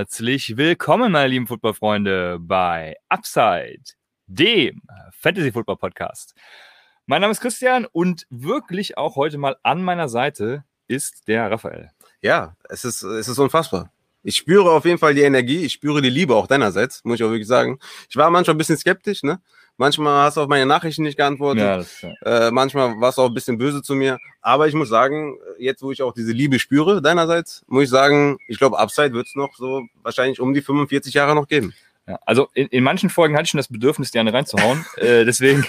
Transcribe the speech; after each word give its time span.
Herzlich 0.00 0.56
willkommen, 0.56 1.12
meine 1.12 1.28
lieben 1.28 1.46
Footballfreunde, 1.46 2.38
bei 2.40 2.96
Upside, 3.10 3.82
dem 4.26 4.80
Fantasy 5.12 5.52
Football 5.52 5.76
Podcast. 5.76 6.34
Mein 7.04 7.20
Name 7.20 7.32
ist 7.32 7.42
Christian 7.42 7.84
und 7.84 8.26
wirklich 8.30 8.96
auch 8.96 9.16
heute 9.16 9.36
mal 9.36 9.56
an 9.62 9.82
meiner 9.82 10.08
Seite 10.08 10.64
ist 10.88 11.28
der 11.28 11.50
Raphael. 11.50 11.90
Ja, 12.22 12.56
es 12.70 12.86
ist, 12.86 13.02
es 13.02 13.28
ist 13.28 13.38
unfassbar. 13.38 13.92
Ich 14.22 14.38
spüre 14.38 14.70
auf 14.70 14.86
jeden 14.86 14.96
Fall 14.96 15.12
die 15.12 15.20
Energie, 15.20 15.66
ich 15.66 15.74
spüre 15.74 16.00
die 16.00 16.08
Liebe 16.08 16.34
auch 16.34 16.46
deinerseits, 16.46 17.04
muss 17.04 17.16
ich 17.16 17.24
auch 17.24 17.30
wirklich 17.30 17.46
sagen. 17.46 17.78
Ich 18.08 18.16
war 18.16 18.30
manchmal 18.30 18.54
ein 18.54 18.58
bisschen 18.58 18.78
skeptisch, 18.78 19.22
ne? 19.22 19.42
Manchmal 19.80 20.24
hast 20.24 20.36
du 20.36 20.42
auf 20.42 20.48
meine 20.48 20.66
Nachrichten 20.66 21.04
nicht 21.04 21.16
geantwortet. 21.16 21.62
Ja, 21.62 21.76
das, 21.78 22.02
ja. 22.02 22.48
Äh, 22.48 22.50
manchmal 22.50 23.00
warst 23.00 23.16
du 23.16 23.22
auch 23.22 23.28
ein 23.28 23.32
bisschen 23.32 23.56
böse 23.56 23.80
zu 23.80 23.94
mir. 23.94 24.18
Aber 24.42 24.68
ich 24.68 24.74
muss 24.74 24.90
sagen, 24.90 25.38
jetzt 25.58 25.80
wo 25.82 25.90
ich 25.90 26.02
auch 26.02 26.12
diese 26.12 26.32
Liebe 26.32 26.58
spüre 26.58 27.00
deinerseits, 27.00 27.64
muss 27.66 27.84
ich 27.84 27.88
sagen, 27.88 28.36
ich 28.46 28.58
glaube, 28.58 28.78
Upside 28.78 29.14
wird 29.14 29.28
es 29.28 29.36
noch 29.36 29.54
so 29.56 29.86
wahrscheinlich 30.02 30.38
um 30.38 30.52
die 30.52 30.60
45 30.60 31.14
Jahre 31.14 31.34
noch 31.34 31.48
geben. 31.48 31.72
Ja, 32.06 32.18
also 32.26 32.48
in, 32.52 32.66
in 32.66 32.84
manchen 32.84 33.08
Folgen 33.08 33.34
hatte 33.36 33.44
ich 33.44 33.50
schon 33.52 33.56
das 33.56 33.68
Bedürfnis, 33.68 34.10
die 34.10 34.18
eine 34.18 34.34
reinzuhauen. 34.34 34.84
äh, 34.96 35.24
deswegen, 35.24 35.64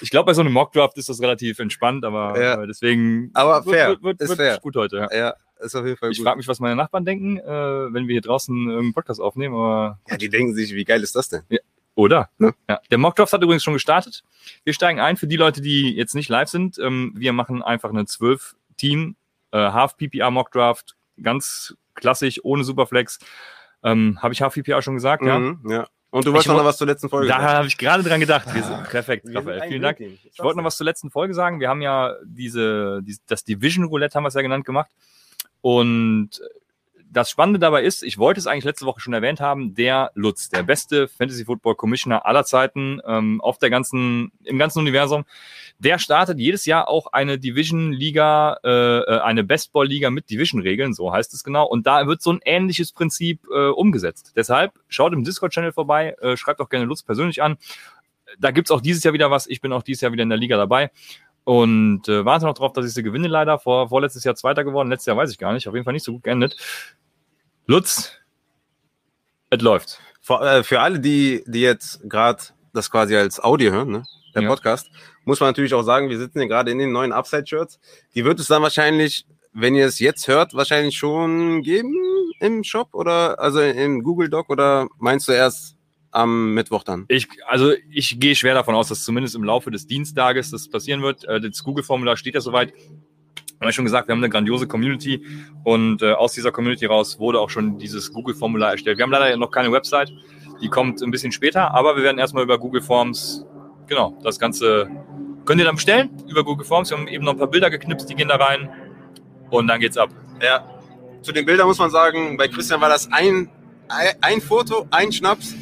ich 0.00 0.08
glaube, 0.08 0.24
bei 0.24 0.32
so 0.32 0.40
einem 0.40 0.54
Mockdraft 0.54 0.96
ist 0.96 1.10
das 1.10 1.20
relativ 1.20 1.58
entspannt, 1.58 2.06
aber 2.06 2.40
ja. 2.40 2.62
äh, 2.62 2.66
deswegen 2.66 3.30
aber 3.34 3.62
fair. 3.62 3.88
wird, 3.90 4.02
wird, 4.02 4.20
wird, 4.20 4.30
ist 4.30 4.36
fair. 4.36 4.58
gut 4.58 4.76
heute. 4.76 5.06
Ja. 5.10 5.14
ja. 5.14 5.34
Ist 5.62 5.74
auf 5.74 5.84
jeden 5.84 5.98
Fall 5.98 6.12
ich 6.12 6.22
frage 6.22 6.38
mich, 6.38 6.48
was 6.48 6.60
meine 6.60 6.76
Nachbarn 6.76 7.04
denken, 7.04 7.36
äh, 7.36 7.44
wenn 7.92 8.08
wir 8.08 8.14
hier 8.14 8.22
draußen 8.22 8.56
irgendeinen 8.56 8.94
Podcast 8.94 9.20
aufnehmen. 9.20 9.54
Aber 9.54 9.98
ja, 10.08 10.16
die 10.16 10.30
denken 10.30 10.54
sich, 10.54 10.74
wie 10.74 10.86
geil 10.86 11.02
ist 11.02 11.14
das 11.14 11.28
denn? 11.28 11.42
Ja, 11.50 11.58
oder? 12.00 12.30
Ne? 12.38 12.54
Ja. 12.68 12.80
Der 12.90 12.98
Mockdraft 12.98 13.32
hat 13.32 13.42
übrigens 13.42 13.62
schon 13.62 13.74
gestartet. 13.74 14.22
Wir 14.64 14.72
steigen 14.72 15.00
ein 15.00 15.16
für 15.16 15.26
die 15.26 15.36
Leute, 15.36 15.60
die 15.60 15.94
jetzt 15.94 16.14
nicht 16.14 16.28
live 16.28 16.48
sind. 16.48 16.78
Ähm, 16.78 17.12
wir 17.16 17.32
machen 17.32 17.62
einfach 17.62 17.90
eine 17.90 18.02
12-Team 18.02 19.16
äh, 19.52 19.58
Half-PPR 19.58 20.30
Mockdraft, 20.30 20.96
ganz 21.22 21.76
klassisch, 21.94 22.40
ohne 22.42 22.64
Superflex. 22.64 23.18
Ähm, 23.82 24.18
habe 24.22 24.34
ich 24.34 24.42
Half-PPR 24.42 24.82
schon 24.82 24.94
gesagt, 24.94 25.22
mhm, 25.22 25.60
ja? 25.68 25.76
Ja. 25.76 25.88
Und 26.10 26.26
du 26.26 26.32
wolltest 26.32 26.48
noch 26.48 26.64
was 26.64 26.76
zur 26.76 26.88
letzten 26.88 27.08
Folge 27.08 27.28
sagen. 27.28 27.42
Da 27.44 27.52
habe 27.52 27.68
ich 27.68 27.78
gerade 27.78 28.02
dran 28.02 28.18
gedacht. 28.18 28.52
Wir 28.52 28.64
sind, 28.64 28.82
perfekt, 28.90 29.26
Raphael. 29.32 29.62
Vielen 29.68 29.82
Dank. 29.82 30.00
Ich 30.00 30.38
wollte 30.40 30.58
noch 30.58 30.64
was 30.64 30.76
zur 30.76 30.84
letzten 30.84 31.08
Folge 31.08 31.34
sagen. 31.34 31.60
Wir 31.60 31.68
haben 31.68 31.82
ja 31.82 32.16
diese, 32.24 33.00
diese 33.04 33.20
das 33.28 33.44
Division 33.44 33.84
Roulette 33.84 34.16
haben 34.16 34.24
wir 34.24 34.28
es 34.28 34.34
ja 34.34 34.42
genannt 34.42 34.64
gemacht. 34.64 34.90
Und 35.60 36.40
das 37.12 37.28
Spannende 37.28 37.58
dabei 37.58 37.82
ist, 37.82 38.02
ich 38.02 38.18
wollte 38.18 38.38
es 38.38 38.46
eigentlich 38.46 38.64
letzte 38.64 38.86
Woche 38.86 39.00
schon 39.00 39.12
erwähnt 39.12 39.40
haben, 39.40 39.74
der 39.74 40.12
Lutz, 40.14 40.48
der 40.48 40.62
beste 40.62 41.08
Fantasy 41.08 41.44
Football 41.44 41.74
Commissioner 41.74 42.24
aller 42.24 42.44
Zeiten 42.44 43.00
ähm, 43.04 43.40
auf 43.40 43.58
der 43.58 43.68
ganzen, 43.68 44.30
im 44.44 44.58
ganzen 44.58 44.78
Universum, 44.78 45.24
der 45.78 45.98
startet 45.98 46.38
jedes 46.38 46.66
Jahr 46.66 46.88
auch 46.88 47.08
eine 47.12 47.38
Division 47.38 47.92
Liga, 47.92 48.58
äh, 48.62 48.98
äh, 48.98 49.20
eine 49.20 49.42
Bestball 49.42 49.86
Liga 49.86 50.10
mit 50.10 50.30
Division 50.30 50.62
Regeln, 50.62 50.94
so 50.94 51.12
heißt 51.12 51.34
es 51.34 51.42
genau. 51.42 51.66
Und 51.66 51.86
da 51.86 52.06
wird 52.06 52.22
so 52.22 52.32
ein 52.32 52.40
ähnliches 52.44 52.92
Prinzip 52.92 53.40
äh, 53.52 53.68
umgesetzt. 53.68 54.32
Deshalb 54.36 54.72
schaut 54.88 55.12
im 55.12 55.24
Discord 55.24 55.52
Channel 55.52 55.72
vorbei, 55.72 56.14
äh, 56.20 56.36
schreibt 56.36 56.60
auch 56.60 56.68
gerne 56.68 56.84
Lutz 56.84 57.02
persönlich 57.02 57.42
an. 57.42 57.56
Da 58.38 58.52
gibt's 58.52 58.70
auch 58.70 58.80
dieses 58.80 59.02
Jahr 59.02 59.14
wieder 59.14 59.32
was. 59.32 59.48
Ich 59.48 59.60
bin 59.60 59.72
auch 59.72 59.82
dieses 59.82 60.02
Jahr 60.02 60.12
wieder 60.12 60.22
in 60.22 60.28
der 60.28 60.38
Liga 60.38 60.56
dabei. 60.56 60.90
Und 61.44 62.08
äh, 62.08 62.24
warte 62.24 62.44
noch 62.44 62.54
drauf, 62.54 62.72
dass 62.72 62.86
ich 62.86 62.92
sie 62.92 63.02
gewinne 63.02 63.26
leider. 63.26 63.58
Vor, 63.58 63.88
vorletztes 63.88 64.22
Jahr 64.24 64.36
Zweiter 64.36 64.62
geworden, 64.62 64.88
letztes 64.88 65.06
Jahr 65.06 65.16
weiß 65.16 65.32
ich 65.32 65.38
gar 65.38 65.52
nicht. 65.52 65.66
Auf 65.66 65.74
jeden 65.74 65.84
Fall 65.84 65.94
nicht 65.94 66.04
so 66.04 66.12
gut 66.12 66.22
geendet. 66.22 66.56
Lutz, 67.70 68.10
es 69.48 69.62
läuft. 69.62 70.00
Für, 70.20 70.40
äh, 70.40 70.64
für 70.64 70.80
alle, 70.80 70.98
die, 70.98 71.44
die 71.46 71.60
jetzt 71.60 72.00
gerade 72.10 72.42
das 72.72 72.90
quasi 72.90 73.14
als 73.14 73.38
Audio 73.38 73.70
hören, 73.70 73.92
ne? 73.92 74.02
der 74.34 74.42
ja. 74.42 74.48
Podcast, 74.48 74.90
muss 75.24 75.38
man 75.38 75.50
natürlich 75.50 75.72
auch 75.72 75.84
sagen, 75.84 76.10
wir 76.10 76.18
sitzen 76.18 76.40
hier 76.40 76.48
gerade 76.48 76.72
in 76.72 76.78
den 76.78 76.90
neuen 76.90 77.12
Upside-Shirts. 77.12 77.78
Die 78.16 78.24
wird 78.24 78.40
es 78.40 78.48
dann 78.48 78.60
wahrscheinlich, 78.62 79.24
wenn 79.52 79.76
ihr 79.76 79.86
es 79.86 80.00
jetzt 80.00 80.26
hört, 80.26 80.52
wahrscheinlich 80.52 80.98
schon 80.98 81.62
geben 81.62 81.94
im 82.40 82.64
Shop 82.64 82.88
oder 82.92 83.38
also 83.38 83.60
im 83.60 84.02
Google 84.02 84.28
Doc 84.28 84.50
oder 84.50 84.88
meinst 84.98 85.28
du 85.28 85.32
erst 85.32 85.76
am 86.10 86.54
Mittwoch 86.54 86.82
dann? 86.82 87.04
Ich, 87.06 87.28
also 87.46 87.72
ich 87.88 88.18
gehe 88.18 88.34
schwer 88.34 88.54
davon 88.54 88.74
aus, 88.74 88.88
dass 88.88 89.04
zumindest 89.04 89.36
im 89.36 89.44
Laufe 89.44 89.70
des 89.70 89.86
Dienstages 89.86 90.50
das 90.50 90.68
passieren 90.68 91.02
wird. 91.02 91.22
Äh, 91.22 91.40
das 91.40 91.62
Google-Formular 91.62 92.16
steht 92.16 92.34
ja 92.34 92.40
soweit 92.40 92.72
haben 93.60 93.68
wir 93.68 93.72
schon 93.72 93.84
gesagt, 93.84 94.08
wir 94.08 94.14
haben 94.14 94.20
eine 94.20 94.30
grandiose 94.30 94.66
Community 94.66 95.22
und 95.64 96.00
äh, 96.00 96.12
aus 96.12 96.32
dieser 96.32 96.50
Community 96.50 96.86
raus 96.86 97.18
wurde 97.18 97.38
auch 97.38 97.50
schon 97.50 97.78
dieses 97.78 98.10
Google-Formular 98.10 98.70
erstellt. 98.70 98.96
Wir 98.96 99.02
haben 99.02 99.10
leider 99.10 99.36
noch 99.36 99.50
keine 99.50 99.70
Website, 99.70 100.10
die 100.62 100.68
kommt 100.68 101.02
ein 101.02 101.10
bisschen 101.10 101.30
später, 101.30 101.74
aber 101.74 101.94
wir 101.94 102.02
werden 102.02 102.18
erstmal 102.18 102.42
über 102.42 102.58
Google 102.58 102.80
Forms, 102.80 103.44
genau, 103.86 104.18
das 104.24 104.38
Ganze 104.38 104.88
könnt 105.44 105.60
ihr 105.60 105.66
dann 105.66 105.74
bestellen 105.74 106.08
über 106.26 106.42
Google 106.42 106.64
Forms. 106.64 106.88
Wir 106.88 106.96
haben 106.96 107.06
eben 107.06 107.22
noch 107.22 107.32
ein 107.32 107.38
paar 107.38 107.50
Bilder 107.50 107.68
geknipst, 107.68 108.08
die 108.08 108.14
gehen 108.14 108.28
da 108.28 108.36
rein 108.36 108.70
und 109.50 109.66
dann 109.66 109.78
geht's 109.78 109.98
ab. 109.98 110.08
Ja, 110.42 110.64
zu 111.20 111.32
den 111.32 111.44
Bildern 111.44 111.66
muss 111.66 111.78
man 111.78 111.90
sagen, 111.90 112.38
bei 112.38 112.48
Christian 112.48 112.80
war 112.80 112.88
das 112.88 113.12
ein, 113.12 113.50
ein 114.22 114.40
Foto, 114.40 114.86
ein 114.90 115.12
Schnaps, 115.12 115.54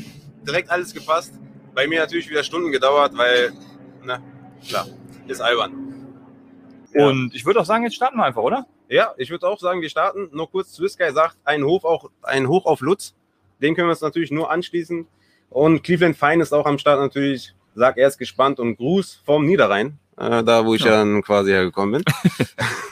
direkt 0.47 0.71
alles 0.71 0.95
gepasst. 0.95 1.35
Bei 1.75 1.89
mir 1.89 1.99
natürlich 1.99 2.31
wieder 2.31 2.45
Stunden 2.45 2.71
gedauert, 2.71 3.11
weil, 3.17 3.53
na, 4.05 4.21
klar, 4.69 4.87
ist 5.27 5.41
albern. 5.41 5.88
Und 7.05 7.35
ich 7.35 7.45
würde 7.47 7.61
auch 7.61 7.65
sagen, 7.65 7.85
jetzt 7.85 7.97
starten 7.97 8.17
wir 8.17 8.25
einfach, 8.25 8.43
oder? 8.43 8.67
Ja, 8.89 9.15
ich 9.19 9.31
würde 9.31 9.47
auch 9.47 9.59
sagen, 9.59 9.81
wir 9.81 9.89
starten. 9.89 10.29
Nur 10.33 10.51
kurz, 10.51 10.75
Swisky 10.75 11.11
sagt, 11.13 11.37
ein 11.45 11.65
Hoch, 11.65 11.85
auch, 11.85 12.11
ein 12.23 12.49
Hoch 12.49 12.67
auf 12.67 12.81
Lutz. 12.81 13.15
Den 13.61 13.75
können 13.75 13.89
wir 13.89 13.93
uns 13.93 14.01
natürlich 14.01 14.31
nur 14.31 14.51
anschließen. 14.51 15.07
Und 15.51 15.83
Cleveland 15.83 16.17
Fine 16.17 16.43
ist 16.43 16.53
auch 16.53 16.67
am 16.67 16.79
Start 16.79 17.01
natürlich. 17.01 17.55
Sag, 17.75 17.97
er 17.97 18.09
ist 18.09 18.19
gespannt 18.19 18.59
und 18.59 18.77
Gruß 18.77 19.23
vom 19.25 19.47
Niederrhein, 19.47 19.99
äh, 20.17 20.43
da 20.43 20.67
wo 20.67 20.75
ich 20.75 20.83
ja. 20.83 20.91
dann 20.91 21.23
quasi 21.23 21.51
hergekommen 21.51 22.03
bin. 22.03 22.15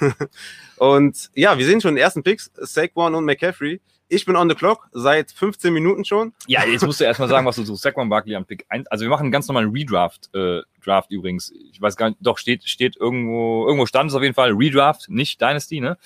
und 0.77 1.31
ja, 1.35 1.59
wir 1.59 1.67
sehen 1.67 1.81
schon 1.81 1.95
den 1.97 2.03
ersten 2.03 2.23
Picks, 2.23 2.53
Saquon 2.55 3.15
und 3.15 3.25
McCaffrey. 3.25 3.81
Ich 4.09 4.25
bin 4.25 4.37
on 4.37 4.49
the 4.49 4.55
clock 4.55 4.89
seit 4.93 5.33
15 5.33 5.73
Minuten 5.73 6.05
schon. 6.05 6.33
Ja, 6.47 6.65
jetzt 6.65 6.87
musst 6.87 7.01
du 7.01 7.05
erstmal 7.05 7.29
sagen, 7.29 7.45
was 7.45 7.57
du 7.57 7.65
suchst. 7.65 7.83
Saquon 7.83 8.09
Barkley 8.09 8.37
an 8.37 8.45
Pick 8.45 8.65
1. 8.69 8.87
Also 8.87 9.03
wir 9.03 9.11
machen 9.11 9.25
einen 9.25 9.33
ganz 9.33 9.49
normalen 9.49 9.71
Redraft, 9.71 10.31
äh, 10.33 10.61
Draft 10.85 11.11
übrigens. 11.11 11.53
Ich 11.73 11.81
weiß 11.81 11.97
gar 11.97 12.11
nicht, 12.11 12.19
doch 12.21 12.39
steht, 12.39 12.65
steht 12.65 12.97
irgendwo, 12.97 13.67
irgendwo 13.67 13.87
stand 13.87 14.11
es 14.11 14.17
auf 14.17 14.23
jeden 14.23 14.35
Fall 14.35 14.53
Redraft, 14.53 15.09
nicht 15.09 15.41
Dynasty, 15.41 15.81
ne? 15.81 15.99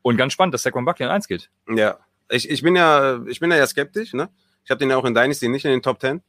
Und 0.00 0.16
ganz 0.16 0.32
spannend, 0.32 0.54
dass 0.54 0.62
Saquon 0.62 0.86
Barkley 0.86 1.06
an 1.06 1.12
1 1.12 1.28
geht. 1.28 1.50
Ja, 1.68 1.98
ich, 2.30 2.48
ich 2.48 2.62
bin 2.62 2.76
ja, 2.76 3.20
ich 3.26 3.40
bin 3.40 3.50
ja, 3.50 3.58
ja 3.58 3.66
skeptisch, 3.66 4.14
ne? 4.14 4.30
Ich 4.64 4.70
habe 4.70 4.78
den 4.78 4.88
ja 4.88 4.96
auch 4.96 5.04
in 5.04 5.14
Dynasty 5.14 5.48
nicht 5.48 5.66
in 5.66 5.70
den 5.70 5.82
Top 5.82 6.00
10. 6.00 6.22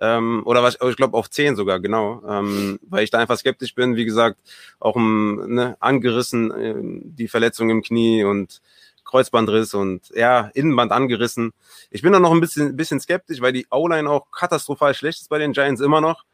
Ähm, 0.00 0.42
oder 0.44 0.62
was, 0.62 0.76
ich 0.80 0.96
glaube 0.96 1.16
auf 1.16 1.30
10 1.30 1.56
sogar, 1.56 1.80
genau. 1.80 2.22
Ähm, 2.28 2.78
weil 2.82 3.04
ich 3.04 3.10
da 3.10 3.18
einfach 3.18 3.36
skeptisch 3.36 3.74
bin, 3.74 3.96
wie 3.96 4.04
gesagt, 4.04 4.40
auch 4.80 4.96
um, 4.96 5.54
ne, 5.54 5.76
angerissen, 5.80 6.50
äh, 6.50 6.74
die 6.78 7.28
Verletzung 7.28 7.70
im 7.70 7.82
Knie 7.82 8.24
und 8.24 8.60
Kreuzbandriss 9.08 9.74
und 9.74 10.10
ja, 10.14 10.50
Innenband 10.54 10.92
angerissen. 10.92 11.52
Ich 11.90 12.02
bin 12.02 12.12
da 12.12 12.20
noch 12.20 12.32
ein 12.32 12.40
bisschen, 12.40 12.76
bisschen 12.76 13.00
skeptisch, 13.00 13.40
weil 13.40 13.52
die 13.52 13.66
O-Line 13.70 14.08
auch 14.08 14.30
katastrophal 14.30 14.94
schlecht 14.94 15.22
ist 15.22 15.28
bei 15.28 15.38
den 15.38 15.52
Giants 15.52 15.80
immer 15.80 16.00
noch. 16.00 16.24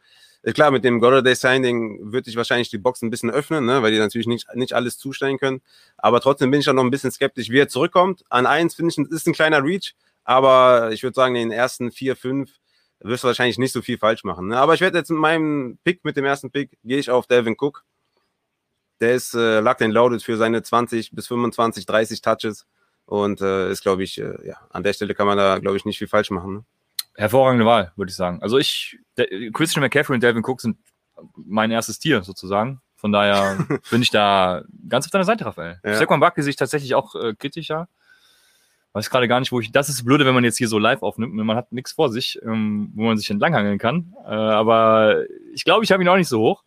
Klar, 0.53 0.71
mit 0.71 0.85
dem 0.85 1.01
Golladay 1.01 1.35
Signing 1.35 2.13
würde 2.13 2.29
ich 2.29 2.37
wahrscheinlich 2.37 2.69
die 2.69 2.77
Box 2.77 3.01
ein 3.01 3.09
bisschen 3.09 3.31
öffnen, 3.31 3.65
ne, 3.65 3.83
weil 3.83 3.93
die 3.93 3.99
natürlich 3.99 4.27
nicht, 4.27 4.47
nicht 4.55 4.75
alles 4.75 4.99
zustellen 4.99 5.39
können. 5.39 5.63
Aber 5.97 6.21
trotzdem 6.21 6.51
bin 6.51 6.61
ich 6.61 6.67
da 6.67 6.75
noch 6.75 6.85
ein 6.85 6.91
bisschen 6.91 7.11
skeptisch, 7.11 7.49
wie 7.49 7.61
er 7.61 7.69
zurückkommt. 7.69 8.25
An 8.29 8.45
eins 8.45 8.75
finde 8.75 8.93
ich, 8.93 9.11
ist 9.11 9.27
ein 9.27 9.33
kleiner 9.33 9.65
Reach, 9.65 9.95
aber 10.25 10.91
ich 10.93 11.03
würde 11.03 11.15
sagen, 11.15 11.35
in 11.37 11.49
den 11.49 11.59
ersten 11.59 11.91
vier, 11.91 12.15
fünf 12.15 12.51
wirst 13.01 13.25
du 13.25 13.29
wahrscheinlich 13.29 13.57
nicht 13.57 13.73
so 13.73 13.81
viel 13.81 13.97
falsch 13.97 14.25
machen. 14.25 14.49
Ne? 14.49 14.59
Aber 14.59 14.75
ich 14.75 14.83
werde 14.83 14.99
jetzt 14.99 15.11
mit 15.11 15.19
meinem 15.19 15.79
Pick, 15.83 16.05
mit 16.05 16.17
dem 16.17 16.27
ersten 16.27 16.51
Pick, 16.51 16.77
gehe 16.85 16.99
ich 16.99 17.11
auf 17.11 17.27
Devin 17.27 17.57
Cook. 17.59 17.85
Der 19.01 19.15
ist 19.15 19.35
äh, 19.35 19.61
locked 19.61 19.83
and 19.83 19.93
loaded 19.93 20.23
für 20.23 20.37
seine 20.37 20.63
20 20.63 21.13
bis 21.13 21.27
25, 21.27 21.87
30 21.87 22.21
Touches 22.23 22.67
und 23.07 23.41
äh, 23.41 23.71
ist, 23.71 23.83
glaube 23.83 24.03
ich, 24.03 24.21
äh, 24.21 24.47
ja, 24.47 24.57
an 24.71 24.83
der 24.83 24.93
Stelle 24.93 25.15
kann 25.15 25.27
man 25.27 25.37
da, 25.37 25.59
glaube 25.59 25.77
ich, 25.77 25.85
nicht 25.85 25.99
viel 25.99 26.09
falsch 26.09 26.31
machen. 26.31 26.55
Ne? 26.55 26.65
Hervorragende 27.17 27.67
Wahl, 27.67 27.93
würde 27.97 28.11
ich 28.11 28.17
sagen. 28.17 28.41
Also 28.43 28.59
ich, 28.59 28.99
der, 29.17 29.27
Christian 29.53 29.83
McCaffrey 29.83 30.15
und 30.15 30.23
Delvin 30.23 30.45
Cook 30.45 30.61
sind 30.61 30.79
mein 31.37 31.71
erstes 31.71 31.99
Tier 31.99 32.23
sozusagen. 32.23 32.81
Von 32.97 33.13
daher 33.13 33.59
bin 33.91 34.03
ich 34.03 34.11
da 34.11 34.63
ganz 34.89 35.07
auf 35.07 35.11
deiner 35.11 35.25
Seite, 35.25 35.45
Raphael. 35.45 35.81
Ja. 35.85 35.95
Saquon 35.95 36.21
Barkley 36.21 36.43
sich 36.43 36.57
tatsächlich 36.57 36.95
auch 36.95 37.15
äh, 37.15 37.35
kritischer. 37.35 37.89
Weiß 38.95 39.11
gerade 39.11 39.27
gar 39.27 39.41
nicht, 39.41 39.51
wo 39.51 39.61
ich. 39.61 39.73
Das 39.73 39.89
ist 39.89 40.05
blöde, 40.05 40.25
wenn 40.25 40.35
man 40.35 40.45
jetzt 40.45 40.57
hier 40.57 40.69
so 40.69 40.79
live 40.79 41.03
aufnimmt. 41.03 41.35
Man 41.35 41.57
hat 41.57 41.73
nichts 41.73 41.93
vor 41.93 42.11
sich, 42.11 42.41
ähm, 42.43 42.93
wo 42.95 43.03
man 43.03 43.19
sich 43.19 43.29
entlanghangeln 43.29 43.79
kann. 43.79 44.15
Äh, 44.25 44.31
aber 44.31 45.25
ich 45.53 45.65
glaube, 45.65 45.85
ich 45.85 45.93
habe 45.93 46.03
ihn 46.03 46.09
auch 46.09 46.17
nicht 46.17 46.29
so 46.29 46.41
hoch. 46.41 46.63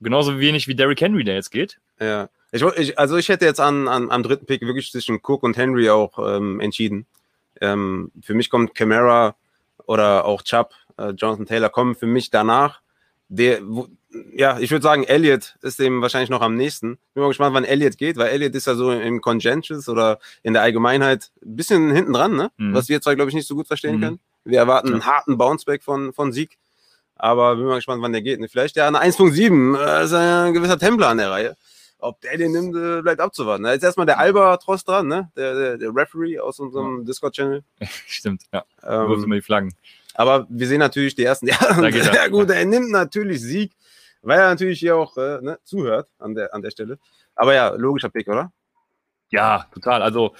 Genauso 0.00 0.38
wenig 0.38 0.68
wie 0.68 0.74
Derrick 0.74 1.00
Henry, 1.00 1.24
der 1.24 1.34
jetzt 1.34 1.50
geht. 1.50 1.78
Ja. 2.00 2.28
Ich, 2.52 2.62
ich, 2.62 2.98
also 2.98 3.16
ich 3.16 3.28
hätte 3.28 3.44
jetzt 3.44 3.60
an, 3.60 3.88
an, 3.88 4.10
am 4.10 4.22
dritten 4.22 4.46
Pick 4.46 4.62
wirklich 4.62 4.90
zwischen 4.90 5.20
Cook 5.22 5.42
und 5.42 5.56
Henry 5.56 5.90
auch 5.90 6.18
ähm, 6.18 6.60
entschieden. 6.60 7.06
Ähm, 7.60 8.10
für 8.22 8.34
mich 8.34 8.48
kommt 8.48 8.74
Camara 8.74 9.34
oder 9.86 10.24
auch 10.24 10.42
Chubb, 10.42 10.72
äh, 10.96 11.10
Jonathan 11.10 11.46
Taylor 11.46 11.68
kommen 11.68 11.94
für 11.94 12.06
mich 12.06 12.30
danach. 12.30 12.80
Der, 13.28 13.60
wo, 13.62 13.88
ja, 14.34 14.58
ich 14.58 14.70
würde 14.70 14.82
sagen, 14.82 15.04
Elliott 15.04 15.56
ist 15.60 15.78
dem 15.78 16.00
wahrscheinlich 16.00 16.30
noch 16.30 16.40
am 16.40 16.56
nächsten. 16.56 16.98
Bin 17.12 17.22
mal 17.22 17.28
gespannt, 17.28 17.54
wann 17.54 17.64
Elliott 17.64 17.98
geht, 17.98 18.16
weil 18.16 18.28
Elliott 18.28 18.54
ist 18.54 18.66
ja 18.66 18.74
so 18.74 18.90
im 18.92 19.20
Congentious 19.20 19.88
oder 19.88 20.18
in 20.42 20.54
der 20.54 20.62
Allgemeinheit 20.62 21.30
ein 21.44 21.56
bisschen 21.56 21.90
hinten 21.90 22.14
dran, 22.14 22.36
ne? 22.36 22.50
Mhm. 22.56 22.72
was 22.72 22.88
wir 22.88 23.00
zwar, 23.02 23.16
glaube 23.16 23.30
ich, 23.30 23.34
nicht 23.34 23.46
so 23.46 23.54
gut 23.54 23.66
verstehen 23.66 23.96
mhm. 23.96 24.00
können. 24.00 24.20
Wir 24.44 24.58
erwarten 24.60 24.92
einen 24.92 25.04
harten 25.04 25.36
Bounceback 25.36 25.82
von, 25.82 26.14
von 26.14 26.32
Sieg, 26.32 26.56
aber 27.18 27.56
bin 27.56 27.66
mal 27.66 27.76
gespannt, 27.76 28.02
wann 28.02 28.12
der 28.12 28.22
geht. 28.22 28.40
Vielleicht 28.50 28.76
ja 28.76 28.88
eine 28.88 29.02
1.7, 29.02 29.78
äh, 29.78 30.04
ist 30.04 30.12
ein 30.12 30.54
gewisser 30.54 30.78
Templer 30.78 31.08
an 31.08 31.18
der 31.18 31.30
Reihe. 31.30 31.56
Ob 31.98 32.20
der 32.20 32.36
den 32.38 32.52
nimmt, 32.52 32.76
äh, 32.76 33.02
bleibt 33.02 33.20
abzuwarten. 33.20 33.64
Da 33.64 33.72
ist 33.72 33.82
erstmal 33.82 34.06
der 34.06 34.18
Albatross 34.18 34.84
dran, 34.84 35.08
ne? 35.08 35.30
der, 35.36 35.54
der, 35.54 35.78
der 35.78 35.94
Referee 35.94 36.38
aus 36.38 36.60
unserem 36.60 37.00
ja. 37.00 37.04
Discord-Channel. 37.04 37.64
Stimmt, 38.06 38.44
ja. 38.52 38.64
Ähm, 38.84 39.08
Wirft 39.08 39.24
immer 39.24 39.34
die 39.34 39.42
Flaggen. 39.42 39.74
Aber 40.14 40.46
wir 40.48 40.66
sehen 40.66 40.78
natürlich 40.78 41.14
die 41.14 41.24
ersten, 41.24 41.46
ja, 41.48 41.56
sehr 41.90 42.30
gut, 42.30 42.50
er 42.50 42.64
nimmt 42.64 42.90
natürlich 42.90 43.40
Sieg 43.42 43.72
weil 44.22 44.38
er 44.38 44.48
natürlich 44.48 44.80
hier 44.80 44.96
auch 44.96 45.16
äh, 45.16 45.40
ne, 45.40 45.58
zuhört 45.64 46.08
an 46.18 46.34
der, 46.34 46.54
an 46.54 46.62
der 46.62 46.70
Stelle. 46.70 46.98
Aber 47.34 47.54
ja, 47.54 47.68
logischer 47.70 48.08
Pick, 48.08 48.28
oder? 48.28 48.52
Ja, 49.30 49.66
total. 49.72 50.02
Also 50.02 50.34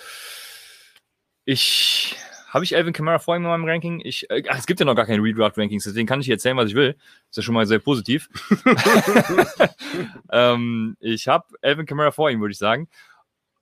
ich 1.44 2.16
habe 2.48 2.64
ich 2.64 2.74
Elvin 2.74 2.92
Kamara 2.92 3.18
vor 3.18 3.36
ihm 3.36 3.42
in 3.42 3.48
meinem 3.48 3.64
Ranking. 3.64 4.00
Ich, 4.02 4.28
äh, 4.30 4.42
es 4.48 4.66
gibt 4.66 4.80
ja 4.80 4.86
noch 4.86 4.94
gar 4.94 5.06
keine 5.06 5.22
Redraft-Rankings, 5.22 5.84
deswegen 5.84 6.06
kann 6.06 6.20
ich 6.20 6.28
erzählen, 6.28 6.56
was 6.56 6.70
ich 6.70 6.74
will. 6.74 6.96
Ist 7.30 7.36
ja 7.36 7.42
schon 7.42 7.54
mal 7.54 7.66
sehr 7.66 7.78
positiv. 7.78 8.28
ähm, 10.32 10.96
ich 11.00 11.28
habe 11.28 11.46
Elvin 11.60 11.86
Kamara 11.86 12.10
vor 12.10 12.30
ihm, 12.30 12.40
würde 12.40 12.52
ich 12.52 12.58
sagen. 12.58 12.88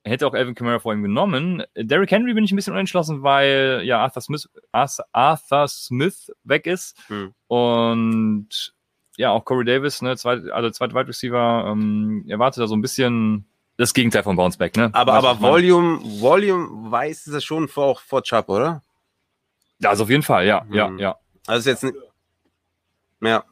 Hätte 0.04 0.26
auch 0.26 0.34
Elvin 0.34 0.54
Kamara 0.54 0.78
vor 0.78 0.92
ihm 0.92 1.02
genommen. 1.02 1.64
Derrick 1.76 2.12
Henry 2.12 2.32
bin 2.32 2.44
ich 2.44 2.52
ein 2.52 2.56
bisschen 2.56 2.74
unentschlossen, 2.74 3.24
weil 3.24 3.82
ja 3.84 3.98
Arthur 3.98 4.22
Smith, 4.22 4.48
Arthur 4.70 5.66
Smith 5.66 6.32
weg 6.44 6.66
ist. 6.66 6.96
Hm. 7.08 7.34
Und 7.48 8.72
ja, 9.16 9.30
auch 9.30 9.44
Corey 9.44 9.64
Davis, 9.64 10.02
ne, 10.02 10.16
zweit, 10.16 10.48
also 10.50 10.70
zweiter 10.70 10.94
Wide 10.94 11.08
Receiver, 11.08 11.66
ähm, 11.68 12.24
erwartet 12.28 12.62
da 12.62 12.66
so 12.68 12.76
ein 12.76 12.82
bisschen 12.82 13.46
das 13.76 13.92
Gegenteil 13.92 14.22
von 14.22 14.36
Bounceback, 14.36 14.76
ne? 14.76 14.90
Aber, 14.92 15.14
aber 15.14 15.40
Volume, 15.40 16.00
Volume 16.20 16.90
weiß 16.90 17.26
es 17.28 17.44
schon 17.44 17.68
vor, 17.68 17.98
vor 17.98 18.22
Chubb, 18.22 18.48
oder? 18.48 18.82
Ja, 19.78 19.90
also 19.90 20.04
auf 20.04 20.10
jeden 20.10 20.22
Fall, 20.22 20.46
ja, 20.46 20.62
hm. 20.62 20.72
ja, 20.72 20.90
ja. 20.96 21.16
Also 21.46 21.60
ist 21.60 21.66
jetzt 21.66 21.84
nicht, 21.84 21.96
ja, 23.20 23.44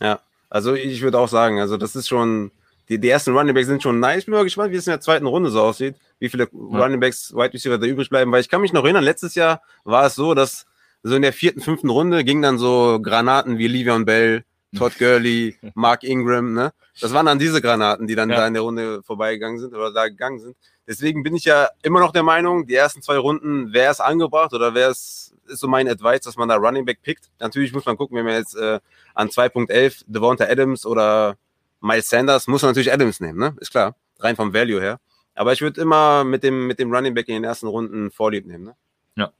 ja. 0.00 0.20
Also 0.48 0.74
ich 0.74 1.00
würde 1.02 1.18
auch 1.18 1.28
sagen, 1.28 1.60
also 1.60 1.76
das 1.76 1.94
ist 1.94 2.08
schon, 2.08 2.50
die, 2.88 2.98
die 2.98 3.08
ersten 3.08 3.36
Running 3.36 3.54
Backs 3.54 3.68
sind 3.68 3.82
schon 3.82 4.00
nice. 4.00 4.20
Ich 4.20 4.26
bin 4.26 4.34
mal 4.34 4.42
gespannt, 4.42 4.72
wie 4.72 4.76
es 4.76 4.86
in 4.86 4.90
der 4.90 5.00
zweiten 5.00 5.26
Runde 5.26 5.50
so 5.50 5.62
aussieht, 5.62 5.94
wie 6.18 6.28
viele 6.28 6.48
ja. 6.52 6.78
Running 6.78 6.98
Backs, 6.98 7.32
Wide 7.32 7.54
Receiver 7.54 7.78
da 7.78 7.86
übrig 7.86 8.10
bleiben, 8.10 8.32
weil 8.32 8.40
ich 8.40 8.48
kann 8.48 8.60
mich 8.60 8.72
noch 8.72 8.84
erinnern, 8.84 9.04
letztes 9.04 9.36
Jahr 9.36 9.62
war 9.84 10.06
es 10.06 10.16
so, 10.16 10.34
dass 10.34 10.66
so 11.02 11.14
in 11.14 11.22
der 11.22 11.32
vierten, 11.32 11.60
fünften 11.60 11.88
Runde 11.88 12.24
gingen 12.24 12.42
dann 12.42 12.58
so 12.58 12.98
Granaten 13.00 13.58
wie 13.58 13.68
Livion 13.68 14.04
Bell, 14.04 14.44
Todd 14.76 14.98
Gurley, 14.98 15.56
Mark 15.74 16.04
Ingram, 16.04 16.52
ne? 16.52 16.72
Das 17.00 17.12
waren 17.12 17.26
dann 17.26 17.38
diese 17.38 17.60
Granaten, 17.60 18.06
die 18.06 18.14
dann 18.14 18.30
ja. 18.30 18.36
da 18.36 18.46
in 18.46 18.54
der 18.54 18.62
Runde 18.62 19.02
vorbeigegangen 19.02 19.58
sind 19.58 19.74
oder 19.74 19.92
da 19.92 20.08
gegangen 20.08 20.38
sind. 20.38 20.56
Deswegen 20.86 21.22
bin 21.22 21.36
ich 21.36 21.44
ja 21.44 21.68
immer 21.82 22.00
noch 22.00 22.12
der 22.12 22.22
Meinung, 22.22 22.66
die 22.66 22.74
ersten 22.74 23.00
zwei 23.00 23.16
Runden 23.16 23.72
wäre 23.72 23.92
es 23.92 24.00
angebracht 24.00 24.52
oder 24.52 24.74
wäre 24.74 24.90
es, 24.90 25.34
ist 25.46 25.60
so 25.60 25.68
mein 25.68 25.88
Advice, 25.88 26.22
dass 26.22 26.36
man 26.36 26.48
da 26.48 26.56
Running 26.56 26.84
Back 26.84 27.02
pickt. 27.02 27.30
Natürlich 27.38 27.72
muss 27.72 27.86
man 27.86 27.96
gucken, 27.96 28.16
wenn 28.16 28.24
man 28.24 28.34
jetzt 28.34 28.56
äh, 28.56 28.80
an 29.14 29.28
2.11 29.28 30.04
Devonta 30.06 30.44
Adams 30.44 30.84
oder 30.84 31.36
Miles 31.80 32.08
Sanders, 32.08 32.46
muss 32.46 32.62
man 32.62 32.70
natürlich 32.70 32.92
Adams 32.92 33.20
nehmen, 33.20 33.38
ne? 33.38 33.56
Ist 33.60 33.70
klar. 33.70 33.94
Rein 34.18 34.36
vom 34.36 34.52
Value 34.52 34.80
her. 34.80 35.00
Aber 35.34 35.52
ich 35.52 35.60
würde 35.60 35.80
immer 35.80 36.24
mit 36.24 36.42
dem, 36.42 36.66
mit 36.66 36.78
dem 36.78 36.92
Running 36.92 37.14
Back 37.14 37.28
in 37.28 37.34
den 37.34 37.44
ersten 37.44 37.66
Runden 37.66 38.10
Vorlieb 38.10 38.46
nehmen, 38.46 38.64
ne? 38.64 38.76
Ja. 39.16 39.32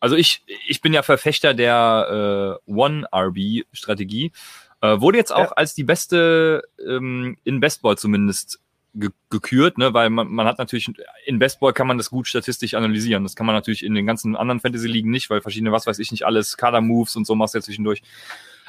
Also 0.00 0.16
ich, 0.16 0.42
ich 0.66 0.80
bin 0.80 0.92
ja 0.92 1.02
Verfechter 1.02 1.54
der 1.54 2.58
äh, 2.66 2.70
One-RB-Strategie. 2.70 4.32
Äh, 4.80 5.00
wurde 5.00 5.18
jetzt 5.18 5.32
auch 5.32 5.50
ja. 5.50 5.52
als 5.52 5.74
die 5.74 5.84
beste 5.84 6.62
ähm, 6.86 7.36
in 7.44 7.60
Bestball 7.60 7.96
zumindest 7.96 8.60
ge 8.94 9.10
gekürt, 9.30 9.78
ne? 9.78 9.94
weil 9.94 10.10
man, 10.10 10.28
man 10.28 10.46
hat 10.46 10.58
natürlich, 10.58 10.90
in 11.24 11.38
Bestball 11.38 11.72
kann 11.72 11.86
man 11.86 11.98
das 11.98 12.10
gut 12.10 12.26
statistisch 12.26 12.74
analysieren. 12.74 13.22
Das 13.22 13.36
kann 13.36 13.46
man 13.46 13.54
natürlich 13.54 13.84
in 13.84 13.94
den 13.94 14.06
ganzen 14.06 14.36
anderen 14.36 14.60
Fantasy-Ligen 14.60 15.10
nicht, 15.10 15.30
weil 15.30 15.40
verschiedene, 15.40 15.72
was 15.72 15.86
weiß 15.86 15.98
ich 15.98 16.10
nicht, 16.10 16.24
alles, 16.24 16.56
Kader-Moves 16.56 17.16
und 17.16 17.26
so 17.26 17.34
machst 17.34 17.54
du 17.54 17.58
ja 17.58 17.62
zwischendurch. 17.62 18.02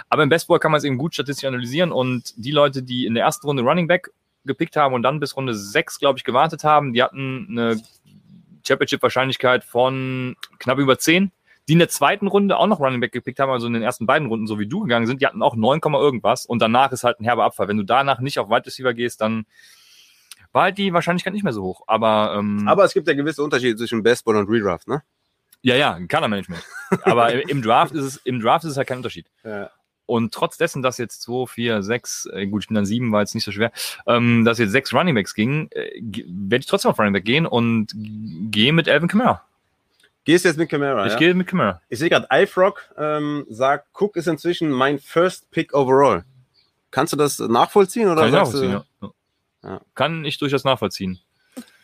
Aber 0.10 0.24
im 0.24 0.30
Bestball 0.30 0.60
kann 0.60 0.72
man 0.72 0.80
es 0.80 0.84
eben 0.84 0.98
gut 0.98 1.14
statistisch 1.14 1.46
analysieren 1.46 1.92
und 1.92 2.34
die 2.38 2.52
Leute, 2.52 2.84
die 2.84 3.06
in 3.06 3.14
der 3.14 3.24
ersten 3.24 3.48
Runde 3.48 3.64
Running 3.64 3.88
Back 3.88 4.12
gepickt 4.46 4.76
haben 4.76 4.94
und 4.96 5.04
dann 5.04 5.20
bis 5.20 5.36
Runde 5.36 5.54
6, 5.54 6.00
glaube 6.00 6.18
ich, 6.18 6.24
gewartet 6.24 6.64
haben, 6.64 6.94
die 6.94 7.04
hatten 7.04 7.48
eine 7.50 7.82
Championship-Wahrscheinlichkeit 8.66 9.64
von 9.64 10.36
knapp 10.60 10.80
über 10.80 10.98
10 10.98 11.32
die 11.68 11.74
in 11.74 11.80
der 11.80 11.90
zweiten 11.90 12.28
Runde 12.28 12.58
auch 12.58 12.68
noch 12.68 12.80
Running 12.80 13.02
Back 13.02 13.12
gepickt 13.12 13.40
haben, 13.40 13.52
also 13.52 13.68
in 13.68 13.74
den 13.74 13.84
ersten 13.84 14.06
beiden 14.06 14.28
Runden, 14.28 14.48
so 14.48 14.60
wie 14.60 14.68
du 14.68 14.82
gegangen 14.82 15.06
sind, 15.06 15.22
die 15.22 15.28
hatten 15.28 15.42
auch 15.42 15.56
9, 15.56 15.82
irgendwas 15.84 16.46
und 16.46 16.62
danach 16.62 16.92
ist 16.92 17.04
halt 17.04 17.20
ein 17.20 17.26
herber 17.26 17.44
Abfall. 17.44 17.68
Wenn 17.68 17.78
du 17.78 17.84
danach 17.84 18.20
nicht 18.20 18.40
auf 18.40 18.50
Wide 18.50 18.66
Receiver 18.66 18.94
gehst, 18.94 19.22
dann 19.22 19.46
war 20.54 20.64
halt 20.64 20.78
die 20.78 20.94
Wahrscheinlichkeit 20.94 21.34
nicht 21.34 21.44
mehr 21.44 21.54
so 21.54 21.64
hoch. 21.64 21.82
Aber, 21.88 22.36
ähm, 22.38 22.68
aber 22.68 22.86
es 22.86 22.94
gibt 22.94 23.08
ja 23.08 23.14
gewisse 23.14 23.44
Unterschiede 23.44 23.76
zwischen 23.76 24.02
Bestball 24.04 24.38
und 24.38 24.50
Redraft, 24.50 24.88
ne? 24.88 25.04
Ja, 25.62 25.76
ja, 25.76 26.00
Kadermanagement. 26.08 26.64
aber 27.02 27.50
im 27.50 27.62
Draft 27.62 27.94
ist 27.94 28.04
es, 28.04 28.18
im 28.18 28.40
Draft 28.40 28.64
ist 28.64 28.72
es 28.72 28.78
halt 28.78 28.88
kein 28.88 28.98
Unterschied. 28.98 29.28
Ja. 29.44 29.70
Und 30.06 30.34
trotz 30.34 30.58
dessen, 30.58 30.82
dass 30.82 30.98
jetzt 30.98 31.22
2, 31.24 31.48
4, 31.48 31.84
6, 31.84 32.30
gut, 32.50 32.64
ich 32.64 32.68
bin 32.70 32.76
dann 32.76 32.86
7, 32.86 33.12
war 33.12 33.22
jetzt 33.22 33.36
nicht 33.36 33.44
so 33.44 33.52
schwer, 33.52 33.72
ähm, 34.08 34.46
dass 34.46 34.58
jetzt 34.58 34.72
sechs 34.72 34.94
Runningbacks 34.94 35.34
gingen, 35.34 35.70
äh, 35.72 36.02
werde 36.02 36.62
ich 36.62 36.66
trotzdem 36.66 36.92
auf 36.92 36.98
Runningback 36.98 37.26
gehen 37.26 37.46
und 37.46 37.92
gehe 37.94 38.72
mit 38.72 38.88
Alvin 38.88 39.10
Kamara. 39.10 39.47
Gehst 40.28 40.44
jetzt 40.44 40.58
mit 40.58 40.68
Camara? 40.68 41.06
Ich 41.06 41.14
ja? 41.14 41.20
gehe 41.20 41.34
mit 41.34 41.48
Camara. 41.48 41.82
Ich 41.88 42.00
sehe 42.00 42.10
gerade, 42.10 42.28
iFrog 42.30 42.94
ähm, 42.98 43.46
sagt, 43.50 43.88
Cook 43.94 44.18
ist 44.18 44.28
inzwischen 44.28 44.70
mein 44.70 45.00
First 45.00 45.50
Pick 45.52 45.74
overall. 45.74 46.26
Kannst 46.92 47.14
du 47.14 47.18
das 47.18 47.40
nachvollziehen? 47.40 48.10
Oder 48.10 48.24
Kann 48.24 48.28
ich 48.28 48.34
nachvollziehen, 48.34 48.84
du, 49.00 49.14
ja. 49.64 49.70
ja. 49.70 49.82
Kann 49.96 50.26
ich 50.26 50.38
durchaus 50.38 50.66
nachvollziehen. 50.66 51.18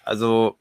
Also 0.04 0.58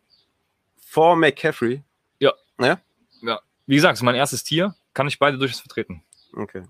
vor 0.86 1.16
McCaffrey. 1.16 1.82
Ja. 2.20 2.32
Ja? 2.60 2.78
Ja. 3.20 3.40
Wie 3.66 3.74
gesagt, 3.74 4.00
mein 4.02 4.14
erstes 4.14 4.44
Tier. 4.44 4.76
Kann 4.94 5.08
ich 5.08 5.18
beide 5.18 5.36
durchaus 5.36 5.58
vertreten. 5.58 6.04
Okay. 6.36 6.62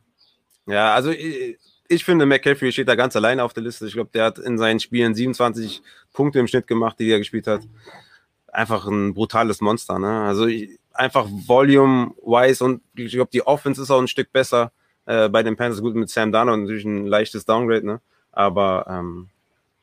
Ja, 0.64 0.94
also 0.94 1.10
ich, 1.10 1.58
ich 1.88 2.06
finde, 2.06 2.24
McCaffrey 2.24 2.72
steht 2.72 2.88
da 2.88 2.94
ganz 2.94 3.14
alleine 3.16 3.44
auf 3.44 3.52
der 3.52 3.64
Liste. 3.64 3.86
Ich 3.86 3.92
glaube, 3.92 4.08
der 4.14 4.24
hat 4.24 4.38
in 4.38 4.56
seinen 4.56 4.80
Spielen 4.80 5.14
27 5.14 5.82
Punkte 6.14 6.38
im 6.38 6.46
Schnitt 6.46 6.66
gemacht, 6.66 6.98
die 6.98 7.10
er 7.10 7.18
gespielt 7.18 7.46
hat. 7.46 7.60
Einfach 8.46 8.86
ein 8.86 9.12
brutales 9.12 9.60
Monster. 9.60 9.98
Ne? 9.98 10.22
Also 10.22 10.46
ich, 10.46 10.78
einfach 10.94 11.26
volume-wise 11.28 12.64
und 12.64 12.82
ich 12.94 13.12
glaube, 13.12 13.30
die 13.32 13.46
Offense 13.46 13.82
ist 13.82 13.90
auch 13.90 14.00
ein 14.00 14.08
Stück 14.08 14.32
besser 14.32 14.72
äh, 15.06 15.28
bei 15.28 15.42
den 15.42 15.56
Panthers. 15.56 15.80
Gut 15.80 15.94
mit 15.94 16.10
Sam 16.10 16.32
Darnold 16.32 16.62
natürlich 16.62 16.84
ein 16.84 17.06
leichtes 17.06 17.44
Downgrade, 17.44 17.86
ne? 17.86 18.00
Aber 18.30 18.86
ähm, 18.88 19.28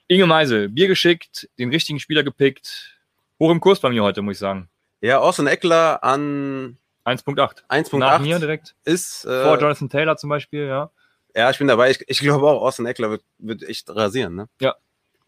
Inge 0.08 0.26
Meisel, 0.26 0.70
Bier 0.70 0.88
geschickt, 0.88 1.50
den 1.60 1.70
richtigen 1.70 2.00
Spieler 2.00 2.24
gepickt. 2.24 2.98
Hoch 3.40 3.52
im 3.52 3.60
Kurs 3.60 3.80
bei 3.80 3.90
mir 3.90 4.04
heute, 4.04 4.22
muss 4.22 4.34
ich 4.34 4.40
sagen. 4.40 4.70
Ja, 5.02 5.20
Austin 5.20 5.48
Eckler 5.48 6.04
an 6.04 6.78
1.8. 7.06 7.64
1.8. 7.70 7.98
Nach 7.98 8.20
mir 8.20 8.40
direkt. 8.40 8.76
Ist, 8.84 9.26
äh, 9.26 9.44
Vor 9.44 9.60
Jonathan 9.60 9.90
Taylor 9.90 10.18
zum 10.18 10.30
Beispiel, 10.30 10.66
ja. 10.66 10.92
Ja, 11.36 11.50
ich 11.50 11.58
bin 11.58 11.68
dabei. 11.68 11.92
Ich, 11.92 12.04
ich 12.08 12.20
glaube 12.20 12.48
auch, 12.48 12.62
Austin 12.62 12.86
Eckler 12.86 13.12
wird, 13.12 13.24
wird 13.38 13.64
echt 13.64 13.90
rasieren, 13.90 14.36
ne? 14.36 14.50
Ja. 14.60 14.76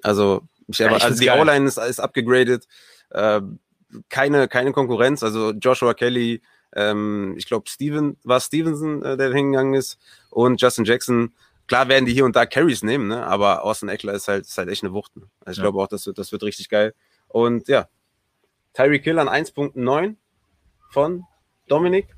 Also, 0.01 0.41
ich, 0.67 0.79
ja, 0.79 0.95
ich 0.95 1.03
also 1.03 1.19
die 1.19 1.29
O-Line 1.29 1.67
ist, 1.67 1.77
ist 1.77 1.99
abgegradet. 1.99 2.67
Äh, 3.11 3.41
keine, 4.09 4.47
keine 4.47 4.71
Konkurrenz. 4.71 5.23
Also 5.23 5.51
Joshua 5.51 5.93
Kelly, 5.93 6.41
ähm, 6.75 7.35
ich 7.37 7.45
glaube 7.45 7.69
Steven, 7.69 8.17
war 8.23 8.39
Stevenson, 8.39 9.03
äh, 9.03 9.17
der 9.17 9.33
hingegangen 9.33 9.73
ist, 9.73 9.97
und 10.29 10.61
Justin 10.61 10.85
Jackson. 10.85 11.33
Klar 11.67 11.87
werden 11.87 12.05
die 12.05 12.13
hier 12.13 12.25
und 12.25 12.35
da 12.35 12.45
Carries 12.45 12.83
nehmen, 12.83 13.07
ne? 13.07 13.25
aber 13.25 13.63
Austin 13.63 13.89
Eckler 13.89 14.13
ist 14.13 14.27
halt, 14.27 14.45
ist 14.45 14.57
halt 14.57 14.69
echt 14.69 14.83
eine 14.83 14.93
Wucht. 14.93 15.15
Ne? 15.15 15.23
Also 15.39 15.51
ich 15.51 15.57
ja. 15.57 15.63
glaube 15.63 15.81
auch, 15.81 15.87
das 15.87 16.05
wird, 16.05 16.17
das 16.17 16.31
wird 16.31 16.43
richtig 16.43 16.67
geil. 16.69 16.93
Und 17.27 17.67
ja, 17.67 17.87
Tyreek 18.73 19.03
Hill 19.03 19.19
an 19.19 19.29
1.9 19.29 20.15
von 20.89 21.23
Dominik. 21.67 22.15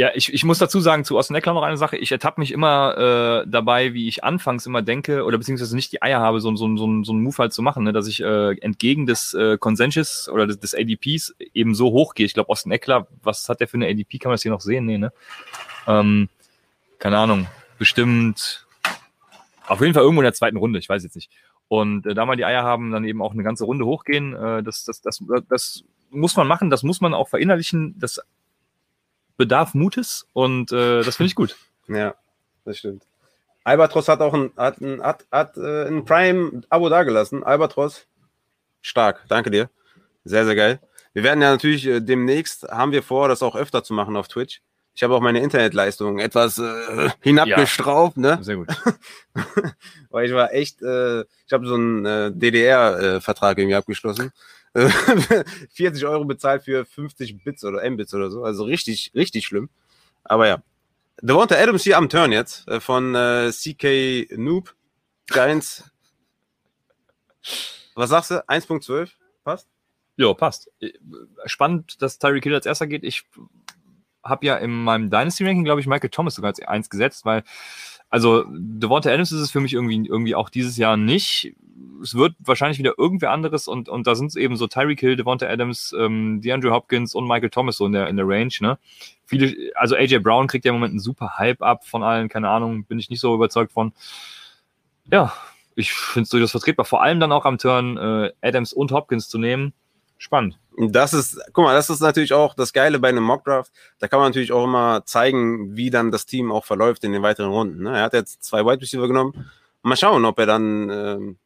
Ja, 0.00 0.12
ich, 0.14 0.32
ich 0.32 0.44
muss 0.44 0.56
dazu 0.56 0.80
sagen, 0.80 1.04
zu 1.04 1.18
Austin 1.18 1.36
Eckler 1.36 1.52
noch 1.52 1.62
eine 1.62 1.76
Sache. 1.76 1.98
Ich 1.98 2.10
ertappe 2.10 2.40
mich 2.40 2.52
immer 2.52 3.42
äh, 3.44 3.46
dabei, 3.46 3.92
wie 3.92 4.08
ich 4.08 4.24
anfangs 4.24 4.64
immer 4.64 4.80
denke, 4.80 5.24
oder 5.24 5.36
beziehungsweise 5.36 5.76
nicht 5.76 5.92
die 5.92 6.00
Eier 6.00 6.20
habe, 6.20 6.40
so, 6.40 6.56
so, 6.56 6.74
so, 6.74 7.04
so 7.04 7.12
einen 7.12 7.22
Move 7.22 7.36
halt 7.36 7.52
zu 7.52 7.60
machen, 7.60 7.84
ne, 7.84 7.92
dass 7.92 8.06
ich 8.06 8.22
äh, 8.22 8.58
entgegen 8.62 9.04
des 9.04 9.34
äh, 9.34 9.58
Consensus 9.58 10.30
oder 10.30 10.46
des, 10.46 10.58
des 10.58 10.74
ADPs 10.74 11.34
eben 11.52 11.74
so 11.74 11.90
hoch 11.90 12.14
gehe. 12.14 12.24
Ich 12.24 12.32
glaube, 12.32 12.48
Austin 12.48 12.72
Eckler, 12.72 13.08
was 13.22 13.46
hat 13.50 13.60
der 13.60 13.68
für 13.68 13.76
eine 13.76 13.88
ADP? 13.88 14.16
Kann 14.16 14.30
man 14.30 14.36
das 14.36 14.42
hier 14.42 14.52
noch 14.52 14.62
sehen? 14.62 14.86
Nee, 14.86 14.96
ne? 14.96 15.12
Ähm, 15.86 16.30
keine 16.98 17.18
Ahnung. 17.18 17.46
Bestimmt 17.78 18.66
auf 19.66 19.82
jeden 19.82 19.92
Fall 19.92 20.02
irgendwo 20.02 20.22
in 20.22 20.24
der 20.24 20.32
zweiten 20.32 20.56
Runde, 20.56 20.78
ich 20.78 20.88
weiß 20.88 21.02
jetzt 21.02 21.14
nicht. 21.14 21.30
Und 21.68 22.06
äh, 22.06 22.14
da 22.14 22.24
mal 22.24 22.36
die 22.36 22.46
Eier 22.46 22.62
haben, 22.62 22.90
dann 22.90 23.04
eben 23.04 23.20
auch 23.20 23.34
eine 23.34 23.42
ganze 23.42 23.66
Runde 23.66 23.84
hochgehen, 23.84 24.34
äh, 24.34 24.62
das, 24.62 24.86
das, 24.86 25.02
das, 25.02 25.22
das 25.50 25.84
muss 26.08 26.36
man 26.36 26.46
machen, 26.46 26.70
das 26.70 26.84
muss 26.84 27.02
man 27.02 27.12
auch 27.12 27.28
verinnerlichen. 27.28 27.98
Das 27.98 28.22
bedarf 29.40 29.72
Mutes 29.72 30.26
und 30.34 30.70
äh, 30.70 31.02
das 31.02 31.16
finde 31.16 31.28
ich 31.28 31.34
gut. 31.34 31.56
Ja, 31.88 32.14
das 32.64 32.78
stimmt. 32.78 33.02
Albatros 33.64 34.06
hat 34.06 34.20
auch 34.20 34.32
ein, 34.32 34.52
hat 34.56 34.80
ein, 34.80 35.02
hat, 35.02 35.26
hat, 35.32 35.56
äh, 35.56 35.88
ein 35.88 36.04
Prime-Abo 36.04 36.88
dagelassen. 36.88 37.42
Albatros, 37.42 38.06
stark. 38.80 39.24
Danke 39.26 39.50
dir. 39.50 39.68
Sehr, 40.22 40.44
sehr 40.44 40.54
geil. 40.54 40.78
Wir 41.14 41.24
werden 41.24 41.42
ja 41.42 41.50
natürlich 41.50 41.84
äh, 41.84 41.98
demnächst, 41.98 42.62
haben 42.68 42.92
wir 42.92 43.02
vor, 43.02 43.26
das 43.26 43.42
auch 43.42 43.56
öfter 43.56 43.82
zu 43.82 43.92
machen 43.92 44.16
auf 44.16 44.28
Twitch. 44.28 44.62
Ich 44.94 45.02
habe 45.02 45.14
auch 45.16 45.20
meine 45.20 45.40
Internetleistung 45.40 46.20
etwas 46.20 46.58
äh, 46.58 47.10
hinabgestraubt, 47.22 48.16
ja, 48.18 48.36
ne? 48.36 48.38
Sehr 48.44 48.56
gut. 48.56 48.68
Weil 50.10 50.26
ich 50.26 50.32
war 50.32 50.52
echt, 50.52 50.80
äh, 50.80 51.22
ich 51.22 51.52
habe 51.52 51.66
so 51.66 51.74
einen 51.74 52.06
äh, 52.06 52.30
DDR-Vertrag 52.30 53.58
irgendwie 53.58 53.74
abgeschlossen. 53.74 54.30
40 55.72 56.06
Euro 56.06 56.24
bezahlt 56.24 56.64
für 56.64 56.84
50 56.84 57.42
Bits 57.42 57.64
oder 57.64 57.88
Mbits 57.88 58.14
oder 58.14 58.30
so. 58.30 58.44
Also 58.44 58.64
richtig, 58.64 59.12
richtig 59.14 59.46
schlimm. 59.46 59.68
Aber 60.24 60.46
ja. 60.46 60.62
Devonta 61.22 61.56
Adams 61.56 61.84
hier 61.84 61.98
am 61.98 62.08
Turn 62.08 62.32
jetzt 62.32 62.66
äh, 62.68 62.80
von 62.80 63.14
äh, 63.14 63.50
CK 63.52 64.38
Noob 64.38 64.74
Giants. 65.26 65.84
Was 67.94 68.10
sagst 68.10 68.30
du? 68.30 68.48
1.12? 68.48 69.10
Passt? 69.44 69.68
Ja, 70.16 70.32
passt. 70.34 70.70
Spannend, 71.46 72.00
dass 72.02 72.18
Tyreek 72.18 72.44
Hill 72.44 72.54
als 72.54 72.66
erster 72.66 72.86
geht. 72.86 73.04
Ich 73.04 73.24
habe 74.22 74.46
ja 74.46 74.56
in 74.56 74.70
meinem 74.70 75.10
Dynasty-Ranking, 75.10 75.64
glaube 75.64 75.80
ich, 75.80 75.86
Michael 75.86 76.10
Thomas 76.10 76.34
sogar 76.34 76.50
als 76.50 76.60
eins 76.60 76.90
gesetzt, 76.90 77.24
weil, 77.24 77.42
also 78.10 78.44
Devonta 78.48 79.10
Adams 79.10 79.32
ist 79.32 79.40
es 79.40 79.50
für 79.52 79.60
mich 79.60 79.72
irgendwie, 79.72 80.06
irgendwie 80.06 80.34
auch 80.34 80.50
dieses 80.50 80.76
Jahr 80.76 80.96
nicht. 80.96 81.54
Es 82.02 82.14
wird 82.14 82.34
wahrscheinlich 82.40 82.78
wieder 82.78 82.94
irgendwer 82.98 83.30
anderes 83.30 83.68
und, 83.68 83.88
und 83.88 84.06
da 84.06 84.14
sind 84.14 84.26
es 84.26 84.36
eben 84.36 84.56
so 84.56 84.66
Tyreek 84.66 85.00
Hill, 85.00 85.16
Devonta 85.16 85.46
Adams, 85.46 85.94
ähm, 85.96 86.40
DeAndre 86.40 86.72
Hopkins 86.72 87.14
und 87.14 87.28
Michael 87.28 87.50
Thomas 87.50 87.76
so 87.76 87.86
in 87.86 87.92
der, 87.92 88.08
in 88.08 88.16
der 88.16 88.26
Range, 88.26 88.52
ne? 88.60 88.78
Viele, 89.26 89.54
also 89.76 89.94
AJ 89.94 90.18
Brown 90.18 90.48
kriegt 90.48 90.64
ja 90.64 90.70
im 90.70 90.76
Moment 90.76 90.92
einen 90.92 91.00
super 91.00 91.38
Hype 91.38 91.62
ab 91.62 91.86
von 91.86 92.02
allen, 92.02 92.28
keine 92.28 92.48
Ahnung, 92.48 92.84
bin 92.84 92.98
ich 92.98 93.10
nicht 93.10 93.20
so 93.20 93.34
überzeugt 93.34 93.72
von. 93.72 93.92
Ja, 95.10 95.32
ich 95.76 95.92
finde 95.92 96.24
es 96.24 96.30
durchaus 96.30 96.50
vertretbar, 96.50 96.84
vor 96.84 97.02
allem 97.02 97.20
dann 97.20 97.32
auch 97.32 97.44
am 97.44 97.58
Turn 97.58 97.96
äh, 97.96 98.32
Adams 98.40 98.72
und 98.72 98.90
Hopkins 98.92 99.28
zu 99.28 99.38
nehmen. 99.38 99.72
Spannend. 100.20 100.58
Das 100.76 101.14
ist, 101.14 101.40
guck 101.54 101.64
mal, 101.64 101.74
das 101.74 101.88
ist 101.88 102.00
natürlich 102.00 102.34
auch 102.34 102.52
das 102.52 102.74
Geile 102.74 102.98
bei 102.98 103.08
einem 103.08 103.24
Mockdraft. 103.24 103.72
Da 104.00 104.06
kann 104.06 104.20
man 104.20 104.28
natürlich 104.28 104.52
auch 104.52 104.64
immer 104.64 105.02
zeigen, 105.06 105.74
wie 105.78 105.88
dann 105.88 106.10
das 106.10 106.26
Team 106.26 106.52
auch 106.52 106.66
verläuft 106.66 107.04
in 107.04 107.12
den 107.12 107.22
weiteren 107.22 107.50
Runden. 107.50 107.84
Ne? 107.84 107.96
Er 107.96 108.02
hat 108.02 108.12
jetzt 108.12 108.44
zwei 108.44 108.62
Wide 108.66 108.82
Receiver 108.82 109.08
genommen. 109.08 109.50
Mal 109.80 109.96
schauen, 109.96 110.26
ob 110.26 110.38
er 110.38 110.44
dann 110.44 110.90
ähm, 110.90 111.38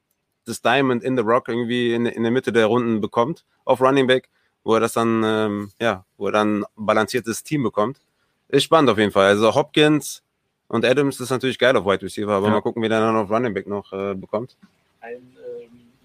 das 0.44 0.60
Diamond 0.60 1.04
in 1.04 1.16
the 1.16 1.22
Rock 1.22 1.48
irgendwie 1.48 1.94
in, 1.94 2.04
in 2.06 2.24
der 2.24 2.32
Mitte 2.32 2.52
der 2.52 2.66
Runden 2.66 3.00
bekommt 3.00 3.44
auf 3.64 3.80
Running 3.80 4.08
Back, 4.08 4.28
wo 4.64 4.74
er 4.74 4.80
das 4.80 4.94
dann, 4.94 5.22
ähm, 5.24 5.70
ja, 5.80 6.04
wo 6.16 6.26
er 6.26 6.32
dann 6.32 6.64
ein 6.64 6.66
balanciertes 6.74 7.44
Team 7.44 7.62
bekommt. 7.62 8.00
Ist 8.48 8.64
spannend 8.64 8.90
auf 8.90 8.98
jeden 8.98 9.12
Fall. 9.12 9.26
Also 9.26 9.54
Hopkins 9.54 10.24
und 10.66 10.84
Adams 10.84 11.20
ist 11.20 11.30
natürlich 11.30 11.60
geil 11.60 11.76
auf 11.76 11.86
Wide 11.86 12.02
Receiver, 12.02 12.32
aber 12.32 12.48
ja. 12.48 12.54
mal 12.54 12.60
gucken, 12.60 12.82
wie 12.82 12.88
der 12.88 12.98
dann 12.98 13.14
auf 13.14 13.30
Running 13.30 13.54
Back 13.54 13.68
noch 13.68 13.92
äh, 13.92 14.14
bekommt. 14.14 14.56
Ein 15.00 15.12
ähm, 15.12 15.43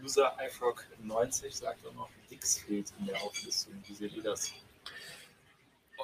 User 0.10 0.32
iFrog90 0.40 1.56
sagt 1.56 1.86
auch 1.86 1.94
noch, 1.94 2.10
Dix 2.32 2.58
fehlt 2.58 2.88
in 3.00 3.06
der 3.06 3.16
Auflistung. 3.22 3.74
Wie 3.88 3.94
seht 3.94 4.16
ihr 4.16 4.24
das? 4.24 4.52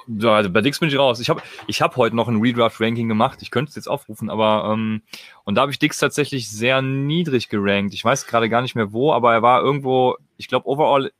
Ja, 0.06 0.36
also 0.36 0.50
bei 0.50 0.60
Dix 0.60 0.78
bin 0.78 0.88
ich 0.88 0.96
raus. 0.96 1.18
Ich 1.18 1.28
habe 1.28 1.42
ich 1.66 1.82
hab 1.82 1.96
heute 1.96 2.14
noch 2.14 2.28
ein 2.28 2.40
Redraft-Ranking 2.40 3.08
gemacht. 3.08 3.42
Ich 3.42 3.50
könnte 3.50 3.70
es 3.70 3.76
jetzt 3.76 3.88
aufrufen, 3.88 4.30
aber 4.30 4.70
ähm, 4.72 5.02
und 5.44 5.56
da 5.56 5.62
habe 5.62 5.72
ich 5.72 5.78
Dix 5.78 5.98
tatsächlich 5.98 6.48
sehr 6.48 6.82
niedrig 6.82 7.48
gerankt. 7.48 7.94
Ich 7.94 8.04
weiß 8.04 8.26
gerade 8.26 8.48
gar 8.48 8.62
nicht 8.62 8.76
mehr 8.76 8.92
wo, 8.92 9.12
aber 9.12 9.32
er 9.32 9.42
war 9.42 9.62
irgendwo, 9.62 10.16
ich 10.36 10.46
glaube, 10.46 10.68
overall, 10.68 11.10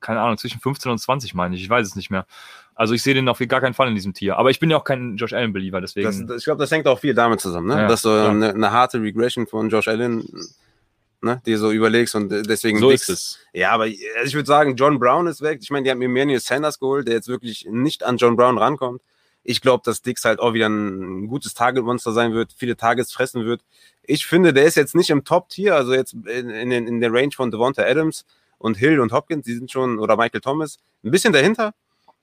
keine 0.00 0.20
Ahnung, 0.20 0.38
zwischen 0.38 0.60
15 0.60 0.92
und 0.92 0.98
20, 0.98 1.34
meine 1.34 1.56
ich. 1.56 1.62
Ich 1.62 1.70
weiß 1.70 1.86
es 1.86 1.96
nicht 1.96 2.10
mehr. 2.10 2.26
Also 2.76 2.94
ich 2.94 3.02
sehe 3.02 3.14
den 3.14 3.28
auf 3.28 3.38
gar 3.48 3.60
keinen 3.60 3.74
Fall 3.74 3.88
in 3.88 3.94
diesem 3.94 4.14
Tier. 4.14 4.36
Aber 4.36 4.50
ich 4.50 4.60
bin 4.60 4.70
ja 4.70 4.76
auch 4.76 4.84
kein 4.84 5.16
Josh 5.16 5.32
Allen-Believer, 5.32 5.80
deswegen. 5.80 6.26
Das, 6.26 6.38
ich 6.38 6.44
glaube, 6.44 6.58
das 6.58 6.70
hängt 6.70 6.86
auch 6.86 6.98
viel 6.98 7.14
damit 7.14 7.40
zusammen, 7.40 7.68
ne? 7.68 7.82
Ja, 7.82 7.88
Dass 7.88 8.02
so 8.02 8.10
eine, 8.12 8.50
eine, 8.50 8.70
harte 8.70 9.00
Regression 9.00 9.46
von 9.46 9.70
Josh 9.70 9.88
Allen 9.88 10.24
ne, 11.24 11.42
dir 11.46 11.58
so 11.58 11.72
überlegst 11.72 12.14
und 12.14 12.28
deswegen. 12.28 12.78
So 12.78 12.90
ist 12.90 13.08
es. 13.08 13.38
Ja, 13.52 13.70
aber 13.70 13.84
also 13.84 13.98
ich 14.24 14.34
würde 14.34 14.46
sagen, 14.46 14.76
John 14.76 14.98
Brown 14.98 15.26
ist 15.26 15.42
weg. 15.42 15.58
Ich 15.62 15.70
meine, 15.70 15.84
die 15.84 15.90
haben 15.90 15.98
mir 15.98 16.04
Emmanuel 16.04 16.40
Sanders 16.40 16.78
geholt, 16.78 17.08
der 17.08 17.14
jetzt 17.14 17.28
wirklich 17.28 17.66
nicht 17.70 18.04
an 18.04 18.16
John 18.16 18.36
Brown 18.36 18.58
rankommt. 18.58 19.02
Ich 19.42 19.60
glaube, 19.60 19.82
dass 19.84 20.00
Dix 20.00 20.24
halt 20.24 20.40
auch 20.40 20.54
wieder 20.54 20.68
ein 20.68 21.26
gutes 21.26 21.52
Target-Monster 21.54 22.12
sein 22.12 22.32
wird, 22.32 22.54
viele 22.56 22.76
Targets 22.76 23.12
fressen 23.12 23.44
wird. 23.44 23.62
Ich 24.02 24.26
finde, 24.26 24.52
der 24.52 24.64
ist 24.64 24.76
jetzt 24.76 24.94
nicht 24.94 25.10
im 25.10 25.24
Top-Tier, 25.24 25.74
also 25.76 25.92
jetzt 25.92 26.14
in, 26.14 26.48
in, 26.50 26.72
in 26.72 27.00
der 27.00 27.12
Range 27.12 27.32
von 27.34 27.50
Devonta 27.50 27.82
Adams 27.82 28.24
und 28.58 28.78
Hill 28.78 29.00
und 29.00 29.12
Hopkins, 29.12 29.44
die 29.44 29.54
sind 29.54 29.70
schon, 29.70 29.98
oder 29.98 30.16
Michael 30.16 30.40
Thomas, 30.40 30.78
ein 31.02 31.10
bisschen 31.10 31.34
dahinter. 31.34 31.74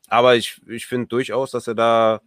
Aber 0.07 0.35
ich, 0.35 0.61
ich 0.67 0.87
finde 0.87 1.07
durchaus, 1.07 1.51
dass 1.51 1.67
er 1.67 1.75
da 1.75 2.21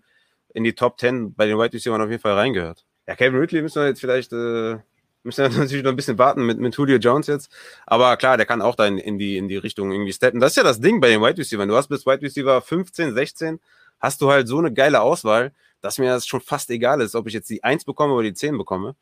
in 0.55 0.63
die 0.63 0.75
Top 0.75 0.99
10 1.01 1.35
bei 1.35 1.47
den 1.47 1.59
White 1.59 1.75
Receivers 1.75 2.01
auf 2.01 2.11
jeden 2.11 2.23
Fall 2.23 2.35
reingehört. 2.35 2.85
Ja, 3.09 3.17
Kevin 3.17 3.39
Ridley 3.41 3.63
müssen 3.63 3.83
wir 3.83 3.89
jetzt 3.89 4.01
vielleicht 4.01 4.33
äh, 4.33 4.79
Müssen 5.25 5.43
natürlich 5.59 5.83
noch 5.83 5.91
ein 5.91 5.97
bisschen 5.97 6.19
warten 6.19 6.47
mit, 6.47 6.59
mit 6.59 6.77
Julio 6.77 6.99
Jones 6.99 7.27
jetzt. 7.27 7.51
Aber 7.87 8.17
klar, 8.17 8.37
der 8.37 8.47
kann 8.47 8.63
auch 8.63 8.77
da 8.77 8.87
in, 8.87 8.99
in, 8.99 9.19
die, 9.19 9.37
in 9.37 9.49
die 9.49 9.57
Richtung 9.57 9.91
irgendwie 9.91 10.13
steppen. 10.13 10.39
Das 10.39 10.53
ist 10.53 10.57
ja 10.57 10.63
das 10.63 10.81
Ding 10.81 11.01
bei 11.01 11.09
den 11.09 11.21
Wide 11.21 11.39
Receivers. 11.39 11.67
Du 11.67 11.77
hast 11.77 11.89
bis 11.89 12.07
Wide 12.07 12.23
Receiver 12.23 12.61
15, 12.61 13.15
16, 13.15 13.61
hast 13.99 14.21
du 14.21 14.31
halt 14.31 14.47
so 14.47 14.59
eine 14.59 14.73
geile 14.73 15.01
Auswahl, 15.01 15.53
dass 15.81 15.99
mir 15.99 16.11
das 16.11 16.27
schon 16.27 16.41
fast 16.41 16.71
egal 16.71 17.01
ist, 17.01 17.15
ob 17.15 17.27
ich 17.27 17.35
jetzt 17.35 17.51
die 17.51 17.65
1 17.65 17.85
bekomme 17.85 18.15
oder 18.15 18.25
die 18.25 18.35
10 18.35 18.57
bekomme. 18.57 18.95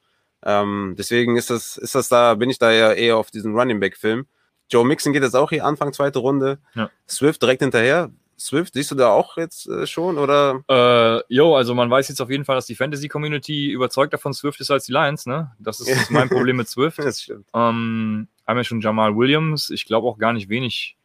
Ähm, 0.45 0.95
deswegen 0.97 1.37
ist 1.37 1.50
das, 1.50 1.76
ist 1.76 1.95
das 1.95 2.09
da, 2.09 2.35
bin 2.35 2.50
ich 2.50 2.59
da 2.59 2.73
ja 2.73 2.93
eher 2.93 3.17
auf 3.17 3.31
diesen 3.31 3.55
Running 3.55 3.81
Back 3.81 3.97
Film. 3.97 4.26
Joe 4.71 4.85
Mixon 4.85 5.12
geht 5.12 5.23
jetzt 5.23 5.37
auch 5.37 5.50
hier 5.50 5.64
Anfang 5.64 5.93
zweite 5.93 6.19
Runde. 6.19 6.59
Ja. 6.75 6.91
Swift 7.09 7.43
direkt 7.43 7.62
hinterher. 7.62 8.11
Swift, 8.43 8.75
siehst 8.75 8.91
du 8.91 8.95
da 8.95 9.11
auch 9.11 9.37
jetzt 9.37 9.69
äh, 9.69 9.87
schon 9.87 10.19
oder? 10.19 10.63
Äh, 10.69 11.23
jo, 11.35 11.55
also 11.55 11.75
man 11.75 11.91
weiß 11.91 12.09
jetzt 12.09 12.21
auf 12.21 12.31
jeden 12.31 12.45
Fall, 12.45 12.57
dass 12.57 12.67
die 12.67 12.75
Fantasy-Community 12.75 13.71
überzeugter 13.71 14.19
von 14.19 14.35
Swift 14.35 14.61
ist 14.61 14.71
als 14.71 14.87
die 14.87 14.93
Lions, 14.93 15.27
ne? 15.27 15.53
Das 15.59 15.81
ist 15.81 16.11
mein 16.11 16.29
Problem 16.29 16.57
mit 16.57 16.69
Swift. 16.69 16.99
das 16.99 17.23
stimmt. 17.23 17.47
Ähm, 17.55 18.29
haben 18.47 18.57
ja 18.57 18.65
schon 18.65 18.81
Jamal 18.81 19.17
Williams, 19.17 19.71
ich 19.71 19.87
glaube 19.87 20.09
auch 20.09 20.19
gar 20.19 20.33
nicht 20.33 20.49
wenig 20.49 20.97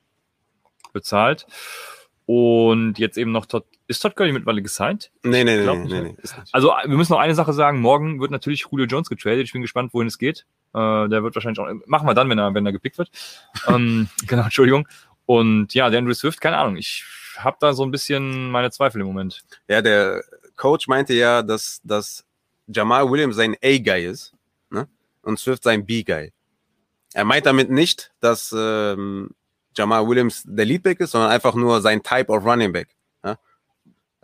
bezahlt. 0.93 1.45
Und 2.25 2.99
jetzt 2.99 3.17
eben 3.17 3.31
noch 3.31 3.45
Todd. 3.45 3.63
Ist 3.87 4.01
Todd 4.01 4.17
Gurley 4.17 4.33
mittlerweile 4.33 4.61
gesigned? 4.61 5.11
Nee, 5.23 5.45
nee, 5.45 5.63
nee, 5.63 5.75
nee, 5.85 6.01
nee, 6.01 6.15
Also 6.51 6.73
wir 6.83 6.97
müssen 6.97 7.13
noch 7.13 7.19
eine 7.19 7.35
Sache 7.35 7.53
sagen. 7.53 7.79
Morgen 7.79 8.19
wird 8.19 8.31
natürlich 8.31 8.67
Julio 8.69 8.85
Jones 8.85 9.07
getradet. 9.07 9.45
Ich 9.45 9.53
bin 9.53 9.61
gespannt, 9.61 9.93
wohin 9.93 10.07
es 10.07 10.17
geht. 10.17 10.45
Äh, 10.73 11.07
der 11.07 11.23
wird 11.23 11.35
wahrscheinlich 11.35 11.59
auch. 11.59 11.69
Machen 11.85 12.05
wir 12.05 12.13
dann, 12.13 12.29
wenn 12.29 12.37
er, 12.37 12.53
wenn 12.53 12.65
er 12.65 12.73
gepickt 12.73 12.97
wird. 12.97 13.09
ähm, 13.67 14.09
genau, 14.27 14.43
Entschuldigung. 14.43 14.89
Und 15.25 15.73
ja, 15.73 15.89
der 15.89 15.99
Andrew 15.99 16.13
Swift, 16.13 16.41
keine 16.41 16.57
Ahnung. 16.57 16.75
Ich 16.75 17.05
habe 17.37 17.57
da 17.59 17.73
so 17.73 17.83
ein 17.83 17.91
bisschen 17.91 18.49
meine 18.51 18.71
Zweifel 18.71 19.01
im 19.01 19.07
Moment. 19.07 19.43
Ja, 19.67 19.81
der 19.81 20.23
Coach 20.55 20.87
meinte 20.87 21.13
ja, 21.13 21.43
dass, 21.43 21.81
dass 21.83 22.25
Jamal 22.67 23.09
Williams 23.09 23.35
sein 23.35 23.55
A-Guy 23.63 24.05
ist 24.05 24.33
ne? 24.69 24.87
und 25.21 25.39
Swift 25.39 25.63
sein 25.63 25.85
B-Guy. 25.85 26.33
Er 27.13 27.25
meint 27.25 27.45
damit 27.45 27.69
nicht, 27.69 28.11
dass 28.19 28.53
ähm, 28.57 29.31
Jamal 29.75 30.07
Williams 30.07 30.43
der 30.45 30.65
Leadback 30.65 30.99
ist, 30.99 31.11
sondern 31.11 31.31
einfach 31.31 31.53
nur 31.55 31.81
sein 31.81 32.03
Type 32.03 32.31
of 32.31 32.43
Running 32.43 32.73
Back. 32.73 32.89
Ja? 33.23 33.37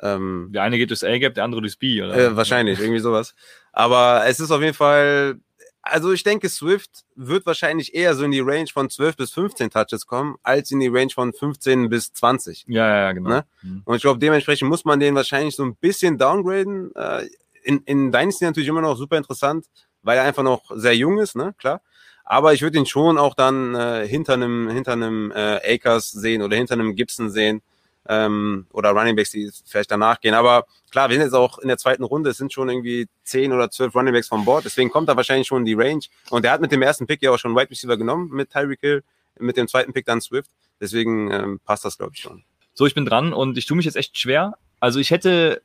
Ähm, 0.02 0.50
der 0.52 0.64
eine 0.64 0.78
geht 0.78 0.90
durchs 0.90 1.04
A-Gap, 1.04 1.36
der 1.36 1.44
andere 1.44 1.62
durchs 1.62 1.78
B, 1.78 2.02
oder? 2.02 2.16
Äh, 2.16 2.36
wahrscheinlich, 2.36 2.80
irgendwie 2.80 3.00
sowas. 3.00 3.36
Aber 3.72 4.26
es 4.26 4.40
ist 4.40 4.52
auf 4.52 4.62
jeden 4.62 4.74
Fall 4.74 5.40
also 5.84 6.14
ich 6.14 6.24
denke, 6.24 6.48
Swift 6.48 7.04
wird 7.16 7.46
wahrscheinlich 7.46 7.94
eher 7.94 8.16
so 8.16 8.24
in 8.24 8.32
die 8.32 8.40
Range 8.40 8.68
von 8.74 8.90
12 8.90 9.18
bis 9.18 9.32
15 9.32 9.70
Touches 9.70 10.08
kommen, 10.08 10.38
als 10.42 10.72
in 10.72 10.80
die 10.80 10.88
Range 10.88 11.12
von 11.14 11.34
15 11.34 11.90
bis 11.90 12.14
20. 12.14 12.66
Ja, 12.68 12.88
ja, 12.88 13.12
genau. 13.12 13.30
Ne? 13.30 13.46
Mhm. 13.62 13.82
Und 13.84 13.96
ich 13.98 14.02
glaube, 14.02 14.20
dementsprechend 14.20 14.70
muss 14.70 14.86
man 14.86 15.02
den 15.02 15.14
wahrscheinlich 15.14 15.56
so 15.56 15.64
ein 15.64 15.76
bisschen 15.76 16.18
downgraden. 16.18 16.96
Äh, 16.96 17.28
in, 17.64 17.82
in 17.86 18.12
Dynasty 18.12 18.46
natürlich 18.46 18.70
immer 18.70 18.82
noch 18.82 18.96
super 18.96 19.18
interessant, 19.18 19.66
weil 20.04 20.18
er 20.18 20.24
einfach 20.24 20.44
noch 20.44 20.64
sehr 20.74 20.96
jung 20.96 21.20
ist, 21.20 21.36
ne, 21.36 21.54
klar. 21.58 21.82
Aber 22.26 22.54
ich 22.54 22.62
würde 22.62 22.78
ihn 22.78 22.86
schon 22.86 23.18
auch 23.18 23.36
dann 23.36 23.76
äh, 23.76 24.08
hinter 24.08 24.34
einem 24.34 24.70
hinter 24.70 24.94
einem 24.94 25.32
äh, 25.32 25.76
Akers 25.76 26.12
sehen 26.12 26.42
oder 26.42 26.56
hinter 26.56 26.76
einem 26.76 26.96
Gibson 26.96 27.30
sehen 27.30 27.62
ähm, 28.08 28.68
oder 28.72 28.92
Running 28.92 29.16
Backs, 29.16 29.32
die 29.32 29.50
vielleicht 29.66 29.92
danach 29.92 30.20
gehen. 30.20 30.34
Aber 30.34 30.66
klar, 30.92 31.10
wir 31.10 31.16
sind 31.16 31.26
jetzt 31.26 31.34
auch 31.34 31.60
in 31.60 31.68
der 31.68 31.78
zweiten 31.78 32.04
Runde, 32.04 32.32
es 32.32 32.38
sind 32.38 32.54
schon 32.54 32.70
irgendwie 32.70 33.08
zehn 33.24 33.54
oder 33.54 33.70
zwölf 33.70 33.96
Running 33.96 34.14
Backs 34.14 34.28
vom 34.28 34.46
Board, 34.46 34.66
deswegen 34.66 34.90
kommt 34.90 35.10
da 35.10 35.16
wahrscheinlich 35.16 35.48
schon 35.48 35.66
die 35.66 35.74
Range. 35.74 36.02
Und 36.30 36.46
er 36.46 36.52
hat 36.52 36.62
mit 36.62 36.72
dem 36.72 36.82
ersten 36.82 37.08
Pick 37.08 37.22
ja 37.22 37.32
auch 37.32 37.38
schon 37.40 37.56
Wide 37.56 37.70
Receiver 37.70 37.98
genommen 37.98 38.30
mit 38.32 38.52
Tyreek 38.52 38.80
Hill, 38.82 39.04
mit 39.40 39.58
dem 39.58 39.68
zweiten 39.68 39.94
Pick 39.94 40.06
dann 40.06 40.22
Swift. 40.22 40.52
Deswegen 40.80 41.32
ähm, 41.32 41.60
passt 41.64 41.86
das, 41.86 41.98
glaube 41.98 42.14
ich, 42.16 42.22
schon. 42.22 42.44
So, 42.74 42.86
ich 42.86 42.96
bin 42.96 43.06
dran 43.06 43.34
und 43.34 43.58
ich 43.58 43.66
tue 43.66 43.78
mich 43.78 43.86
jetzt 43.86 43.96
echt 43.96 44.18
schwer. 44.18 44.58
Also 44.80 45.00
ich 45.00 45.12
hätte 45.12 45.62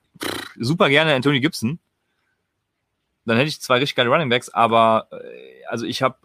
super 0.56 0.88
gerne 0.88 1.14
Anthony 1.14 1.40
Gibson. 1.40 1.80
Dann 3.24 3.36
hätte 3.36 3.48
ich 3.48 3.60
zwei 3.60 3.78
richtig 3.78 3.96
geile 3.96 4.10
Running 4.10 4.28
Backs, 4.28 4.48
aber 4.48 5.08
äh, 5.10 5.64
also 5.68 5.86
ich 5.86 6.02
habe 6.02 6.16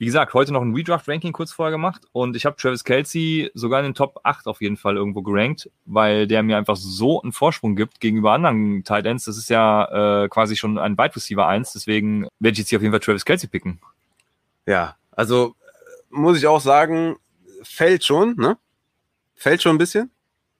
wie 0.00 0.06
gesagt, 0.06 0.32
heute 0.32 0.50
noch 0.50 0.62
ein 0.62 0.74
Redraft-Ranking 0.74 1.34
kurz 1.34 1.52
vorher 1.52 1.70
gemacht 1.70 2.06
und 2.12 2.34
ich 2.34 2.46
habe 2.46 2.56
Travis 2.56 2.84
Kelsey 2.84 3.50
sogar 3.52 3.80
in 3.80 3.84
den 3.84 3.94
Top 3.94 4.20
8 4.22 4.46
auf 4.46 4.62
jeden 4.62 4.78
Fall 4.78 4.96
irgendwo 4.96 5.20
gerankt, 5.20 5.70
weil 5.84 6.26
der 6.26 6.42
mir 6.42 6.56
einfach 6.56 6.76
so 6.76 7.20
einen 7.20 7.32
Vorsprung 7.32 7.76
gibt 7.76 8.00
gegenüber 8.00 8.32
anderen 8.32 8.82
Tight 8.82 9.04
Ends. 9.04 9.26
Das 9.26 9.36
ist 9.36 9.50
ja 9.50 10.22
äh, 10.24 10.28
quasi 10.30 10.56
schon 10.56 10.78
ein 10.78 10.96
Wide 10.96 11.14
Receiver 11.14 11.46
1, 11.46 11.74
deswegen 11.74 12.26
werde 12.38 12.52
ich 12.52 12.60
jetzt 12.60 12.70
hier 12.70 12.78
auf 12.78 12.82
jeden 12.82 12.92
Fall 12.92 13.00
Travis 13.00 13.26
Kelsey 13.26 13.46
picken. 13.50 13.78
Ja, 14.64 14.96
also 15.10 15.48
äh, 15.48 15.50
muss 16.08 16.38
ich 16.38 16.46
auch 16.46 16.62
sagen, 16.62 17.16
fällt 17.62 18.02
schon, 18.02 18.36
ne? 18.36 18.56
Fällt 19.34 19.60
schon 19.60 19.74
ein 19.74 19.78
bisschen. 19.78 20.10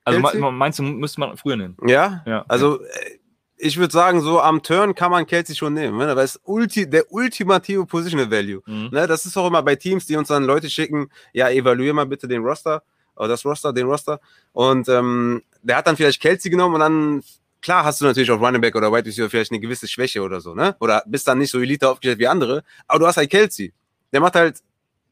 Also 0.05 0.21
Kelsey? 0.21 0.51
meinst 0.53 0.81
du, 0.81 0.83
müsste 0.83 1.19
man 1.19 1.35
früher 1.39 1.57
nennen? 1.57 1.79
Ja, 1.87 2.23
ja. 2.27 2.45
also 2.47 2.83
äh, 2.83 3.20
ich 3.61 3.77
würde 3.77 3.93
sagen, 3.93 4.23
so 4.23 4.41
am 4.41 4.63
Turn 4.63 4.95
kann 4.95 5.11
man 5.11 5.27
Kelsey 5.27 5.55
schon 5.55 5.75
nehmen, 5.75 5.99
ne? 5.99 6.17
weil 6.17 6.25
es 6.25 6.41
ulti 6.45 6.89
der 6.89 7.13
ultimative 7.13 7.85
Positional 7.85 8.31
Value. 8.31 8.63
Mhm. 8.67 8.89
Ne? 8.91 9.07
Das 9.07 9.27
ist 9.27 9.37
auch 9.37 9.47
immer 9.47 9.63
bei 9.63 9.77
Teams, 9.77 10.07
die 10.07 10.17
uns 10.17 10.29
dann 10.29 10.45
Leute 10.45 10.71
schicken, 10.71 11.11
ja, 11.33 11.51
evaluier 11.51 11.93
mal 11.93 12.07
bitte 12.07 12.27
den 12.27 12.43
Roster, 12.43 12.83
oder 13.17 13.29
das 13.29 13.45
Roster, 13.45 13.73
den 13.73 13.87
Roster. 13.87 14.21
Und 14.53 14.89
ähm, 14.89 15.43
der 15.63 15.77
hat 15.77 15.87
dann 15.87 15.97
vielleicht 15.97 16.21
Kelsey 16.23 16.51
genommen 16.51 16.77
und 16.77 16.81
dann, 16.81 17.23
klar 17.61 17.85
hast 17.85 18.01
du 18.01 18.07
natürlich 18.07 18.31
auf 18.31 18.41
Running 18.41 18.63
Back 18.63 18.75
oder 18.75 18.91
Wide 18.91 19.07
Receiver 19.07 19.29
vielleicht 19.29 19.53
eine 19.53 19.61
gewisse 19.61 19.87
Schwäche 19.87 20.23
oder 20.23 20.41
so, 20.41 20.55
ne? 20.55 20.75
Oder 20.81 21.03
bist 21.07 21.29
dann 21.29 21.39
nicht 21.39 21.51
so 21.51 21.61
elite 21.61 21.89
aufgestellt 21.89 22.19
wie 22.19 22.29
andere, 22.29 22.65
aber 22.87 23.01
du 23.01 23.07
hast 23.07 23.19
halt 23.19 23.31
Kelsey. 23.31 23.75
Der 24.13 24.21
macht 24.21 24.35
halt, 24.35 24.61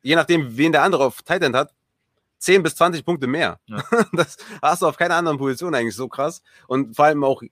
je 0.02 0.14
nachdem, 0.14 0.56
wen 0.56 0.72
der 0.72 0.82
andere 0.82 1.04
auf 1.04 1.20
Tight 1.22 1.42
End 1.42 1.54
hat, 1.54 1.74
10 2.38 2.62
bis 2.62 2.76
20 2.76 3.04
Punkte 3.04 3.26
mehr. 3.26 3.60
Ja. 3.66 3.82
Das 4.12 4.36
hast 4.62 4.82
du 4.82 4.86
auf 4.86 4.96
keiner 4.96 5.16
anderen 5.16 5.38
Position 5.38 5.74
eigentlich 5.74 5.96
so 5.96 6.08
krass 6.08 6.42
und 6.66 6.94
vor 6.96 7.06
allem 7.06 7.24
auch 7.24 7.42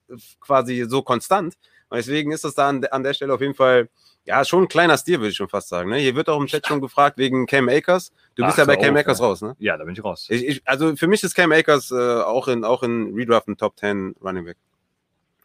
quasi 0.41 0.87
so 0.89 1.03
konstant. 1.03 1.55
Und 1.89 1.99
deswegen 1.99 2.33
ist 2.33 2.45
das 2.45 2.55
da 2.55 2.69
an, 2.69 2.85
an 2.85 3.03
der 3.03 3.15
Stelle 3.15 3.33
auf 3.33 3.41
jeden 3.41 3.55
Fall, 3.55 3.89
ja, 4.25 4.45
schon 4.45 4.65
ein 4.65 4.69
kleiner 4.69 4.99
Stil, 4.99 5.21
würde 5.21 5.31
ich 5.31 5.37
schon 5.37 5.49
fast 5.49 5.69
sagen. 5.69 5.91
Ne? 5.91 5.99
Hier 5.99 6.17
wird 6.17 6.29
auch 6.29 6.41
im 6.41 6.47
Chat 6.47 6.67
schon 6.67 6.81
gefragt 6.81 7.17
wegen 7.17 7.47
Cam 7.47 7.69
Akers. 7.69 8.11
Du 8.35 8.45
bist 8.45 8.55
Ach, 8.55 8.59
ja 8.59 8.65
bei 8.65 8.77
Cam 8.77 8.95
auf, 8.95 9.01
Akers 9.01 9.21
raus, 9.21 9.41
ne? 9.41 9.55
Ja, 9.61 9.77
da 9.77 9.85
bin 9.85 9.95
ich 9.95 10.03
raus. 10.03 10.27
Ich, 10.29 10.45
ich, 10.45 10.63
also 10.65 10.97
für 10.97 11.07
mich 11.07 11.23
ist 11.23 11.35
Cam 11.35 11.53
Akers 11.53 11.93
äh, 11.93 11.95
auch 11.95 12.49
in, 12.49 12.65
auch 12.65 12.83
in 12.83 13.15
Redraft 13.15 13.47
ein 13.47 13.57
Top 13.57 13.79
10 13.79 14.17
Running 14.21 14.45
Back. 14.45 14.57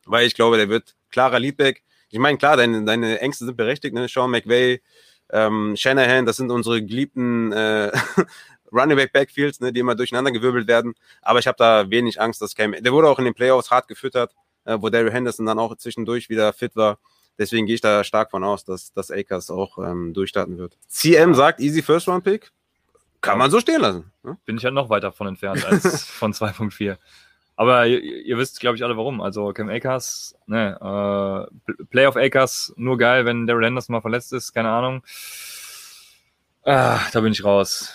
Weil 0.05 0.25
ich 0.25 0.33
glaube, 0.33 0.57
der 0.57 0.67
wird 0.67 0.95
klarer 1.11 1.39
Leadback. 1.39 1.83
Ich 2.09 2.17
meine, 2.17 2.39
klar, 2.39 2.57
deine, 2.57 2.83
deine 2.83 3.21
Ängste 3.21 3.45
sind 3.45 3.55
berechtigt, 3.55 3.93
ne? 3.93 4.07
Sean 4.07 4.31
McVay, 4.31 4.81
ähm, 5.31 5.75
Shanahan, 5.77 6.25
das 6.25 6.37
sind 6.37 6.51
unsere 6.51 6.83
geliebten 6.83 7.51
äh, 7.51 7.91
Running 8.71 8.97
Back 8.97 9.13
Backfields, 9.13 9.59
ne, 9.59 9.73
die 9.73 9.79
immer 9.79 9.95
durcheinander 9.95 10.31
gewirbelt 10.31 10.67
werden. 10.67 10.93
Aber 11.21 11.39
ich 11.39 11.47
habe 11.47 11.57
da 11.57 11.89
wenig 11.89 12.19
Angst, 12.19 12.41
dass 12.41 12.55
Cam, 12.55 12.71
der 12.71 12.91
wurde 12.91 13.09
auch 13.09 13.19
in 13.19 13.25
den 13.25 13.33
Playoffs 13.33 13.71
hart 13.71 13.87
gefüttert, 13.87 14.33
äh, 14.65 14.77
wo 14.79 14.89
Daryl 14.89 15.11
Henderson 15.11 15.45
dann 15.45 15.59
auch 15.59 15.75
zwischendurch 15.75 16.29
wieder 16.29 16.53
fit 16.53 16.75
war. 16.75 16.97
Deswegen 17.37 17.65
gehe 17.65 17.75
ich 17.75 17.81
da 17.81 18.03
stark 18.03 18.31
von 18.31 18.43
aus, 18.43 18.65
dass, 18.65 18.93
dass 18.93 19.09
Akers 19.09 19.49
auch 19.49 19.77
ähm, 19.77 20.13
durchstarten 20.13 20.57
wird. 20.57 20.77
CM 20.87 21.33
sagt, 21.33 21.59
easy 21.59 21.81
First 21.81 22.07
Round 22.07 22.23
Pick. 22.23 22.51
Kann 23.21 23.37
man 23.37 23.51
so 23.51 23.59
stehen 23.59 23.81
lassen. 23.81 24.11
Ne? 24.23 24.37
Bin 24.45 24.57
ich 24.57 24.63
ja 24.63 24.71
noch 24.71 24.89
weiter 24.89 25.11
von 25.11 25.27
entfernt 25.27 25.65
als 25.65 26.05
von 26.05 26.33
2.4. 26.33 26.97
Aber 27.55 27.85
ihr, 27.85 28.01
ihr 28.01 28.37
wisst, 28.37 28.59
glaube 28.59 28.75
ich, 28.75 28.83
alle 28.83 28.97
warum. 28.97 29.21
Also 29.21 29.53
Cam 29.53 29.69
Akers, 29.69 30.35
ne, 30.47 31.49
äh, 31.69 31.83
Playoff 31.85 32.15
Akers, 32.15 32.73
nur 32.75 32.97
geil, 32.97 33.25
wenn 33.25 33.45
Daryl 33.45 33.65
Henderson 33.65 33.93
mal 33.93 34.01
verletzt 34.01 34.33
ist, 34.33 34.53
keine 34.53 34.69
Ahnung. 34.69 35.03
Ah, 36.63 36.99
da 37.11 37.21
bin 37.21 37.31
ich 37.31 37.43
raus. 37.43 37.93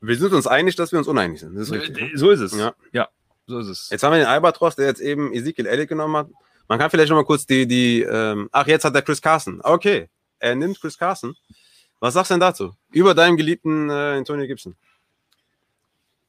Wir 0.00 0.16
sind 0.16 0.32
uns 0.32 0.46
einig, 0.46 0.76
dass 0.76 0.92
wir 0.92 0.98
uns 0.98 1.08
uneinig 1.08 1.40
sind. 1.40 1.56
Ist 1.56 1.72
richtig. 1.72 2.12
ne? 2.12 2.18
So 2.18 2.30
ist 2.30 2.40
es. 2.40 2.56
Ja. 2.56 2.74
ja 2.92 3.08
so 3.46 3.58
ist 3.58 3.68
es. 3.68 3.90
Jetzt 3.90 4.02
haben 4.02 4.12
wir 4.12 4.18
den 4.18 4.26
Albatros, 4.28 4.76
der 4.76 4.86
jetzt 4.86 5.00
eben 5.00 5.32
Ezekiel 5.32 5.66
Elliott 5.66 5.88
genommen 5.88 6.16
hat. 6.16 6.28
Man 6.68 6.78
kann 6.78 6.88
vielleicht 6.90 7.10
noch 7.10 7.16
mal 7.16 7.24
kurz 7.24 7.46
die, 7.46 7.66
die, 7.66 8.02
ähm, 8.02 8.48
ach, 8.52 8.66
jetzt 8.66 8.84
hat 8.84 8.94
er 8.94 9.02
Chris 9.02 9.20
Carson. 9.20 9.60
Okay, 9.62 10.08
er 10.38 10.54
nimmt 10.54 10.80
Chris 10.80 10.96
Carson. 10.96 11.36
Was 11.98 12.14
sagst 12.14 12.30
du 12.30 12.34
denn 12.34 12.40
dazu? 12.40 12.72
Über 12.92 13.14
deinem 13.14 13.36
geliebten 13.36 13.90
äh, 13.90 14.16
Antonio 14.18 14.46
Gibson. 14.46 14.76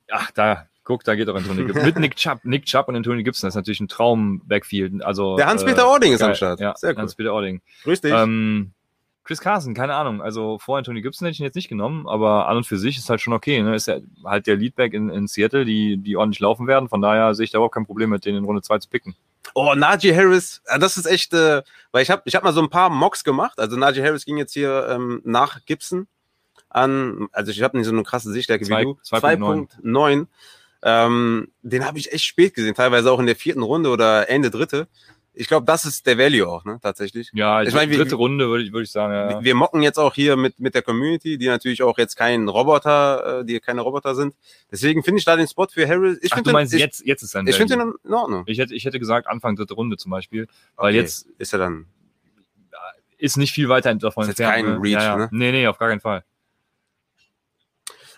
Ach, 0.09 0.31
da, 0.31 0.67
guck, 0.83 1.03
da 1.03 1.15
geht 1.15 1.27
doch 1.27 1.35
Anthony 1.35 1.63
Gibson. 1.65 1.85
Mit 1.85 1.97
Nick 1.97 2.15
Chubb. 2.17 2.39
Nick 2.43 2.65
Chubb 2.65 2.89
und 2.89 2.95
Anthony 2.95 3.23
Gibson, 3.23 3.47
das 3.47 3.53
ist 3.53 3.55
natürlich 3.55 3.79
ein 3.79 3.87
Traum-Backfield. 3.87 5.03
Also, 5.03 5.37
Der 5.37 5.47
Hans-Peter 5.47 5.87
Ording 5.87 6.11
ist 6.11 6.19
geil. 6.19 6.29
am 6.29 6.35
Start. 6.35 6.59
Ja, 6.59 6.75
Sehr 6.75 6.91
cool. 6.91 6.97
Hans-Peter 6.97 7.33
Ording. 7.33 7.61
Grüß 7.83 8.01
dich. 8.01 8.11
Ähm, 8.11 8.73
Chris 9.23 9.39
Carson, 9.39 9.73
keine 9.73 9.93
Ahnung. 9.93 10.21
Also 10.21 10.57
vor 10.59 10.77
Anthony 10.77 11.01
Gibson 11.01 11.25
hätte 11.25 11.33
ich 11.33 11.39
ihn 11.39 11.45
jetzt 11.45 11.55
nicht 11.55 11.69
genommen, 11.69 12.07
aber 12.07 12.47
an 12.47 12.57
und 12.57 12.65
für 12.65 12.77
sich 12.77 12.97
ist 12.97 13.09
halt 13.09 13.21
schon 13.21 13.33
okay. 13.33 13.61
Ne? 13.61 13.75
Ist 13.75 13.87
ja 13.87 13.97
halt 14.25 14.47
der 14.47 14.55
Leadback 14.55 14.93
in, 14.93 15.09
in 15.09 15.27
Seattle, 15.27 15.63
die, 15.63 15.97
die 15.97 16.17
ordentlich 16.17 16.39
laufen 16.39 16.67
werden. 16.67 16.89
Von 16.89 17.01
daher 17.01 17.35
sehe 17.35 17.43
ich 17.43 17.51
da 17.51 17.57
überhaupt 17.59 17.75
kein 17.75 17.85
Problem 17.85 18.09
mit, 18.09 18.25
den 18.25 18.35
in 18.35 18.43
Runde 18.43 18.61
2 18.61 18.79
zu 18.79 18.89
picken. 18.89 19.15
Oh, 19.53 19.73
Najee 19.75 20.15
Harris, 20.15 20.61
äh, 20.65 20.79
das 20.79 20.97
ist 20.97 21.05
echt, 21.05 21.33
äh, 21.33 21.61
weil 21.91 22.03
ich 22.03 22.09
habe 22.09 22.21
ich 22.25 22.35
hab 22.35 22.43
mal 22.43 22.53
so 22.53 22.61
ein 22.61 22.69
paar 22.69 22.89
Mocks 22.89 23.23
gemacht. 23.23 23.59
Also 23.59 23.77
Najee 23.77 24.03
Harris 24.03 24.25
ging 24.25 24.37
jetzt 24.37 24.53
hier 24.53 24.87
ähm, 24.89 25.21
nach 25.23 25.65
Gibson 25.65 26.07
an, 26.69 27.27
also 27.31 27.51
ich 27.51 27.61
habe 27.61 27.77
nicht 27.77 27.85
so 27.85 27.91
eine 27.91 28.03
krasse 28.03 28.31
Sichtstärke 28.31 28.65
Zwei- 28.65 28.81
wie 28.81 28.85
du. 28.85 28.99
2.9. 29.03 29.67
2.9. 29.83 30.27
Ähm, 30.83 31.51
den 31.61 31.85
habe 31.85 31.99
ich 31.99 32.11
echt 32.11 32.23
spät 32.25 32.55
gesehen, 32.55 32.75
teilweise 32.75 33.11
auch 33.11 33.19
in 33.19 33.27
der 33.27 33.35
vierten 33.35 33.61
Runde 33.61 33.89
oder 33.89 34.29
Ende 34.29 34.49
dritte. 34.49 34.88
Ich 35.34 35.48
glaube, 35.48 35.65
das 35.65 35.86
ist 35.86 36.06
der 36.08 36.17
Value 36.17 36.46
auch, 36.48 36.65
ne, 36.65 36.78
tatsächlich. 36.82 37.30
Ja, 37.34 37.62
Ich 37.62 37.70
ich 37.70 37.74
mein, 37.74 37.89
wir- 37.89 37.98
dritte 37.98 38.15
Runde 38.15 38.50
würde 38.50 38.65
ich, 38.65 38.74
würde 38.74 38.84
ich 38.84 38.91
sagen, 38.91 39.13
ja. 39.13 39.41
Wir 39.41 39.56
mocken 39.56 39.82
jetzt 39.82 39.98
auch 39.98 40.13
hier 40.13 40.36
mit, 40.36 40.60
mit 40.60 40.76
der 40.76 40.82
Community, 40.82 41.38
die 41.38 41.48
natürlich 41.48 41.82
auch 41.84 41.98
jetzt 41.98 42.15
kein 42.17 42.50
Roboter, 42.50 43.39
äh, 43.39 43.46
die 43.46 43.60
keine 43.62 43.80
Roboter 43.82 44.13
sind. 44.13 44.36
Deswegen 44.70 45.04
finde 45.04 45.20
ich 45.20 45.26
da 45.26 45.38
den 45.38 45.48
Spot 45.48 45.67
für 45.67 45.88
Harris. 45.88 46.20
Ich 46.22 46.34
Ach, 46.34 46.36
finde 46.38 46.50
du 46.50 46.54
meinst, 46.54 46.74
ich, 46.74 46.82
jetzt, 46.82 47.06
jetzt 47.06 47.24
ist 47.24 47.32
sein 47.32 47.48
ich 47.48 47.56
finde 47.56 47.78
den 47.78 47.94
in 48.04 48.13
Ordnung. 48.13 48.44
Ich 48.48 48.60
hätte, 48.60 48.76
ich 48.76 48.84
hätte 48.84 49.00
gesagt, 49.00 49.28
Anfang 49.28 49.56
dritte 49.56 49.74
Runde 49.74 49.96
zum 49.96 50.12
Beispiel, 50.12 50.48
weil 50.76 50.89
Okay, 50.89 50.98
jetzt 51.02 51.28
ist 51.38 51.54
er 51.54 51.60
dann. 51.60 51.86
ist 53.17 53.38
nicht 53.38 53.54
viel 53.54 53.70
weiter 53.70 53.96
davon 53.96 54.24
Ist 54.24 54.30
entfernt. 54.32 54.54
kein 54.54 54.65
ne? 54.65 54.80
Reach, 54.84 54.91
ja, 54.94 55.02
ja. 55.04 55.15
ne? 55.17 55.30
Nee, 55.32 55.52
nee, 55.54 55.67
auf 55.67 55.78
gar 55.78 55.88
keinen 55.88 56.02
Fall. 56.02 56.26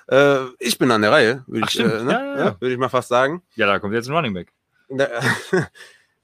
Äh, 0.07 0.45
ich 0.59 0.77
bin 0.79 0.89
an 0.89 1.01
der 1.03 1.11
Reihe, 1.11 1.43
würde 1.45 1.67
ich, 1.69 1.79
äh, 1.79 1.83
ne? 1.83 2.11
Ja, 2.11 2.25
ja, 2.25 2.37
ja. 2.45 2.55
würde 2.59 2.73
ich 2.73 2.79
mal 2.79 2.89
fast 2.89 3.07
sagen. 3.09 3.43
Ja, 3.55 3.67
da 3.67 3.77
kommt 3.79 3.93
jetzt 3.93 4.09
ein 4.09 4.15
Running 4.15 4.33
Back. 4.33 4.51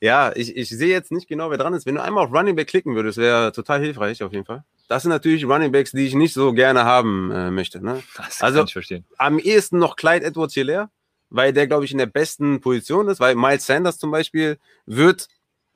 Ja, 0.01 0.31
ich, 0.35 0.55
ich 0.55 0.69
sehe 0.69 0.87
jetzt 0.89 1.11
nicht 1.11 1.27
genau, 1.27 1.49
wer 1.49 1.57
dran 1.57 1.73
ist. 1.73 1.85
Wenn 1.85 1.95
du 1.95 2.01
einmal 2.03 2.25
auf 2.25 2.31
Running 2.33 2.55
Back 2.55 2.67
klicken 2.67 2.95
würdest, 2.95 3.17
wäre 3.17 3.51
total 3.51 3.81
hilfreich 3.81 4.23
auf 4.23 4.31
jeden 4.31 4.45
Fall. 4.45 4.63
Das 4.87 5.03
sind 5.03 5.09
natürlich 5.11 5.45
Running 5.45 5.71
Backs, 5.71 5.91
die 5.91 6.07
ich 6.07 6.15
nicht 6.15 6.33
so 6.33 6.53
gerne 6.53 6.83
haben 6.85 7.31
äh, 7.31 7.51
möchte. 7.51 7.83
Ne? 7.83 8.01
Das 8.17 8.41
Also- 8.41 8.59
kann 8.59 8.67
ich 8.67 8.73
verstehen. 8.73 9.05
Am 9.17 9.39
ehesten 9.39 9.77
noch 9.77 9.95
Clyde 9.97 10.25
Edwards 10.25 10.53
Hilaire, 10.53 10.89
weil 11.29 11.51
der, 11.53 11.67
glaube 11.67 11.85
ich, 11.85 11.91
in 11.91 11.97
der 11.97 12.05
besten 12.07 12.61
Position 12.61 13.07
ist, 13.09 13.19
weil 13.19 13.35
Miles 13.35 13.65
Sanders 13.65 13.97
zum 13.99 14.09
Beispiel 14.11 14.57
wird 14.85 15.27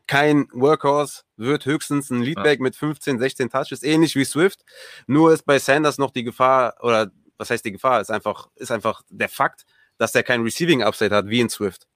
kein 0.07 0.47
Workhorse, 0.51 1.21
wird 1.37 1.65
höchstens 1.65 2.09
ein 2.09 2.21
Leadback 2.21 2.59
mit 2.59 2.75
15, 2.75 3.19
16 3.19 3.49
Touches, 3.49 3.83
ähnlich 3.83 4.15
wie 4.15 4.25
Swift. 4.25 4.61
Nur 5.05 5.31
ist 5.33 5.45
bei 5.45 5.59
Sanders 5.59 5.97
noch 5.97 6.11
die 6.11 6.23
Gefahr, 6.23 6.75
oder 6.81 7.11
was 7.37 7.49
heißt 7.49 7.63
die 7.65 7.71
Gefahr, 7.71 8.01
ist 8.01 8.09
einfach, 8.11 8.47
ist 8.55 8.71
einfach 8.71 9.01
der 9.09 9.29
Fakt, 9.29 9.65
dass 9.97 10.15
er 10.15 10.23
kein 10.23 10.41
Receiving 10.43 10.81
Upside 10.83 11.15
hat, 11.15 11.27
wie 11.27 11.39
in 11.39 11.49
Swift. 11.49 11.87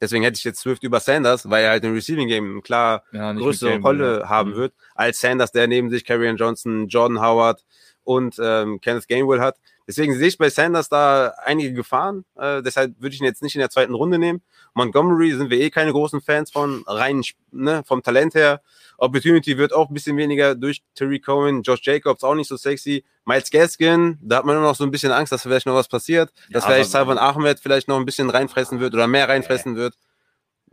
Deswegen 0.00 0.24
hätte 0.24 0.38
ich 0.38 0.44
jetzt 0.44 0.60
Swift 0.60 0.82
über 0.82 1.00
Sanders, 1.00 1.48
weil 1.50 1.64
er 1.64 1.70
halt 1.70 1.84
im 1.84 1.92
Receiving 1.94 2.28
Game 2.28 2.62
klar 2.62 3.04
Ja, 3.12 3.32
größere 3.32 3.78
Rolle 3.80 4.28
haben 4.28 4.50
Mhm. 4.52 4.56
wird, 4.56 4.74
als 4.94 5.20
Sanders, 5.20 5.52
der 5.52 5.66
neben 5.68 5.90
sich 5.90 6.04
Karrion 6.04 6.36
Johnson, 6.36 6.88
Jordan 6.88 7.20
Howard 7.20 7.64
und 8.10 8.40
ähm, 8.42 8.80
Kenneth 8.80 9.06
Gainwell 9.06 9.40
hat. 9.40 9.56
Deswegen 9.86 10.16
sehe 10.16 10.26
ich 10.26 10.36
bei 10.38 10.50
Sanders 10.50 10.88
da 10.88 11.32
einige 11.44 11.72
Gefahren. 11.72 12.24
Äh, 12.36 12.60
deshalb 12.60 13.00
würde 13.00 13.14
ich 13.14 13.20
ihn 13.20 13.24
jetzt 13.24 13.40
nicht 13.40 13.54
in 13.54 13.60
der 13.60 13.70
zweiten 13.70 13.94
Runde 13.94 14.18
nehmen. 14.18 14.42
Montgomery 14.74 15.30
sind 15.32 15.48
wir 15.48 15.60
eh 15.60 15.70
keine 15.70 15.92
großen 15.92 16.20
Fans 16.20 16.50
von, 16.50 16.82
rein 16.88 17.22
ne, 17.52 17.82
vom 17.86 18.02
Talent 18.02 18.34
her. 18.34 18.62
Opportunity 18.98 19.58
wird 19.58 19.72
auch 19.72 19.88
ein 19.88 19.94
bisschen 19.94 20.16
weniger 20.16 20.56
durch 20.56 20.82
Terry 20.96 21.20
Cohen, 21.20 21.62
Josh 21.62 21.82
Jacobs 21.84 22.24
auch 22.24 22.34
nicht 22.34 22.48
so 22.48 22.56
sexy. 22.56 23.04
Miles 23.24 23.48
Gaskin, 23.50 24.18
da 24.20 24.38
hat 24.38 24.44
man 24.44 24.56
immer 24.56 24.66
noch 24.66 24.74
so 24.74 24.82
ein 24.82 24.90
bisschen 24.90 25.12
Angst, 25.12 25.32
dass 25.32 25.42
vielleicht 25.42 25.66
noch 25.66 25.74
was 25.74 25.86
passiert, 25.86 26.32
dass 26.50 26.64
aber- 26.64 26.74
vielleicht 26.74 26.90
Salvan 26.90 27.18
Ahmed 27.18 27.60
vielleicht 27.60 27.86
noch 27.86 27.96
ein 27.96 28.04
bisschen 28.06 28.28
reinfressen 28.28 28.80
wird 28.80 28.92
oder 28.94 29.06
mehr 29.06 29.28
reinfressen 29.28 29.76
wird. 29.76 29.94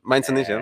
Meinst 0.02 0.30
du 0.30 0.34
nicht, 0.34 0.50
ja? 0.50 0.62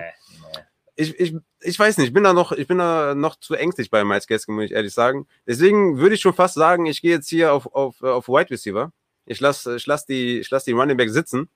Ich, 0.96 1.18
ich, 1.20 1.34
ich 1.60 1.78
weiß 1.78 1.98
nicht, 1.98 2.08
ich 2.08 2.12
bin 2.12 2.24
da 2.24 2.32
noch, 2.32 2.52
ich 2.52 2.66
bin 2.66 2.78
da 2.78 3.14
noch 3.14 3.36
zu 3.36 3.54
ängstlich 3.54 3.90
bei 3.90 4.02
Miles 4.02 4.26
Gaskin, 4.26 4.54
muss 4.54 4.64
ich 4.64 4.72
ehrlich 4.72 4.94
sagen. 4.94 5.26
Deswegen 5.46 5.98
würde 5.98 6.14
ich 6.14 6.20
schon 6.20 6.34
fast 6.34 6.54
sagen, 6.54 6.86
ich 6.86 7.02
gehe 7.02 7.12
jetzt 7.12 7.28
hier 7.28 7.52
auf, 7.52 7.66
auf, 7.74 8.00
äh, 8.02 8.06
auf 8.06 8.28
Wide 8.28 8.50
Receiver. 8.50 8.92
Ich 9.26 9.40
lasse 9.40 9.76
ich 9.76 9.86
lass 9.86 10.06
die, 10.06 10.38
ich 10.38 10.50
lass 10.50 10.64
die 10.64 10.72
Running 10.72 10.96
Back 10.96 11.10
sitzen 11.10 11.48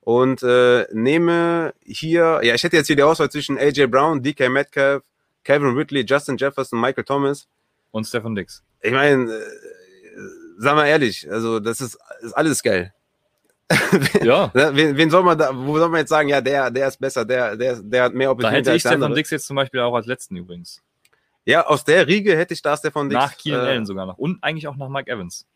und 0.00 0.42
äh, 0.42 0.86
nehme 0.92 1.74
hier, 1.84 2.40
ja, 2.42 2.54
ich 2.54 2.64
hätte 2.64 2.76
jetzt 2.76 2.86
hier 2.86 2.96
die 2.96 3.02
Auswahl 3.02 3.30
zwischen 3.30 3.58
AJ 3.58 3.86
Brown, 3.88 4.22
DK 4.22 4.48
Metcalf, 4.48 5.02
Kevin 5.44 5.76
Ridley, 5.76 6.04
Justin 6.06 6.36
Jefferson, 6.36 6.80
Michael 6.80 7.04
Thomas. 7.04 7.46
Und 7.90 8.06
Stefan 8.06 8.34
Dix. 8.34 8.62
Ich 8.82 8.92
meine, 8.92 9.32
äh, 9.32 9.42
sag 10.58 10.76
mal 10.76 10.86
ehrlich, 10.86 11.30
also 11.30 11.58
das 11.58 11.80
ist, 11.80 11.98
ist 12.20 12.32
alles 12.34 12.62
geil. 12.62 12.92
Ja, 14.22 14.50
Ne, 14.54 14.70
Wen, 14.74 14.96
wen 14.96 15.10
soll 15.10 15.22
man 15.22 15.36
da, 15.36 15.50
wo 15.54 15.78
soll 15.78 15.88
man 15.88 16.00
jetzt 16.00 16.08
sagen, 16.08 16.28
ja, 16.28 16.40
der, 16.40 16.70
der 16.70 16.88
ist 16.88 16.98
besser, 16.98 17.24
der, 17.24 17.56
der, 17.56 17.76
der 17.82 18.04
hat 18.04 18.14
mehr 18.14 18.28
da 18.28 18.32
Opportunity 18.32 18.56
hätte 18.58 18.76
ich 18.76 18.82
Stefan. 18.82 19.14
Dix 19.14 19.30
jetzt 19.30 19.46
zum 19.46 19.56
Beispiel 19.56 19.80
auch 19.80 19.94
als 19.94 20.06
letzten 20.06 20.36
übrigens. 20.36 20.82
Ja, 21.44 21.66
aus 21.66 21.84
der 21.84 22.06
Riege 22.06 22.36
hätte 22.36 22.54
ich 22.54 22.62
da 22.62 22.76
Stefan 22.76 23.08
Dix. 23.08 23.20
Nach 23.20 23.36
Keenan 23.36 23.66
äh, 23.66 23.68
Allen 23.70 23.86
sogar 23.86 24.06
noch. 24.06 24.18
Und 24.18 24.42
eigentlich 24.42 24.68
auch 24.68 24.76
nach 24.76 24.88
Mike 24.88 25.10
Evans. 25.10 25.46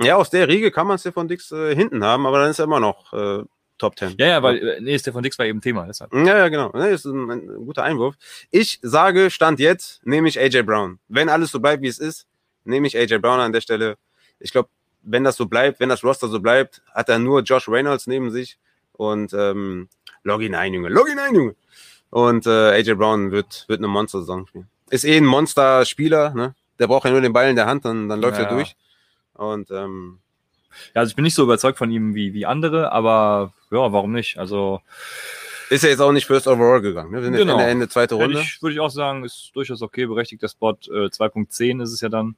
Ja, 0.00 0.16
aus 0.16 0.30
der 0.30 0.48
Riege 0.48 0.70
kann 0.70 0.86
man 0.86 0.98
Stefan 0.98 1.28
Dix 1.28 1.52
äh, 1.52 1.74
hinten 1.74 2.02
haben, 2.04 2.26
aber 2.26 2.40
dann 2.40 2.50
ist 2.50 2.58
er 2.58 2.64
immer 2.64 2.80
noch 2.80 3.12
äh, 3.12 3.44
Top 3.78 3.98
10. 3.98 4.14
Ja, 4.18 4.26
ja, 4.26 4.42
weil, 4.42 4.56
äh, 4.58 4.80
nee, 4.80 4.98
Stefan 4.98 5.22
Dix 5.22 5.38
war 5.38 5.46
eben 5.46 5.60
Thema, 5.60 5.86
deshalb. 5.86 6.12
Ja, 6.14 6.38
ja, 6.38 6.48
genau. 6.48 6.70
Ne, 6.72 6.88
ist 6.90 7.04
ein, 7.04 7.30
ein 7.30 7.46
guter 7.64 7.82
Einwurf. 7.82 8.16
Ich 8.50 8.78
sage, 8.82 9.30
Stand 9.30 9.58
jetzt, 9.58 10.04
nehme 10.06 10.28
ich 10.28 10.38
AJ 10.38 10.62
Brown. 10.62 10.98
Wenn 11.08 11.28
alles 11.28 11.50
so 11.50 11.60
bleibt, 11.60 11.82
wie 11.82 11.88
es 11.88 11.98
ist, 11.98 12.26
nehme 12.64 12.86
ich 12.86 12.96
AJ 12.96 13.18
Brown 13.18 13.40
an 13.40 13.52
der 13.52 13.60
Stelle. 13.60 13.96
Ich 14.38 14.52
glaube, 14.52 14.68
wenn 15.02 15.24
das 15.24 15.36
so 15.36 15.46
bleibt, 15.46 15.80
wenn 15.80 15.88
das 15.88 16.04
Roster 16.04 16.28
so 16.28 16.40
bleibt, 16.40 16.82
hat 16.94 17.08
er 17.08 17.18
nur 17.18 17.42
Josh 17.42 17.68
Reynolds 17.68 18.06
neben 18.06 18.30
sich 18.30 18.58
und 18.92 19.32
ähm, 19.34 19.88
log 20.24 20.42
ihn 20.42 20.54
ein, 20.54 20.74
Junge, 20.74 20.88
log 20.88 21.08
ihn 21.08 21.18
ein, 21.18 21.34
Junge. 21.34 21.54
Und 22.10 22.46
äh, 22.46 22.50
AJ 22.72 22.94
Brown 22.94 23.30
wird, 23.30 23.64
wird 23.68 23.78
eine 23.80 23.88
Monster-Saison 23.88 24.46
spielen. 24.46 24.68
Ist 24.90 25.04
eh 25.04 25.16
ein 25.16 25.24
Monster-Spieler, 25.26 26.34
ne? 26.34 26.54
Der 26.78 26.86
braucht 26.88 27.04
ja 27.04 27.10
nur 27.12 27.20
den 27.20 27.32
Ball 27.32 27.48
in 27.50 27.56
der 27.56 27.66
Hand, 27.66 27.84
dann, 27.84 28.08
dann 28.08 28.20
läuft 28.20 28.38
Ja. 28.38 28.44
er 28.44 28.50
durch. 28.50 28.74
Und 29.34 29.70
ähm, 29.70 30.18
Ja, 30.94 31.00
also 31.02 31.10
ich 31.10 31.16
bin 31.16 31.22
nicht 31.22 31.34
so 31.34 31.42
überzeugt 31.44 31.78
von 31.78 31.90
ihm 31.90 32.14
wie, 32.14 32.32
wie 32.34 32.46
andere, 32.46 32.90
aber 32.92 33.52
ja, 33.70 33.92
warum 33.92 34.12
nicht? 34.12 34.38
Also 34.38 34.80
Ist 35.68 35.84
ja 35.84 35.90
jetzt 35.90 36.00
auch 36.00 36.10
nicht 36.12 36.26
First 36.26 36.48
Overall 36.48 36.80
gegangen. 36.80 37.10
Ne? 37.12 37.18
Wir 37.18 37.24
sind 37.24 37.34
Genau. 37.34 37.52
jetzt 37.52 37.60
Ende, 37.60 37.70
Ende 37.70 37.88
zweite 37.88 38.14
Runde. 38.16 38.40
ich, 38.40 38.60
würde 38.60 38.74
ich 38.74 38.80
auch 38.80 38.90
sagen, 38.90 39.24
ist 39.24 39.50
durchaus 39.54 39.80
okay, 39.82 40.06
berechtigt 40.06 40.42
der 40.42 40.48
Spot. 40.48 40.72
Äh, 40.72 41.10
2.10 41.10 41.82
ist 41.82 41.92
es 41.92 42.00
ja 42.00 42.08
dann. 42.08 42.34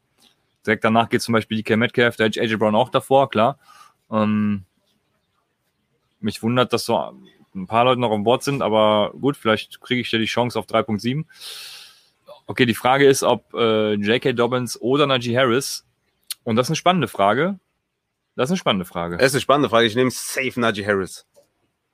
Direkt 0.67 0.85
danach 0.85 1.09
geht 1.09 1.23
zum 1.23 1.33
Beispiel 1.33 1.59
DK 1.59 1.77
Metcalf, 1.77 2.17
da 2.17 2.25
hätte 2.25 2.41
ich 2.41 2.51
AJ 2.51 2.57
Brown 2.57 2.75
auch 2.75 2.89
davor, 2.89 3.29
klar. 3.31 3.59
Ähm, 4.11 4.65
mich 6.21 6.43
wundert, 6.43 6.73
dass 6.73 6.85
so 6.85 6.97
ein 7.55 7.67
paar 7.67 7.85
Leute 7.85 8.01
noch 8.01 8.13
an 8.13 8.25
Bord 8.25 8.43
sind, 8.43 8.63
aber 8.63 9.13
gut, 9.21 9.37
vielleicht 9.37 9.81
kriege 9.81 10.01
ich 10.01 10.13
ja 10.13 10.19
die 10.19 10.27
Chance 10.27 10.59
auf 10.59 10.67
3.7. 10.67 11.25
Okay, 12.47 12.67
die 12.67 12.75
Frage 12.75 13.07
ist, 13.07 13.23
ob 13.23 13.53
äh, 13.55 13.95
J.K. 13.95 14.33
Dobbins 14.33 14.81
oder 14.81 15.07
Najee 15.07 15.37
Harris, 15.37 15.85
und 16.45 16.57
das 16.57 16.67
ist 16.67 16.71
eine 16.71 16.77
spannende 16.77 17.09
Frage. 17.09 17.59
Das 18.35 18.49
ist 18.49 18.53
eine 18.53 18.59
spannende 18.59 18.85
Frage. 18.85 19.17
Das 19.17 19.27
ist 19.27 19.35
eine 19.35 19.41
spannende 19.41 19.69
Frage. 19.69 19.87
Ich 19.87 19.95
nehme 19.95 20.11
safe 20.11 20.59
Najee 20.59 20.87
Harris. 20.87 21.27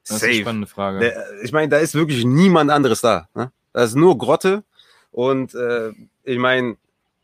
Das 0.06 0.16
ist 0.16 0.22
eine 0.22 0.32
Safe. 0.32 0.42
spannende 0.42 0.66
Frage. 0.66 1.00
Der, 1.00 1.42
ich 1.42 1.52
meine, 1.52 1.68
da 1.68 1.78
ist 1.78 1.94
wirklich 1.94 2.24
niemand 2.24 2.70
anderes 2.70 3.00
da. 3.00 3.28
Ne? 3.34 3.50
Da 3.72 3.82
ist 3.82 3.94
nur 3.94 4.16
Grotte. 4.16 4.64
Und 5.10 5.54
äh, 5.54 5.92
ich 6.24 6.38
meine, 6.38 6.76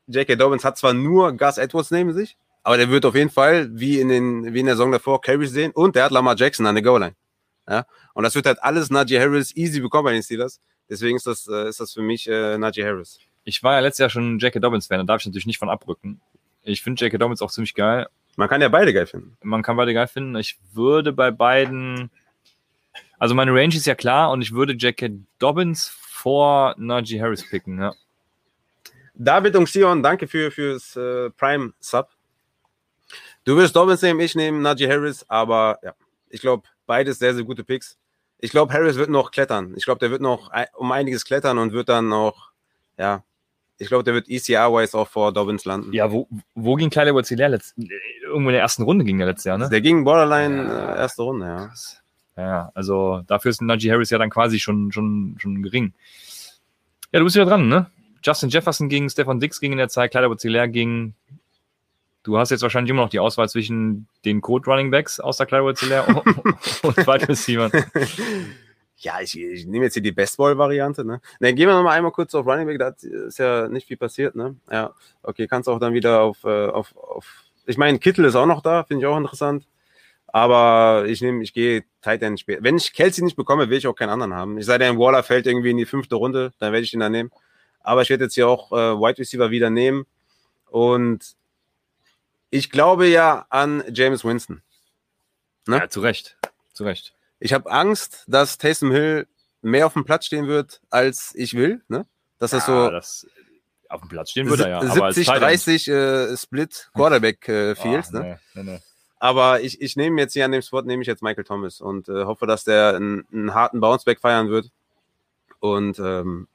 J.K. 0.06 0.36
Dobbins 0.36 0.64
hat 0.64 0.76
zwar 0.76 0.92
nur 0.92 1.32
Gus 1.36 1.58
Edwards 1.58 1.90
neben 1.90 2.12
sich, 2.12 2.36
aber 2.62 2.76
der 2.76 2.90
wird 2.90 3.04
auf 3.04 3.14
jeden 3.14 3.30
Fall, 3.30 3.68
wie 3.72 4.00
in, 4.00 4.08
den, 4.08 4.54
wie 4.54 4.60
in 4.60 4.66
der 4.66 4.76
Saison 4.76 4.92
davor, 4.92 5.20
Carries 5.20 5.52
sehen. 5.52 5.70
Und 5.72 5.96
der 5.96 6.04
hat 6.04 6.12
Lamar 6.12 6.36
Jackson 6.36 6.66
an 6.66 6.74
der 6.74 6.82
Goal-Line. 6.82 7.14
Ja? 7.68 7.86
Und 8.14 8.24
das 8.24 8.34
wird 8.34 8.46
halt 8.46 8.62
alles 8.62 8.90
Najee 8.90 9.20
Harris 9.20 9.54
easy 9.56 9.80
bekommen 9.80 10.04
bei 10.04 10.12
den 10.12 10.22
Steelers. 10.22 10.60
Deswegen 10.88 11.16
ist 11.16 11.26
das, 11.26 11.46
äh, 11.46 11.68
ist 11.68 11.80
das 11.80 11.92
für 11.92 12.02
mich 12.02 12.28
äh, 12.28 12.58
Najee 12.58 12.84
Harris. 12.84 13.18
Ich 13.44 13.62
war 13.62 13.74
ja 13.74 13.80
letztes 13.80 13.98
Jahr 13.98 14.10
schon 14.10 14.38
J.K. 14.38 14.60
Dobbins-Fan, 14.60 14.98
da 14.98 15.04
darf 15.04 15.20
ich 15.20 15.26
natürlich 15.26 15.46
nicht 15.46 15.58
von 15.58 15.68
abrücken. 15.68 16.20
Ich 16.62 16.82
finde 16.82 17.04
J.K. 17.04 17.18
Dobbins 17.18 17.42
auch 17.42 17.50
ziemlich 17.50 17.74
geil. 17.74 18.08
Man 18.36 18.48
kann 18.48 18.60
ja 18.60 18.68
beide 18.68 18.92
geil 18.92 19.06
finden. 19.06 19.36
Man 19.42 19.62
kann 19.62 19.76
beide 19.76 19.94
geil 19.94 20.08
finden. 20.08 20.34
Ich 20.36 20.58
würde 20.72 21.12
bei 21.12 21.30
beiden, 21.30 22.10
also 23.18 23.34
meine 23.34 23.52
Range 23.52 23.74
ist 23.74 23.86
ja 23.86 23.94
klar 23.94 24.30
und 24.30 24.42
ich 24.42 24.52
würde 24.52 24.72
J.K. 24.72 25.10
Dobbins 25.38 25.88
vor 25.88 26.74
Najee 26.78 27.20
Harris 27.20 27.48
picken. 27.48 27.78
Ja. 27.78 27.92
David 29.14 29.56
und 29.56 29.68
Sion, 29.68 30.02
danke 30.02 30.26
für 30.26 30.50
fürs 30.50 30.96
äh, 30.96 31.30
Prime 31.30 31.72
Sub. 31.80 32.08
Du 33.44 33.56
wirst 33.56 33.76
Dobbins 33.76 34.02
nehmen, 34.02 34.20
ich 34.20 34.34
nehme 34.34 34.60
Najee 34.60 34.88
Harris, 34.88 35.24
aber 35.28 35.78
ja, 35.82 35.94
ich 36.30 36.40
glaube, 36.40 36.64
beides 36.86 37.18
sehr, 37.18 37.34
sehr 37.34 37.44
gute 37.44 37.62
Picks. 37.62 37.98
Ich 38.38 38.50
glaube, 38.50 38.72
Harris 38.72 38.96
wird 38.96 39.10
noch 39.10 39.30
klettern. 39.30 39.74
Ich 39.76 39.84
glaube, 39.84 40.00
der 40.00 40.10
wird 40.10 40.20
noch 40.20 40.50
um 40.74 40.92
einiges 40.92 41.24
klettern 41.24 41.58
und 41.58 41.72
wird 41.72 41.88
dann 41.88 42.12
auch, 42.12 42.50
ja, 42.98 43.22
ich 43.78 43.88
glaube, 43.88 44.04
der 44.04 44.14
wird 44.14 44.28
ECR-wise 44.28 44.96
auch 44.96 45.08
vor 45.08 45.32
Dobbins 45.32 45.64
landen. 45.64 45.92
Ja, 45.92 46.10
wo, 46.10 46.28
wo 46.54 46.74
ging 46.74 46.90
Kleider 46.90 47.14
Wurzel 47.14 47.36
leer? 47.36 47.48
Letzt, 47.48 47.74
irgendwo 48.22 48.50
in 48.50 48.54
der 48.54 48.60
ersten 48.60 48.82
Runde 48.82 49.04
ging 49.04 49.18
der 49.18 49.26
letztes 49.26 49.44
Jahr, 49.44 49.58
ne? 49.58 49.68
Der 49.68 49.80
ging 49.80 50.04
Borderline 50.04 50.62
äh, 50.62 50.98
erste 50.98 51.22
Runde, 51.22 51.46
ja. 51.46 51.70
Ja, 52.36 52.70
also 52.74 53.22
dafür 53.26 53.50
ist 53.50 53.62
Najee 53.62 53.90
Harris 53.92 54.10
ja 54.10 54.18
dann 54.18 54.30
quasi 54.30 54.58
schon, 54.58 54.90
schon, 54.92 55.36
schon 55.38 55.62
gering. 55.62 55.92
Ja, 57.12 57.20
du 57.20 57.24
bist 57.24 57.36
wieder 57.36 57.46
dran, 57.46 57.68
ne? 57.68 57.90
Justin 58.24 58.48
Jefferson 58.48 58.88
ging, 58.88 59.08
Stefan 59.08 59.38
Dix 59.38 59.60
ging 59.60 59.72
in 59.72 59.78
der 59.78 59.88
Zeit, 59.88 60.10
Kleider 60.10 60.36
Ziller 60.38 60.66
ging. 60.66 61.14
Du 62.22 62.38
hast 62.38 62.50
jetzt 62.50 62.62
wahrscheinlich 62.62 62.90
immer 62.90 63.02
noch 63.02 63.10
die 63.10 63.18
Auswahl 63.18 63.48
zwischen 63.50 64.08
den 64.24 64.40
Code 64.40 64.70
Running 64.70 64.90
Backs 64.90 65.20
aus 65.20 65.36
der 65.36 65.46
Kleider 65.46 65.74
Ziller 65.74 66.08
und 66.82 66.96
Wide 66.96 67.28
Receivers. 67.28 67.72
Ja, 68.96 69.20
ich, 69.20 69.38
ich 69.38 69.66
nehme 69.66 69.84
jetzt 69.84 69.94
hier 69.94 70.02
die 70.02 70.12
Bestball-Variante. 70.12 71.04
Ne? 71.04 71.20
Ne, 71.38 71.52
gehen 71.52 71.68
wir 71.68 71.74
noch 71.74 71.82
mal 71.82 71.92
einmal 71.92 72.12
kurz 72.12 72.34
auf 72.34 72.46
Running 72.46 72.66
Back. 72.66 72.78
Da 72.78 72.94
ist 73.28 73.38
ja 73.38 73.68
nicht 73.68 73.86
viel 73.86 73.98
passiert. 73.98 74.34
Ne? 74.34 74.56
Ja, 74.70 74.94
okay, 75.22 75.46
kannst 75.46 75.68
auch 75.68 75.78
dann 75.78 75.92
wieder 75.92 76.22
auf, 76.22 76.44
äh, 76.44 76.68
auf, 76.68 76.96
auf. 76.96 77.44
Ich 77.66 77.76
meine, 77.76 77.98
Kittel 77.98 78.24
ist 78.24 78.36
auch 78.36 78.46
noch 78.46 78.62
da, 78.62 78.84
finde 78.84 79.04
ich 79.04 79.06
auch 79.06 79.18
interessant. 79.18 79.66
Aber 80.28 81.04
ich 81.06 81.20
nehme, 81.20 81.42
ich 81.42 81.52
gehe 81.52 81.84
Tight 82.00 82.22
End 82.22 82.40
später. 82.40 82.62
Wenn 82.62 82.76
ich 82.76 82.92
Kelsey 82.94 83.22
nicht 83.22 83.36
bekomme, 83.36 83.68
will 83.68 83.78
ich 83.78 83.86
auch 83.86 83.94
keinen 83.94 84.08
anderen 84.08 84.34
haben. 84.34 84.58
Ich 84.58 84.64
sei 84.66 84.78
denn, 84.78 84.98
Waller 84.98 85.22
fällt 85.22 85.46
irgendwie 85.46 85.70
in 85.70 85.76
die 85.76 85.86
fünfte 85.86 86.16
Runde, 86.16 86.52
dann 86.58 86.72
werde 86.72 86.84
ich 86.84 86.94
ihn 86.94 87.00
dann 87.00 87.12
nehmen. 87.12 87.30
Aber 87.84 88.02
ich 88.02 88.10
werde 88.10 88.24
jetzt 88.24 88.34
hier 88.34 88.48
auch 88.48 88.72
äh, 88.72 88.98
Wide 88.98 89.18
Receiver 89.18 89.50
wieder 89.52 89.70
nehmen. 89.70 90.06
Und 90.66 91.36
ich 92.50 92.70
glaube 92.70 93.06
ja 93.06 93.46
an 93.50 93.84
James 93.92 94.24
Winston. 94.24 94.62
Ne? 95.68 95.78
Ja, 95.78 95.88
zu 95.88 96.00
Recht. 96.00 96.36
Zu 96.72 96.84
Recht. 96.84 97.14
Ich 97.38 97.52
habe 97.52 97.70
Angst, 97.70 98.24
dass 98.26 98.58
Taysom 98.58 98.90
Hill 98.90 99.28
mehr 99.62 99.86
auf 99.86 99.92
dem 99.92 100.04
Platz 100.04 100.26
stehen 100.26 100.48
wird, 100.48 100.80
als 100.90 101.32
ich 101.34 101.54
will. 101.54 101.82
Ne? 101.88 102.06
Dass 102.38 102.50
das 102.50 102.66
Ja, 102.66 102.84
so 102.84 102.90
das, 102.90 103.26
auf 103.88 104.00
dem 104.00 104.08
Platz 104.08 104.30
stehen 104.30 104.48
würde 104.48 104.64
er 104.64 104.68
ja. 104.70 104.78
aber 104.80 105.04
als 105.04 105.14
70, 105.16 105.26
Tight 105.26 105.36
End- 105.36 105.44
30 105.44 105.88
äh, 105.88 106.36
Split 106.36 106.90
Quarterback 106.94 107.48
äh. 107.48 107.74
Ah, 107.78 107.86
ne? 107.86 108.02
nee, 108.12 108.36
nee, 108.54 108.72
nee. 108.72 108.80
Aber 109.18 109.60
ich, 109.62 109.80
ich 109.80 109.96
nehme 109.96 110.20
jetzt 110.20 110.34
hier 110.34 110.44
an 110.44 110.52
dem 110.52 110.60
Spot, 110.60 110.82
nehme 110.82 111.02
ich 111.02 111.06
jetzt 111.06 111.22
Michael 111.22 111.44
Thomas 111.44 111.80
und 111.80 112.08
äh, 112.08 112.24
hoffe, 112.24 112.46
dass 112.46 112.64
der 112.64 112.96
einen, 112.96 113.26
einen 113.32 113.54
harten 113.54 113.80
Bounceback 113.80 114.20
feiern 114.20 114.50
wird. 114.50 114.70
Und 115.60 115.98
ähm, 115.98 116.46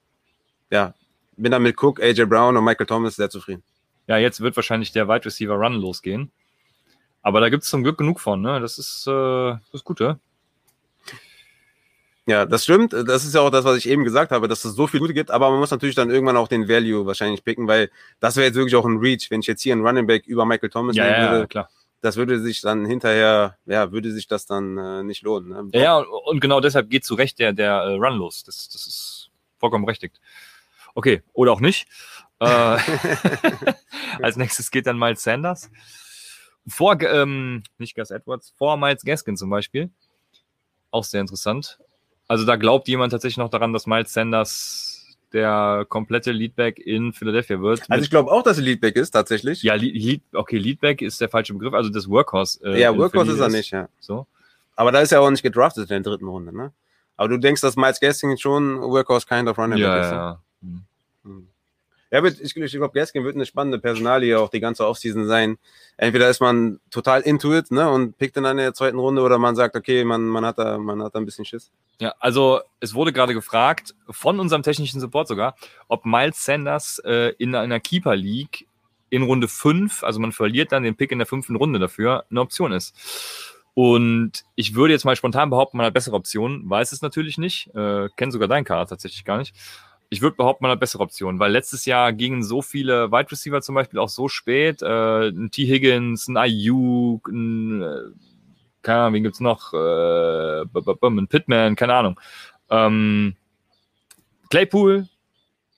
ja, 0.70 0.94
bin 1.42 1.52
dann 1.52 1.64
mit 1.64 1.82
Cook, 1.82 2.02
AJ 2.02 2.26
Brown 2.26 2.58
und 2.58 2.64
Michael 2.64 2.86
Thomas 2.86 3.16
sehr 3.16 3.30
zufrieden. 3.30 3.64
Ja, 4.08 4.18
jetzt 4.18 4.42
wird 4.42 4.56
wahrscheinlich 4.56 4.92
der 4.92 5.08
Wide 5.08 5.26
Receiver 5.26 5.54
Run 5.56 5.74
losgehen. 5.76 6.32
Aber 7.22 7.42
da 7.42 7.50
gibt 7.50 7.64
es 7.64 7.70
zum 7.70 7.84
Glück 7.84 7.98
genug 7.98 8.20
von, 8.20 8.42
ne? 8.42 8.60
Das 8.60 8.78
ist, 8.78 9.06
äh, 9.08 9.12
das 9.12 9.74
ist 9.74 9.84
gut, 9.84 10.00
ja? 10.00 10.20
Das 12.46 12.64
stimmt. 12.64 12.94
Das 12.94 13.26
ist 13.26 13.34
ja 13.34 13.42
auch 13.42 13.50
das, 13.50 13.66
was 13.66 13.78
ich 13.78 13.90
eben 13.90 14.04
gesagt 14.04 14.32
habe, 14.32 14.48
dass 14.48 14.64
es 14.64 14.76
so 14.76 14.86
viel 14.86 15.00
Gute 15.00 15.16
gibt, 15.16 15.32
aber 15.32 15.50
man 15.50 15.60
muss 15.60 15.72
natürlich 15.72 15.96
dann 15.96 16.12
irgendwann 16.12 16.38
auch 16.38 16.48
den 16.48 16.68
Value 16.70 17.06
wahrscheinlich 17.08 17.44
picken, 17.44 17.68
weil 17.68 17.90
das 18.20 18.36
wäre 18.36 18.46
jetzt 18.46 18.56
wirklich 18.56 18.76
auch 18.76 18.86
ein 18.86 18.98
Reach, 18.98 19.32
wenn 19.32 19.40
ich 19.40 19.48
jetzt 19.48 19.64
hier 19.64 19.74
einen 19.74 19.86
Running 19.86 20.06
Back 20.06 20.28
über 20.28 20.46
Michael 20.46 20.70
Thomas 20.70 20.96
Ja, 20.96 21.06
nehmen 21.06 21.22
würde. 21.32 21.40
ja, 21.40 21.48
klar. 21.48 21.70
Das 22.02 22.16
würde 22.16 22.40
sich 22.40 22.62
dann 22.62 22.86
hinterher, 22.86 23.58
ja, 23.66 23.92
würde 23.92 24.12
sich 24.12 24.28
das 24.28 24.46
dann 24.46 24.78
äh, 24.78 25.04
nicht 25.04 25.24
lohnen. 25.24 25.50
Ne? 25.50 25.70
Ja, 25.74 25.82
ja, 25.82 25.98
und 25.98 26.40
genau 26.40 26.62
deshalb 26.62 26.90
geht 26.90 27.04
zu 27.04 27.16
Recht 27.16 27.40
der, 27.40 27.52
der 27.52 27.74
äh, 27.74 27.96
Run 27.96 28.18
los. 28.18 28.44
Das, 28.44 28.70
das 28.70 28.86
ist 28.86 29.32
vollkommen 29.58 29.86
berechtigt. 29.86 30.22
Okay, 31.00 31.24
oder 31.32 31.54
auch 31.54 31.62
nicht. 31.62 31.88
Äh, 32.42 32.46
als 34.22 34.36
nächstes 34.36 34.70
geht 34.70 34.86
dann 34.86 35.00
Miles 35.00 35.24
Sanders. 35.24 35.72
Vor, 36.68 37.00
ähm, 37.02 37.64
nicht 37.78 37.96
Gus 37.96 38.12
Edwards, 38.12 38.54
vor 38.58 38.76
Miles 38.76 39.04
Gaskin 39.06 39.38
zum 39.38 39.50
Beispiel. 39.50 39.92
Auch 40.92 41.06
sehr 41.06 41.22
interessant. 41.22 41.80
Also 42.28 42.46
da 42.46 42.58
glaubt 42.58 42.90
jemand 42.90 43.14
tatsächlich 43.14 43.38
noch 43.38 43.50
daran, 43.50 43.72
dass 43.72 43.88
Miles 43.88 44.12
Sanders 44.12 45.18
der 45.32 45.86
komplette 45.88 46.34
Leadback 46.34 46.80
in 46.80 47.14
Philadelphia 47.14 47.62
wird. 47.62 47.84
Also 47.88 48.04
ich 48.04 48.10
glaube 48.10 48.30
auch, 48.30 48.44
dass 48.44 48.58
er 48.58 48.64
Leadback 48.66 48.98
ist, 48.98 49.12
tatsächlich. 49.12 49.64
ja, 49.64 49.76
Lead, 49.76 50.22
okay, 50.34 50.58
Leadback 50.58 51.02
ist 51.02 51.22
der 51.22 51.30
falsche 51.30 51.54
Begriff, 51.54 51.74
also 51.74 51.90
das 51.90 52.10
Workhorse. 52.10 52.60
äh, 52.66 52.82
ja 52.82 52.94
Workhorse 52.94 53.32
ist 53.32 53.40
er 53.40 53.48
nicht, 53.48 53.72
ja. 53.72 53.88
So. 54.02 54.28
Aber 54.76 54.92
da 54.92 55.00
ist 55.00 55.14
er 55.14 55.22
auch 55.22 55.30
nicht 55.30 55.44
gedraftet 55.44 55.84
in 55.84 56.04
der 56.04 56.12
dritten 56.12 56.28
Runde, 56.28 56.54
ne? 56.54 56.74
Aber 57.16 57.30
du 57.30 57.38
denkst, 57.38 57.62
dass 57.62 57.78
Miles 57.78 58.02
Gaskin 58.02 58.38
schon 58.38 58.82
Workhorse 58.82 59.26
kind 59.26 59.48
of 59.48 59.58
Running 59.58 59.78
Ja, 59.78 59.94
Back 59.94 60.04
ist. 60.04 60.12
ja, 60.12 60.18
ne? 60.18 60.18
ja. 60.18 60.42
Ja, 62.12 62.24
wird- 62.24 62.40
ich, 62.40 62.56
ich 62.56 62.72
glaube, 62.72 62.98
Gaskin 62.98 63.24
wird 63.24 63.36
eine 63.36 63.46
spannende 63.46 63.78
Personalie 63.80 64.40
auch 64.40 64.50
die 64.50 64.60
ganze 64.60 64.86
Offseason 64.88 65.28
sein. 65.28 65.58
Entweder 65.98 66.30
ist 66.30 66.40
man 66.42 66.80
total 66.90 67.22
into 67.22 67.54
it, 67.56 67.70
ne, 67.72 67.90
und 67.90 68.18
pickt 68.18 68.36
dann 68.38 68.46
in 68.46 68.58
der 68.58 68.74
zweiten 68.74 68.98
Runde, 68.98 69.22
oder 69.22 69.38
man 69.38 69.56
sagt, 69.56 69.76
okay, 69.76 70.04
man, 70.04 70.24
man 70.26 70.46
hat 70.46 70.58
da, 70.58 70.78
man 70.78 71.04
hat 71.04 71.14
da 71.14 71.20
ein 71.20 71.26
bisschen 71.26 71.46
Schiss. 71.46 71.72
Ja, 72.00 72.14
also 72.20 72.62
es 72.80 72.94
wurde 72.96 73.14
gerade 73.14 73.34
gefragt, 73.34 73.94
von 74.10 74.40
unserem 74.40 74.64
technischen 74.64 75.00
Support 75.00 75.28
sogar, 75.28 75.56
ob 75.88 76.06
Miles 76.06 76.44
Sanders 76.44 77.00
äh, 77.06 77.34
in 77.38 77.54
einer 77.54 77.80
Keeper 77.80 78.16
League 78.16 78.66
in 79.12 79.24
Runde 79.24 79.48
5, 79.48 80.04
also 80.04 80.20
man 80.20 80.32
verliert 80.32 80.72
dann 80.72 80.84
den 80.84 80.96
Pick 80.96 81.12
in 81.12 81.18
der 81.20 81.28
fünften 81.28 81.56
Runde 81.56 81.80
dafür, 81.80 82.26
eine 82.30 82.42
Option 82.42 82.72
ist. 82.72 82.96
Und 83.74 84.44
ich 84.56 84.76
würde 84.76 84.94
jetzt 84.94 85.06
mal 85.06 85.16
spontan 85.16 85.50
behaupten, 85.50 85.78
man 85.78 85.86
hat 85.86 85.94
bessere 85.94 86.16
Optionen, 86.16 86.70
weiß 86.70 86.92
es 86.92 87.02
natürlich 87.02 87.38
nicht, 87.38 87.68
äh, 87.76 88.10
kenne 88.18 88.32
sogar 88.32 88.48
deinen 88.48 88.66
Kader 88.66 88.88
tatsächlich 88.88 89.24
gar 89.26 89.38
nicht. 89.38 89.56
Ich 90.10 90.22
würde 90.22 90.36
behaupten, 90.36 90.64
man 90.64 90.72
hat 90.72 90.80
bessere 90.80 91.04
Optionen, 91.04 91.40
weil 91.40 91.52
letztes 91.52 91.86
Jahr 91.86 92.14
gingen 92.14 92.44
so 92.44 92.62
viele 92.62 93.12
Wide 93.12 93.32
Receiver 93.32 93.62
zum 93.62 93.76
Beispiel 93.76 94.00
auch 94.00 94.10
so 94.10 94.28
spät, 94.28 94.82
äh, 94.82 95.30
ein 95.30 95.52
T. 95.52 95.66
Higgins, 95.68 96.28
ein 96.28 96.38
Ayuk, 96.38 97.28
ein 97.28 97.82
äh, 97.82 98.02
keine 98.82 99.02
Ahnung, 99.02 99.14
wen 99.16 99.24
gibt's 99.24 99.40
noch? 99.40 99.74
Äh, 99.74 100.62
ein 100.62 101.28
Pitman, 101.28 101.76
keine 101.76 101.94
Ahnung. 101.94 102.20
Ähm, 102.70 103.36
Claypool, 104.50 105.08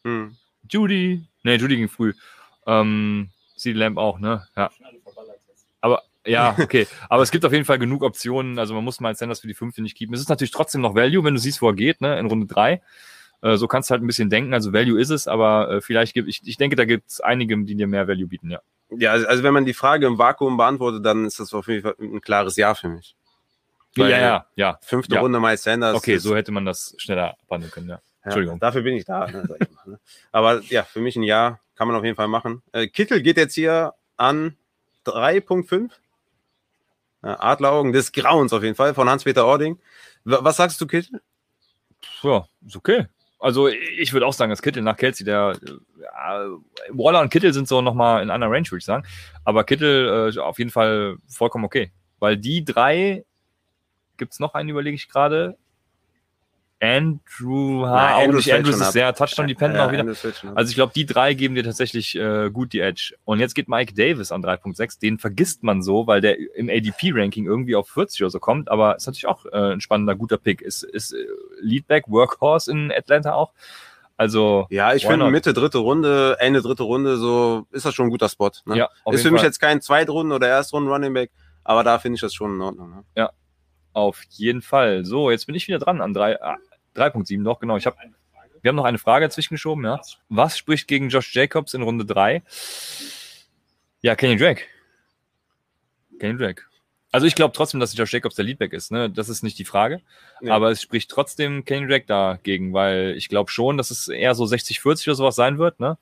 Hm. 0.04 0.36
Judy, 0.70 1.24
nee, 1.44 1.56
Judy 1.56 1.78
ging 1.78 1.90
früh. 1.90 2.14
Ähm, 2.66 3.30
CD 3.56 3.78
Lamb 3.78 3.98
auch, 3.98 4.20
ne? 4.20 4.48
Ja. 4.56 4.72
Aber 5.82 6.04
ja, 6.26 6.56
okay. 6.60 6.88
Aber 7.10 7.24
es 7.24 7.32
gibt 7.32 7.46
auf 7.46 7.52
jeden 7.52 7.66
Fall 7.66 7.80
genug 7.80 8.04
Optionen. 8.04 8.60
Also 8.60 8.74
man 8.74 8.84
muss 8.84 9.00
mal 9.00 9.16
Sanders 9.16 9.42
für 9.42 9.48
die 9.48 9.54
fünfte 9.54 9.82
nicht 9.82 9.98
keepen. 9.98 10.14
Es 10.14 10.22
ist 10.22 10.30
natürlich 10.30 10.52
trotzdem 10.52 10.82
noch 10.82 10.96
Value, 10.96 11.24
wenn 11.24 11.34
du 11.34 11.40
siehst, 11.40 11.62
wo 11.62 11.68
er 11.70 11.76
geht, 11.76 12.02
ne? 12.02 12.20
In 12.20 12.28
Runde 12.28 12.48
drei. 12.48 12.82
Äh, 13.42 13.58
so 13.58 13.68
kannst 13.68 13.90
du 13.90 13.94
halt 13.94 14.04
ein 14.04 14.08
bisschen 14.08 14.30
denken. 14.30 14.54
Also 14.54 14.74
Value 14.74 15.00
ist 15.00 15.10
es, 15.10 15.28
aber 15.28 15.70
äh, 15.72 15.82
vielleicht 15.82 16.14
gibt 16.14 16.28
ich, 16.30 16.42
ich 16.46 16.58
denke, 16.58 16.76
da 16.76 16.86
gibt 16.86 17.10
es 17.10 17.22
einige, 17.22 17.58
die 17.64 17.76
dir 17.76 17.88
mehr 17.88 18.08
Value 18.08 18.28
bieten, 18.28 18.50
ja. 18.52 18.62
Ja, 18.90 19.12
also, 19.14 19.26
also 19.28 19.44
wenn 19.44 19.54
man 19.54 19.66
die 19.66 19.74
Frage 19.74 20.06
im 20.06 20.18
Vakuum 20.18 20.58
beantwortet, 20.58 21.06
dann 21.06 21.26
ist 21.26 21.40
das 21.40 21.54
auf 21.54 21.68
jeden 21.68 21.82
Fall 21.84 21.96
ein 22.00 22.22
klares 22.22 22.58
Ja 22.58 22.76
für 22.76 22.90
mich. 22.90 23.16
Ja, 23.96 24.04
Weil- 24.04 24.12
ja, 24.12 24.20
ja, 24.20 24.46
ja. 24.56 24.80
Fünfte 24.82 25.16
Ja. 25.16 25.22
Runde 25.22 25.40
Miles 25.40 25.64
Sanders. 25.64 25.96
Okay, 25.96 26.18
so 26.18 26.36
hätte 26.36 26.52
man 26.52 26.66
das 26.66 26.94
schneller 26.98 27.38
abhandeln 27.44 27.72
können, 27.72 27.90
ja. 27.90 27.96
Ja, 27.96 28.02
Entschuldigung. 28.26 28.60
dafür 28.60 28.84
bin 28.84 28.96
ich 28.96 29.06
da. 29.06 29.28
Ne, 29.28 29.44
ich 29.60 29.72
mal, 29.72 29.92
ne. 29.94 30.00
Aber 30.32 30.62
ja, 30.70 30.84
für 30.84 31.00
mich 31.02 31.16
ein 31.16 31.24
Ja 31.24 31.60
kann 31.76 31.88
man 31.88 31.98
auf 31.98 32.04
jeden 32.04 32.16
Fall 32.16 32.28
machen. 32.28 32.62
Äh, 32.72 32.88
Kittel 32.88 33.22
geht 33.22 33.38
jetzt 33.38 33.56
hier 33.56 33.94
an 34.18 34.56
3.5. 35.06 35.90
Ja, 37.24 37.40
Adleraugen 37.40 37.94
des 37.94 38.12
Grauens 38.12 38.54
auf 38.54 38.62
jeden 38.64 38.76
Fall 38.76 38.94
von 38.94 39.10
Hans-Peter 39.10 39.46
Ording. 39.46 39.80
W 40.24 40.38
was 40.42 40.58
sagst 40.58 40.80
du, 40.82 40.88
Kittel? 40.88 41.22
Ja, 42.22 42.46
ist 42.66 42.76
okay. 42.76 43.08
Also 43.42 43.68
ich 43.68 44.14
würde 44.14 44.28
auch 44.28 44.34
sagen, 44.34 44.52
dass 44.52 44.62
Kittel 44.62 44.84
nach 44.84 44.98
Kelsey, 44.98 45.26
der 45.26 45.58
ja, 46.00 46.46
Waller 46.90 47.22
und 47.22 47.32
Kittel 47.32 47.54
sind 47.54 47.68
so 47.68 47.82
nochmal 47.82 48.22
in 48.22 48.30
einer 48.30 48.46
Range, 48.46 48.68
würde 48.70 48.78
ich 48.78 48.86
sagen. 48.86 49.04
Aber 49.44 49.64
Kittel 49.64 50.32
äh, 50.36 50.40
auf 50.40 50.60
jeden 50.60 50.70
Fall 50.70 51.18
vollkommen 51.28 51.66
okay. 51.66 51.92
Weil 52.20 52.38
die 52.38 52.64
drei, 52.64 53.26
gibt 54.18 54.34
es 54.34 54.40
noch 54.40 54.54
einen, 54.54 54.70
überlege 54.70 54.96
ich 54.96 55.10
gerade. 55.10 55.58
Andrew 56.82 57.86
H. 57.86 57.94
Nein, 57.94 58.14
auch 58.16 58.24
Andrews 58.24 58.50
Andrews 58.50 58.82
ist 58.82 58.92
sehr 58.94 59.14
Touchdown-dependent 59.14 59.78
Ja, 59.78 59.88
auch 59.88 59.92
wieder. 59.92 60.56
Also 60.56 60.70
ich 60.72 60.76
glaube, 60.76 60.94
die 60.96 61.06
drei 61.06 61.36
geben 61.36 61.54
dir 61.54 61.64
tatsächlich 61.64 62.16
äh, 62.16 62.50
gut 62.52 62.74
die 62.74 62.80
Edge. 62.80 63.14
Und 63.24 63.40
jetzt 63.40 63.54
geht 63.54 63.70
Mike 63.70 63.94
Davis 63.94 64.32
an 64.32 64.44
3.6. 64.44 65.00
Den 65.00 65.20
vergisst 65.20 65.62
man 65.62 65.84
so, 65.84 66.08
weil 66.08 66.22
der 66.22 66.38
im 66.56 66.70
ADP-Ranking 66.70 67.46
irgendwie 67.46 67.76
auf 67.76 67.88
40 67.90 68.24
oder 68.24 68.32
so 68.32 68.40
kommt. 68.40 68.72
Aber 68.72 68.96
ist 68.96 69.06
natürlich 69.06 69.28
auch 69.28 69.46
äh, 69.46 69.74
ein 69.74 69.82
spannender, 69.82 70.16
guter 70.16 70.38
Pick. 70.38 70.62
Ist, 70.62 70.82
ist 70.84 71.14
äh, 71.14 71.18
Leadback, 71.62 72.06
Workhorse 72.08 72.72
in 72.72 72.92
Atlanta 72.92 73.34
auch. 73.34 73.54
Also 74.18 74.66
Ja, 74.70 74.94
ich 74.94 75.06
finde? 75.06 75.30
Mitte 75.30 75.54
dritte 75.54 75.80
Runde, 75.80 76.38
Ende 76.40 76.62
dritte 76.62 76.84
Runde, 76.84 77.18
so 77.18 77.66
ist 77.72 77.86
das 77.86 77.94
schon 77.96 78.08
ein 78.08 78.12
guter 78.12 78.30
Spot. 78.30 78.52
Ne? 78.66 78.78
ja, 78.78 78.90
ist 79.12 79.24
für 79.24 79.32
mich 79.32 79.42
Fall. 79.42 79.48
jetzt 79.48 79.60
kein 79.60 79.82
Zweitrunden- 79.82 80.32
oder 80.32 80.48
Erstrunden 80.48 80.92
Running 80.92 81.14
Back, 81.14 81.32
aber 81.64 81.84
da 81.84 81.98
finde 81.98 82.16
ich 82.16 82.22
das 82.22 82.32
schon 82.34 82.54
in 82.56 82.62
Ordnung. 82.62 83.04
Ne? 83.16 83.30
Auf 83.94 84.22
jeden 84.30 84.62
Fall. 84.62 85.06
So, 85.06 85.32
jetzt 85.32 85.48
bin 85.48 85.56
ich 85.56 85.68
wieder 85.68 85.80
dran 85.80 86.02
an 86.02 86.14
drei- 86.14 86.40
ah, 86.42 86.58
3.7 86.96 87.40
noch, 87.42 87.60
genau. 87.60 87.78
Ich 87.78 87.86
hab, 87.86 87.98
wir 88.62 88.70
haben 88.70 88.76
noch 88.76 88.86
eine 88.86 88.98
Frage 88.98 89.30
zwischengeschoben, 89.30 89.84
ja. 89.84 90.00
Was 90.30 90.58
spricht 90.58 90.88
gegen 90.88 91.10
Josh 91.10 91.34
Jacobs 91.34 91.74
in 91.74 91.82
Runde 91.82 92.06
3? 92.06 92.44
Ja, 94.02 94.16
Kenny 94.16 94.38
Drake. 94.38 94.64
Kenny 96.20 96.38
Drake. 96.38 96.64
Also 97.12 97.28
ich 97.28 97.36
glaube 97.36 97.54
trotzdem, 97.54 97.80
dass 97.80 97.96
Josh 97.96 98.14
Jacobs 98.14 98.36
der 98.36 98.46
Leadback 98.46 98.72
ist, 98.74 98.92
ne? 98.92 99.10
Das 99.10 99.28
ist 99.28 99.44
nicht 99.44 99.60
die 99.60 99.66
Frage. 99.66 100.02
Nee. 100.40 100.50
Aber 100.50 100.72
es 100.72 100.82
spricht 100.82 101.12
trotzdem 101.12 101.66
Kenny 101.66 101.88
Drake 101.88 102.06
dagegen, 102.06 102.74
weil 102.74 103.16
ich 103.18 103.28
glaube 103.28 103.52
schon, 103.52 103.78
dass 103.78 103.92
es 103.92 104.08
eher 104.08 104.34
so 104.34 104.46
60-40 104.46 105.08
oder 105.08 105.16
sowas 105.16 105.36
sein 105.36 105.58
wird, 105.58 105.80
ne? 105.80 105.98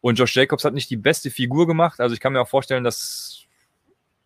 Und 0.00 0.18
Josh 0.18 0.34
Jacobs 0.36 0.64
hat 0.64 0.74
nicht 0.74 0.90
die 0.90 0.96
beste 0.96 1.30
Figur 1.30 1.66
gemacht. 1.66 2.00
Also 2.00 2.14
ich 2.14 2.20
kann 2.20 2.32
mir 2.32 2.40
auch 2.40 2.48
vorstellen, 2.48 2.84
dass 2.84 3.44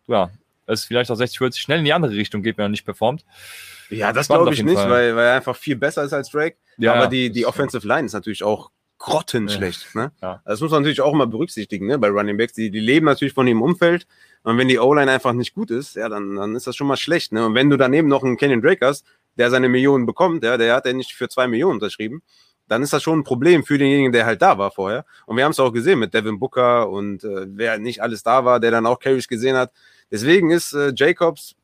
ja, 0.07 0.31
es 0.73 0.85
vielleicht 0.85 1.11
auch 1.11 1.17
60-40 1.17 1.59
schnell 1.59 1.79
in 1.79 1.85
die 1.85 1.93
andere 1.93 2.13
Richtung 2.13 2.43
geht, 2.43 2.57
wenn 2.57 2.65
er 2.65 2.69
nicht 2.69 2.85
performt. 2.85 3.25
Ja, 3.89 4.13
das 4.13 4.27
glaube 4.27 4.53
ich 4.53 4.63
nicht, 4.63 4.75
Fall. 4.75 4.89
weil, 4.89 5.15
weil 5.15 5.27
er 5.27 5.35
einfach 5.35 5.55
viel 5.55 5.75
besser 5.75 6.03
ist 6.03 6.13
als 6.13 6.29
Drake. 6.29 6.57
Ja, 6.77 6.93
aber 6.93 7.07
die, 7.07 7.31
die 7.31 7.45
Offensive 7.45 7.87
Line 7.87 8.05
ist 8.05 8.13
natürlich 8.13 8.43
auch 8.43 8.71
grottenschlecht. 8.99 9.95
Ne? 9.95 10.11
Ja. 10.21 10.41
Das 10.45 10.61
muss 10.61 10.71
man 10.71 10.81
natürlich 10.81 11.01
auch 11.01 11.13
immer 11.13 11.25
berücksichtigen 11.25 11.87
ne? 11.87 11.97
bei 11.97 12.09
Running 12.09 12.37
Backs. 12.37 12.53
Die, 12.53 12.69
die 12.69 12.79
leben 12.79 13.05
natürlich 13.05 13.33
von 13.33 13.45
dem 13.45 13.61
Umfeld. 13.61 14.05
Und 14.43 14.57
wenn 14.57 14.67
die 14.67 14.77
O-Line 14.77 15.09
einfach 15.09 15.33
nicht 15.33 15.55
gut 15.55 15.71
ist, 15.71 15.95
ja, 15.95 16.07
dann, 16.09 16.35
dann 16.35 16.55
ist 16.55 16.67
das 16.67 16.75
schon 16.75 16.87
mal 16.87 16.97
schlecht. 16.97 17.31
Ne? 17.31 17.45
Und 17.45 17.55
wenn 17.55 17.69
du 17.69 17.77
daneben 17.77 18.07
noch 18.07 18.23
einen 18.23 18.37
Kenyon 18.37 18.61
Drake 18.61 18.85
hast, 18.85 19.05
der 19.37 19.49
seine 19.49 19.69
Millionen 19.69 20.05
bekommt, 20.05 20.43
ja, 20.43 20.57
der 20.57 20.75
hat 20.75 20.85
ja 20.85 20.93
nicht 20.93 21.13
für 21.13 21.29
zwei 21.29 21.47
Millionen 21.47 21.75
unterschrieben, 21.75 22.21
dann 22.67 22.83
ist 22.83 22.93
das 22.93 23.01
schon 23.01 23.19
ein 23.19 23.23
Problem 23.23 23.63
für 23.63 23.77
denjenigen, 23.77 24.11
der 24.11 24.25
halt 24.25 24.41
da 24.41 24.57
war 24.57 24.71
vorher. 24.71 25.05
Und 25.25 25.37
wir 25.37 25.43
haben 25.43 25.51
es 25.51 25.59
auch 25.59 25.71
gesehen 25.71 25.99
mit 25.99 26.13
Devin 26.13 26.39
Booker 26.39 26.89
und 26.89 27.23
äh, 27.23 27.47
wer 27.47 27.79
nicht 27.79 28.01
alles 28.03 28.21
da 28.21 28.45
war, 28.45 28.59
der 28.59 28.71
dann 28.71 28.85
auch 28.85 28.99
Carries 28.99 29.27
gesehen 29.27 29.57
hat. 29.57 29.71
Deswegen 30.11 30.51
ist 30.51 30.73
äh, 30.73 30.91
Jacobs, 30.95 31.55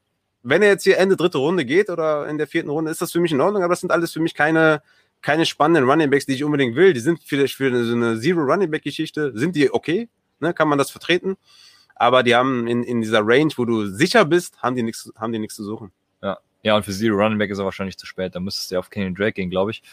wenn 0.43 0.61
er 0.61 0.69
jetzt 0.69 0.83
hier 0.83 0.97
Ende 0.97 1.15
dritte 1.15 1.39
Runde 1.39 1.65
geht 1.65 1.89
oder 1.89 2.27
in 2.27 2.37
der 2.37 2.47
vierten 2.47 2.69
Runde, 2.69 2.91
ist 2.91 3.01
das 3.01 3.11
für 3.11 3.19
mich 3.19 3.31
in 3.31 3.41
Ordnung, 3.41 3.63
aber 3.63 3.71
das 3.71 3.81
sind 3.81 3.91
alles 3.91 4.11
für 4.13 4.19
mich 4.19 4.35
keine, 4.35 4.81
keine 5.21 5.45
spannenden 5.45 5.89
Running 5.89 6.09
Backs, 6.09 6.27
die 6.27 6.33
ich 6.33 6.43
unbedingt 6.43 6.75
will. 6.75 6.93
Die 6.93 6.99
sind 6.99 7.19
vielleicht 7.23 7.55
für 7.55 7.83
so 7.83 7.95
eine 7.95 8.19
Zero 8.19 8.41
Running 8.41 8.69
Back 8.69 8.83
Geschichte, 8.83 9.31
sind 9.35 9.55
die 9.55 9.73
okay, 9.73 10.07
ne? 10.39 10.53
kann 10.53 10.67
man 10.67 10.77
das 10.77 10.91
vertreten. 10.91 11.35
Aber 11.95 12.23
die 12.23 12.35
haben 12.35 12.67
in, 12.67 12.83
in 12.83 13.01
dieser 13.01 13.21
Range, 13.23 13.51
wo 13.55 13.65
du 13.65 13.87
sicher 13.87 14.25
bist, 14.25 14.61
haben 14.61 14.75
die 14.75 14.83
nichts, 14.83 15.11
haben 15.15 15.31
die 15.31 15.39
nichts 15.39 15.55
zu 15.55 15.63
suchen. 15.63 15.91
Ja, 16.65 16.75
und 16.75 16.83
für 16.83 16.91
Zero 16.91 17.15
Running 17.15 17.37
Back 17.37 17.51
ist 17.51 17.59
er 17.59 17.65
wahrscheinlich 17.65 17.95
zu 17.95 18.07
spät. 18.07 18.33
Da 18.33 18.39
müsstest 18.39 18.71
du 18.71 18.75
ja 18.75 18.79
auf 18.79 18.89
Kenny 18.89 19.13
Drake 19.13 19.33
gehen, 19.33 19.51
glaube 19.51 19.69
ich. 19.69 19.83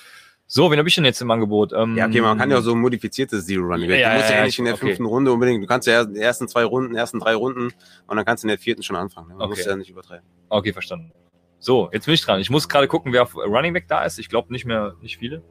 So, 0.46 0.70
wen 0.70 0.78
habe 0.78 0.88
ich 0.88 0.94
denn 0.94 1.04
jetzt 1.06 1.20
im 1.22 1.30
Angebot? 1.30 1.72
Ähm, 1.72 1.96
Ja, 1.96 2.06
okay, 2.06 2.20
man 2.20 2.36
kann 2.36 2.50
ja 2.50 2.58
auch 2.58 2.62
so 2.62 2.72
ein 2.72 2.80
modifiziertes 2.80 3.46
Zero 3.46 3.62
Running 3.64 3.88
Back. 3.88 4.00
Ja, 4.00 4.10
du 4.12 4.18
musst 4.18 4.30
ja, 4.30 4.36
ja, 4.36 4.44
nicht 4.44 4.58
in 4.58 4.64
der 4.66 4.74
okay. 4.74 4.86
fünften 4.86 5.06
Runde 5.06 5.32
unbedingt. 5.32 5.62
Du 5.62 5.66
kannst 5.66 5.88
ja 5.88 6.04
die 6.04 6.18
ersten 6.18 6.46
zwei 6.46 6.64
Runden, 6.64 6.94
ersten 6.94 7.20
drei 7.20 7.34
Runden 7.34 7.72
und 8.06 8.16
dann 8.16 8.24
kannst 8.26 8.44
du 8.44 8.46
in 8.46 8.50
der 8.50 8.58
vierten 8.58 8.82
schon 8.82 8.96
anfangen. 8.96 9.28
Man 9.28 9.48
muss 9.48 9.58
Okay. 9.60 9.68
ja 9.70 9.76
nicht 9.76 9.88
übertreiben. 9.90 10.26
Okay, 10.50 10.72
verstanden. 10.74 11.12
So, 11.58 11.88
jetzt 11.92 12.04
bin 12.04 12.14
ich 12.14 12.20
dran. 12.22 12.40
Ich 12.40 12.50
muss 12.50 12.68
gerade 12.68 12.86
gucken, 12.86 13.12
wer 13.12 13.22
auf 13.22 13.34
Running 13.34 13.72
Back 13.72 13.88
da 13.88 14.04
ist. 14.04 14.18
Ich 14.18 14.28
glaube 14.28 14.52
nicht 14.52 14.66
mehr, 14.66 14.94
nicht 15.00 15.16
viele. 15.16 15.42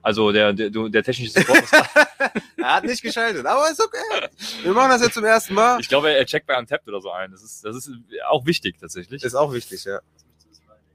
Also 0.00 0.32
der, 0.32 0.52
der, 0.52 0.70
der 0.70 1.02
technische 1.04 1.30
Support 1.30 1.62
ist 1.62 1.72
Er 2.56 2.74
hat 2.76 2.84
nicht 2.84 3.02
geschaltet, 3.02 3.46
aber 3.46 3.70
ist 3.70 3.80
okay. 3.80 4.28
Wir 4.62 4.72
machen 4.72 4.90
das 4.90 5.02
jetzt 5.02 5.14
zum 5.14 5.24
ersten 5.24 5.54
Mal. 5.54 5.78
Ich 5.80 5.88
glaube, 5.88 6.12
er 6.12 6.24
checkt 6.26 6.46
bei 6.46 6.58
Untapped 6.58 6.88
oder 6.88 7.00
so 7.00 7.10
ein. 7.12 7.30
Das 7.30 7.42
ist, 7.44 7.64
das 7.64 7.76
ist 7.76 7.90
auch 8.28 8.44
wichtig 8.46 8.78
tatsächlich. 8.80 9.22
Ist 9.22 9.34
auch 9.36 9.52
wichtig, 9.52 9.84
ja. 9.84 10.00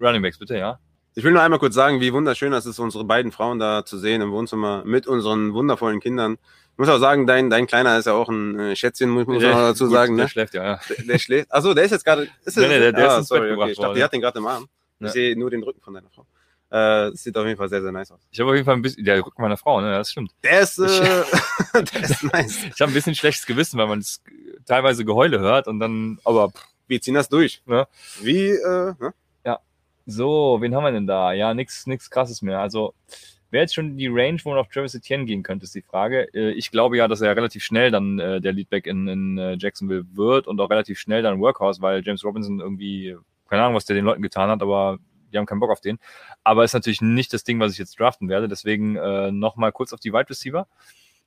Running 0.02 0.22
Backs, 0.22 0.38
bitte, 0.38 0.58
ja. 0.58 0.80
Ich 1.18 1.24
will 1.24 1.32
nur 1.32 1.42
einmal 1.42 1.58
kurz 1.58 1.74
sagen, 1.74 2.00
wie 2.00 2.14
wunderschön 2.14 2.52
das 2.52 2.68
ist, 2.68 2.78
unsere 2.78 3.04
beiden 3.04 3.32
Frauen 3.32 3.58
da 3.58 3.84
zu 3.84 3.98
sehen 3.98 4.22
im 4.22 4.32
Wohnzimmer 4.32 4.84
mit 4.86 5.08
unseren 5.08 5.52
wundervollen 5.56 6.00
Kindern. 6.00 6.38
Ich 6.74 6.78
muss 6.78 6.90
auch 6.90 7.00
sagen, 7.00 7.26
dein, 7.26 7.50
dein 7.50 7.66
Kleiner 7.66 7.98
ist 7.98 8.06
ja 8.06 8.14
auch 8.14 8.30
ein 8.30 8.60
äh, 8.60 8.76
Schätzchen, 8.76 9.10
muss, 9.10 9.26
muss 9.26 9.42
man 9.42 9.52
dazu 9.54 9.86
Gut, 9.86 9.94
sagen. 9.94 10.16
Der 10.16 10.26
Ne? 10.26 10.30
schläft 10.30 10.54
ja, 10.54 10.64
ja. 10.64 10.80
Der, 10.96 11.06
der 11.06 11.18
schläft. 11.18 11.52
Achso, 11.52 11.74
der 11.74 11.86
ist 11.86 11.92
jetzt 11.92 12.06
gerade. 12.06 12.28
Ist 12.46 12.56
Nee, 12.56 12.68
nee, 12.68 12.78
der- 12.80 12.92
der 12.92 13.06
ist 13.08 13.12
ah, 13.14 13.18
Bett 13.18 13.26
sorry, 13.26 13.52
okay. 13.52 13.72
Ich 13.72 13.80
dachte, 13.80 13.96
die 13.96 14.04
hat 14.04 14.14
den 14.14 14.22
gerade 14.22 14.38
im 14.38 14.46
Arm. 14.46 14.68
Ich 15.00 15.06
Ja. 15.08 15.12
sehe 15.12 15.36
nur 15.40 15.50
den 15.50 15.64
Rücken 15.64 15.82
von 15.82 15.96
deiner 15.96 16.10
Frau. 16.12 16.28
Äh, 16.70 17.16
sieht 17.16 17.36
auf 17.36 17.48
jeden 17.48 17.58
Fall 17.58 17.70
sehr, 17.70 17.82
sehr 17.82 17.92
nice 17.92 18.12
aus. 18.12 18.20
Ich 18.30 18.40
habe 18.40 18.52
auf 18.52 18.56
jeden 18.56 18.66
Fall 18.66 18.76
ein 18.76 18.84
bisschen, 18.84 19.04
der 19.04 19.26
Rücken 19.26 19.42
meiner 19.42 19.58
Frau, 19.58 19.82
ne, 19.82 19.90
das 19.98 20.12
stimmt. 20.12 20.34
Der 20.44 20.62
ist, 20.62 20.78
äh, 20.78 20.86
der 21.74 22.04
ist 22.04 22.24
nice. 22.32 22.60
Ich 22.76 22.80
habe 22.80 22.92
ein 22.92 22.94
bisschen 22.94 23.16
schlechtes 23.16 23.48
Gewissen, 23.48 23.80
weil 23.80 23.88
man 23.88 24.06
teilweise 24.68 25.04
Geheule 25.04 25.40
hört 25.40 25.68
und 25.68 25.80
dann, 25.80 26.20
aber 26.24 26.50
pff, 26.52 26.64
Wir 26.88 27.02
ziehen 27.02 27.16
das 27.16 27.28
durch. 27.28 27.64
Ja. 27.66 27.88
Wie, 28.22 28.50
äh, 28.50 28.94
ne? 29.00 29.14
So, 30.08 30.58
wen 30.62 30.74
haben 30.74 30.84
wir 30.84 30.92
denn 30.92 31.06
da? 31.06 31.34
Ja, 31.34 31.54
nix, 31.54 31.86
nix 31.86 32.10
krasses 32.10 32.42
mehr. 32.42 32.60
Also, 32.60 32.94
wäre 33.52 33.64
jetzt 33.64 33.76
schon 33.76 33.98
die 33.98 34.08
Range, 34.08 34.40
wo 34.44 34.50
man 34.50 34.60
auf 34.60 34.70
Travis 34.70 34.96
Etienne 34.96 35.26
gehen 35.26 35.44
könnte, 35.44 35.66
ist 35.66 35.76
die 35.76 35.82
Frage. 35.82 36.34
Äh, 36.34 36.52
Ich 36.52 36.72
glaube 36.72 36.98
ja, 36.98 37.08
dass 37.08 37.22
er 37.22 37.36
relativ 37.36 37.64
schnell 37.64 37.92
dann 37.92 38.20
äh, 38.20 38.42
der 38.42 38.54
Leadback 38.54 38.88
in, 38.88 39.08
in 39.08 39.38
äh, 39.38 39.58
Jacksonville 39.60 40.06
wird 40.14 40.48
und 40.48 40.60
auch 40.60 40.70
relativ 40.70 41.00
schnell 41.00 41.22
dann 41.22 41.40
Workhorse, 41.40 41.82
weil 41.82 42.02
James 42.04 42.24
Robinson 42.24 42.60
irgendwie, 42.60 43.16
keine 43.50 43.64
Ahnung, 43.64 43.76
was 43.76 43.86
der 43.86 43.96
den 43.96 44.06
Leuten 44.06 44.22
getan 44.22 44.50
hat, 44.50 44.62
aber 44.62 45.00
die 45.32 45.38
haben 45.38 45.46
keinen 45.46 45.60
Bock 45.60 45.72
auf 45.72 45.82
den. 45.82 46.00
Aber 46.44 46.64
ist 46.64 46.74
natürlich 46.74 47.02
nicht 47.02 47.34
das 47.34 47.44
Ding, 47.44 47.60
was 47.60 47.74
ich 47.74 47.78
jetzt 47.78 48.00
draften 48.00 48.30
werde. 48.30 48.48
Deswegen 48.48 48.96
äh, 48.96 49.32
nochmal 49.32 49.72
kurz 49.72 49.92
auf 49.94 50.00
die 50.00 50.14
Wide 50.14 50.30
Receiver. 50.30 50.68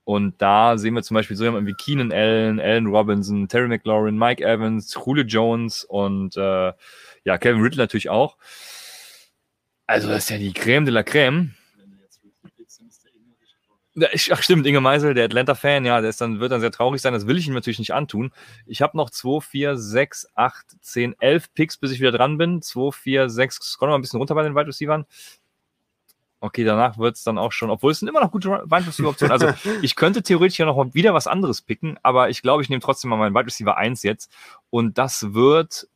Und 0.04 0.40
da 0.40 0.78
sehen 0.78 0.94
wir 0.94 1.02
zum 1.02 1.14
Beispiel 1.14 1.36
so 1.36 1.44
jemanden 1.44 1.66
wie 1.66 1.74
Keenan 1.74 2.10
Allen, 2.10 2.58
Allen 2.58 2.86
Robinson, 2.86 3.46
Terry 3.48 3.68
McLaurin, 3.68 4.18
Mike 4.18 4.42
Evans, 4.42 4.94
Julio 4.94 5.24
Jones 5.24 5.84
und 5.84 6.36
äh, 6.36 6.72
ja, 7.24 7.38
Kevin 7.38 7.62
Riddle 7.62 7.78
natürlich 7.78 8.08
auch. 8.08 8.36
Also 9.86 10.08
das 10.08 10.24
ist 10.24 10.30
ja 10.30 10.38
die 10.38 10.52
Creme 10.52 10.84
de 10.84 10.94
la 10.94 11.02
Creme. 11.02 11.54
Ach 14.30 14.42
stimmt, 14.42 14.66
Inge 14.66 14.80
Meisel, 14.80 15.14
der 15.14 15.24
Atlanta-Fan, 15.24 15.84
ja, 15.84 16.00
der 16.00 16.10
ist 16.10 16.20
dann, 16.20 16.38
wird 16.38 16.52
dann 16.52 16.60
sehr 16.60 16.70
traurig 16.70 17.02
sein. 17.02 17.12
Das 17.12 17.26
will 17.26 17.36
ich 17.36 17.48
ihm 17.48 17.54
natürlich 17.54 17.80
nicht 17.80 17.92
antun. 17.92 18.32
Ich 18.66 18.82
habe 18.82 18.96
noch 18.96 19.10
2, 19.10 19.40
4, 19.40 19.76
6, 19.76 20.28
8, 20.34 20.76
10, 20.80 21.16
11 21.18 21.52
Picks, 21.54 21.76
bis 21.76 21.90
ich 21.90 22.00
wieder 22.00 22.12
dran 22.12 22.38
bin. 22.38 22.62
2, 22.62 22.92
4, 22.92 23.28
6, 23.28 23.56
scroll 23.56 23.88
mal 23.88 23.96
ein 23.96 24.00
bisschen 24.00 24.18
runter 24.18 24.34
bei 24.34 24.44
den 24.44 24.54
Wide 24.54 24.68
Receivers. 24.68 25.04
Okay, 26.42 26.64
danach 26.64 26.96
wird 26.96 27.16
es 27.16 27.22
dann 27.22 27.36
auch 27.36 27.52
schon, 27.52 27.68
obwohl 27.68 27.92
es 27.92 27.98
sind 27.98 28.08
immer 28.08 28.20
noch 28.20 28.30
gute 28.30 28.48
Wide 28.48 28.86
Receiver-Optionen. 28.86 29.32
Also 29.32 29.52
ich 29.82 29.94
könnte 29.94 30.22
theoretisch 30.22 30.58
ja 30.58 30.64
noch 30.64 30.76
mal 30.76 30.94
wieder 30.94 31.12
was 31.12 31.26
anderes 31.26 31.60
picken, 31.60 31.98
aber 32.02 32.30
ich 32.30 32.40
glaube, 32.40 32.62
ich 32.62 32.70
nehme 32.70 32.80
trotzdem 32.80 33.10
mal 33.10 33.16
meinen 33.16 33.34
Wide 33.34 33.46
Receiver 33.46 33.76
1 33.76 34.02
jetzt. 34.04 34.32
Und 34.70 34.96
das 34.96 35.34
wird, 35.34 35.88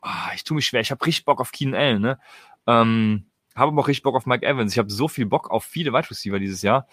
ah, 0.00 0.30
ich 0.34 0.44
tue 0.44 0.54
mich 0.54 0.66
schwer. 0.66 0.80
Ich 0.80 0.90
habe 0.90 1.04
richtig 1.04 1.24
Bock 1.24 1.40
auf 1.40 1.52
Keenan 1.52 1.80
Allen, 1.80 2.02
ne? 2.02 2.18
Ähm, 2.66 3.26
habe 3.54 3.72
aber 3.72 3.82
auch 3.82 3.88
richtig 3.88 4.02
Bock 4.02 4.14
auf 4.14 4.26
Mike 4.26 4.46
Evans. 4.46 4.72
Ich 4.72 4.78
habe 4.78 4.90
so 4.90 5.08
viel 5.08 5.26
Bock 5.26 5.50
auf 5.50 5.64
viele 5.64 5.92
Wide 5.92 6.10
Receiver 6.10 6.38
dieses 6.38 6.62
Jahr. 6.62 6.86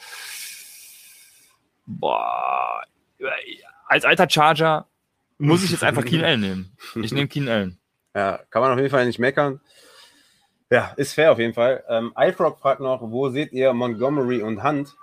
Boah, 1.85 2.83
als 3.87 4.05
alter 4.05 4.29
Charger 4.29 4.87
muss 5.37 5.63
ich 5.63 5.71
jetzt 5.71 5.83
einfach 5.83 6.03
Keenan 6.03 6.25
Allen 6.25 6.41
nehmen. 6.41 6.77
Ich 6.95 7.11
nehme 7.11 7.27
Keenan 7.27 7.49
Allen. 7.49 7.79
Ja, 8.15 8.39
kann 8.49 8.61
man 8.61 8.71
auf 8.71 8.77
jeden 8.77 8.89
Fall 8.89 9.05
nicht 9.05 9.19
meckern. 9.19 9.61
Ja, 10.69 10.93
ist 10.97 11.13
fair 11.13 11.31
auf 11.31 11.39
jeden 11.39 11.53
Fall. 11.53 11.83
Ähm, 11.87 12.13
iFrog 12.17 12.59
fragt 12.59 12.81
noch, 12.81 13.01
wo 13.01 13.29
seht 13.29 13.53
ihr 13.53 13.73
Montgomery 13.73 14.41
und 14.41 14.63
Hunt? 14.63 14.95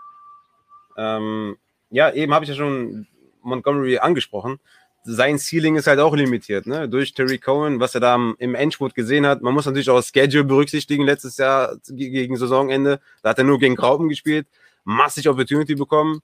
Ähm, 0.97 1.57
ja, 1.91 2.13
eben 2.13 2.35
habe 2.35 2.45
ich 2.45 2.51
ja 2.51 2.57
schon 2.57 3.07
Montgomery 3.43 3.99
angesprochen. 3.99 4.61
Sein 5.07 5.39
Ceiling 5.39 5.77
ist 5.77 5.87
halt 5.87 6.01
auch 6.01 6.17
limitiert, 6.17 6.67
ne? 6.67 6.89
Durch 6.89 7.13
Terry 7.13 7.39
Cohen, 7.39 7.79
was 7.79 7.95
er 7.95 8.01
da 8.01 8.15
im 8.39 8.55
Endspurt 8.55 8.95
gesehen 8.95 9.27
hat. 9.27 9.43
Man 9.43 9.53
muss 9.53 9.67
natürlich 9.67 9.91
auch 9.91 9.97
das 9.97 10.09
Schedule 10.09 10.45
berücksichtigen, 10.45 11.05
letztes 11.05 11.37
Jahr 11.37 11.77
ge- 11.89 12.09
gegen 12.09 12.37
Saisonende. 12.37 13.01
Da 13.23 13.31
hat 13.31 13.39
er 13.39 13.45
nur 13.45 13.59
gegen 13.59 13.77
Graupen 13.77 14.09
gespielt, 14.09 14.47
massig 14.85 15.29
Opportunity 15.29 15.75
bekommen. 15.75 16.21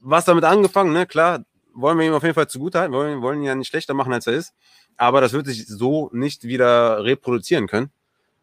Was 0.00 0.24
damit 0.24 0.42
angefangen, 0.44 0.92
ne? 0.92 1.06
Klar, 1.06 1.44
wollen 1.72 1.96
wir 1.98 2.04
ihm 2.06 2.14
auf 2.14 2.24
jeden 2.24 2.34
Fall 2.34 2.48
zugutehalten, 2.48 2.92
wollen, 2.94 3.22
wollen 3.22 3.38
ihn 3.40 3.46
ja 3.46 3.54
nicht 3.54 3.68
schlechter 3.68 3.94
machen, 3.94 4.12
als 4.12 4.26
er 4.26 4.34
ist. 4.34 4.52
Aber 4.96 5.20
das 5.20 5.32
wird 5.32 5.46
sich 5.46 5.66
so 5.66 6.10
nicht 6.12 6.44
wieder 6.44 7.04
reproduzieren 7.04 7.66
können. 7.68 7.90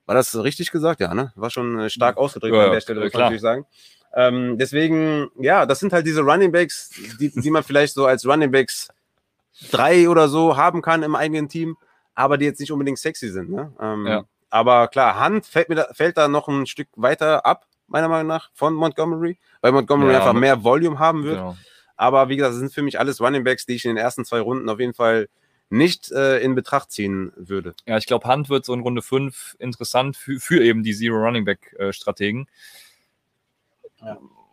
War 0.06 0.16
das 0.16 0.36
richtig 0.42 0.72
gesagt? 0.72 1.02
Ja, 1.02 1.14
ne? 1.14 1.34
War 1.36 1.50
schon 1.50 1.78
äh, 1.78 1.90
stark 1.90 2.18
ausgedrückt 2.18 2.56
Ja, 2.56 2.66
an 2.68 2.72
der 2.72 2.82
Stelle, 2.82 3.02
äh, 3.02 3.04
muss 3.04 3.14
man 3.14 3.20
klar. 3.20 3.24
natürlich 3.26 3.42
sagen. 3.42 3.66
Ähm, 4.14 4.58
deswegen, 4.58 5.30
ja, 5.40 5.66
das 5.66 5.80
sind 5.80 5.94
halt 5.94 6.06
diese 6.06 6.22
Running 6.22 6.52
Backs, 6.52 6.90
die, 7.20 7.30
die 7.30 7.52
man 7.52 7.64
vielleicht 7.64 7.94
so 7.94 8.06
als 8.06 8.26
Running 8.26 8.52
Backs 8.52 8.90
drei 9.72 10.10
oder 10.10 10.28
so 10.30 10.58
haben 10.58 10.82
kann 10.82 11.04
im 11.04 11.16
eigenen 11.16 11.50
Team, 11.50 11.78
aber 12.16 12.38
die 12.38 12.46
jetzt 12.46 12.60
nicht 12.60 12.72
unbedingt 12.72 13.00
sexy 13.00 13.30
sind. 13.30 13.50
Ne? 13.50 13.74
Ähm, 13.80 14.08
Ja. 14.08 14.24
aber 14.50 14.88
klar, 14.88 15.24
Hunt 15.26 15.46
fällt, 15.46 15.70
mir 15.70 15.76
da, 15.76 15.88
fällt 15.94 16.18
da 16.18 16.28
noch 16.28 16.48
ein 16.48 16.66
Stück 16.68 16.88
weiter 16.96 17.46
ab, 17.46 17.66
meiner 17.88 18.08
Meinung 18.08 18.28
nach, 18.28 18.50
von 18.54 18.74
Montgomery, 18.74 19.38
weil 19.62 19.72
Montgomery 19.72 20.14
Ja, 20.14 20.20
einfach 20.20 20.34
mehr 20.34 20.64
Volume 20.64 21.00
haben 21.00 21.24
wird. 21.24 21.38
Genau. 21.40 21.58
Aber 21.98 22.30
wie 22.30 22.38
gesagt, 22.38 22.54
das 22.54 22.60
sind 22.60 22.74
für 22.74 22.82
mich 22.82 22.98
alles 23.00 23.22
Running 23.22 23.44
Backs, 23.44 23.66
die 23.66 23.76
ich 23.76 23.86
in 23.86 23.90
den 23.90 23.98
ersten 23.98 24.26
zwei 24.26 24.40
Runden 24.40 24.70
auf 24.70 24.80
jeden 24.80 24.94
Fall 24.94 25.30
nicht 25.70 26.12
äh, 26.12 26.40
in 26.40 26.56
Betracht 26.56 26.92
ziehen 26.92 27.32
würde. 27.36 27.76
Ja, 27.86 27.98
ich 27.98 28.06
glaube, 28.08 28.28
Hunt 28.28 28.50
wird 28.50 28.66
so 28.66 28.74
in 28.74 28.82
Runde 28.82 29.02
5 29.02 29.56
interessant 29.60 30.18
für, 30.18 30.40
für 30.40 30.62
eben 30.64 30.84
die 30.84 30.94
Zero 30.96 31.18
Running 31.18 31.46
Back 31.46 31.74
äh, 31.80 31.94
Strategen. 31.94 32.48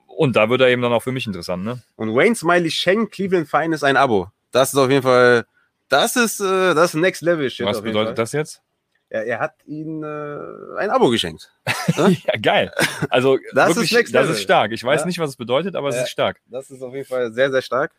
Und 0.07 0.37
da 0.37 0.51
wird 0.51 0.61
er 0.61 0.69
eben 0.69 0.83
dann 0.83 0.93
auch 0.93 1.03
für 1.03 1.13
mich 1.13 1.27
interessant, 1.27 1.65
ne? 1.65 1.83
Und 1.97 2.15
Wayne 2.15 2.35
Smiley 2.35 2.71
schenkt 2.71 3.13
Cleveland 3.15 3.49
Finest 3.49 3.85
ein 3.85 3.97
Abo. 3.97 4.31
Das 4.51 4.73
ist 4.73 4.79
auf 4.79 4.91
jeden 4.91 5.03
Fall, 5.03 5.45
das 5.89 6.17
ist, 6.17 6.41
äh, 6.41 6.75
das 6.75 6.95
Next 6.95 7.23
Level 7.23 7.49
Shit. 7.51 7.67
Was 7.67 7.83
bedeutet 7.83 8.09
Fall. 8.09 8.15
das 8.15 8.33
jetzt? 8.33 8.63
Er, 9.11 9.25
er 9.27 9.41
hat 9.41 9.55
ihnen 9.65 10.03
äh, 10.03 10.79
ein 10.79 10.91
Abo 10.91 11.09
geschenkt. 11.09 11.51
ja, 11.97 12.33
geil. 12.41 12.73
Also 13.09 13.39
Das 13.55 13.69
wirklich, 13.71 13.93
ist 13.93 13.97
Next 13.97 14.15
das 14.15 14.29
ist 14.29 14.43
stark. 14.43 14.73
Ich 14.73 14.85
weiß 14.85 15.01
Ja. 15.03 15.07
nicht, 15.07 15.19
was 15.19 15.31
es 15.31 15.37
bedeutet, 15.37 15.77
aber 15.77 15.89
es 15.89 15.97
Ja. 15.97 16.03
ist 16.03 16.11
stark. 16.11 16.41
Das 16.47 16.71
ist 16.71 16.83
auf 16.83 16.95
jeden 16.95 17.07
Fall 17.07 17.33
sehr, 17.33 17.51
sehr 17.51 17.63
stark. 17.63 17.93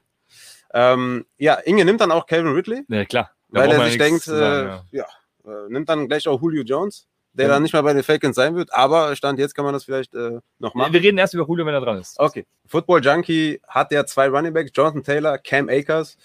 Ähm, 0.73 1.25
ja, 1.37 1.55
Inge 1.55 1.83
nimmt 1.85 2.01
dann 2.01 2.11
auch 2.11 2.27
Calvin 2.27 2.53
Ridley, 2.53 2.83
Ja, 2.87 3.05
klar. 3.05 3.31
Da 3.51 3.61
weil 3.61 3.71
er 3.71 3.85
sich 3.85 3.97
denkt, 3.97 4.21
sagen, 4.23 4.83
äh, 4.91 4.97
ja, 4.97 5.05
äh, 5.45 5.69
nimmt 5.69 5.89
dann 5.89 6.07
gleich 6.07 6.27
auch 6.27 6.39
Julio 6.39 6.61
Jones, 6.61 7.07
der 7.39 7.47
Ja. 7.47 7.53
dann 7.53 7.63
nicht 7.63 7.73
mehr 7.73 7.81
bei 7.81 7.93
den 7.93 8.03
Falcons 8.03 8.35
sein 8.35 8.55
wird, 8.55 8.71
aber 8.73 9.15
Stand 9.15 9.39
jetzt 9.39 9.55
kann 9.55 9.65
man 9.65 9.73
das 9.73 9.85
vielleicht 9.85 10.13
äh, 10.13 10.39
noch 10.59 10.75
machen. 10.75 10.93
Wir 10.93 11.01
reden 11.01 11.17
erst 11.17 11.33
über 11.33 11.47
Julio, 11.47 11.65
wenn 11.65 11.73
er 11.73 11.81
dran 11.81 11.97
ist. 11.97 12.19
Okay. 12.19 12.45
Football 12.67 13.03
Junkie 13.03 13.59
hat 13.67 13.91
ja 13.91 14.05
zwei 14.05 14.27
Running 14.27 14.53
Backs, 14.53 14.71
Jonathan 14.73 15.03
Taylor, 15.03 15.37
Cam 15.37 15.69
Akers. 15.69 16.17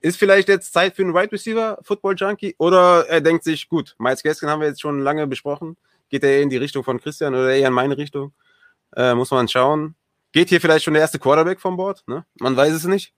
Ist 0.00 0.18
vielleicht 0.18 0.48
jetzt 0.48 0.72
Zeit 0.72 0.94
für 0.94 1.02
einen 1.02 1.14
Wide 1.14 1.32
Receiver, 1.32 1.78
Football 1.82 2.16
Junkie? 2.16 2.54
Oder 2.58 3.06
er 3.08 3.20
denkt 3.20 3.44
sich, 3.44 3.68
gut, 3.68 3.94
Miles 3.98 4.22
Gaskin 4.22 4.48
haben 4.50 4.60
wir 4.60 4.68
jetzt 4.68 4.80
schon 4.80 5.00
lange 5.00 5.26
besprochen. 5.26 5.76
Geht 6.10 6.22
er 6.22 6.30
eher 6.30 6.42
in 6.42 6.50
die 6.50 6.58
Richtung 6.58 6.84
von 6.84 7.00
Christian 7.00 7.34
oder 7.34 7.50
eher 7.54 7.68
in 7.68 7.74
meine 7.74 7.96
Richtung? 7.96 8.32
Äh, 8.94 9.14
muss 9.14 9.30
man 9.30 9.48
schauen. 9.48 9.94
Geht 10.32 10.48
hier 10.50 10.60
vielleicht 10.60 10.84
schon 10.84 10.94
der 10.94 11.00
erste 11.02 11.18
Quarterback 11.18 11.60
vom 11.60 11.76
Board? 11.76 12.02
Ne? 12.06 12.24
Man 12.40 12.56
weiß 12.56 12.72
es 12.74 12.84
nicht. 12.84 13.14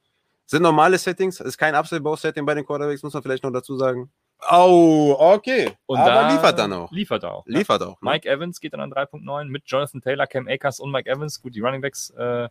Sind 0.46 0.62
normale 0.62 0.96
Settings, 0.96 1.40
ist 1.40 1.58
kein 1.58 1.74
Upside-Bow-Setting 1.74 2.46
bei 2.46 2.54
den 2.54 2.64
Quarterbacks, 2.64 3.02
muss 3.02 3.12
man 3.12 3.22
vielleicht 3.22 3.42
noch 3.44 3.52
dazu 3.52 3.76
sagen. 3.76 4.10
Oh, 4.50 5.16
okay. 5.18 5.72
Und 5.86 5.98
Aber 5.98 6.10
da 6.10 6.32
liefert 6.32 6.58
dann 6.58 6.72
auch. 6.72 6.92
Liefert 6.92 7.24
er 7.24 7.34
auch. 7.34 7.46
ja. 7.46 7.58
Liefert 7.58 7.82
auch. 7.82 8.00
Ne? 8.00 8.10
Mike 8.10 8.28
Evans 8.28 8.60
geht 8.60 8.72
dann 8.72 8.80
an 8.80 8.92
3.9 8.92 9.44
mit 9.46 9.64
Jonathan 9.66 10.00
Taylor, 10.00 10.26
Cam 10.26 10.46
Akers 10.46 10.80
und 10.80 10.92
Mike 10.92 11.10
Evans. 11.10 11.42
Gut, 11.42 11.54
die 11.54 11.60
Running 11.60 11.80
Backs, 11.80 12.10
äh, 12.10 12.48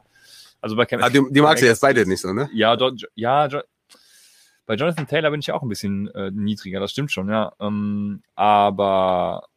also 0.60 0.76
bei 0.76 0.86
Cam 0.86 1.02
Ah, 1.02 1.10
die, 1.10 1.22
die 1.30 1.42
magst 1.42 1.64
du 1.64 1.68
jetzt 1.68 1.82
beide 1.82 2.06
nicht 2.06 2.22
so, 2.22 2.34
ne? 2.34 2.50
Ja, 2.54 2.76
dort, 2.76 3.08
ja, 3.16 3.48
jo 3.48 3.62
bei 4.66 4.76
Jonathan 4.76 5.08
Taylor 5.08 5.32
bin 5.32 5.40
ich 5.40 5.48
ja 5.48 5.54
auch 5.54 5.64
ein 5.64 5.70
bisschen 5.70 6.14
äh, 6.14 6.30
niedriger, 6.30 6.82
das 6.82 6.92
stimmt 6.92 7.10
schon, 7.12 7.30
ja. 7.30 7.54
Ähm, 7.60 8.22
aber 8.36 9.48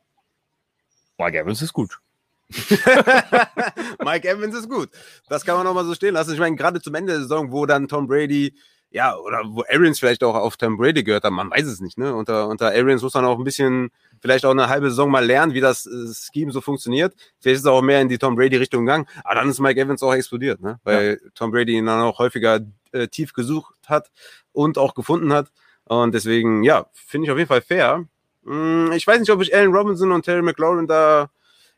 Mike 1.18 1.36
Evans 1.36 1.60
ist 1.62 1.72
gut. 1.72 1.98
Mike 4.04 4.28
Evans 4.28 4.54
ist 4.54 4.68
gut. 4.68 4.88
Das 5.28 5.44
kann 5.44 5.56
man 5.56 5.64
noch 5.64 5.74
mal 5.74 5.84
so 5.84 5.94
stehen 5.94 6.14
lassen. 6.14 6.32
Ich 6.32 6.38
meine, 6.38 6.54
gerade 6.56 6.80
zum 6.80 6.94
Ende 6.94 7.12
der 7.12 7.22
Saison, 7.22 7.50
wo 7.50 7.66
dann 7.66 7.88
Tom 7.88 8.06
Brady, 8.06 8.54
ja, 8.90 9.16
oder 9.16 9.42
wo 9.44 9.62
Arians 9.70 9.98
vielleicht 10.00 10.24
auch 10.24 10.35
auf 10.35 10.57
Tom 10.57 10.76
Brady 10.76 11.05
gehört 11.05 11.24
hat, 11.24 11.33
man 11.33 11.50
weiß 11.50 11.66
es 11.66 11.81
nicht, 11.81 11.96
ne? 11.96 12.14
Unter, 12.14 12.48
unter 12.48 12.68
Arians 12.68 13.03
muss 13.03 13.14
man 13.14 13.24
auch 13.24 13.38
ein 13.38 13.44
bisschen, 13.44 13.90
vielleicht 14.20 14.44
auch 14.44 14.50
eine 14.50 14.68
halbe 14.68 14.90
Saison 14.90 15.11
mal 15.11 15.24
lernen, 15.24 15.55
wie 15.55 15.61
das 15.61 15.87
äh, 15.87 16.12
Scheme 16.12 16.50
so 16.53 16.61
funktioniert. 16.61 17.14
Vielleicht 17.38 17.57
ist 17.57 17.62
es 17.62 17.66
auch 17.66 17.83
mehr 17.83 18.00
in 18.00 18.09
die 18.09 18.18
Tom 18.18 18.35
Brady-Richtung 18.35 18.85
gegangen. 18.87 19.07
Aber 19.22 19.37
dann 19.37 19.48
ist 19.48 19.61
Mike 19.61 19.81
Evans 19.81 20.03
auch 20.03 20.12
explodiert, 20.14 20.61
ne? 20.61 20.81
Weil 20.83 21.20
Tom 21.35 21.53
Brady 21.53 21.76
ihn 21.76 21.87
dann 21.87 22.00
auch 22.03 22.18
häufiger 22.18 22.61
äh, 22.92 23.07
tief 23.09 23.33
gesucht 23.33 23.74
hat 23.87 24.11
und 24.53 24.76
auch 24.76 24.94
gefunden 24.94 25.33
hat. 25.33 25.53
Und 25.85 26.12
deswegen, 26.14 26.62
ja, 26.64 26.87
finde 26.92 27.26
ich 27.26 27.31
auf 27.31 27.38
jeden 27.38 27.48
Fall 27.48 27.62
fair. 27.62 28.07
Hm, 28.44 28.92
Ich 28.92 29.07
weiß 29.07 29.20
nicht, 29.20 29.31
ob 29.31 29.40
ich 29.40 29.55
Allen 29.55 29.72
Robinson 29.72 30.12
und 30.12 30.24
Terry 30.24 30.42
McLaurin 30.42 30.87
da 30.87 31.31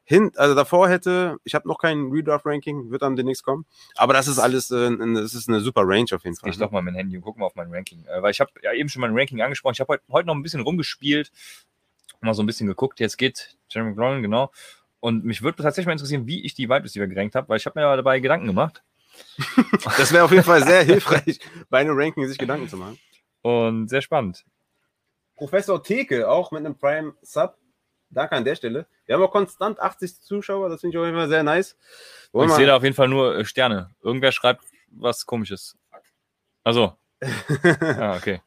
hin, 0.04 0.32
also 0.36 0.54
davor 0.54 0.88
hätte, 0.88 1.38
ich 1.44 1.54
habe 1.54 1.68
noch 1.68 1.78
kein 1.78 2.10
Redraft-Ranking, 2.10 2.90
wird 2.90 3.02
dann 3.02 3.16
demnächst 3.16 3.44
kommen. 3.44 3.66
Aber 3.96 4.12
das 4.12 4.26
ist 4.26 4.38
alles, 4.38 4.70
äh, 4.70 4.90
das 5.14 5.34
ist 5.34 5.48
eine 5.48 5.60
super 5.60 5.82
Range 5.84 6.06
auf 6.12 6.24
jeden 6.24 6.36
Fall. 6.36 6.50
Ich 6.50 6.58
doch 6.58 6.70
mal 6.70 6.82
mein 6.82 6.94
Handy 6.94 7.16
und 7.16 7.22
guck 7.22 7.38
mal 7.38 7.46
auf 7.46 7.54
mein 7.54 7.72
Ranking. 7.72 8.04
Äh, 8.06 8.22
weil 8.22 8.32
ich 8.32 8.40
habe 8.40 8.50
ja 8.62 8.72
eben 8.72 8.88
schon 8.88 9.00
mein 9.00 9.16
Ranking 9.16 9.40
angesprochen. 9.40 9.74
Ich 9.74 9.80
habe 9.80 9.92
heute, 9.94 10.02
heute 10.10 10.26
noch 10.26 10.34
ein 10.34 10.42
bisschen 10.42 10.60
rumgespielt, 10.60 11.30
mal 12.20 12.34
so 12.34 12.42
ein 12.42 12.46
bisschen 12.46 12.66
geguckt. 12.66 13.00
Jetzt 13.00 13.16
geht 13.16 13.56
Jeremy 13.70 13.92
McLaurin, 13.92 14.22
genau. 14.22 14.50
Und 15.00 15.24
mich 15.24 15.42
würde 15.42 15.62
tatsächlich 15.62 15.86
mal 15.86 15.92
interessieren, 15.92 16.26
wie 16.26 16.44
ich 16.44 16.54
die 16.54 16.68
Wide 16.68 16.84
Receiver 16.84 17.06
gerankt 17.06 17.34
habe, 17.34 17.48
weil 17.48 17.56
ich 17.56 17.66
habe 17.66 17.80
mir 17.80 17.96
dabei 17.96 18.20
Gedanken 18.20 18.46
gemacht. 18.46 18.82
Das 19.98 20.12
wäre 20.12 20.24
auf 20.24 20.30
jeden 20.30 20.44
Fall 20.44 20.64
sehr 20.64 20.84
hilfreich, 20.84 21.38
bei 21.68 21.78
einem 21.78 21.98
Ranking 21.98 22.26
sich 22.26 22.38
Gedanken 22.38 22.68
zu 22.68 22.76
machen. 22.76 22.98
Und 23.42 23.88
sehr 23.88 24.00
spannend. 24.00 24.44
Professor 25.36 25.82
Theke, 25.82 26.30
auch 26.30 26.50
mit 26.50 26.64
einem 26.64 26.76
Prime 26.76 27.14
Sub. 27.20 27.58
Danke 28.10 28.36
an 28.36 28.44
der 28.44 28.54
Stelle. 28.54 28.86
Wir 29.12 29.18
haben 29.18 29.24
auch 29.24 29.30
konstant 29.30 29.78
80 29.78 30.22
Zuschauer, 30.22 30.70
das 30.70 30.80
finde 30.80 30.96
ich 30.96 30.98
auf 30.98 31.04
jeden 31.04 31.18
Fall 31.18 31.28
sehr 31.28 31.42
nice. 31.42 31.76
Wollen 32.32 32.48
ich 32.48 32.54
sehe 32.54 32.64
da 32.64 32.76
auf 32.76 32.82
jeden 32.82 32.96
Fall 32.96 33.08
nur 33.08 33.36
äh, 33.36 33.44
Sterne. 33.44 33.90
Irgendwer 34.02 34.32
schreibt 34.32 34.64
was 34.90 35.26
komisches. 35.26 35.76
Also. 36.64 36.96
ah, 38.00 38.16
okay. 38.16 38.40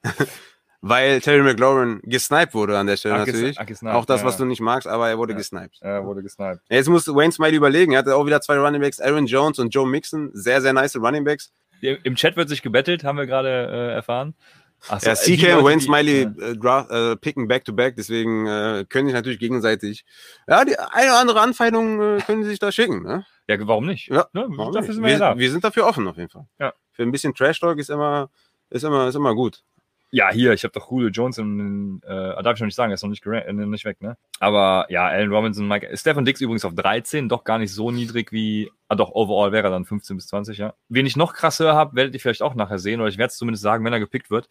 Weil 0.81 1.21
Terry 1.21 1.43
McLaurin 1.43 2.01
gesniped 2.01 2.55
wurde 2.55 2.79
an 2.79 2.87
der 2.87 2.97
Stelle 2.97 3.13
Ach, 3.13 3.27
natürlich. 3.27 3.59
ach, 3.59 3.67
gesniped, 3.67 3.95
auch 3.95 4.05
das, 4.05 4.21
ja. 4.21 4.25
was 4.25 4.37
du 4.37 4.45
nicht 4.45 4.59
magst, 4.59 4.87
aber 4.87 5.07
er 5.07 5.19
wurde 5.19 5.33
Ja. 5.33 5.37
gesniped. 5.37 5.77
Er 5.81 6.03
wurde 6.03 6.23
gesniped. 6.23 6.61
Jetzt 6.67 6.89
muss 6.89 7.07
Wayne 7.07 7.31
Smiley 7.31 7.57
überlegen. 7.57 7.91
Er 7.91 7.99
hatte 7.99 8.15
auch 8.15 8.25
wieder 8.25 8.41
zwei 8.41 8.57
Running 8.57 8.81
Backs, 8.81 8.99
Aaron 8.99 9.27
Jones 9.27 9.59
und 9.59 9.69
Joe 9.69 9.87
Mixon. 9.87 10.31
Sehr, 10.33 10.63
sehr 10.63 10.73
nice 10.73 10.95
Running 10.95 11.25
Backs. 11.25 11.53
Im 11.81 12.15
Chat 12.15 12.37
wird 12.37 12.49
sich 12.49 12.63
gebettelt, 12.63 13.03
haben 13.03 13.19
wir 13.19 13.27
gerade 13.27 13.49
äh, 13.49 13.93
erfahren. 13.93 14.33
So, 14.81 14.95
Ja, 14.95 15.13
äh, 15.13 15.15
CK 15.15 15.57
und 15.57 15.65
Wayne 15.65 15.81
Smiley 15.81 16.21
äh, 16.21 16.27
dra- 16.53 17.11
äh, 17.13 17.15
picken 17.15 17.47
back 17.47 17.65
to 17.65 17.73
back, 17.73 17.95
deswegen 17.95 18.45
äh, 18.45 18.85
können 18.87 19.07
sich 19.07 19.13
natürlich 19.15 19.39
gegenseitig, 19.39 20.05
ja, 20.47 20.63
die 20.63 20.77
eine 20.77 21.09
oder 21.11 21.19
andere 21.19 21.41
Anfeindung 21.41 22.01
äh, 22.01 22.21
können 22.21 22.43
sie 22.43 22.49
sich 22.51 22.59
da 22.59 22.71
schicken. 22.71 23.01
Ne? 23.03 23.25
Ja, 23.47 23.57
warum 23.67 23.85
nicht? 23.87 24.07
Ja, 24.09 24.27
ne? 24.33 24.45
Warum 24.49 24.73
Dafür 24.73 24.87
nicht? 24.89 24.95
sind 24.95 25.03
wir 25.03 25.11
ja 25.11 25.19
da. 25.19 25.37
wir 25.37 25.51
sind 25.51 25.63
dafür 25.63 25.85
offen 25.87 26.07
auf 26.07 26.17
jeden 26.17 26.29
Fall. 26.29 26.45
Ja. 26.59 26.73
Für 26.91 27.03
ein 27.03 27.11
bisschen 27.11 27.33
Trash 27.33 27.59
Talk 27.59 27.77
ist 27.79 27.89
immer, 27.89 28.29
ist 28.69 28.83
immer, 28.83 29.07
ist 29.07 29.15
immer 29.15 29.33
gut. 29.35 29.63
Ja, 30.11 30.31
hier, 30.31 30.53
ich 30.53 30.63
habe 30.63 30.71
doch 30.71 30.89
Julio 30.89 31.09
Jones 31.09 31.37
in, 31.39 32.01
äh, 32.05 32.41
darf 32.41 32.55
ich 32.55 32.61
noch 32.61 32.67
nicht 32.67 32.75
sagen, 32.75 32.91
er 32.91 32.93
ist 32.93 33.03
noch 33.03 33.09
nicht, 33.09 33.25
äh, 33.25 33.51
nicht 33.51 33.85
weg, 33.85 34.01
ne? 34.01 34.17
Aber 34.39 34.85
ja, 34.89 35.07
Allen 35.07 35.31
Robinson, 35.31 35.67
Mike, 35.67 35.89
Stefan 35.97 36.23
Dix 36.25 36.39
übrigens 36.41 36.63
auf 36.63 36.73
13, 36.73 37.27
doch 37.27 37.43
gar 37.43 37.57
nicht 37.57 37.73
so 37.73 37.91
niedrig 37.91 38.31
wie, 38.31 38.71
ah 38.87 38.95
doch, 38.95 39.11
overall 39.11 39.51
wäre 39.51 39.67
er 39.67 39.71
dann 39.71 39.83
15 39.83 40.15
bis 40.15 40.27
20, 40.27 40.57
ja. 40.57 40.73
Wen 40.89 41.05
ich 41.05 41.17
noch 41.17 41.33
krass 41.33 41.59
höher 41.59 41.73
habe, 41.75 41.95
werdet 41.95 42.13
ihr 42.13 42.19
vielleicht 42.19 42.43
auch 42.43 42.55
nachher 42.55 42.79
sehen, 42.79 43.01
oder 43.01 43.09
ich 43.09 43.17
werde 43.17 43.31
es 43.31 43.37
zumindest 43.37 43.63
sagen, 43.63 43.83
wenn 43.83 43.93
er 43.93 43.99
gepickt 43.99 44.29
wird, 44.29 44.47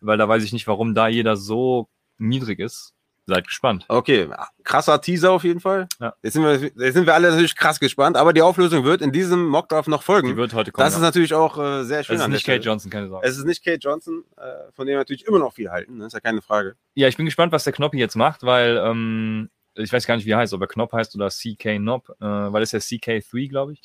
weil 0.00 0.18
da 0.18 0.28
weiß 0.28 0.44
ich 0.44 0.52
nicht, 0.52 0.66
warum 0.66 0.94
da 0.94 1.08
jeder 1.08 1.36
so 1.36 1.88
niedrig 2.18 2.58
ist. 2.58 2.94
Seid 3.26 3.46
gespannt. 3.46 3.84
Okay, 3.88 4.28
krasser 4.64 5.00
Teaser 5.00 5.30
auf 5.30 5.44
jeden 5.44 5.60
Fall. 5.60 5.86
Ja. 6.00 6.12
Jetzt, 6.22 6.32
sind 6.32 6.42
wir, 6.42 6.58
jetzt 6.58 6.94
sind 6.94 7.06
wir 7.06 7.14
alle 7.14 7.30
natürlich 7.30 7.56
krass 7.56 7.78
gespannt, 7.78 8.16
aber 8.16 8.32
die 8.32 8.42
Auflösung 8.42 8.84
wird 8.84 9.00
in 9.00 9.12
diesem 9.12 9.46
Mockdraft 9.46 9.88
noch 9.88 10.00
Die 10.00 10.06
folgen. 10.06 10.36
wird 10.36 10.54
heute 10.54 10.72
kommen. 10.72 10.84
Das 10.84 10.94
ist 10.94 11.00
ja. 11.00 11.06
natürlich 11.06 11.32
auch 11.32 11.56
äh, 11.56 11.84
sehr 11.84 12.02
schön. 12.02 12.16
es 12.16 12.22
ist 12.22 12.28
nicht 12.28 12.44
Kate. 12.44 12.64
Johnson, 12.64 12.90
keine 12.90 13.08
Sorge. 13.08 13.26
Es 13.26 13.38
ist 13.38 13.44
nicht 13.44 13.64
Kate 13.64 13.78
Johnson, 13.80 14.24
äh, 14.36 14.72
von 14.72 14.86
dem 14.86 14.94
wir 14.94 14.98
natürlich 14.98 15.24
immer 15.26 15.38
noch 15.38 15.52
viel 15.52 15.70
halten, 15.70 15.98
ne? 15.98 16.06
ist 16.06 16.14
ja 16.14 16.20
keine 16.20 16.42
Frage. 16.42 16.74
Ja, 16.94 17.06
ich 17.06 17.16
bin 17.16 17.26
gespannt, 17.26 17.52
was 17.52 17.62
der 17.62 17.72
Knoppi 17.72 17.98
jetzt 17.98 18.16
macht, 18.16 18.42
weil 18.42 18.76
ähm, 18.84 19.50
ich 19.74 19.92
weiß 19.92 20.06
gar 20.06 20.16
nicht, 20.16 20.26
wie 20.26 20.32
er 20.32 20.38
heißt, 20.38 20.52
ob 20.52 20.60
er 20.60 20.66
Knopf 20.66 20.92
heißt 20.92 21.14
oder 21.14 21.28
CK 21.28 21.76
Knob, 21.76 22.08
äh, 22.20 22.24
weil 22.24 22.62
es 22.62 22.72
ja 22.72 22.80
CK3, 22.80 23.48
glaube 23.48 23.74
ich. 23.74 23.82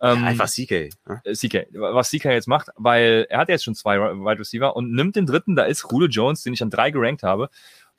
Ähm, 0.00 0.24
Einfach 0.24 0.48
CK. 0.50 0.90
Ne? 1.06 1.22
äh, 1.24 1.34
CK, 1.34 1.68
was 1.72 2.10
CK 2.10 2.26
jetzt 2.26 2.48
macht, 2.48 2.68
weil 2.76 3.26
er 3.30 3.38
hat 3.38 3.48
jetzt 3.48 3.64
schon 3.64 3.74
zwei 3.74 3.98
Wide 3.98 4.38
Receiver 4.40 4.76
und 4.76 4.92
nimmt 4.92 5.16
den 5.16 5.24
dritten, 5.24 5.56
da 5.56 5.64
ist 5.64 5.86
Julio 5.90 6.08
Jones, 6.08 6.42
den 6.42 6.52
ich 6.52 6.62
an 6.62 6.70
drei 6.70 6.90
gerankt 6.90 7.22
habe. 7.22 7.48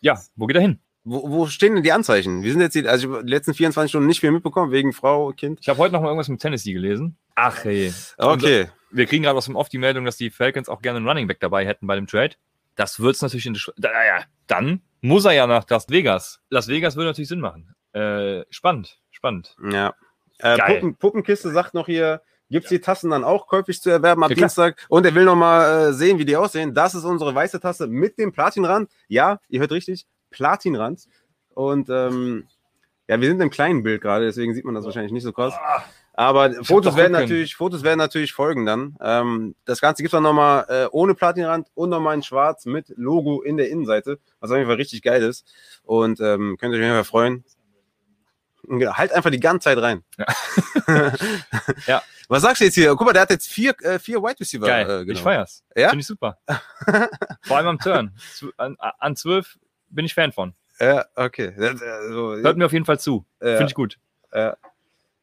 Ja, 0.06 0.22
wo 0.36 0.46
geht 0.46 0.56
er 0.56 0.62
hin? 0.62 0.80
Wo, 1.04 1.32
wo 1.32 1.48
stehen 1.48 1.74
denn 1.74 1.84
die 1.84 1.91
Anzeichen? 1.91 2.44
Wir 2.44 2.52
sind 2.52 2.62
jetzt 2.62 2.76
die, 2.76 2.88
also 2.88 3.18
ich 3.18 3.26
die 3.26 3.32
letzten 3.32 3.56
24 3.56 3.89
Stunden 3.89 4.06
nicht 4.06 4.20
viel 4.20 4.30
mitbekommen, 4.30 4.72
wegen 4.72 4.94
Frau, 4.94 5.32
Kind. 5.32 5.60
Ich 5.62 5.68
habe 5.68 5.80
heute 5.80 5.94
noch 5.94 6.02
mal 6.02 6.10
irgendwas 6.10 6.30
mit 6.30 6.39
Tennessee 6.39 6.74
gelesen. 6.74 7.18
Ach 7.34 7.63
hey. 7.63 7.91
Okay. 8.20 8.70
Wir 8.91 9.08
kriegen 9.08 9.24
gerade 9.24 9.36
aus 9.36 9.46
dem 9.46 9.56
Off 9.56 9.68
die 9.68 9.80
Meldung, 9.80 10.06
dass 10.06 10.15
die 10.18 10.30
Falcons 10.30 10.70
auch 10.70 10.84
gerne 10.84 10.98
einen 10.98 11.08
Running 11.08 11.26
Back 11.28 11.39
dabei 11.39 11.65
hätten 11.65 11.88
bei 11.88 11.96
dem 11.96 12.06
Trade. 12.06 12.36
Das 12.76 13.00
wird's 13.00 13.24
natürlich 13.24 13.48
in 13.48 13.54
der 13.54 13.62
Sch- 13.62 13.74
da, 13.78 13.89
ja, 13.89 14.24
dann 14.46 14.82
muss 15.02 15.26
er 15.26 15.32
ja 15.32 15.48
nach 15.48 15.68
Las 15.68 15.89
Vegas. 15.89 16.39
Las 16.52 16.68
Vegas 16.68 16.96
würde 16.96 17.08
natürlich 17.10 17.30
Sinn 17.30 17.39
machen. 17.39 17.74
Äh, 17.94 18.44
spannend, 18.52 19.00
spannend. 19.10 19.56
Ja. 19.72 19.96
Äh. 20.38 20.58
Puppen, 20.58 20.96
Puppenkiste 20.98 21.50
sagt 21.50 21.74
noch 21.74 21.88
hier, 21.88 22.22
gibt's 22.50 22.70
die 22.70 22.80
Tassen 22.80 23.10
dann 23.10 23.24
auch 23.24 23.48
käuflich 23.48 23.82
zu 23.82 23.90
erwerben 23.90 24.24
ab 24.24 24.30
Ja, 24.30 24.36
klar. 24.36 24.48
Dienstag? 24.48 24.86
Und 24.89 25.06
er 25.06 25.16
will 25.16 25.26
noch 25.26 25.36
mal 25.36 25.89
äh, 25.89 25.93
sehen, 25.93 26.20
wie 26.20 26.26
die 26.26 26.36
aussehen. 26.36 26.74
Das 26.74 26.96
ist 26.96 27.04
unsere 27.04 27.34
weiße 27.34 27.60
Tasse 27.60 27.88
mit 27.88 28.18
dem 28.18 28.32
Platinrand. 28.32 28.89
Ja, 29.08 29.39
ihr 29.50 29.60
hört 29.60 29.72
richtig, 29.72 30.06
Platinrand. 30.30 31.08
Und 31.54 31.89
ähm, 31.89 32.48
ja, 33.08 33.20
wir 33.22 33.28
sind 33.28 33.41
im 33.41 33.50
kleinen 33.50 33.84
Bild 33.84 34.02
gerade, 34.02 34.26
deswegen 34.26 34.54
sieht 34.54 34.66
man 34.66 34.76
das 34.76 34.86
wahrscheinlich 34.86 35.12
nicht 35.12 35.24
so 35.24 35.32
krass. 35.32 35.54
Aber 36.14 36.52
Fotos 36.64 36.93
doch 36.93 36.98
werden 36.98 37.12
natürlich, 37.12 37.56
Fotos 37.56 37.84
werden 37.84 37.98
natürlich 37.98 38.32
folgen 38.32 38.66
dann. 38.66 38.96
Ähm, 39.02 39.56
das 39.66 39.82
Ganze 39.82 40.02
gibt's 40.02 40.14
dann 40.14 40.24
nochmal 40.24 40.66
äh, 40.70 40.88
ohne 40.91 41.14
Platinrand 41.14 41.68
und 41.76 41.89
nochmal 41.89 42.16
in 42.16 42.24
Schwarz 42.24 42.66
mit 42.66 42.93
Logo 42.96 43.41
in 43.41 43.58
der 43.58 43.70
Innenseite, 43.70 44.20
was 44.39 44.50
auf 44.50 44.58
jeden 44.58 44.68
Fall 44.68 44.78
richtig 44.78 45.02
geil 45.02 45.22
ist. 45.22 45.46
Und 45.84 46.22
ähm, 46.22 46.58
könnt 46.58 46.74
ihr 46.74 46.80
euch 46.80 46.86
auf 46.86 46.88
jeden 46.88 46.96
Fall 46.96 47.04
freuen. 47.04 47.43
Halt 48.68 49.11
einfach 49.11 49.30
die 49.32 49.39
ganze 49.39 49.66
Zeit 49.66 49.78
rein. 49.80 50.03
Ja. 50.18 50.26
Ja. 51.88 52.03
Was 52.28 52.41
sagst 52.43 52.61
du 52.61 52.66
jetzt 52.66 52.76
hier? 52.76 52.95
Guck 52.95 53.05
mal, 53.05 53.13
der 53.13 53.24
hat 53.24 53.30
jetzt 53.30 53.47
vier, 53.47 53.76
äh, 53.82 53.99
vier 53.99 54.22
Wide 54.22 54.39
Receiver. 54.39 54.66
Geil, 54.66 54.86
Äh, 54.86 55.05
genau. 55.05 55.11
ich 55.18 55.22
feier's. 55.22 55.63
Ja? 55.76 55.89
Finde 55.89 56.01
ich 56.01 56.07
super. 56.07 56.38
Vor 57.43 57.57
allem 57.57 57.68
am 57.68 57.80
Turn. 57.80 58.16
An, 58.57 58.76
an 58.80 59.16
12 59.16 59.57
bin 59.89 60.05
ich 60.05 60.13
Fan 60.13 60.32
von. 60.32 60.53
Ja, 60.80 61.05
okay. 61.16 61.53
Also, 61.57 62.36
Hört 62.36 62.57
mir 62.57 62.66
auf 62.66 62.74
jeden 62.74 62.86
Fall 62.86 62.99
zu. 62.99 63.26
Ja. 63.41 63.57
Finde 63.57 63.66
ich 63.68 63.76
gut. 63.76 63.97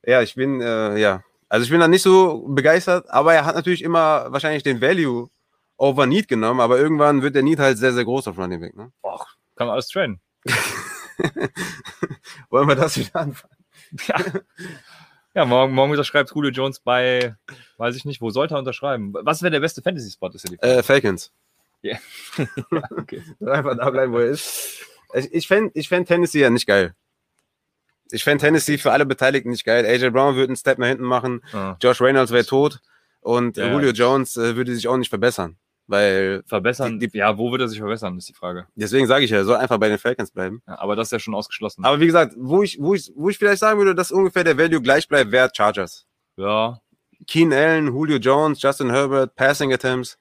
Ja, 0.05 0.23
ich 0.23 0.35
bin, 0.35 0.61
äh, 0.61 0.97
ja. 0.99 1.23
Also 1.49 1.65
ich 1.65 1.71
bin 1.71 1.81
da 1.81 1.87
nicht 1.89 2.03
so 2.03 2.47
begeistert, 2.49 3.11
aber 3.11 3.35
er 3.35 3.45
hat 3.45 3.55
natürlich 3.55 3.83
immer 3.83 4.33
wahrscheinlich 4.33 4.63
den 4.63 4.81
Value 4.81 5.29
over 5.77 6.07
Need 6.07 6.27
genommen, 6.29 6.61
aber 6.61 6.79
irgendwann 6.79 7.23
wird 7.23 7.35
der 7.35 7.43
Need 7.43 7.59
halt 7.59 7.77
sehr, 7.79 7.93
sehr 7.93 8.05
groß 8.05 8.29
auf 8.29 8.39
Running 8.39 8.61
Back. 8.61 8.75
Ne? 8.77 8.91
Och, 9.03 9.27
kann 9.57 9.67
man 9.67 9.75
alles 9.75 9.89
trainen. 9.89 10.21
Wollen 12.51 12.69
wir 12.69 12.77
das 12.77 12.97
wieder 12.97 13.17
anfangen? 13.17 13.57
Ja. 14.07 14.17
Ja, 15.35 15.47
morgen, 15.47 15.73
morgen 15.73 15.93
unterschreibt 15.93 16.31
Julio 16.35 16.51
Jones 16.51 16.81
bei, 16.81 17.37
weiß 17.79 17.97
ich 17.97 18.05
nicht, 18.05 18.21
wo 18.21 18.29
sollte 18.31 18.55
er 18.55 18.59
unterschreiben? 18.59 19.15
Was 19.15 19.41
wäre 19.43 19.51
der 19.51 19.61
beste 19.61 19.81
Fantasy-Spot? 19.81 20.29
Ist 20.29 20.49
ja. 20.49 20.59
Äh, 20.59 20.83
Falcons. 20.83 21.33
Ja. 21.81 21.97
okay. 22.99 23.23
Einfach 23.41 23.77
da 23.79 23.89
bleiben, 23.91 24.13
wo 24.13 24.19
er 24.19 24.27
ist. 24.29 24.81
Ich, 25.15 25.33
ich 25.33 25.47
fände 25.49 25.71
ich 25.75 25.89
fänd 25.89 26.07
Tennessee 26.07 26.41
ja 26.41 26.51
nicht 26.51 26.67
geil. 26.67 26.95
Ich 28.11 28.25
fände 28.25 28.45
Tennessee 28.45 28.77
für 28.77 28.93
alle 28.93 29.07
Beteiligten 29.07 29.51
nicht 29.51 29.65
geil. 29.65 29.87
AJ 29.87 30.11
Brown 30.11 30.35
würde 30.37 30.51
einen 30.51 30.57
Step 30.57 30.79
nach 30.79 30.89
hinten 30.89 31.05
machen, 31.05 31.41
Ah. 31.53 31.77
Josh 31.81 32.01
Reynolds 32.03 32.31
wäre 32.31 32.45
tot 32.45 32.81
und 33.21 33.57
Ja. 33.57 33.73
Julio 33.73 33.91
Jones 33.93 34.37
äh, 34.37 34.55
würde 34.55 34.75
sich 34.75 34.87
auch 34.87 34.99
nicht 34.99 35.09
verbessern. 35.09 35.57
Weil, 35.93 36.43
Verbessern, 36.47 36.99
Die- 36.99 37.09
die- 37.09 37.19
ja, 37.19 37.37
wo 37.37 37.51
würde 37.51 37.65
er 37.65 37.69
sich 37.69 37.79
verbessern, 37.79 38.17
ist 38.17 38.27
die 38.29 38.33
Frage. 38.33 38.67
deswegen 38.75 39.07
sage 39.07 39.25
ich 39.27 39.31
ja, 39.31 39.37
er 39.37 39.45
soll 39.45 39.57
einfach 39.57 39.77
bei 39.79 39.89
den 39.91 39.99
Falcons 39.99 40.31
bleiben. 40.31 40.63
Ja, 40.67 40.79
aber 40.81 40.97
das 40.97 41.09
ist 41.09 41.13
ja 41.13 41.19
schon 41.19 41.35
ausgeschlossen. 41.35 41.85
Aber 41.85 42.01
wie 42.01 42.07
gesagt, 42.07 42.33
wo 42.39 42.63
ich, 42.63 42.79
wo 42.81 42.95
ich, 42.95 43.13
wo 43.15 43.29
ich 43.29 43.37
vielleicht 43.37 43.61
sagen 43.61 43.79
würde, 43.79 43.95
dass 43.95 44.11
ungefähr 44.11 44.43
der 44.43 44.57
Value 44.57 44.81
gleich 44.81 45.07
bleibt, 45.07 45.31
wäre 45.33 45.51
Chargers. 45.55 46.07
ja, 46.37 46.79
Keen 47.29 47.53
Allen, 47.53 47.87
Julio 47.89 48.17
Jones, 48.17 48.61
Justin 48.63 48.91
Herbert, 48.91 49.37
Passing 49.37 49.73
Attempts, 49.73 50.19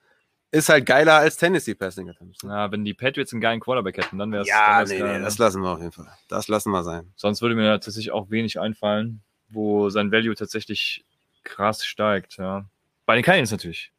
ist 0.52 0.68
halt 0.70 0.86
geiler 0.86 1.14
als 1.16 1.38
Tennessee 1.38 1.74
Passing 1.74 2.10
Attempts. 2.10 2.44
ne? 2.44 2.52
ja, 2.52 2.72
wenn 2.72 2.84
die 2.84 2.94
Patriots 2.94 3.32
einen 3.32 3.42
geilen 3.42 3.60
Quarterback 3.62 3.98
hätten, 3.98 4.18
dann 4.20 4.32
wäre 4.34 4.42
es 4.44 4.50
Ja, 4.50 4.84
nee, 4.86 5.00
geil, 5.00 5.08
nee, 5.14 5.18
ne? 5.20 5.24
das 5.24 5.38
lassen 5.38 5.62
wir 5.62 5.70
auf 5.72 5.80
jeden 5.80 5.94
Fall. 5.94 6.10
Das 6.28 6.48
lassen 6.50 6.70
wir 6.72 6.84
sein. 6.84 7.12
Sonst 7.16 7.42
würde 7.42 7.56
mir 7.56 7.72
tatsächlich 7.80 8.12
auch 8.12 8.30
wenig 8.30 8.60
einfallen, 8.60 9.22
wo 9.50 9.90
sein 9.90 10.12
Value 10.12 10.36
tatsächlich 10.36 11.06
krass 11.44 11.86
steigt. 11.86 12.36
Ja. 12.38 12.66
Bei 13.06 13.16
den 13.16 13.24
Cardinals 13.24 13.52
natürlich. 13.52 13.92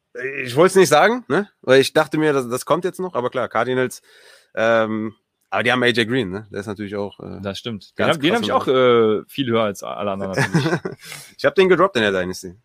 Ich 0.43 0.55
wollte 0.55 0.71
es 0.71 0.75
nicht 0.75 0.89
sagen, 0.89 1.25
ne? 1.27 1.49
Weil 1.61 1.81
ich 1.81 1.93
dachte 1.93 2.17
mir, 2.17 2.33
das, 2.33 2.47
das 2.47 2.65
kommt 2.65 2.85
jetzt 2.85 2.99
noch, 2.99 3.15
aber 3.15 3.29
klar, 3.29 3.47
Cardinals, 3.49 4.01
ähm, 4.55 5.15
aber 5.49 5.63
die 5.63 5.71
haben 5.71 5.83
AJ 5.83 6.05
Green, 6.05 6.29
ne? 6.31 6.47
Der 6.51 6.61
ist 6.61 6.67
natürlich 6.67 6.95
auch. 6.95 7.19
Äh, 7.19 7.39
Das 7.41 7.59
stimmt. 7.59 7.97
Den 7.97 8.07
habe 8.07 8.31
hab 8.31 8.41
ich 8.41 8.51
auch 8.51 8.67
äh, 8.67 9.23
viel 9.27 9.47
höher 9.47 9.63
als 9.63 9.83
alle 9.83 10.11
anderen 10.11 10.33
ich 11.37 11.45
habe 11.45 11.53
den 11.55 11.69
gedroppt 11.69 11.95
in 11.95 12.01
der 12.01 12.11
Dynasty. 12.11 12.55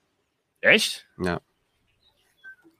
Echt? 0.62 1.06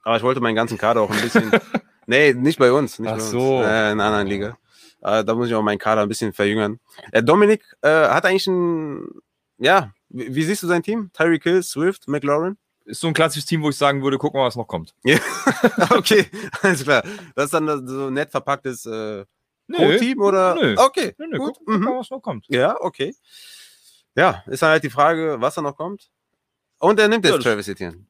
Aber 0.03 0.17
ich 0.17 0.23
wollte 0.23 0.41
meinen 0.41 0.55
ganzen 0.55 0.77
Kader 0.77 1.01
auch 1.01 1.11
ein 1.11 1.21
bisschen. 1.21 1.51
nee, 2.07 2.33
nicht 2.33 2.57
bei 2.57 2.71
uns. 2.71 2.97
Nicht 2.97 3.09
Ach 3.09 3.17
bei 3.17 3.21
uns. 3.21 3.29
so. 3.29 3.61
Äh, 3.61 3.91
in 3.91 3.99
einer 3.99 4.05
anderen 4.05 4.27
Liga. 4.27 4.57
Äh, 5.01 5.23
da 5.23 5.35
muss 5.35 5.47
ich 5.47 5.53
auch 5.53 5.61
meinen 5.61 5.77
Kader 5.77 6.01
ein 6.01 6.09
bisschen 6.09 6.33
verjüngern. 6.33 6.79
Äh, 7.11 7.21
Dominik 7.21 7.63
äh, 7.81 7.89
hat 7.89 8.25
eigentlich 8.25 8.47
ein. 8.47 9.07
Ja, 9.59 9.93
wie, 10.09 10.33
wie 10.33 10.43
siehst 10.43 10.63
du 10.63 10.67
sein 10.67 10.81
Team? 10.81 11.11
Tyreek 11.13 11.43
Hill, 11.43 11.61
Swift, 11.61 12.07
McLaurin? 12.07 12.57
Ist 12.89 13.01
so 13.01 13.07
ein 13.07 13.13
klassisches 13.13 13.45
Team, 13.45 13.61
wo 13.61 13.69
ich 13.69 13.77
sagen 13.77 14.01
würde, 14.01 14.17
guck 14.17 14.33
mal, 14.33 14.45
was 14.45 14.55
noch 14.55 14.67
kommt. 14.67 14.95
okay, 15.91 16.25
alles 16.61 16.83
klar. 16.83 17.03
Das 17.35 17.45
ist 17.45 17.53
dann 17.53 17.87
so 17.87 18.09
nett 18.09 18.31
verpacktes 18.31 18.85
äh, 18.87 19.25
Co-Team 19.71 20.19
oder? 20.21 20.55
Nö. 20.55 20.75
Okay, 20.77 21.13
Nö, 21.19 21.27
nö, 21.27 21.37
gut. 21.37 21.53
guck, 21.57 21.65
guck 21.65 21.75
Mhm. 21.77 21.83
mal, 21.85 21.99
was 21.99 22.09
noch 22.09 22.19
kommt. 22.21 22.45
Ja, 22.49 22.75
okay. 22.81 23.15
Ja, 24.15 24.43
ist 24.47 24.63
halt 24.63 24.83
die 24.83 24.89
Frage, 24.89 25.37
was 25.39 25.53
da 25.55 25.61
noch 25.61 25.77
kommt. 25.77 26.09
Und 26.79 26.99
er 26.99 27.07
nimmt 27.07 27.25
Ja, 27.25 27.31
jetzt 27.31 27.45
das- 27.45 27.51
Travis 27.51 27.67
Etienne. 27.67 28.05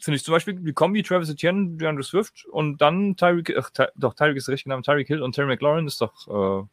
Finde 0.00 0.16
ich 0.16 0.24
zum 0.24 0.32
Beispiel 0.32 0.54
die 0.54 0.72
Kombi 0.74 1.02
Travis 1.02 1.28
Etienne, 1.30 1.76
DeAndre 1.76 2.04
Swift 2.04 2.44
und 2.46 2.76
dann 2.82 3.16
Tyreek, 3.16 3.56
ach, 3.58 3.70
Ty, 3.70 3.86
doch, 3.96 4.14
Tyreek 4.14 4.36
ist 4.36 4.46
der 4.46 4.52
richtige 4.52 4.70
Name, 4.70 4.82
Tyreek 4.82 5.08
Hill 5.08 5.22
und 5.22 5.34
Terry 5.34 5.48
McLaurin 5.48 5.86
ist 5.88 6.00
doch, 6.00 6.68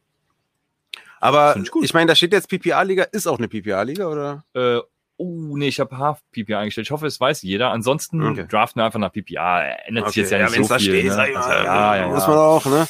Aber 1.18 1.54
Find 1.54 1.70
ich, 1.74 1.82
ich 1.84 1.94
meine, 1.94 2.06
da 2.08 2.14
steht 2.14 2.32
jetzt 2.32 2.48
PPA-Liga. 2.48 3.04
Ist 3.04 3.26
auch 3.26 3.38
eine 3.38 3.48
PPA-Liga, 3.48 4.06
oder? 4.06 4.44
äh, 4.54 4.76
äh, 4.76 4.82
oh, 5.18 5.56
nee, 5.56 5.68
ich 5.68 5.80
habe 5.80 5.96
Half 5.98 6.20
PPA 6.32 6.58
eingestellt. 6.60 6.86
Ich 6.86 6.90
hoffe, 6.90 7.06
es 7.06 7.18
weiß 7.18 7.42
jeder. 7.42 7.70
Ansonsten 7.70 8.22
Okay. 8.22 8.46
draften 8.48 8.80
wir 8.80 8.84
einfach 8.86 8.98
nach 8.98 9.12
PPA. 9.12 9.62
Ändert 9.86 10.08
sich 10.08 10.16
jetzt 10.16 10.30
ja 10.32 10.38
nicht 10.38 10.54
wenn's 10.56 10.68
so 10.68 10.74
da 10.74 10.78
viel. 10.80 10.90
steht, 10.90 11.04
ne? 11.06 11.16
also, 11.16 11.50
ja, 11.50 11.96
ja, 11.96 12.08
muss 12.08 12.22
ja. 12.22 12.28
man 12.28 12.38
auch, 12.38 12.66
ne? 12.66 12.86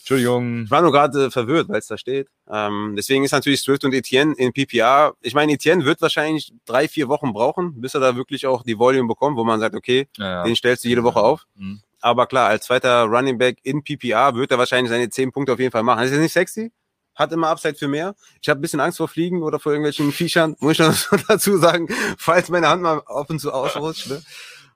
Entschuldigung. 0.00 0.64
Ich 0.64 0.70
war 0.70 0.82
nur 0.82 0.90
gerade 0.90 1.26
äh, 1.26 1.30
verwirrt, 1.30 1.68
weil 1.68 1.78
es 1.78 1.86
da 1.86 1.96
steht. 1.96 2.28
Ähm, 2.50 2.94
deswegen 2.96 3.22
ist 3.24 3.30
natürlich 3.30 3.60
Swift 3.60 3.84
und 3.84 3.94
Etienne 3.94 4.34
in 4.36 4.52
PPA. 4.52 5.12
Ich 5.20 5.32
meine, 5.34 5.52
Etienne 5.52 5.84
wird 5.84 6.02
wahrscheinlich 6.02 6.52
drei, 6.66 6.88
vier 6.88 7.06
Wochen 7.08 7.32
brauchen, 7.32 7.80
bis 7.80 7.94
er 7.94 8.00
da 8.00 8.16
wirklich 8.16 8.46
auch 8.46 8.64
die 8.64 8.76
Volume 8.78 9.06
bekommt, 9.06 9.36
wo 9.36 9.44
man 9.44 9.60
sagt, 9.60 9.76
okay, 9.76 10.08
Ja, 10.16 10.24
ja. 10.24 10.42
den 10.44 10.56
stellst 10.56 10.84
du 10.84 10.88
jede 10.88 11.04
Woche 11.04 11.20
auf. 11.20 11.44
Mhm. 11.54 11.80
Aber 12.00 12.26
klar, 12.26 12.48
als 12.48 12.64
zweiter 12.66 13.04
Running 13.04 13.38
Back 13.38 13.58
in 13.62 13.84
PPA 13.84 14.34
wird 14.34 14.50
er 14.50 14.58
wahrscheinlich 14.58 14.90
seine 14.90 15.08
zehn 15.08 15.30
Punkte 15.30 15.52
auf 15.52 15.60
jeden 15.60 15.70
Fall 15.70 15.84
machen. 15.84 15.98
Das 16.00 16.06
ist 16.06 16.12
jetzt 16.14 16.22
nicht 16.22 16.32
sexy, 16.32 16.72
hat 17.14 17.32
immer 17.32 17.48
Upside 17.48 17.74
für 17.74 17.88
mehr. 17.88 18.14
Ich 18.40 18.48
habe 18.48 18.58
ein 18.58 18.62
bisschen 18.62 18.80
Angst 18.80 18.98
vor 18.98 19.08
Fliegen 19.08 19.42
oder 19.42 19.58
vor 19.58 19.72
irgendwelchen 19.72 20.12
Viechern, 20.12 20.56
muss 20.60 20.72
ich 20.72 20.78
noch 20.78 21.18
dazu 21.28 21.56
sagen, 21.58 21.88
falls 22.18 22.48
meine 22.48 22.68
Hand 22.68 22.82
mal 22.82 23.02
ab 23.06 23.30
und 23.30 23.38
zu 23.38 23.52
ausrutscht. 23.52 24.08
Ne? 24.08 24.22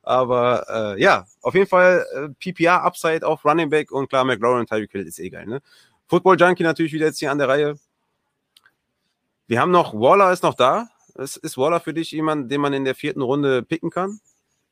Aber 0.03 0.67
äh, 0.69 1.03
ja, 1.03 1.27
auf 1.43 1.55
jeden 1.55 1.67
Fall 1.67 2.07
äh, 2.15 2.53
PPA 2.53 2.79
Upside 2.83 3.27
auf 3.27 3.45
Running 3.45 3.71
Back 3.71 3.91
und 3.91 4.09
klar, 4.09 4.25
McLaurin 4.25 4.61
und 4.61 4.69
Tyreek 4.69 4.93
Hill 4.93 5.07
ist 5.07 5.19
eh 5.19 5.31
geil. 5.31 5.47
Ne? 5.47 5.61
Football 6.07 6.37
Junkie 6.39 6.63
natürlich 6.63 6.93
wieder 6.93 7.07
jetzt 7.07 7.19
hier 7.19 7.33
an 7.33 7.39
der 7.39 7.49
Reihe. 7.49 7.75
Wir 9.49 9.61
haben 9.61 9.71
noch, 9.73 9.95
Waller 9.95 10.33
ist 10.33 10.43
noch 10.43 10.55
da. 10.55 10.89
Ist, 11.15 11.37
ist 11.39 11.57
Waller 11.57 11.81
für 11.81 11.95
dich 11.95 12.13
jemand, 12.13 12.51
den 12.51 12.61
man 12.61 12.73
in 12.73 12.85
der 12.85 12.95
vierten 12.95 13.23
Runde 13.23 13.63
picken 13.63 13.91
kann? 13.91 14.21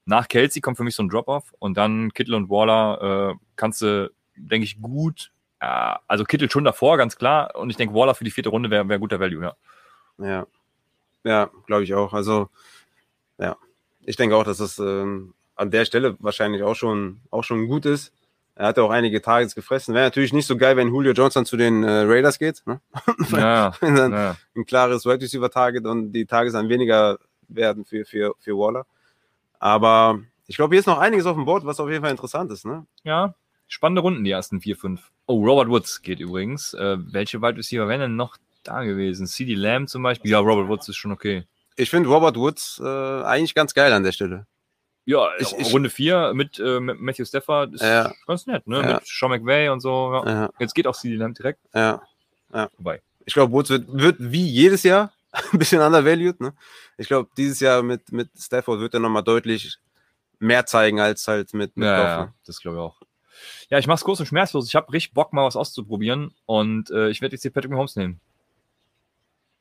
Nach 0.05 0.29
Kelsey 0.29 0.61
kommt 0.61 0.77
für 0.77 0.85
mich 0.85 0.95
so 0.95 1.03
ein 1.03 1.09
Drop-Off 1.09 1.55
und 1.59 1.77
dann 1.77 2.13
Kittel 2.13 2.35
und 2.35 2.51
Waller 2.51 3.33
äh, 3.33 3.35
kannst 3.57 3.83
du, 3.83 4.13
denke 4.37 4.65
ich, 4.65 4.81
gut. 4.81 5.33
Also 5.65 6.25
Kittel 6.25 6.51
schon 6.51 6.65
davor, 6.65 6.97
ganz 6.97 7.17
klar. 7.17 7.55
Und 7.55 7.71
ich 7.71 7.77
denke, 7.77 7.95
Waller 7.95 8.15
für 8.15 8.25
die 8.25 8.31
vierte 8.31 8.51
Runde 8.51 8.71
wäre 8.71 8.89
wär 8.89 8.99
guter 8.99 9.21
Value, 9.21 9.43
ja. 9.43 9.57
Ja, 10.19 10.47
ja, 11.25 11.51
glaube 11.67 11.85
ich 11.85 11.95
auch. 11.95 12.13
Also, 12.13 12.49
ja, 13.39 13.57
ich 14.03 14.17
denke 14.17 14.37
auch, 14.37 14.45
dass 14.45 14.59
das 14.59 14.79
ähm, 14.79 15.35
an 15.57 15.71
der 15.71 15.85
Stelle 15.85 16.17
wahrscheinlich 16.21 16.63
auch 16.63 16.75
schon, 16.75 17.21
auch 17.31 17.43
schon 17.43 17.67
gut 17.67 17.87
ist. 17.87 18.13
Er 18.57 18.69
hat 18.69 18.77
ja 18.77 18.85
auch 18.85 18.91
einige 18.91 19.21
Targets 19.21 19.55
gefressen. 19.55 19.95
Wäre 19.95 20.07
natürlich 20.07 20.33
nicht 20.33 20.47
so 20.47 20.57
geil, 20.57 20.77
wenn 20.77 20.89
Julio 20.89 21.13
Jones 21.13 21.35
dann 21.35 21.47
zu 21.47 21.57
den 21.57 21.83
äh, 21.83 22.03
Raiders 22.03 22.39
geht. 22.39 22.63
Ne? 22.67 22.81
Ja, 23.33 23.73
Wenn 23.81 23.97
dann 23.97 24.13
ja. 24.13 24.37
ein 24.55 24.65
klares 24.65 25.05
Wide 25.05 25.21
Receiver 25.21 25.51
Target 25.51 25.87
und 25.87 26.13
die 26.13 26.27
Targets 26.27 26.53
dann 26.53 26.69
weniger 26.69 27.19
werden 27.49 27.85
für, 27.85 28.05
für, 28.05 28.35
für 28.39 28.57
Waller. 28.57 28.87
Aber 29.59 30.21
ich 30.47 30.57
glaube, 30.57 30.75
hier 30.75 30.81
ist 30.81 30.87
noch 30.87 30.99
einiges 30.99 31.27
auf 31.27 31.35
dem 31.35 31.47
Board, 31.47 31.67
was 31.67 31.81
auf 31.81 31.89
jeden 31.89 32.03
Fall 32.03 32.13
interessant 32.13 32.53
ist. 32.53 32.65
Ne? 32.65 32.87
ja. 33.03 33.35
Spannende 33.69 34.03
Runden, 34.03 34.25
die 34.25 34.31
ersten 34.31 34.61
vier, 34.61 34.77
fünf. 34.77 35.11
Oh, 35.27 35.45
Robert 35.45 35.69
Woods 35.69 36.03
geht 36.03 36.21
übrigens. 36.21 36.75
Äh, 36.75 36.97
welche 37.13 37.41
Wide 37.41 37.57
Receiver 37.57 37.89
wären 37.89 38.01
denn 38.01 38.17
noch 38.17 38.37
da 38.63 38.85
gewesen? 38.85 39.27
CD 39.27 39.55
Lamb 39.55 39.89
zum 39.89 40.03
Beispiel? 40.03 40.31
Ja, 40.31 40.39
Robert 40.39 40.69
Woods 40.69 40.89
ist 40.89 40.97
schon 40.97 41.13
okay. 41.13 41.45
Ich 41.77 41.91
finde 41.91 42.09
Robert 42.09 42.37
Woods 42.37 42.81
äh, 42.85 42.87
eigentlich 43.23 43.55
ganz 43.55 43.75
geil 43.75 43.93
an 43.93 44.05
der 44.05 44.13
Stelle. 44.13 44.47
Ja, 45.07 45.29
Ich- 45.39 45.53
ich- 45.59 45.73
Runde 45.73 45.91
vier 45.91 46.33
mit, 46.35 46.59
äh, 46.59 46.81
Matthew 46.81 47.25
Stafford 47.25 47.75
ist 47.75 47.83
Ja. 47.83 48.13
ganz 48.27 48.47
nett, 48.47 48.67
ne? 48.67 48.81
Ja. 48.81 48.95
Mit 48.95 49.07
Sean 49.07 49.31
McVay 49.31 49.69
und 49.71 49.81
so. 49.81 50.13
Ja. 50.25 50.27
Ja, 50.45 50.51
Jetzt 50.59 50.75
geht 50.75 50.87
auch 50.87 50.95
CD 50.97 51.17
Lamb 51.17 51.37
direkt 51.37 51.61
ja. 51.75 52.01
vorbei. 52.77 53.03
Ich 53.27 53.35
glaube, 53.35 53.53
Woods 53.53 53.71
wird, 53.71 53.85
wird 53.89 54.17
wie 54.21 54.47
jedes 54.47 54.83
Jahr 54.83 55.13
ein 55.53 55.59
bisschen 55.59 55.81
undervalued. 55.83 56.41
Ne? 56.41 56.55
Ich 56.97 57.09
glaube, 57.09 57.29
dieses 57.37 57.61
Jahr 57.61 57.83
mit, 57.83 58.13
mit 58.13 58.29
Stafford 58.39 58.81
wird 58.81 58.95
er 58.95 59.01
nochmal 59.01 59.25
deutlich 59.25 59.77
mehr 60.39 60.65
zeigen 60.67 61.01
als 61.01 61.27
halt 61.27 61.53
mit, 61.55 61.77
mit 61.77 61.87
Ja, 61.87 61.99
ja, 62.05 62.25
ne? 62.27 62.35
das 62.47 62.61
glaube 62.61 62.77
ich 62.77 62.81
auch. 62.83 63.01
Ja, 63.71 63.79
ich 63.79 63.87
mach's 63.87 64.05
kurz 64.05 64.21
und 64.21 64.27
schmerzlos. 64.27 64.69
Ich 64.69 64.75
habe 64.75 64.93
richtig 64.93 65.15
Bock, 65.15 65.33
mal 65.33 65.45
was 65.45 65.57
auszuprobieren 65.57 66.35
und 66.47 66.91
äh, 66.91 67.09
ich 67.09 67.21
werde 67.21 67.35
jetzt 67.35 67.43
hier 67.43 67.51
Patrick 67.51 67.73
Mahomes 67.73 67.97
nehmen. 67.97 68.21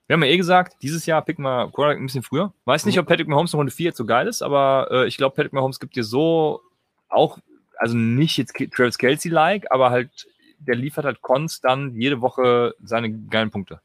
Wir 0.08 0.16
haben 0.16 0.24
ja 0.24 0.30
eh 0.30 0.38
gesagt, 0.38 0.78
dieses 0.82 1.06
Jahr 1.06 1.22
picken 1.22 1.44
wir 1.44 1.72
Quarterback 1.72 1.98
ein 1.98 2.06
bisschen 2.06 2.24
früher. 2.24 2.54
Weiß 2.66 2.86
nicht, 2.86 3.00
ob 3.00 3.08
Patrick 3.08 3.28
Mahomes 3.28 3.54
in 3.54 3.58
Runde 3.58 3.72
4 3.72 3.86
jetzt 3.86 3.98
so 3.98 4.06
geil 4.06 4.28
ist, 4.28 4.42
aber 4.42 4.90
äh, 4.92 5.08
ich 5.08 5.18
glaube, 5.18 5.36
Patrick 5.36 5.54
Mahomes 5.54 5.80
gibt 5.80 5.96
dir 5.96 6.04
so 6.04 6.62
auch, 7.08 7.38
also 7.78 7.96
nicht 7.96 8.38
jetzt 8.38 8.54
Travis 8.54 8.98
Kelsey-like, 8.98 9.72
aber 9.72 9.92
halt, 9.92 10.28
der 10.60 10.76
liefert 10.76 11.06
halt 11.06 11.22
konstant 11.22 11.96
jede 11.96 12.22
Woche 12.22 12.76
seine 12.84 13.12
geilen 13.12 13.50
Punkte. 13.50 13.82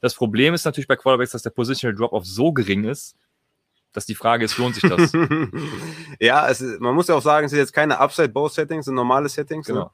Das 0.00 0.14
Problem 0.14 0.54
ist 0.54 0.64
natürlich 0.64 0.88
bei 0.88 0.96
Quarterbacks, 0.96 1.32
dass 1.32 1.42
der 1.42 1.50
Positional 1.50 1.96
Drop-Off 1.96 2.26
so 2.26 2.52
gering 2.52 2.84
ist, 2.84 3.16
dass 3.92 4.06
die 4.06 4.14
Frage 4.14 4.44
ist, 4.44 4.58
lohnt 4.58 4.76
sich 4.76 4.88
das? 4.88 5.12
ja, 6.20 6.48
es 6.48 6.60
man 6.78 6.94
muss 6.94 7.08
ja 7.08 7.14
auch 7.14 7.22
sagen, 7.22 7.46
es 7.46 7.50
sind 7.50 7.58
jetzt 7.58 7.72
keine 7.72 7.98
Upside-Bow-Settings, 7.98 8.84
sind 8.84 8.94
normale 8.94 9.28
Settings. 9.28 9.68
Ne? 9.68 9.74
genau. 9.74 9.90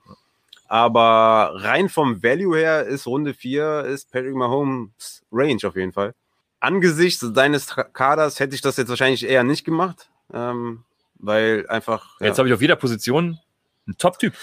Aber 0.68 1.52
rein 1.56 1.88
vom 1.88 2.22
Value 2.22 2.58
her 2.58 2.84
ist 2.84 3.06
Runde 3.06 3.34
4 3.34 3.84
ist 3.84 4.10
Patrick 4.10 4.34
Mahomes 4.34 5.22
Range 5.30 5.60
auf 5.64 5.76
jeden 5.76 5.92
Fall. 5.92 6.14
Angesichts 6.58 7.24
deines 7.32 7.68
Kaders 7.92 8.40
hätte 8.40 8.54
ich 8.54 8.62
das 8.62 8.76
jetzt 8.76 8.88
wahrscheinlich 8.88 9.24
eher 9.24 9.44
nicht 9.44 9.64
gemacht, 9.64 10.08
ähm, 10.32 10.84
weil 11.14 11.66
einfach. 11.68 12.20
Jetzt 12.20 12.38
habe 12.38 12.48
ich 12.48 12.54
auf 12.54 12.60
jeder 12.60 12.76
Position 12.76 13.38
einen 13.86 13.98
Top-Typ. 13.98 14.34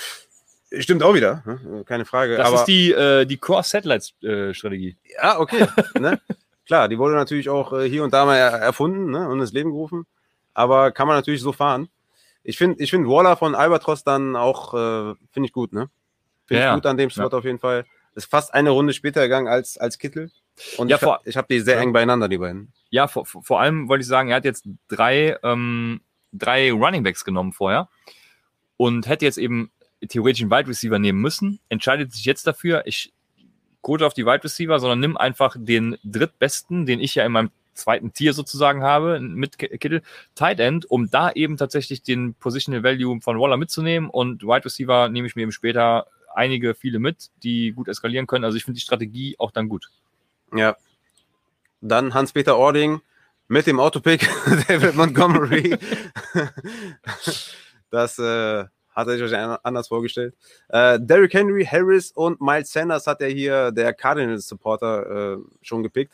Stimmt 0.79 1.03
auch 1.03 1.13
wieder, 1.13 1.43
ne? 1.45 1.83
keine 1.85 2.05
Frage. 2.05 2.37
Das 2.37 2.47
aber, 2.47 2.57
ist 2.57 2.65
die, 2.65 2.91
äh, 2.91 3.25
die 3.25 3.37
Core-Satellite-Strategie. 3.37 4.97
Ja, 5.21 5.39
okay. 5.39 5.67
ne? 5.99 6.19
Klar, 6.65 6.87
die 6.87 6.97
wurde 6.97 7.15
natürlich 7.15 7.49
auch 7.49 7.73
äh, 7.73 7.89
hier 7.89 8.03
und 8.03 8.13
da 8.13 8.25
mal 8.25 8.37
er 8.37 8.51
erfunden 8.53 9.11
ne? 9.11 9.27
und 9.27 9.39
ins 9.39 9.51
Leben 9.53 9.71
gerufen. 9.71 10.05
Aber 10.53 10.91
kann 10.91 11.07
man 11.07 11.17
natürlich 11.17 11.41
so 11.41 11.51
fahren. 11.51 11.89
Ich 12.43 12.57
finde 12.57 12.81
ich 12.83 12.89
find 12.91 13.07
Waller 13.07 13.35
von 13.37 13.55
Albatros 13.55 14.03
dann 14.03 14.35
auch, 14.35 14.73
äh, 14.73 15.15
finde 15.31 15.47
ich 15.47 15.53
gut, 15.53 15.73
ne? 15.73 15.89
Finde 16.45 16.63
Ja, 16.63 16.69
ich 16.71 16.75
gut 16.75 16.85
an 16.85 16.97
dem 16.97 17.09
ja. 17.09 17.13
Slot 17.13 17.33
auf 17.33 17.45
jeden 17.45 17.59
Fall. 17.59 17.85
ist 18.15 18.29
fast 18.29 18.53
eine 18.53 18.69
Runde 18.69 18.93
später 18.93 19.21
gegangen 19.21 19.47
als, 19.47 19.77
als 19.77 19.97
Kittel. 19.97 20.29
Und 20.77 20.89
Ja, 20.89 20.97
ich, 20.97 21.01
hab- 21.03 21.25
habe 21.35 21.47
die 21.49 21.59
sehr 21.61 21.77
Ja. 21.77 21.81
eng 21.81 21.93
beieinander, 21.93 22.29
die 22.29 22.37
beiden. 22.37 22.71
Ja, 22.91 23.07
vor, 23.07 23.25
vor 23.25 23.59
allem 23.59 23.87
wollte 23.89 24.03
ich 24.03 24.07
sagen, 24.07 24.29
er 24.29 24.35
hat 24.35 24.45
jetzt 24.45 24.67
drei, 24.87 25.35
ähm, 25.41 26.01
drei 26.31 26.71
Running 26.71 27.01
Backs 27.03 27.25
genommen 27.25 27.53
vorher 27.53 27.89
und 28.77 29.07
hätte 29.07 29.25
jetzt 29.25 29.37
eben 29.39 29.71
theoretisch 30.07 30.41
einen 30.43 30.51
Wide 30.51 30.67
Receiver 30.67 30.99
nehmen 30.99 31.21
müssen, 31.21 31.59
entscheidet 31.69 32.11
sich 32.13 32.25
jetzt 32.25 32.45
dafür, 32.45 32.83
ich 32.85 33.11
quote 33.83 34.07
auf 34.07 34.15
die 34.15 34.25
Wide 34.25 34.43
Receiver, 34.43 34.79
sondern 34.79 34.99
nimm 34.99 35.17
einfach 35.17 35.55
den 35.59 35.97
drittbesten, 36.03 36.87
den 36.87 36.99
ich 36.99 37.13
ja 37.13 37.25
in 37.25 37.31
meinem 37.31 37.51
zweiten 37.75 38.13
Tier 38.13 38.33
sozusagen 38.33 38.83
habe, 38.83 39.19
mit 39.19 39.57
Kittel, 39.57 40.01
Tight 40.35 40.59
End, 40.59 40.89
um 40.89 41.09
da 41.09 41.31
eben 41.31 41.57
tatsächlich 41.57 42.01
den 42.01 42.33
Positional 42.35 42.83
Value 42.83 43.19
von 43.21 43.39
Waller 43.39 43.57
mitzunehmen 43.57 44.09
und 44.09 44.43
Wide 44.43 44.65
Receiver 44.65 45.09
nehme 45.09 45.27
ich 45.27 45.35
mir 45.35 45.43
eben 45.43 45.51
später 45.51 46.07
einige, 46.33 46.75
viele 46.75 46.99
mit, 46.99 47.29
die 47.43 47.71
gut 47.71 47.87
eskalieren 47.87 48.27
können. 48.27 48.45
Also 48.45 48.57
ich 48.57 48.63
finde 48.63 48.77
die 48.77 48.83
Strategie 48.83 49.35
auch 49.37 49.51
dann 49.51 49.69
gut. 49.69 49.89
Ja. 50.55 50.75
Dann 51.81 52.13
Hans-Peter 52.13 52.57
Ording 52.57 53.01
mit 53.47 53.67
dem 53.67 53.79
Autopick 53.79 54.27
David 54.67 54.95
Montgomery. 54.95 55.77
das 57.89 58.17
äh, 58.19 58.65
hat 58.95 59.07
er 59.07 59.13
sich 59.13 59.21
wahrscheinlich 59.21 59.57
anders 59.63 59.87
vorgestellt. 59.87 60.35
Äh, 60.69 60.99
Derrick 61.01 61.33
Henry, 61.33 61.65
Harris 61.65 62.11
und 62.11 62.39
Miles 62.41 62.71
Sanders 62.71 63.07
hat 63.07 63.21
er 63.21 63.29
hier, 63.29 63.71
der 63.71 63.93
Cardinals-Supporter, 63.93 65.33
äh, 65.33 65.37
schon 65.61 65.83
gepickt. 65.83 66.13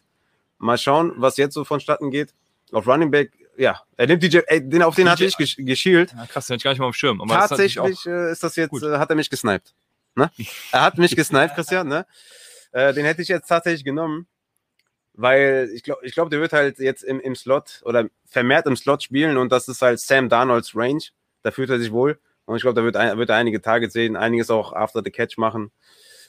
Mal 0.58 0.78
schauen, 0.78 1.14
was 1.18 1.38
jetzt 1.38 1.54
so 1.54 1.64
vonstatten 1.64 2.12
geht. 2.12 2.34
Auf 2.72 2.86
Running 2.88 3.12
Back, 3.12 3.32
ja, 3.58 3.82
er 3.98 4.08
nimmt 4.08 4.22
DJ, 4.24 4.40
ey, 4.48 4.62
den, 4.68 4.84
auf 4.84 4.96
den 4.96 5.06
DJ 5.06 5.12
hatte 5.12 5.26
ich 5.26 5.36
gesch- 5.36 5.66
geschielt. 5.66 6.14
Ja, 6.16 6.26
krass, 6.26 6.48
den 6.48 6.54
hatte 6.54 6.58
ich 6.60 6.64
gar 6.64 6.72
nicht 6.72 6.80
mal 6.80 6.86
auf 6.88 6.96
dem 6.96 7.00
Schirm. 7.00 7.22
Aber 7.22 7.34
das 7.36 7.50
Tatsächlich 7.50 8.06
äh, 8.06 8.32
ist 8.32 8.44
das 8.44 8.56
jetzt, 8.56 8.70
gut. 8.70 8.84
äh, 8.84 8.98
hat 8.98 9.10
er 9.10 9.16
mich 9.16 9.30
gesniped. 9.30 9.74
Ne? 10.16 10.32
Er 10.72 10.82
hat 10.82 10.98
mich 10.98 11.16
gesniped, 11.16 11.56
Christian, 11.56 11.88
ne? 11.88 12.06
Äh, 12.72 12.94
den 12.94 13.06
hätte 13.06 13.22
ich 13.22 13.28
jetzt 13.28 13.48
tatsächlich 13.48 13.84
genommen, 13.84 14.28
weil 15.14 15.70
ich 15.74 15.84
glaube, 15.84 16.06
ich 16.06 16.14
glaub, 16.14 16.30
der 16.30 16.40
wird 16.40 16.54
halt 16.54 16.80
jetzt 16.80 17.04
im, 17.04 17.20
im 17.20 17.36
Slot 17.36 17.82
oder 17.84 18.06
vermehrt 18.26 18.66
im 18.68 18.76
Slot 18.76 19.04
spielen 19.04 19.38
und 19.38 19.52
das 19.52 19.68
ist 19.68 19.82
halt 19.82 20.00
Sam 20.00 20.30
Darnolds 20.30 20.76
Range. 20.76 21.02
Da 21.42 21.52
fühlt 21.52 21.70
er 21.70 21.80
sich 21.80 21.92
wohl. 21.92 22.20
Und 22.50 22.56
ich 22.56 22.64
glaube, 22.64 22.74
da 22.74 22.84
wird, 22.84 22.98
ein, 22.98 23.16
wird 23.20 23.30
er 23.30 23.36
einige 23.36 23.62
Targets 23.62 23.94
sehen, 23.94 24.16
einiges 24.16 24.50
auch 24.50 24.74
after 24.74 25.04
the 25.04 25.12
catch 25.12 25.38
machen. 25.38 25.70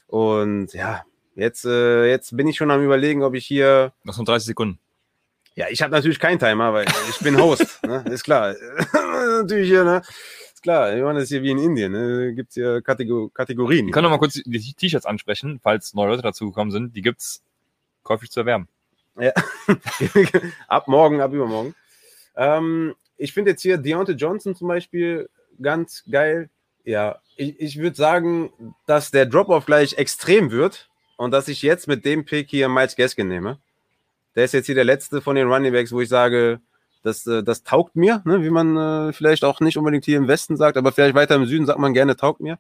Und 0.07 0.75
ja, 0.75 1.03
jetzt, 1.35 1.65
äh, 1.65 2.11
jetzt 2.11 2.37
bin 2.37 2.47
ich 2.47 2.59
schon 2.59 2.71
am 2.71 2.85
überlegen, 2.85 3.23
ob 3.23 3.33
ich 3.35 3.47
hier 3.47 3.95
Noch 4.05 4.13
so 4.13 4.23
30 4.23 4.49
Sekunden. 4.49 4.79
ja, 5.55 5.69
ich 5.71 5.81
habe 5.81 5.93
natürlich 5.93 6.19
keinen 6.19 6.39
Timer, 6.39 6.75
weil 6.75 6.85
ich 7.09 7.19
bin 7.21 7.41
Host, 7.41 7.83
ne? 7.87 8.05
Ist 8.11 8.25
klar. 8.25 8.55
natürlich 8.93 9.71
hier, 9.71 9.83
ne? 9.83 10.03
Ist 10.53 10.63
klar, 10.63 10.95
ich 10.95 11.03
meine, 11.03 11.21
das 11.21 11.23
ist 11.23 11.29
hier 11.31 11.43
wie 11.43 11.53
in 11.53 11.59
Indien, 11.59 11.93
ne? 11.93 12.35
Gibt's 12.35 12.53
hier 12.53 12.83
Kategor 12.83 13.33
Kategorien. 13.33 13.87
Wir 13.87 13.93
können 13.95 14.05
noch 14.05 14.11
mal 14.11 14.19
kurz 14.19 14.35
die 14.35 14.75
T-Shirts 14.75 15.07
ansprechen, 15.07 15.59
falls 15.63 15.95
neue 15.95 16.09
Leute 16.09 16.23
dazugekommen 16.23 16.71
sind. 16.71 16.95
Die 16.95 17.01
gibt's 17.01 17.43
käuflich 18.03 18.31
zu 18.31 18.41
erwerben. 18.41 18.69
ab 20.69 20.87
morgen, 20.87 21.23
ab 21.23 21.33
übermorgen. 21.33 21.75
Ähm, 22.37 22.95
ich 23.17 23.33
finde 23.33 23.53
jetzt 23.53 23.63
hier 23.63 23.79
Deontay 23.79 24.13
Johnson 24.13 24.55
zum 24.55 24.69
Beispiel 24.69 25.31
ganz 25.63 26.05
geil. 26.11 26.51
Ja, 26.85 27.21
ich, 27.37 27.61
ich 27.61 27.79
würde 27.79 27.97
sagen, 27.97 28.53
dass 28.87 29.11
der 29.11 29.27
Drop-Off 29.27 29.67
gleich 29.67 29.95
extrem 29.95 30.51
wird 30.51 30.89
und 31.17 31.31
dass 31.31 31.49
ich 31.49 31.63
jetzt 31.63 31.89
mit 31.89 32.05
dem 32.05 32.25
Pick 32.25 32.49
hier 32.51 32.69
Miles 32.69 32.97
Gaskin 32.97 33.29
nehme. 33.29 33.59
Der 34.35 34.45
ist 34.45 34.55
jetzt 34.55 34.67
hier 34.67 34.75
der 34.75 34.85
letzte 34.85 35.21
von 35.21 35.37
den 35.37 35.49
Running 35.49 35.73
Backs, 35.73 35.93
wo 35.93 36.01
ich 36.01 36.09
sage, 36.09 36.61
das, 37.03 37.27
äh, 37.27 37.43
das 37.43 37.63
taugt 37.63 37.97
mir, 37.97 38.23
ne? 38.25 38.43
wie 38.43 38.51
man 38.51 38.77
äh, 38.77 39.13
vielleicht 39.13 39.45
auch 39.45 39.61
nicht 39.61 39.77
unbedingt 39.77 40.05
hier 40.05 40.19
im 40.19 40.29
Westen 40.29 40.57
sagt, 40.57 40.77
aber 40.77 40.93
vielleicht 40.93 41.15
weiter 41.15 41.35
im 41.35 41.47
Süden 41.47 41.67
sagt 41.67 41.79
man 41.79 41.95
gerne, 41.95 42.17
taugt 42.17 42.41
mir. 42.41 42.59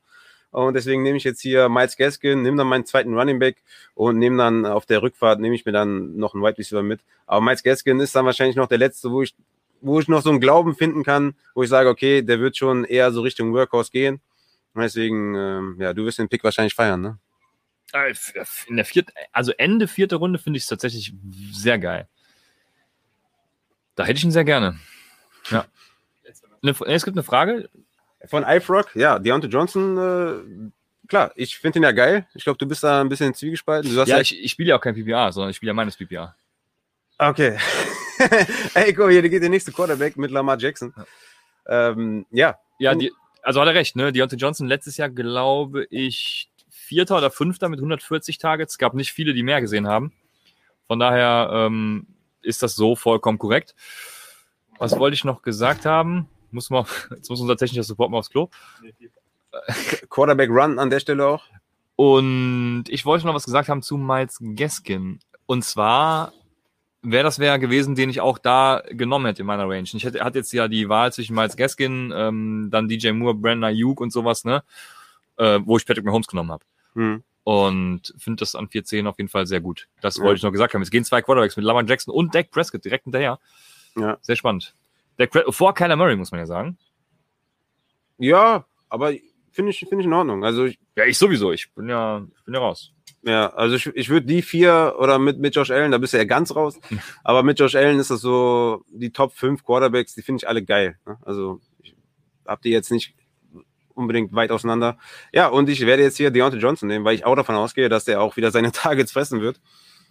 Und 0.50 0.74
deswegen 0.74 1.02
nehme 1.02 1.16
ich 1.16 1.24
jetzt 1.24 1.40
hier 1.40 1.68
Miles 1.68 1.96
Gaskin, 1.96 2.42
nehme 2.42 2.56
dann 2.56 2.66
meinen 2.66 2.84
zweiten 2.84 3.16
Running 3.16 3.38
Back 3.38 3.62
und 3.94 4.18
nehme 4.18 4.36
dann 4.38 4.66
auf 4.66 4.84
der 4.84 5.00
Rückfahrt, 5.00 5.38
nehme 5.38 5.54
ich 5.54 5.64
mir 5.64 5.72
dann 5.72 6.16
noch 6.16 6.34
einen 6.34 6.42
Wide 6.42 6.58
Receiver 6.58 6.82
mit. 6.82 7.00
Aber 7.26 7.40
Miles 7.40 7.62
Gaskin 7.62 8.00
ist 8.00 8.16
dann 8.16 8.26
wahrscheinlich 8.26 8.56
noch 8.56 8.66
der 8.66 8.78
letzte, 8.78 9.12
wo 9.12 9.22
ich, 9.22 9.34
wo 9.80 10.00
ich 10.00 10.08
noch 10.08 10.22
so 10.22 10.30
einen 10.30 10.40
Glauben 10.40 10.74
finden 10.74 11.02
kann, 11.04 11.34
wo 11.54 11.62
ich 11.62 11.68
sage, 11.68 11.88
okay, 11.88 12.22
der 12.22 12.40
wird 12.40 12.56
schon 12.56 12.84
eher 12.84 13.12
so 13.12 13.22
Richtung 13.22 13.52
Workhorse 13.52 13.90
gehen. 13.90 14.20
Und 14.74 14.82
deswegen, 14.82 15.34
ähm, 15.34 15.76
ja, 15.78 15.92
du 15.92 16.04
wirst 16.04 16.18
den 16.18 16.28
Pick 16.28 16.44
wahrscheinlich 16.44 16.74
feiern, 16.74 17.00
ne? 17.00 17.18
Äh, 17.92 18.14
In 18.68 18.76
der 18.76 18.84
vierten, 18.84 19.12
also 19.32 19.52
Ende 19.58 19.88
vierte 19.88 20.16
Runde 20.16 20.38
finde 20.38 20.58
ich 20.58 20.62
es 20.62 20.68
tatsächlich 20.68 21.12
sehr 21.52 21.78
geil. 21.78 22.08
Da 23.96 24.04
hätte 24.04 24.18
ich 24.18 24.24
ihn 24.24 24.30
sehr 24.30 24.44
gerne. 24.44 24.78
Ja. 25.50 25.66
Eine, 26.62 26.74
es 26.86 27.04
gibt 27.04 27.16
eine 27.16 27.24
Frage. 27.24 27.68
Von 28.26 28.44
iFrog, 28.44 28.94
ja, 28.94 29.18
Deontay 29.18 29.48
Johnson, 29.48 29.96
äh, 29.96 31.08
klar, 31.08 31.32
ich 31.34 31.58
finde 31.58 31.78
ihn 31.78 31.82
ja 31.84 31.92
geil. 31.92 32.26
Ich 32.34 32.44
glaube, 32.44 32.58
du 32.58 32.66
bist 32.66 32.84
da 32.84 33.00
ein 33.00 33.08
bisschen 33.08 33.34
zwiegespalten. 33.34 33.96
Hast 33.96 34.08
Ja, 34.08 34.20
ich, 34.20 34.38
ich 34.38 34.50
spiele 34.50 34.70
ja 34.70 34.76
auch 34.76 34.80
kein 34.80 34.94
PPA, 34.94 35.32
sondern 35.32 35.50
ich 35.50 35.56
spiele 35.56 35.70
ja 35.70 35.74
meines 35.74 35.96
PPA. 35.96 36.36
Okay. 37.20 37.58
Ey, 38.74 38.94
guck, 38.94 39.10
hier 39.10 39.20
geht 39.28 39.42
der 39.42 39.50
nächste 39.50 39.72
Quarterback 39.72 40.16
mit 40.16 40.30
Lamar 40.30 40.58
Jackson. 40.58 40.94
Ähm, 41.66 42.24
ja, 42.30 42.58
Ja, 42.78 42.94
die, 42.94 43.12
also 43.42 43.60
hat 43.60 43.68
er 43.68 43.74
recht, 43.74 43.94
ne? 43.94 44.10
Deontay 44.10 44.36
Johnson 44.36 44.66
letztes 44.66 44.96
Jahr, 44.96 45.10
glaube 45.10 45.86
ich, 45.90 46.50
Vierter 46.70 47.18
oder 47.18 47.30
Fünfter 47.30 47.68
mit 47.68 47.78
140 47.78 48.38
Targets. 48.38 48.74
Es 48.74 48.78
gab 48.78 48.94
nicht 48.94 49.12
viele, 49.12 49.34
die 49.34 49.42
mehr 49.42 49.60
gesehen 49.60 49.86
haben. 49.86 50.14
Von 50.86 50.98
daher 50.98 51.50
ähm, 51.52 52.06
ist 52.40 52.62
das 52.62 52.74
so 52.74 52.96
vollkommen 52.96 53.38
korrekt. 53.38 53.74
Was 54.78 54.98
wollte 54.98 55.14
ich 55.14 55.24
noch 55.24 55.42
gesagt 55.42 55.84
haben? 55.84 56.26
Muss 56.50 56.70
man, 56.70 56.86
jetzt 57.10 57.28
muss 57.28 57.40
unser 57.40 57.58
technischer 57.58 57.84
Support 57.84 58.10
mal 58.10 58.18
aufs 58.18 58.30
Klo. 58.30 58.48
Quarterback 60.08 60.48
Run 60.48 60.78
an 60.78 60.88
der 60.88 61.00
Stelle 61.00 61.26
auch. 61.26 61.44
Und 61.96 62.84
ich 62.88 63.04
wollte 63.04 63.26
noch 63.26 63.34
was 63.34 63.44
gesagt 63.44 63.68
haben 63.68 63.82
zu 63.82 63.98
Miles 63.98 64.38
Gaskin. 64.40 65.20
Und 65.44 65.64
zwar 65.64 66.32
wäre 67.02 67.24
das 67.24 67.38
wäre 67.38 67.58
gewesen, 67.58 67.94
den 67.94 68.10
ich 68.10 68.20
auch 68.20 68.38
da 68.38 68.82
genommen 68.90 69.26
hätte 69.26 69.42
in 69.42 69.46
meiner 69.46 69.68
Range. 69.68 69.88
Ich 69.92 70.04
hätte, 70.04 70.22
hatte 70.24 70.38
jetzt 70.38 70.52
ja 70.52 70.68
die 70.68 70.88
Wahl 70.88 71.12
zwischen 71.12 71.34
Miles 71.34 71.56
Gaskin, 71.56 72.12
ähm, 72.14 72.68
dann 72.70 72.88
DJ 72.88 73.10
Moore, 73.12 73.34
Brandon 73.34 73.64
Ayuk 73.64 74.00
und 74.00 74.12
sowas, 74.12 74.44
ne? 74.44 74.62
Äh, 75.36 75.60
wo 75.64 75.76
ich 75.76 75.86
Patrick 75.86 76.04
Mahomes 76.04 76.26
genommen 76.26 76.52
habe. 76.52 76.64
Hm. 76.94 77.22
Und 77.44 78.14
finde 78.18 78.40
das 78.40 78.54
an 78.54 78.68
4-10 78.68 79.06
auf 79.06 79.16
jeden 79.18 79.30
Fall 79.30 79.46
sehr 79.46 79.60
gut. 79.60 79.88
Das 80.02 80.18
Ja. 80.18 80.24
wollte 80.24 80.36
ich 80.36 80.42
noch 80.42 80.52
gesagt 80.52 80.74
haben. 80.74 80.82
Es 80.82 80.90
gehen 80.90 81.04
zwei 81.04 81.22
Quarterbacks 81.22 81.56
mit 81.56 81.64
Lamar 81.64 81.84
Jackson 81.84 82.14
und 82.14 82.34
Dak 82.34 82.50
Prescott 82.50 82.84
direkt 82.84 83.04
hinterher. 83.04 83.38
Ja. 83.96 84.18
Sehr 84.20 84.36
spannend. 84.36 84.74
Pre 85.16 85.44
vor 85.50 85.74
Kyler 85.74 85.96
Murray, 85.96 86.16
muss 86.16 86.30
man 86.30 86.40
ja 86.40 86.46
sagen. 86.46 86.76
Ja, 88.18 88.64
aber 88.88 89.12
finde 89.52 89.70
ich, 89.70 89.80
finde 89.80 90.00
ich 90.00 90.06
in 90.06 90.12
Ordnung. 90.12 90.44
Also 90.44 90.64
ich, 90.64 90.78
Ja, 90.96 91.04
ich 91.04 91.18
sowieso. 91.18 91.52
Ich 91.52 91.72
bin 91.74 91.88
ja, 91.88 92.24
ich 92.36 92.44
bin 92.44 92.54
ja 92.54 92.60
raus. 92.60 92.92
Ja, 93.22 93.48
also 93.50 93.76
ich, 93.76 93.86
ich 93.86 94.08
würde 94.08 94.26
die 94.26 94.40
vier 94.40 94.94
oder 94.98 95.18
mit, 95.18 95.38
mit 95.38 95.54
Josh 95.54 95.70
Allen, 95.70 95.92
da 95.92 95.98
bist 95.98 96.14
du 96.14 96.18
ja 96.18 96.24
ganz 96.24 96.54
raus. 96.54 96.78
Aber 97.22 97.42
mit 97.42 97.58
Josh 97.58 97.74
Allen 97.74 97.98
ist 97.98 98.10
das 98.10 98.20
so, 98.20 98.84
die 98.88 99.12
Top 99.12 99.34
5 99.34 99.62
Quarterbacks, 99.64 100.14
die 100.14 100.22
finde 100.22 100.40
ich 100.42 100.48
alle 100.48 100.62
geil. 100.62 100.98
Ne? 101.06 101.18
Also 101.22 101.60
ich 101.82 101.94
hab 102.46 102.62
die 102.62 102.70
jetzt 102.70 102.90
nicht 102.90 103.14
unbedingt 103.94 104.32
weit 104.32 104.50
auseinander. 104.50 104.96
Ja, 105.32 105.48
und 105.48 105.68
ich 105.68 105.84
werde 105.84 106.02
jetzt 106.02 106.16
hier 106.16 106.30
Deontay 106.30 106.58
Johnson 106.58 106.88
nehmen, 106.88 107.04
weil 107.04 107.14
ich 107.14 107.26
auch 107.26 107.36
davon 107.36 107.54
ausgehe, 107.54 107.88
dass 107.88 108.04
der 108.04 108.20
auch 108.22 108.36
wieder 108.36 108.50
seine 108.50 108.72
Targets 108.72 109.12
fressen 109.12 109.42
wird 109.42 109.60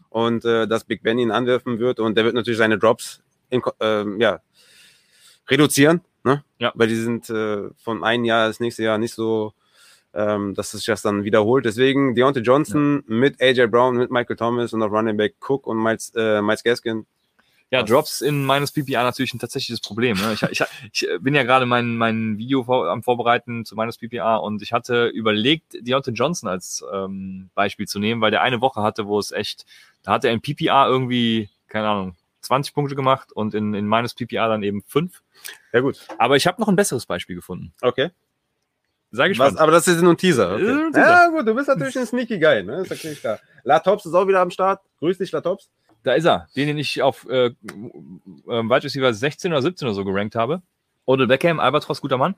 und 0.09 0.45
äh, 0.45 0.67
dass 0.67 0.85
Big 0.85 1.01
Ben 1.01 1.17
ihn 1.17 1.31
anwerfen 1.31 1.79
wird 1.79 1.99
und 1.99 2.15
der 2.15 2.25
wird 2.25 2.35
natürlich 2.35 2.59
seine 2.59 2.77
Drops 2.77 3.23
in, 3.49 3.61
ähm, 3.79 4.21
ja, 4.21 4.39
reduzieren. 5.47 6.01
Ne? 6.23 6.43
Ja. 6.59 6.71
Weil 6.75 6.87
die 6.87 6.95
sind 6.95 7.29
äh, 7.29 7.69
von 7.77 8.03
einem 8.03 8.25
Jahr 8.25 8.47
ins 8.47 8.59
nächste 8.59 8.83
Jahr 8.83 8.97
nicht 8.97 9.13
so 9.13 9.53
ähm, 10.13 10.55
dass 10.55 10.71
sich 10.71 10.85
das 10.85 11.01
dann 11.01 11.23
wiederholt. 11.23 11.65
Deswegen 11.65 12.15
Deontay 12.15 12.41
Johnson 12.41 13.03
mit 13.07 13.41
AJ 13.41 13.67
Brown, 13.67 13.95
mit 13.97 14.11
Michael 14.11 14.35
Thomas 14.35 14.73
und 14.73 14.81
auf 14.81 14.91
Running 14.91 15.17
Back 15.17 15.35
Cook 15.39 15.67
und 15.67 15.81
Miles, 15.81 16.11
äh, 16.15 16.41
Miles 16.41 16.63
Gaskin. 16.63 17.05
Ja? 17.71 17.83
Drops 17.83 18.21
in 18.21 18.45
meines 18.45 18.71
PPA 18.71 19.03
natürlich 19.03 19.33
ein 19.35 19.39
tatsächliches 19.39 19.79
Problem. 19.79 20.17
Ne? 20.17 20.33
Ich, 20.33 20.41
ich, 20.41 20.63
ich 20.91 21.09
bin 21.21 21.35
ja 21.35 21.43
gerade 21.43 21.67
mein, 21.67 21.95
mein 21.97 22.39
Video 22.39 22.63
vor, 22.63 22.89
am 22.89 23.03
Vorbereiten 23.03 23.63
zu 23.65 23.75
meines 23.75 23.99
PPA 23.99 24.37
und 24.37 24.63
ich 24.63 24.73
hatte 24.73 25.07
überlegt, 25.07 25.75
Deontay 25.79 26.11
Johnson 26.11 26.49
als 26.49 26.83
ähm, 26.91 27.51
Beispiel 27.53 27.87
zu 27.87 27.99
nehmen, 27.99 28.21
weil 28.21 28.31
der 28.31 28.41
eine 28.41 28.61
Woche 28.61 28.81
hatte, 28.81 29.05
wo 29.05 29.19
es 29.19 29.31
echt, 29.31 29.67
da 30.01 30.13
hatte 30.13 30.29
er 30.29 30.33
in 30.33 30.41
PPA 30.41 30.87
irgendwie, 30.87 31.49
keine 31.67 31.87
Ahnung, 31.87 32.15
20 32.41 32.73
Punkte 32.73 32.95
gemacht 32.95 33.31
und 33.31 33.53
in, 33.53 33.73
in 33.73 33.87
meines 33.87 34.13
PPA 34.13 34.47
dann 34.47 34.63
eben 34.63 34.81
5. 34.87 35.21
Ja 35.73 35.81
gut. 35.81 35.99
Aber 36.17 36.35
ich 36.35 36.47
habe 36.47 36.59
noch 36.61 36.67
ein 36.67 36.75
besseres 36.75 37.05
Beispiel 37.05 37.35
gefunden. 37.35 37.73
Okay. 37.81 38.11
Sei 39.11 39.23
Was, 39.23 39.29
gespannt. 39.29 39.59
aber 39.59 39.71
das 39.71 39.87
ist 39.87 40.01
nur 40.01 40.13
ein 40.13 40.17
Teaser. 40.17 40.55
Okay. 40.55 40.69
ein 40.69 40.93
Teaser. 40.93 41.07
Ja 41.07 41.27
gut, 41.29 41.47
du 41.47 41.55
bist 41.55 41.67
natürlich 41.67 41.97
ein 41.97 42.05
sneaky 42.05 42.39
Guy. 42.39 42.63
Ne? 42.63 42.81
Ist 42.81 42.91
natürlich 42.91 43.19
klar. 43.19 43.39
La 43.63 43.79
Tops 43.79 44.05
ist 44.05 44.13
auch 44.13 44.27
wieder 44.27 44.41
am 44.41 44.51
Start. 44.51 44.81
Grüß 44.99 45.17
dich, 45.17 45.31
La 45.31 45.41
Tops. 45.41 45.69
Da 46.03 46.13
ist 46.13 46.25
er, 46.25 46.47
den, 46.55 46.67
den 46.67 46.77
ich 46.77 47.01
auf 47.01 47.27
äh, 47.29 47.47
äh, 47.47 47.53
Wide 48.45 48.83
Receiver 48.83 49.13
16 49.13 49.51
oder 49.51 49.61
17 49.61 49.87
oder 49.87 49.95
so 49.95 50.05
gerankt 50.05 50.35
habe. 50.35 50.61
Odell 51.05 51.27
Beckham, 51.27 51.59
Albatros, 51.59 52.01
guter 52.01 52.17
Mann. 52.17 52.35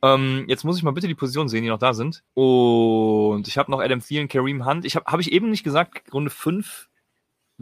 Ähm, 0.00 0.44
jetzt 0.46 0.64
muss 0.64 0.76
ich 0.76 0.84
mal 0.84 0.92
bitte 0.92 1.08
die 1.08 1.14
Positionen 1.14 1.48
sehen, 1.48 1.64
die 1.64 1.68
noch 1.68 1.78
da 1.78 1.92
sind. 1.92 2.22
Und 2.34 3.48
ich 3.48 3.58
habe 3.58 3.70
noch 3.70 3.80
Adam 3.80 4.00
Thielen, 4.00 4.28
Kareem 4.28 4.64
Hunt. 4.64 4.84
Ich 4.84 4.94
habe 4.94 5.10
hab 5.10 5.18
ich 5.18 5.32
eben 5.32 5.50
nicht 5.50 5.64
gesagt, 5.64 6.12
Runde 6.14 6.30
5 6.30 6.88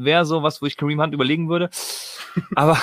wäre 0.05 0.25
so 0.25 0.43
was, 0.43 0.61
wo 0.63 0.67
ich 0.67 0.77
Kareem 0.77 1.01
Hunt 1.01 1.15
überlegen 1.15 1.49
würde. 1.49 1.71
Aber 2.55 2.79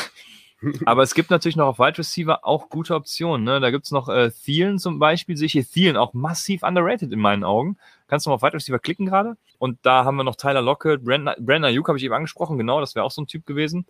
Aber 0.85 1.03
es 1.03 1.13
gibt 1.13 1.29
natürlich 1.29 1.55
noch 1.55 1.67
auf 1.67 1.79
Wide 1.79 1.97
Receiver 1.99 2.45
auch 2.45 2.69
gute 2.69 2.95
Optionen. 2.95 3.43
Ne? 3.43 3.59
Da 3.59 3.69
gibt 3.69 3.85
es 3.85 3.91
noch 3.91 4.09
äh, 4.09 4.31
Thielen 4.31 4.79
zum 4.79 4.99
Beispiel. 4.99 5.37
Sehe 5.37 5.45
ich 5.45 5.51
hier 5.51 5.67
Thielen 5.67 5.97
auch 5.97 6.13
massiv 6.13 6.63
underrated 6.63 7.11
in 7.11 7.19
meinen 7.19 7.43
Augen. 7.43 7.77
Kannst 8.07 8.25
du 8.25 8.29
mal 8.29 8.35
auf 8.35 8.41
Wide 8.41 8.53
Receiver 8.53 8.79
klicken 8.79 9.05
gerade? 9.05 9.37
Und 9.59 9.77
da 9.83 10.03
haben 10.03 10.17
wir 10.17 10.23
noch 10.23 10.35
Tyler 10.35 10.61
Lockett, 10.61 11.03
Brandon, 11.03 11.35
Brandon 11.39 11.65
Ayuk 11.65 11.87
habe 11.87 11.97
ich 11.97 12.03
eben 12.03 12.13
angesprochen. 12.13 12.57
Genau, 12.57 12.79
das 12.79 12.95
wäre 12.95 13.05
auch 13.05 13.11
so 13.11 13.21
ein 13.21 13.27
Typ 13.27 13.45
gewesen. 13.45 13.85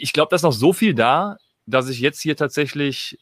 Ich 0.00 0.12
glaube, 0.12 0.30
da 0.30 0.36
ist 0.36 0.42
noch 0.42 0.52
so 0.52 0.72
viel 0.72 0.94
da, 0.94 1.36
dass 1.66 1.88
ich 1.88 2.00
jetzt 2.00 2.20
hier 2.20 2.36
tatsächlich, 2.36 3.18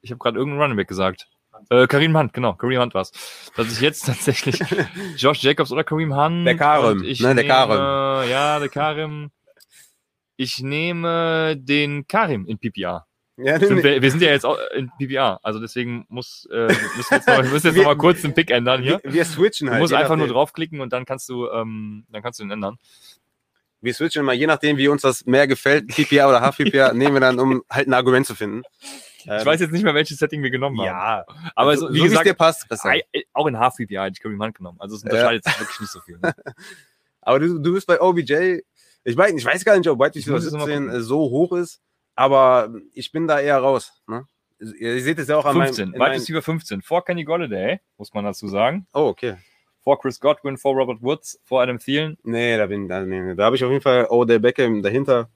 ich 0.00 0.10
habe 0.10 0.18
gerade 0.18 0.38
irgendeinen 0.38 0.62
Running 0.62 0.76
Back 0.76 0.88
gesagt. 0.88 1.28
Äh, 1.68 1.86
Kareem 1.86 2.16
Hunt, 2.16 2.32
genau, 2.32 2.54
Kareem 2.54 2.80
Hunt 2.80 2.94
war's. 2.94 3.12
Dass 3.56 3.70
ich 3.72 3.80
jetzt 3.80 4.06
tatsächlich 4.06 4.58
Josh 5.16 5.42
Jacobs 5.42 5.70
oder 5.72 5.84
Kareem 5.84 6.14
Hunt. 6.16 6.46
Der 6.46 6.56
Karim, 6.56 7.02
ich 7.04 7.20
ne, 7.20 7.34
der 7.34 7.44
nehme, 7.44 7.48
Karim. 7.48 8.30
Ja, 8.30 8.58
der 8.58 8.68
Karim. 8.68 9.30
Ich 10.36 10.60
nehme 10.60 11.56
den 11.58 12.06
Karim 12.06 12.46
in 12.46 12.58
PPR. 12.58 13.06
Ja, 13.42 13.58
Sind 13.58 13.82
wir, 13.82 14.02
wir 14.02 14.10
sind 14.10 14.20
ja 14.22 14.30
jetzt 14.30 14.44
auch 14.44 14.58
in 14.74 14.90
PPR, 14.98 15.40
also 15.42 15.60
deswegen 15.60 16.04
muss, 16.08 16.46
äh, 16.52 16.66
müssen 16.96 17.10
wir 17.10 17.16
jetzt 17.16 17.28
noch, 17.28 17.42
müssen 17.52 17.66
jetzt 17.68 17.76
noch 17.76 17.84
mal 17.84 17.96
kurz 17.96 18.20
den 18.20 18.34
Pick 18.34 18.50
ändern 18.50 18.82
hier. 18.82 19.00
wir, 19.02 19.12
wir 19.14 19.24
switchen 19.24 19.66
Du 19.66 19.72
halt. 19.72 19.80
musst 19.80 19.92
je 19.92 19.96
einfach 19.96 20.16
nur 20.16 20.26
nachdem. 20.26 20.34
draufklicken 20.34 20.80
und 20.80 20.92
dann 20.92 21.06
kannst 21.06 21.26
du, 21.30 21.48
ähm, 21.48 22.04
dann 22.10 22.22
kannst 22.22 22.38
du 22.38 22.44
ihn 22.44 22.50
ändern. 22.50 22.76
Wir 23.80 23.94
switchen 23.94 24.26
mal, 24.26 24.34
je 24.34 24.46
nachdem, 24.46 24.76
wie 24.76 24.88
uns 24.88 25.00
das 25.02 25.24
mehr 25.24 25.46
gefällt, 25.46 25.88
PPR 25.88 26.28
oder 26.28 26.42
Half-PPR, 26.42 26.92
nehmen 26.92 27.14
wir 27.14 27.20
dann, 27.20 27.38
um 27.38 27.62
halt 27.70 27.88
ein 27.88 27.94
Argument 27.94 28.26
zu 28.26 28.34
finden. 28.34 28.62
Ich 29.24 29.46
weiß 29.46 29.60
jetzt 29.60 29.72
nicht 29.72 29.84
mehr, 29.84 29.94
welches 29.94 30.18
Setting 30.18 30.42
wir 30.42 30.50
genommen 30.50 30.78
haben. 30.78 30.86
Ja, 30.86 31.24
aber 31.54 31.76
so, 31.76 31.88
so, 31.88 31.94
wie 31.94 31.98
so 31.98 32.04
gesagt, 32.04 32.26
dir 32.26 32.34
passt. 32.34 32.68
besser. 32.68 32.92
auch 33.32 33.46
in 33.46 33.58
Half 33.58 33.76
PPR 33.76 34.04
hätte 34.04 34.14
ich 34.14 34.20
Kareem 34.20 34.42
Hunt 34.42 34.54
genommen. 34.54 34.78
Also 34.80 34.96
es 34.96 35.02
unterscheidet 35.02 35.44
sich 35.44 35.60
wirklich 35.60 35.80
nicht 35.80 35.92
so 35.92 36.00
viel. 36.00 36.18
Ne? 36.18 36.34
Aber 37.22 37.38
du, 37.38 37.58
du 37.58 37.74
bist 37.74 37.86
bei 37.86 38.00
OBJ. 38.00 38.60
Ich 39.04 39.16
weiß, 39.16 39.32
ich 39.34 39.44
weiß 39.44 39.64
gar 39.64 39.76
nicht, 39.76 39.88
ob 39.88 39.98
White 39.98 40.16
Receiver 40.16 40.34
muss 40.34 40.44
es 40.44 40.52
noch 40.52 40.60
mal 40.60 40.66
17 40.66 40.84
gucken. 40.84 41.00
äh, 41.00 41.02
so 41.02 41.18
hoch 41.18 41.52
ist, 41.52 41.80
aber 42.14 42.70
ich 42.92 43.12
bin 43.12 43.26
da 43.26 43.40
eher 43.40 43.58
raus. 43.58 44.02
Ne? 44.06 44.26
Ihr, 44.58 45.02
seht 45.02 45.18
es 45.18 45.28
ja 45.28 45.36
auch 45.38 45.46
an 45.46 45.56
15, 45.56 45.62
meinem. 45.62 45.88
in 45.88 45.92
Wide 45.94 45.98
meinem 45.98 46.12
Receiver 46.12 46.42
15. 46.42 46.82
Vor 46.82 47.04
Kenny 47.04 47.24
Golladay, 47.24 47.80
muss 47.96 48.12
man 48.12 48.24
dazu 48.24 48.46
sagen. 48.48 48.86
oh, 48.92 49.06
okay. 49.06 49.36
Vor 49.82 49.98
Chris 49.98 50.20
Godwin, 50.20 50.58
vor 50.58 50.74
Robert 50.74 51.00
Woods, 51.00 51.40
vor 51.44 51.62
Adam 51.62 51.78
Thielen. 51.78 52.18
Nee, 52.22 52.58
da 52.58 52.66
bin 52.66 52.86
da, 52.86 53.00
nee. 53.00 53.34
da 53.34 53.44
habe 53.44 53.56
ich 53.56 53.64
auf 53.64 53.70
jeden 53.70 53.82
Fall 53.82 54.06
Odell 54.10 54.38
Beckham 54.38 54.82
dahinter, 54.82 55.30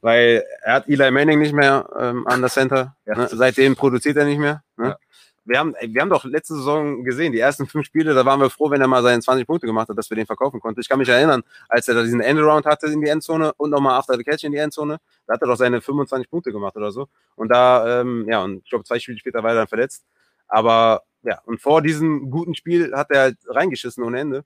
weil 0.00 0.44
er 0.62 0.74
hat 0.74 0.88
Eli 0.88 1.10
Manning 1.10 1.38
nicht 1.38 1.52
mehr 1.52 1.88
ähm, 1.98 2.26
an 2.26 2.40
der 2.40 2.50
Center. 2.50 2.96
Ja. 3.06 3.16
Ne? 3.16 3.28
Seitdem 3.30 3.76
produziert 3.76 4.16
er 4.16 4.24
nicht 4.24 4.38
mehr. 4.38 4.62
Ne? 4.76 4.88
Ja. 4.88 4.96
Wir, 5.44 5.58
haben, 5.58 5.74
wir 5.80 6.00
haben 6.00 6.10
doch 6.10 6.24
letzte 6.24 6.54
Saison 6.54 7.02
gesehen, 7.02 7.32
die 7.32 7.40
ersten 7.40 7.66
fünf 7.66 7.86
Spiele, 7.86 8.14
da 8.14 8.24
waren 8.24 8.40
wir 8.40 8.50
froh, 8.50 8.70
wenn 8.70 8.80
er 8.80 8.86
mal 8.86 9.02
seine 9.02 9.20
20 9.20 9.46
Punkte 9.46 9.66
gemacht 9.66 9.88
hat, 9.88 9.98
dass 9.98 10.08
wir 10.10 10.16
den 10.16 10.26
verkaufen 10.26 10.60
konnten. 10.60 10.80
Ich 10.80 10.88
kann 10.88 10.98
mich 10.98 11.08
erinnern, 11.08 11.42
als 11.68 11.88
er 11.88 11.94
da 11.94 12.02
diesen 12.02 12.20
Endaround 12.20 12.66
hatte 12.66 12.86
in 12.86 13.00
die 13.00 13.08
Endzone 13.08 13.52
und 13.56 13.70
nochmal 13.70 13.98
After 13.98 14.16
the 14.16 14.24
Catch 14.24 14.44
in 14.44 14.52
die 14.52 14.58
Endzone, 14.58 14.98
da 15.26 15.34
hat 15.34 15.42
er 15.42 15.48
doch 15.48 15.56
seine 15.56 15.80
25 15.80 16.30
Punkte 16.30 16.52
gemacht 16.52 16.76
oder 16.76 16.92
so. 16.92 17.08
Und 17.34 17.48
da, 17.48 18.00
ähm, 18.00 18.26
ja, 18.28 18.42
und 18.42 18.62
ich 18.64 18.70
glaube, 18.70 18.84
zwei 18.84 18.98
Spiele 18.98 19.18
später 19.18 19.42
war 19.42 19.50
er 19.50 19.56
dann 19.56 19.68
verletzt. 19.68 20.04
Aber 20.46 21.02
ja, 21.22 21.40
und 21.44 21.60
vor 21.60 21.82
diesem 21.82 22.30
guten 22.30 22.54
Spiel 22.54 22.94
hat 22.94 23.10
er 23.10 23.20
halt 23.20 23.38
reingeschissen 23.46 24.04
ohne 24.04 24.20
Ende. 24.20 24.44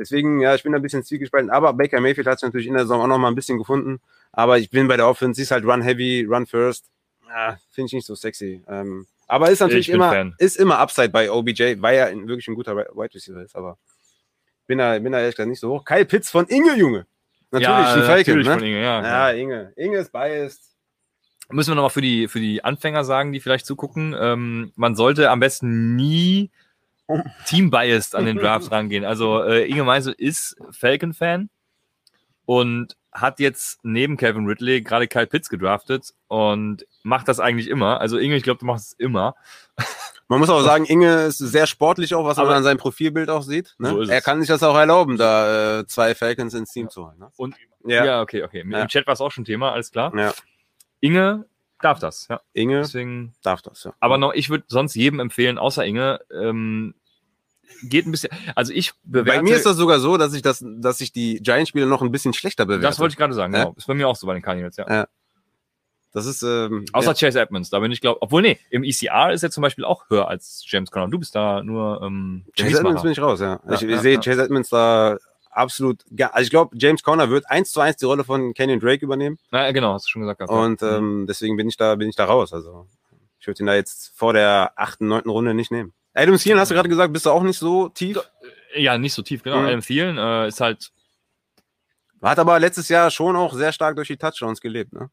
Deswegen, 0.00 0.40
ja, 0.40 0.54
ich 0.54 0.62
bin 0.62 0.72
da 0.72 0.78
ein 0.78 0.82
bisschen 0.82 1.04
zielgespalten. 1.04 1.50
Aber 1.50 1.74
Baker 1.74 2.00
Mayfield 2.00 2.26
hat 2.26 2.40
sich 2.40 2.46
natürlich 2.46 2.66
in 2.66 2.72
der 2.72 2.84
Saison 2.84 3.02
auch 3.02 3.06
noch 3.06 3.18
mal 3.18 3.28
ein 3.28 3.34
bisschen 3.34 3.58
gefunden. 3.58 4.00
Aber 4.32 4.58
ich 4.58 4.70
bin 4.70 4.88
bei 4.88 4.96
der 4.96 5.06
Offense, 5.06 5.36
sie 5.36 5.42
ist 5.42 5.50
halt 5.50 5.64
Run 5.64 5.82
Heavy, 5.82 6.24
Run 6.24 6.46
First. 6.46 6.86
Ja, 7.28 7.58
Finde 7.70 7.86
ich 7.88 7.92
nicht 7.92 8.06
so 8.06 8.14
sexy. 8.14 8.62
Ähm, 8.66 9.06
aber 9.28 9.50
ist 9.50 9.60
natürlich 9.60 9.90
immer, 9.90 10.10
Fan. 10.10 10.34
ist 10.38 10.56
immer 10.56 10.78
Upside 10.78 11.10
bei 11.10 11.30
OBJ, 11.30 11.76
weil 11.80 11.96
er 11.96 12.16
wirklich 12.26 12.48
ein 12.48 12.54
guter 12.54 12.74
Wide 12.74 13.14
Receiver 13.14 13.42
ist. 13.42 13.54
Aber 13.54 13.76
bin 14.66 14.78
da, 14.78 14.98
bin 14.98 15.12
da 15.12 15.20
ehrlich 15.20 15.36
gesagt 15.36 15.50
nicht 15.50 15.60
so 15.60 15.70
hoch. 15.70 15.84
Kyle 15.84 16.06
Pitts 16.06 16.30
von 16.30 16.46
Inge, 16.46 16.76
Junge. 16.76 17.06
Natürlich, 17.50 17.68
ja, 17.68 17.94
ein 17.94 18.02
Falcon, 18.04 18.16
natürlich 18.16 18.46
ne? 18.46 18.54
von 18.54 18.64
Inge, 18.64 18.82
ja. 18.82 19.02
Ja, 19.02 19.30
Inge. 19.30 19.72
Inge 19.76 19.98
ist 19.98 20.12
biased. 20.12 20.62
Müssen 21.50 21.72
wir 21.72 21.74
nochmal 21.74 21.90
für 21.90 22.00
die, 22.00 22.26
für 22.26 22.40
die 22.40 22.64
Anfänger 22.64 23.04
sagen, 23.04 23.32
die 23.32 23.40
vielleicht 23.40 23.66
zugucken. 23.66 24.16
Ähm, 24.18 24.72
man 24.76 24.94
sollte 24.94 25.30
am 25.30 25.40
besten 25.40 25.94
nie 25.94 26.50
team-biased 27.46 28.14
an 28.14 28.26
den 28.26 28.36
Draft 28.38 28.70
rangehen. 28.70 29.04
Also 29.04 29.42
äh, 29.42 29.68
Inge 29.68 29.84
Meisel 29.84 30.14
ist 30.16 30.56
Falcon-Fan 30.70 31.50
und 32.46 32.96
hat 33.12 33.40
jetzt 33.40 33.80
neben 33.82 34.16
Kevin 34.16 34.46
Ridley 34.46 34.82
gerade 34.82 35.08
Kyle 35.08 35.26
Pitts 35.26 35.48
gedraftet 35.48 36.12
und 36.28 36.86
macht 37.02 37.28
das 37.28 37.40
eigentlich 37.40 37.68
immer. 37.68 38.00
Also 38.00 38.18
Inge, 38.18 38.36
ich 38.36 38.42
glaube, 38.42 38.60
du 38.60 38.66
machst 38.66 38.92
es 38.92 38.92
immer. 38.98 39.34
Man 40.28 40.38
muss 40.38 40.48
auch 40.48 40.60
sagen, 40.62 40.84
Inge 40.84 41.22
ist 41.24 41.38
sehr 41.38 41.66
sportlich 41.66 42.14
auch, 42.14 42.24
was 42.24 42.36
man 42.36 42.46
an 42.46 42.62
seinem 42.62 42.78
Profilbild 42.78 43.28
auch 43.30 43.42
sieht. 43.42 43.74
Ne? 43.78 43.88
So 43.88 44.02
er 44.02 44.20
kann 44.20 44.38
sich 44.38 44.46
das 44.46 44.62
auch 44.62 44.76
erlauben, 44.76 45.16
da 45.16 45.80
äh, 45.80 45.86
zwei 45.88 46.14
Falcons 46.14 46.54
ins 46.54 46.70
Team 46.70 46.88
zu 46.88 47.04
holen. 47.06 47.18
Ne? 47.18 47.32
Und 47.36 47.56
Ja. 47.84 48.04
ja, 48.04 48.20
okay, 48.20 48.44
okay. 48.44 48.60
Im 48.60 48.70
Ja. 48.70 48.86
Chat 48.86 49.08
war 49.08 49.14
es 49.14 49.20
auch 49.20 49.32
schon 49.32 49.44
Thema, 49.44 49.72
alles 49.72 49.90
klar. 49.90 50.16
ja. 50.16 50.32
Inge 51.00 51.46
darf 51.80 51.98
das, 51.98 52.28
ja. 52.28 52.40
Inge 52.52 52.78
Deswegen 52.82 53.32
darf 53.42 53.60
das, 53.62 53.82
ja. 53.82 53.92
Aber 53.98 54.18
noch, 54.18 54.32
ich 54.32 54.50
würde 54.50 54.62
sonst 54.68 54.94
jedem 54.94 55.18
empfehlen, 55.18 55.58
außer 55.58 55.84
Inge, 55.84 56.20
ähm, 56.32 56.94
geht 57.82 58.06
ein 58.06 58.10
bisschen. 58.12 58.30
Also 58.54 58.72
ich 58.72 58.92
bewerte. 59.04 59.38
Bei 59.38 59.42
mir 59.42 59.56
ist 59.56 59.66
das 59.66 59.76
sogar 59.76 60.00
so, 60.00 60.16
dass 60.16 60.34
ich 60.34 60.42
das, 60.42 60.64
dass 60.64 61.00
ich 61.00 61.12
die 61.12 61.40
Giants-Spiele 61.40 61.86
noch 61.86 62.02
ein 62.02 62.10
bisschen 62.10 62.32
schlechter 62.32 62.66
bewerte. 62.66 62.82
das 62.82 62.98
wollte 62.98 63.12
ich 63.12 63.18
gerade 63.18 63.34
sagen, 63.34 63.52
Ja. 63.54 63.64
genau. 63.64 63.74
Ist 63.76 63.86
bei 63.86 63.94
mir 63.94 64.08
auch 64.08 64.16
so 64.16 64.26
bei 64.26 64.34
den 64.34 64.42
Cardinals, 64.42 64.76
ja. 64.76 64.86
Ja. 64.88 65.06
Das 66.12 66.26
ist, 66.26 66.42
ähm, 66.42 66.86
Außer 66.92 67.12
ja. 67.12 67.14
Chase 67.14 67.40
Edmonds, 67.40 67.70
da 67.70 67.78
bin 67.78 67.92
ich 67.92 68.00
glaube, 68.00 68.20
obwohl 68.20 68.42
nee, 68.42 68.58
im 68.70 68.82
ECR 68.82 69.32
ist 69.32 69.44
er 69.44 69.50
zum 69.50 69.62
Beispiel 69.62 69.84
auch 69.84 70.10
höher 70.10 70.26
als 70.26 70.64
James 70.66 70.90
Conner. 70.90 71.08
Du 71.08 71.18
bist 71.20 71.36
da 71.36 71.62
nur 71.62 72.02
ähm, 72.02 72.44
Chase 72.58 72.78
Edmonds 72.78 73.02
bin 73.02 73.12
ich 73.12 73.20
raus, 73.20 73.40
ja. 73.40 73.60
Ich 73.70 73.82
ich 73.82 74.00
sehe. 74.00 74.18
Chase 74.18 74.42
Edmonds 74.42 74.70
da 74.70 75.18
absolut, 75.50 76.04
also 76.18 76.42
ich 76.42 76.50
glaube, 76.50 76.76
James 76.76 77.02
Conner 77.02 77.30
wird 77.30 77.48
eins 77.48 77.70
zu 77.70 77.80
eins 77.80 77.96
die 77.96 78.06
Rolle 78.06 78.24
von 78.24 78.54
Kenyon 78.54 78.80
Drake 78.80 79.04
übernehmen 79.04 79.38
Na, 79.50 79.70
genau, 79.70 79.94
hast 79.94 80.06
du 80.06 80.10
schon 80.10 80.22
gesagt. 80.22 80.38
gehabt, 80.38 80.52
ja. 80.52 80.58
und 80.64 80.82
ähm, 80.82 81.26
deswegen 81.28 81.56
bin 81.56 81.68
ich 81.68 81.76
da, 81.76 81.94
bin 81.94 82.08
ich 82.08 82.16
da 82.16 82.24
raus. 82.24 82.52
Also 82.52 82.86
ich 83.38 83.46
würde 83.46 83.62
ihn 83.62 83.66
da 83.66 83.74
jetzt 83.74 84.12
vor 84.14 84.32
der 84.32 84.72
achten, 84.76 85.06
neunten 85.06 85.30
Runde 85.30 85.54
nicht 85.54 85.70
nehmen. 85.70 85.92
Adam 86.14 86.36
Thielen, 86.36 86.58
hast 86.58 86.70
du 86.70 86.74
gerade 86.74 86.88
gesagt, 86.88 87.12
bist 87.12 87.26
du 87.26 87.30
auch 87.30 87.42
nicht 87.42 87.58
so 87.58 87.88
tief? 87.88 88.18
ja, 88.74 88.98
nicht 88.98 89.12
so 89.14 89.22
tief, 89.22 89.42
genau. 89.42 89.58
Mhm. 89.58 89.66
Adam 89.66 89.80
Thielen 89.80 90.18
äh, 90.18 90.48
ist 90.48 90.60
halt, 90.60 90.90
Hat 92.22 92.38
aber 92.38 92.58
letztes 92.60 92.88
Jahr 92.88 93.10
schon 93.10 93.36
auch 93.36 93.54
sehr 93.54 93.72
stark 93.72 93.96
durch 93.96 94.08
die 94.08 94.16
Touchdowns 94.16 94.60
gelebt, 94.60 94.92
ne? 94.92 95.10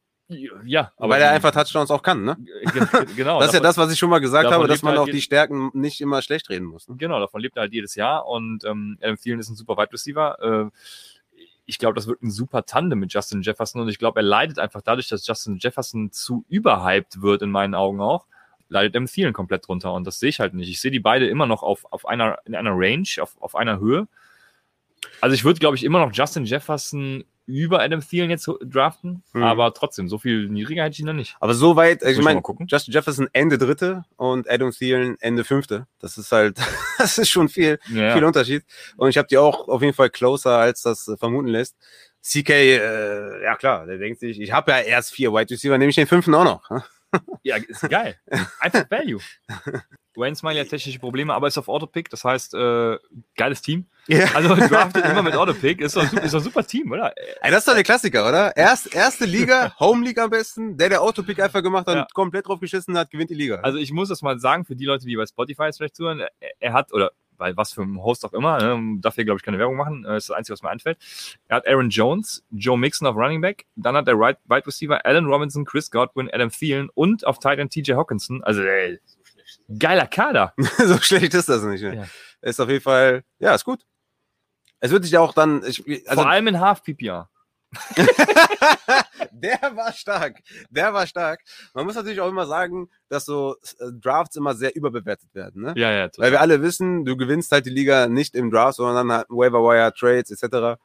ja, 0.64 0.92
aber 0.98 1.14
Weil 1.14 1.22
er 1.22 1.30
einfach 1.30 1.52
Touchdowns 1.52 1.90
auch 1.90 2.02
kann, 2.02 2.22
ne? 2.22 2.36
Ge- 2.38 3.06
genau. 3.16 3.40
Das 3.40 3.48
ist 3.48 3.54
ja 3.54 3.60
das, 3.60 3.78
was 3.78 3.90
ich 3.90 3.98
schon 3.98 4.10
mal 4.10 4.18
gesagt 4.18 4.50
habe, 4.50 4.68
dass 4.68 4.82
man 4.82 4.90
halt 4.98 5.00
auch 5.00 5.10
die 5.10 5.22
Stärken 5.22 5.70
nicht 5.72 6.02
immer 6.02 6.20
schlecht 6.20 6.50
reden 6.50 6.66
muss. 6.66 6.86
Ne? 6.86 6.96
Genau, 6.98 7.18
davon 7.18 7.40
lebt 7.40 7.56
er 7.56 7.62
halt 7.62 7.72
jedes 7.72 7.94
Jahr 7.94 8.26
und 8.26 8.62
ähm, 8.64 8.98
Adam 9.00 9.16
Thielen 9.16 9.40
ist 9.40 9.48
ein 9.48 9.56
super 9.56 9.78
Wide 9.78 9.90
Receiver. 9.92 10.70
Äh, 10.70 10.70
ich 11.64 11.78
glaube, 11.78 11.94
das 11.94 12.06
wird 12.06 12.22
ein 12.22 12.30
super 12.30 12.64
Tandem 12.66 12.98
mit 12.98 13.12
Justin 13.12 13.40
Jefferson 13.40 13.80
und 13.80 13.88
ich 13.88 13.98
glaube, 13.98 14.20
er 14.20 14.24
leidet 14.24 14.58
einfach 14.58 14.82
dadurch, 14.82 15.08
dass 15.08 15.26
Justin 15.26 15.56
Jefferson 15.58 16.12
zu 16.12 16.44
überhyped 16.48 17.22
wird 17.22 17.40
in 17.42 17.50
meinen 17.50 17.74
Augen 17.74 18.00
auch, 18.02 18.26
leidet 18.68 18.94
Adam 18.94 19.06
Thielen 19.06 19.32
komplett 19.32 19.66
drunter 19.66 19.92
und 19.92 20.06
das 20.06 20.18
sehe 20.20 20.28
ich 20.28 20.40
halt 20.40 20.54
nicht. 20.54 20.68
Ich 20.68 20.80
sehe 20.80 20.90
die 20.90 21.00
beide 21.00 21.26
immer 21.28 21.46
noch 21.46 21.62
auf, 21.62 21.84
auf 21.90 22.06
einer, 22.06 22.38
in 22.44 22.54
einer 22.54 22.72
Range, 22.74 23.08
auf, 23.20 23.40
auf 23.40 23.54
einer 23.56 23.78
Höhe. 23.80 24.08
Also 25.20 25.34
ich 25.34 25.44
würde, 25.44 25.60
glaube 25.60 25.76
ich, 25.76 25.84
immer 25.84 26.00
noch 26.00 26.12
Justin 26.12 26.44
Jefferson 26.44 27.24
über 27.46 27.80
Adam 27.80 28.00
Thielen 28.06 28.28
jetzt 28.28 28.46
draften, 28.60 29.22
Mhm. 29.32 29.42
aber 29.42 29.72
trotzdem, 29.72 30.06
so 30.08 30.18
viel 30.18 30.48
niedriger 30.50 30.84
hätte 30.84 30.92
ich 30.94 31.00
ihn 31.00 31.06
dann 31.06 31.16
nicht. 31.16 31.34
Aber 31.40 31.54
so 31.54 31.76
weit, 31.76 32.02
ich 32.02 32.18
ich 32.18 32.22
meine. 32.22 32.42
Justin 32.66 32.92
Jefferson 32.92 33.26
Ende 33.32 33.56
dritte 33.56 34.04
und 34.16 34.50
Adam 34.50 34.70
Thielen 34.70 35.16
Ende 35.20 35.44
fünfte. 35.44 35.86
Das 35.98 36.18
ist 36.18 36.30
halt, 36.30 36.58
das 36.98 37.16
ist 37.16 37.30
schon 37.30 37.48
viel, 37.48 37.78
Ja, 37.90 38.12
viel 38.12 38.24
Unterschied. 38.24 38.64
Und 38.98 39.08
ich 39.08 39.16
habe 39.16 39.28
die 39.28 39.38
auch 39.38 39.66
auf 39.68 39.80
jeden 39.80 39.94
Fall 39.94 40.10
closer, 40.10 40.58
als 40.58 40.82
das 40.82 41.08
äh, 41.08 41.16
vermuten 41.16 41.48
lässt. 41.48 41.74
CK, 42.22 42.50
äh, 42.50 43.42
ja 43.44 43.54
klar, 43.56 43.86
der 43.86 43.96
denkt 43.96 44.20
sich, 44.20 44.38
ich 44.40 44.52
habe 44.52 44.72
ja 44.72 44.80
erst 44.80 45.12
vier 45.14 45.32
Wide 45.32 45.48
Receiver, 45.50 45.78
nehme 45.78 45.88
ich 45.88 45.96
den 45.96 46.06
fünften 46.06 46.34
auch 46.34 46.44
noch. 46.44 46.68
Ja, 47.42 47.56
ist 47.56 47.88
geil. 47.88 48.16
Einfach 48.60 48.90
Value. 48.90 49.20
Wayne 50.16 50.34
Smiley 50.34 50.60
hat 50.60 50.68
technische 50.68 50.98
Probleme, 50.98 51.32
aber 51.32 51.46
ist 51.46 51.56
auf 51.58 51.68
Autopick, 51.68 52.10
das 52.10 52.24
heißt, 52.24 52.52
äh, 52.54 52.98
geiles 53.36 53.62
Team. 53.62 53.86
Ja. 54.08 54.26
Also 54.34 54.54
draftet 54.56 55.04
immer 55.04 55.22
mit 55.22 55.34
Autopick, 55.34 55.80
ist 55.80 55.94
doch, 55.96 56.02
ein 56.02 56.08
super- 56.08 56.22
ist 56.24 56.34
doch 56.34 56.40
ein 56.40 56.44
super 56.44 56.66
Team, 56.66 56.90
oder? 56.90 57.12
Ey, 57.40 57.50
das 57.50 57.60
ist 57.60 57.68
doch 57.68 57.74
der 57.74 57.84
Klassiker, 57.84 58.28
oder? 58.28 58.56
Erst, 58.56 58.92
erste 58.94 59.26
Liga, 59.26 59.74
Home 59.78 60.04
League 60.04 60.18
am 60.18 60.30
besten, 60.30 60.76
der 60.76 60.88
der 60.88 61.02
Autopick 61.02 61.38
einfach 61.40 61.62
gemacht 61.62 61.86
hat 61.86 61.94
Ja. 61.94 62.02
und 62.02 62.14
komplett 62.14 62.46
drauf 62.48 62.58
geschissen 62.58 62.98
hat, 62.98 63.10
gewinnt 63.10 63.30
die 63.30 63.34
Liga. 63.34 63.56
Also 63.62 63.78
ich 63.78 63.92
muss 63.92 64.08
das 64.08 64.20
mal 64.22 64.38
sagen, 64.40 64.64
für 64.64 64.74
die 64.74 64.84
Leute, 64.86 65.06
die 65.06 65.14
bei 65.16 65.24
Spotify 65.26 65.70
vielleicht 65.72 65.94
zuhören, 65.96 66.20
er, 66.20 66.30
er 66.58 66.72
hat, 66.72 66.92
oder 66.92 67.12
bei 67.38 67.56
was 67.56 67.72
für 67.72 67.82
einem 67.82 68.02
Host 68.02 68.24
auch 68.24 68.32
immer, 68.32 68.58
ne, 68.58 68.98
darf 69.00 69.14
hier, 69.14 69.24
glaube 69.24 69.38
ich, 69.38 69.42
keine 69.42 69.58
Werbung 69.58 69.76
machen, 69.76 70.04
äh, 70.04 70.16
ist 70.16 70.28
das 70.28 70.36
Einzige, 70.36 70.54
was 70.54 70.62
mir 70.62 70.70
einfällt. 70.70 70.98
Er 71.46 71.56
hat 71.56 71.66
Aaron 71.66 71.88
Jones, 71.88 72.44
Joe 72.50 72.76
Mixon 72.76 73.06
auf 73.06 73.16
Running 73.16 73.40
Back, 73.40 73.66
dann 73.76 73.96
hat 73.96 74.06
er 74.08 74.14
Right, 74.18 74.38
Wide 74.44 74.66
Receiver 74.66 75.04
Allen 75.06 75.26
Robinson, 75.26 75.64
Chris 75.64 75.90
Godwin, 75.90 76.28
Adam 76.32 76.50
Thielen 76.50 76.90
und 76.94 77.26
auf 77.26 77.38
Tight 77.38 77.58
End 77.58 77.72
TJ 77.72 77.92
Hawkinson. 77.92 78.42
Also 78.44 78.62
ey, 78.62 79.00
geiler 79.78 80.06
Kader. 80.06 80.52
so 80.78 80.98
schlecht 80.98 81.34
ist 81.34 81.48
das 81.48 81.62
nicht. 81.62 81.82
Ne? 81.82 81.96
Ja. 81.96 82.04
Ist 82.42 82.60
auf 82.60 82.68
jeden 82.68 82.82
Fall, 82.82 83.24
ja, 83.38 83.54
ist 83.54 83.64
gut. 83.64 83.84
Es 84.80 84.90
wird 84.90 85.04
sich 85.04 85.12
ja 85.12 85.20
auch 85.20 85.32
dann, 85.32 85.64
ich, 85.64 85.82
also 86.08 86.22
Vor 86.22 86.30
allem 86.30 86.46
in 86.46 86.60
Half 86.60 86.82
PPR. 86.82 87.28
der 89.32 89.58
war 89.74 89.92
stark. 89.92 90.38
Der 90.70 90.94
war 90.94 91.06
stark. 91.06 91.40
Man 91.74 91.84
muss 91.86 91.94
natürlich 91.94 92.20
auch 92.20 92.28
immer 92.28 92.46
sagen, 92.46 92.88
dass 93.08 93.24
so 93.24 93.56
äh, 93.78 93.92
Drafts 93.92 94.36
immer 94.36 94.54
sehr 94.54 94.74
überbewertet 94.74 95.34
werden. 95.34 95.62
Ne? 95.62 95.74
Ja, 95.76 95.92
ja, 95.92 96.08
Weil 96.16 96.32
wir 96.32 96.40
alle 96.40 96.62
wissen, 96.62 97.04
du 97.04 97.16
gewinnst 97.16 97.52
halt 97.52 97.66
die 97.66 97.70
Liga 97.70 98.08
nicht 98.08 98.34
im 98.34 98.50
Draft, 98.50 98.76
sondern 98.76 99.08
dann 99.08 99.18
halt 99.18 99.26
Waiver 99.30 99.62
Wire, 99.62 99.92
Trades 99.94 100.30
etc. 100.30 100.78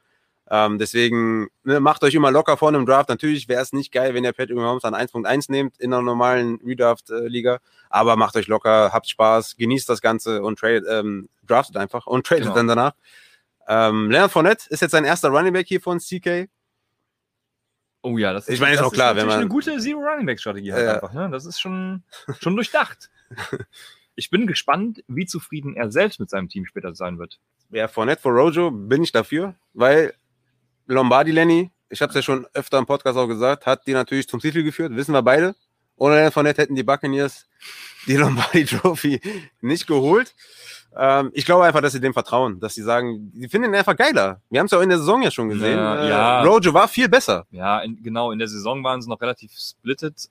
Ähm, 0.50 0.78
deswegen 0.78 1.48
ne, 1.64 1.80
macht 1.80 2.04
euch 2.04 2.14
immer 2.16 2.32
locker 2.32 2.58
vor 2.58 2.68
einem 2.68 2.86
Draft. 2.86 3.10
Natürlich 3.10 3.48
wäre 3.48 3.62
es 3.62 3.72
nicht 3.72 3.92
geil, 3.94 4.14
wenn 4.14 4.26
ihr 4.26 4.34
Patrick 4.34 4.58
Mahomes 4.58 4.84
an 4.84 4.94
1.1 4.94 5.46
nehmt 5.50 5.80
in 5.80 5.94
einer 5.94 6.02
normalen 6.04 6.60
Redraft-Liga, 6.66 7.60
aber 7.90 8.18
macht 8.18 8.36
euch 8.36 8.48
locker, 8.48 8.92
habt 8.92 9.08
Spaß, 9.08 9.56
genießt 9.56 9.88
das 9.88 10.02
Ganze 10.02 10.44
und 10.44 10.60
tradet, 10.60 10.86
ähm, 10.90 11.30
draftet 11.48 11.78
einfach 11.78 12.08
und 12.08 12.26
tradet 12.28 12.44
Genau. 12.44 12.56
dann 12.56 12.68
danach. 12.68 12.92
Ähm, 13.68 14.12
Leonard 14.12 14.32
Fournette 14.32 14.66
ist 14.70 14.82
jetzt 14.82 14.92
sein 14.92 15.06
erster 15.06 15.30
Running 15.30 15.54
Back 15.54 15.68
hier 15.68 15.80
von 15.80 16.00
CK. 16.00 16.50
Oh 18.04 18.18
ja, 18.18 18.34
das 18.34 18.48
Ich 18.50 18.60
meine, 18.60 18.76
ist 18.76 18.82
auch 18.82 18.92
klar, 18.94 19.16
wenn 19.16 19.26
man- 19.28 19.40
eine 19.40 19.48
gute 19.50 19.78
Zero 19.80 20.00
Running 20.02 20.26
Back 20.28 20.40
Strategie 20.40 20.72
halt 20.74 20.86
Ja. 20.86 20.94
einfach. 20.96 21.14
Ne? 21.14 21.30
Das 21.32 21.46
ist 21.46 21.60
schon, 21.60 22.04
schon 22.40 22.56
durchdacht. 22.56 23.10
Ich 24.16 24.30
bin 24.30 24.46
gespannt, 24.46 25.04
wie 25.08 25.26
zufrieden 25.26 25.76
er 25.76 25.92
selbst 25.92 26.20
mit 26.20 26.30
seinem 26.30 26.48
Team 26.48 26.68
später 26.68 26.94
sein 26.94 27.18
wird. 27.18 27.40
Ja, 27.72 27.88
Fournette 27.88 28.22
for 28.22 28.32
Rojo 28.32 28.70
bin 28.70 29.02
ich 29.02 29.12
dafür, 29.12 29.56
weil 29.74 30.14
Lombardi 30.86 31.32
Lenny, 31.32 31.72
ich 31.90 32.00
habe 32.04 32.12
es 32.12 32.16
ja 32.18 32.22
schon 32.22 32.46
öfter 32.54 32.78
im 32.78 32.86
Podcast 32.86 33.18
auch 33.18 33.26
gesagt, 33.28 33.66
hat 33.66 33.88
die 33.88 33.94
natürlich 33.94 34.28
zum 34.30 34.40
Titel 34.40 34.62
geführt, 34.62 34.96
wissen 34.96 35.14
wir 35.14 35.24
beide. 35.24 35.56
Ohne 35.96 36.14
Leonard 36.16 36.34
Fournette 36.36 36.62
hätten 36.62 36.76
die 36.76 36.84
Buccaneers 36.84 37.48
die 38.06 38.16
Lombardi 38.18 38.66
Trophy 38.66 39.20
nicht 39.62 39.88
geholt. 39.88 40.36
Ähm, 40.96 41.32
ich 41.34 41.46
glaube 41.46 41.66
einfach, 41.66 41.82
dass 41.82 41.94
sie 41.94 42.00
dem 42.00 42.14
vertrauen, 42.14 42.60
dass 42.60 42.76
sie 42.76 42.84
sagen, 42.84 43.32
die 43.34 43.50
finden 43.50 43.70
ihn 43.70 43.76
einfach 43.76 43.96
geiler. 43.96 44.42
Wir 44.50 44.60
haben 44.60 44.66
es 44.66 44.72
ja 44.72 44.78
auch 44.78 44.84
in 44.84 44.90
der 44.90 45.00
Saison 45.00 45.22
ja 45.22 45.32
schon 45.32 45.50
gesehen. 45.50 45.78
Ja, 45.78 46.04
äh, 46.04 46.10
ja. 46.10 46.44
Rojo 46.44 46.74
war 46.74 46.88
viel 46.88 47.10
besser. 47.10 47.46
Ja, 47.52 47.80
in, 47.80 48.02
genau, 48.04 48.32
in 48.32 48.40
der 48.40 48.48
Saison 48.48 48.84
waren 48.84 49.02
sie 49.02 49.10
noch 49.10 49.22
relativ 49.22 49.52
splitted. 49.58 50.30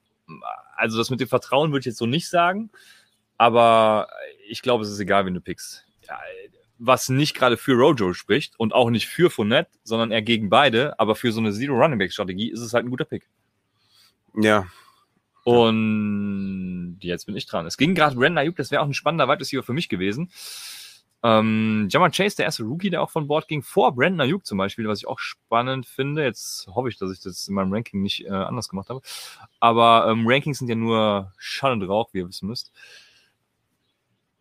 Also 0.76 0.98
das 0.98 1.10
mit 1.10 1.20
dem 1.20 1.28
Vertrauen 1.28 1.70
würde 1.72 1.80
ich 1.80 1.86
jetzt 1.86 1.98
so 1.98 2.06
nicht 2.06 2.28
sagen. 2.28 2.70
Aber 3.38 4.08
ich 4.48 4.62
glaube, 4.62 4.84
es 4.84 4.90
ist 4.90 5.00
egal, 5.00 5.26
wen 5.26 5.34
du 5.34 5.40
pickst. 5.40 5.84
Ja, 6.08 6.18
was 6.78 7.08
nicht 7.08 7.34
gerade 7.34 7.56
für 7.56 7.74
Rojo 7.74 8.12
spricht 8.12 8.58
und 8.58 8.72
auch 8.74 8.90
nicht 8.90 9.06
für 9.06 9.30
Fournette, 9.30 9.70
sondern 9.84 10.10
eher 10.10 10.22
gegen 10.22 10.50
beide. 10.50 10.98
Aber 10.98 11.14
für 11.14 11.32
so 11.32 11.40
eine 11.40 11.52
Zero-Running-Back-Strategie 11.52 12.50
ist 12.50 12.60
es 12.60 12.74
halt 12.74 12.84
ein 12.84 12.90
guter 12.90 13.04
Pick. 13.04 13.28
Ja, 14.34 14.66
Und 15.45 16.99
jetzt 17.01 17.26
bin 17.26 17.36
ich 17.36 17.47
dran. 17.47 17.66
Es 17.66 17.76
ging 17.76 17.95
gerade 17.95 18.16
Brandon 18.16 18.38
Ayuk, 18.38 18.57
das 18.57 18.70
wäre 18.70 18.82
auch 18.82 18.86
ein 18.86 18.95
spannender 18.95 19.28
Wide 19.28 19.40
Receiver 19.40 19.62
für 19.62 19.72
mich 19.72 19.88
gewesen. 19.88 20.30
Ähm, 21.24 21.86
Jamar 21.88 22.11
Chase, 22.11 22.36
der 22.36 22.47
erste 22.47 22.64
Rookie, 22.64 22.90
der 22.90 23.03
auch 23.03 23.11
von 23.11 23.28
Bord 23.28 23.47
ging, 23.47 23.62
vor 23.62 23.95
Brandon 23.95 24.22
Ayuk 24.22 24.45
zum 24.45 24.59
Beispiel, 24.59 24.88
was 24.88 24.99
ich 24.99 25.07
auch 25.07 25.20
spannend 25.20 25.86
finde. 25.86 26.24
Jetzt 26.24 26.66
hoffe 26.68 26.88
ich, 26.88 26.99
dass 26.99 27.12
ich 27.12 27.20
das 27.20 27.47
in 27.47 27.55
meinem 27.55 27.72
Ranking 27.72 28.03
nicht 28.03 28.24
äh, 28.24 28.30
anders 28.30 28.68
gemacht 28.68 28.88
habe. 28.88 29.01
Aber 29.61 30.09
ähm, 30.11 30.24
Rankings 30.26 30.59
sind 30.59 30.68
ja 30.68 30.74
nur 30.74 31.32
Schall 31.36 31.72
und 31.72 31.82
Rauch, 31.82 32.12
wie 32.12 32.18
ihr 32.18 32.28
wissen 32.28 32.49
müsst. 32.49 32.72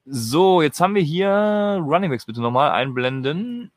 So, 0.06 0.64
jetzt 0.64 0.82
haben 0.82 0.96
wir 0.96 1.04
hier 1.04 1.30
Runningbacks 1.30 2.26
bitte 2.26 2.42
nochmal 2.42 2.72
einblenden. 2.72 3.72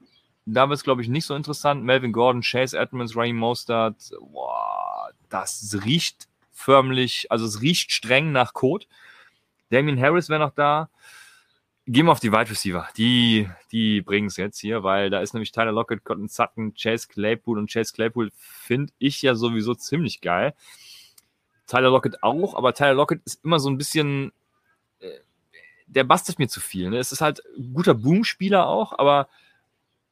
Da 0.46 0.68
wird 0.68 0.78
es, 0.78 0.84
glaube 0.84 1.02
ich, 1.02 1.08
nicht 1.08 1.26
so 1.26 1.34
interessant. 1.34 1.84
Melvin 1.84 2.12
Gordon, 2.12 2.42
Chase 2.42 2.78
Edmonds, 2.78 3.14
Raheem 3.14 3.36
Mostert. 3.36 4.10
Boah, 4.20 5.10
das 5.28 5.78
riecht 5.84 6.28
förmlich, 6.54 7.30
also 7.30 7.44
es 7.44 7.60
riecht 7.60 7.92
streng 7.92 8.32
nach 8.32 8.54
Code. 8.54 8.86
Damien 9.70 10.00
Harris 10.00 10.28
wäre 10.28 10.40
noch 10.40 10.54
da. 10.54 10.88
Gehen 11.86 12.06
wir 12.06 12.12
auf 12.12 12.20
die 12.20 12.32
Wide 12.32 12.48
Receiver. 12.48 12.88
Die, 12.96 13.50
die 13.70 14.00
bringen 14.00 14.28
es 14.28 14.38
jetzt 14.38 14.58
hier, 14.58 14.82
weil 14.82 15.10
da 15.10 15.20
ist 15.20 15.34
nämlich 15.34 15.52
Tyler 15.52 15.72
Lockett, 15.72 16.04
Cotton 16.04 16.28
Sutton, 16.28 16.72
Chase 16.74 17.08
Claypool 17.08 17.58
und 17.58 17.70
Chase 17.70 17.92
Claypool 17.92 18.30
finde 18.34 18.92
ich 18.98 19.20
ja 19.20 19.34
sowieso 19.34 19.74
ziemlich 19.74 20.22
geil. 20.22 20.54
Tyler 21.66 21.90
Lockett 21.90 22.22
auch, 22.22 22.54
aber 22.54 22.72
Tyler 22.72 22.94
Lockett 22.94 23.20
ist 23.24 23.44
immer 23.44 23.58
so 23.58 23.68
ein 23.68 23.76
bisschen, 23.76 24.32
äh, 25.00 25.10
der 25.86 26.04
bastet 26.04 26.38
mir 26.38 26.48
zu 26.48 26.60
viel. 26.60 26.88
Ne? 26.88 26.98
Es 26.98 27.12
ist 27.12 27.20
halt 27.20 27.42
ein 27.58 27.74
guter 27.74 27.94
Boom-Spieler 27.94 28.66
auch, 28.66 28.98
aber 28.98 29.28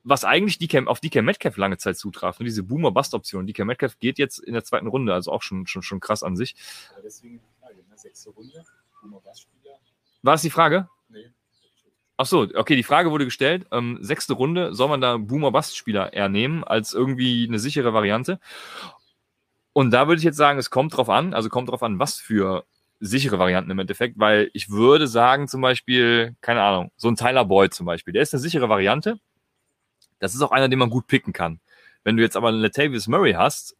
was 0.05 0.25
eigentlich 0.25 0.59
DK, 0.59 0.87
auf 0.87 1.01
DK 1.01 1.23
Metcalf 1.23 1.57
lange 1.57 1.79
Zeit 1.79 1.97
zutraf, 1.97 2.39
ne? 2.39 2.45
diese 2.45 2.63
Boomer-Bust-Option. 2.63 3.47
DK 3.47 3.65
Metcalf 3.65 3.99
geht 3.99 4.19
jetzt 4.19 4.39
in 4.39 4.55
der 4.55 4.65
zweiten 4.65 4.87
Runde, 4.87 5.15
also 5.15 5.31
auch 5.33 5.43
schon, 5.43 5.67
schon, 5.67 5.83
schon 5.83 6.01
krass 6.01 6.23
an 6.23 6.37
sich. 6.37 6.57
Aber 6.93 7.03
deswegen 7.03 7.39
die 7.39 7.61
Frage, 7.61 7.77
ne? 7.77 7.97
sechste 7.97 8.31
Runde, 8.31 8.65
Boomer 9.01 9.21
Bass-Spieler. 9.21 9.79
War 10.23 10.35
das 10.35 10.43
die 10.43 10.51
Frage? 10.51 10.89
Nee. 11.09 11.31
Ach 12.17 12.27
so, 12.27 12.49
okay, 12.55 12.77
die 12.77 12.83
Frage 12.83 13.11
wurde 13.11 13.25
gestellt. 13.25 13.67
Ähm, 13.73 13.99
sechste 14.01 14.35
Runde, 14.35 14.75
soll 14.75 14.89
man 14.89 15.01
da 15.01 15.17
Boomer-Bust-Spieler 15.17 16.13
eher 16.13 16.29
nehmen 16.29 16.65
als 16.65 16.93
irgendwie 16.93 17.47
eine 17.49 17.59
sichere 17.59 17.95
Variante? 17.95 18.39
Und 19.73 19.91
da 19.91 20.07
würde 20.07 20.19
ich 20.19 20.25
jetzt 20.25 20.37
sagen, 20.37 20.59
es 20.59 20.71
kommt 20.71 20.97
drauf 20.97 21.09
an, 21.09 21.33
also 21.33 21.49
kommt 21.49 21.71
drauf 21.71 21.83
an, 21.83 21.99
was 21.99 22.19
für 22.19 22.65
sichere 23.01 23.39
Varianten 23.39 23.71
im 23.71 23.79
Endeffekt, 23.79 24.19
weil 24.19 24.51
ich 24.53 24.71
würde 24.71 25.09
sagen, 25.09 25.49
zum 25.49 25.61
Beispiel, 25.61 26.37
keine 26.41 26.63
Ahnung, 26.63 26.93
so 26.97 27.09
ein 27.09 27.17
Tyler 27.17 27.45
Boyd 27.45 27.75
zum 27.75 27.87
Beispiel, 27.87 28.13
der 28.13 28.23
ist 28.23 28.33
eine 28.33 28.41
sichere 28.41 28.69
Variante. 28.69 29.19
Das 30.23 30.35
ist 30.35 30.43
auch 30.43 30.53
einer, 30.53 30.69
den 30.69 30.79
man 30.79 30.89
gut 30.89 31.09
picken 31.09 31.33
kann. 31.33 31.59
Wenn 32.05 32.17
du 32.17 32.23
jetzt 32.23 32.37
aber 32.37 32.49
einen 32.49 32.61
Latavius 32.61 33.09
Murray 33.09 33.33
hast, 33.33 33.77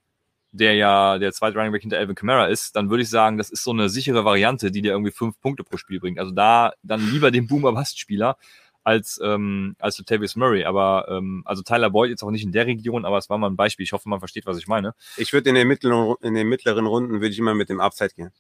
der 0.51 0.75
ja 0.75 1.19
der 1.19 1.33
zweite 1.33 1.57
Running 1.57 1.71
Back 1.71 1.83
hinter 1.83 1.99
Alvin 1.99 2.17
Kamara 2.17 2.47
ist, 2.47 2.75
dann 2.75 2.91
würde 2.91 3.05
ich 3.05 3.09
sagen, 3.09 3.39
das 3.39 3.49
ist 3.49 3.63
so 3.63 3.71
eine 3.71 3.89
sichere 3.89 4.25
Variante, 4.25 4.73
die 4.73 4.83
dir 4.83 4.91
irgendwie 4.91 5.13
fünf 5.13 5.41
Punkte 5.41 5.63
pro 5.63 5.77
Spiel 5.77 6.01
bringt. 6.01 6.19
Also 6.19 6.33
da 6.33 6.73
dann 6.83 7.01
lieber 7.13 7.31
den 7.31 7.47
Boomer-Bust-Spieler 7.47 8.37
als, 8.85 9.21
ähm, 9.23 9.77
als 9.79 9.99
Latavius 9.99 10.37
Murray. 10.37 10.65
Aber 10.65 11.07
ähm, 11.09 11.43
also 11.45 11.63
Tyler 11.63 11.91
Boyd 11.91 12.11
jetzt 12.11 12.23
auch 12.23 12.31
nicht 12.31 12.43
in 12.45 12.53
der 12.53 12.67
Region, 12.67 13.05
aber 13.05 13.19
es 13.19 13.31
war 13.31 13.39
mal 13.39 13.49
ein 13.51 13.57
Beispiel. 13.57 13.85
Ich 13.85 13.93
hoffe, 13.93 14.09
man 14.09 14.19
versteht, 14.19 14.47
was 14.47 14.59
ich 14.59 14.67
meine. 14.67 14.95
ich 15.17 15.33
würde 15.33 15.49
in 15.49 15.55
den 15.55 15.69
mittleren, 15.69 16.15
in 16.23 16.35
den 16.35 16.49
mittleren 16.49 16.87
Runden 16.87 17.15
würde 17.21 17.29
ich 17.29 17.39
immer 17.39 17.55
mit 17.55 17.69
dem 17.69 17.81
Upside 17.81 18.11
gehen. 18.17 18.31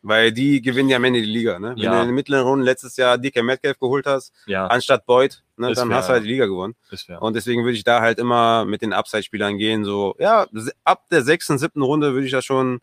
Weil 0.00 0.32
die 0.32 0.60
gewinnen 0.62 0.88
ja 0.88 0.96
am 0.96 1.04
Ende 1.04 1.20
die 1.20 1.26
Liga. 1.26 1.58
Ne? 1.58 1.70
Wenn 1.76 1.82
Ja. 1.84 1.92
du 1.92 2.00
in 2.00 2.08
den 2.08 2.14
mittleren 2.14 2.46
Runden 2.46 2.64
letztes 2.64 2.96
Jahr 2.96 3.18
DK 3.18 3.42
Metcalf 3.42 3.78
geholt 3.78 4.06
hast, 4.06 4.32
Ja, 4.46 4.66
anstatt 4.66 5.06
Boyd, 5.06 5.42
ne, 5.56 5.70
Ist 5.70 5.78
dann 5.78 5.88
fair, 5.88 5.96
hast 5.98 6.08
du 6.08 6.12
halt 6.14 6.24
die 6.24 6.28
Liga 6.28 6.46
gewonnen. 6.46 6.74
Und 7.20 7.34
deswegen 7.36 7.62
würde 7.64 7.76
ich 7.76 7.84
da 7.84 8.00
halt 8.00 8.18
immer 8.18 8.64
mit 8.64 8.82
den 8.82 8.92
Upside-Spielern 8.92 9.58
gehen. 9.58 9.84
So, 9.84 10.16
ja, 10.18 10.46
ab 10.84 11.08
der 11.10 11.22
sechsten, 11.22 11.58
siebten 11.58 11.82
Runde 11.82 12.14
würde 12.14 12.26
ich 12.26 12.32
das 12.32 12.44
schon 12.44 12.80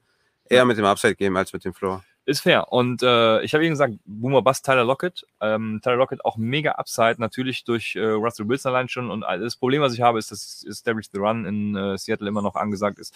eher 0.49 0.65
mit 0.65 0.77
dem 0.77 0.85
Upside 0.85 1.15
geben 1.15 1.35
als 1.37 1.51
mit 1.53 1.65
dem 1.65 1.73
Floor. 1.73 2.03
Ist 2.29 2.41
fair. 2.41 2.71
Und 2.71 3.01
äh, 3.01 3.41
ich 3.41 3.55
habe 3.55 3.63
eben 3.63 3.73
gesagt, 3.73 3.95
Boomer 4.05 4.43
Bust, 4.43 4.63
Tyler 4.63 4.83
Lockett. 4.83 5.25
Ähm, 5.41 5.79
Tyler 5.83 5.95
Lockett 5.95 6.23
auch 6.23 6.37
mega 6.37 6.73
Upside, 6.73 7.15
natürlich 7.17 7.63
durch 7.63 7.95
äh, 7.95 8.01
Russell 8.05 8.47
Wilson 8.47 8.71
allein 8.71 8.87
schon. 8.87 9.09
Und 9.09 9.21
das 9.21 9.55
Problem, 9.55 9.81
was 9.81 9.95
ich 9.95 10.01
habe, 10.01 10.19
ist, 10.19 10.29
dass 10.29 10.63
Establish 10.63 11.07
the 11.11 11.17
Run 11.17 11.45
in 11.45 11.75
äh, 11.75 11.97
Seattle 11.97 12.27
immer 12.27 12.43
noch 12.43 12.53
angesagt 12.53 12.99
ist. 12.99 13.15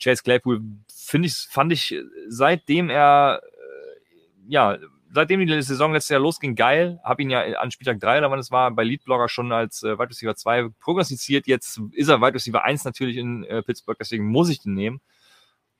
Chase 0.00 0.22
Claypool 0.22 0.62
finde 0.94 1.26
ich, 1.26 1.34
fand 1.50 1.72
ich, 1.72 1.96
seitdem 2.28 2.88
er, 2.88 3.42
äh, 3.42 4.46
ja, 4.46 4.78
seitdem 5.12 5.44
die 5.44 5.62
Saison 5.62 5.92
letztes 5.92 6.10
Jahr 6.10 6.20
losging, 6.20 6.54
geil. 6.54 7.00
Habe 7.02 7.22
ihn 7.22 7.30
ja 7.30 7.40
an 7.58 7.72
Spieltag 7.72 7.98
3 7.98 8.18
oder 8.18 8.30
wann 8.30 8.38
es 8.38 8.52
war, 8.52 8.70
bei 8.70 8.84
Leadblogger 8.84 9.28
schon 9.28 9.50
als 9.50 9.82
äh, 9.82 9.98
Wide 9.98 10.10
Receiver 10.10 10.36
2 10.36 10.68
prognostiziert. 10.78 11.48
Jetzt 11.48 11.80
ist 11.90 12.06
er 12.06 12.20
Wide 12.20 12.34
Receiver 12.34 12.62
1 12.62 12.84
natürlich 12.84 13.16
in 13.16 13.42
äh, 13.42 13.60
Pittsburgh, 13.60 13.98
deswegen 13.98 14.26
muss 14.26 14.50
ich 14.50 14.60
den 14.60 14.74
nehmen. 14.74 15.00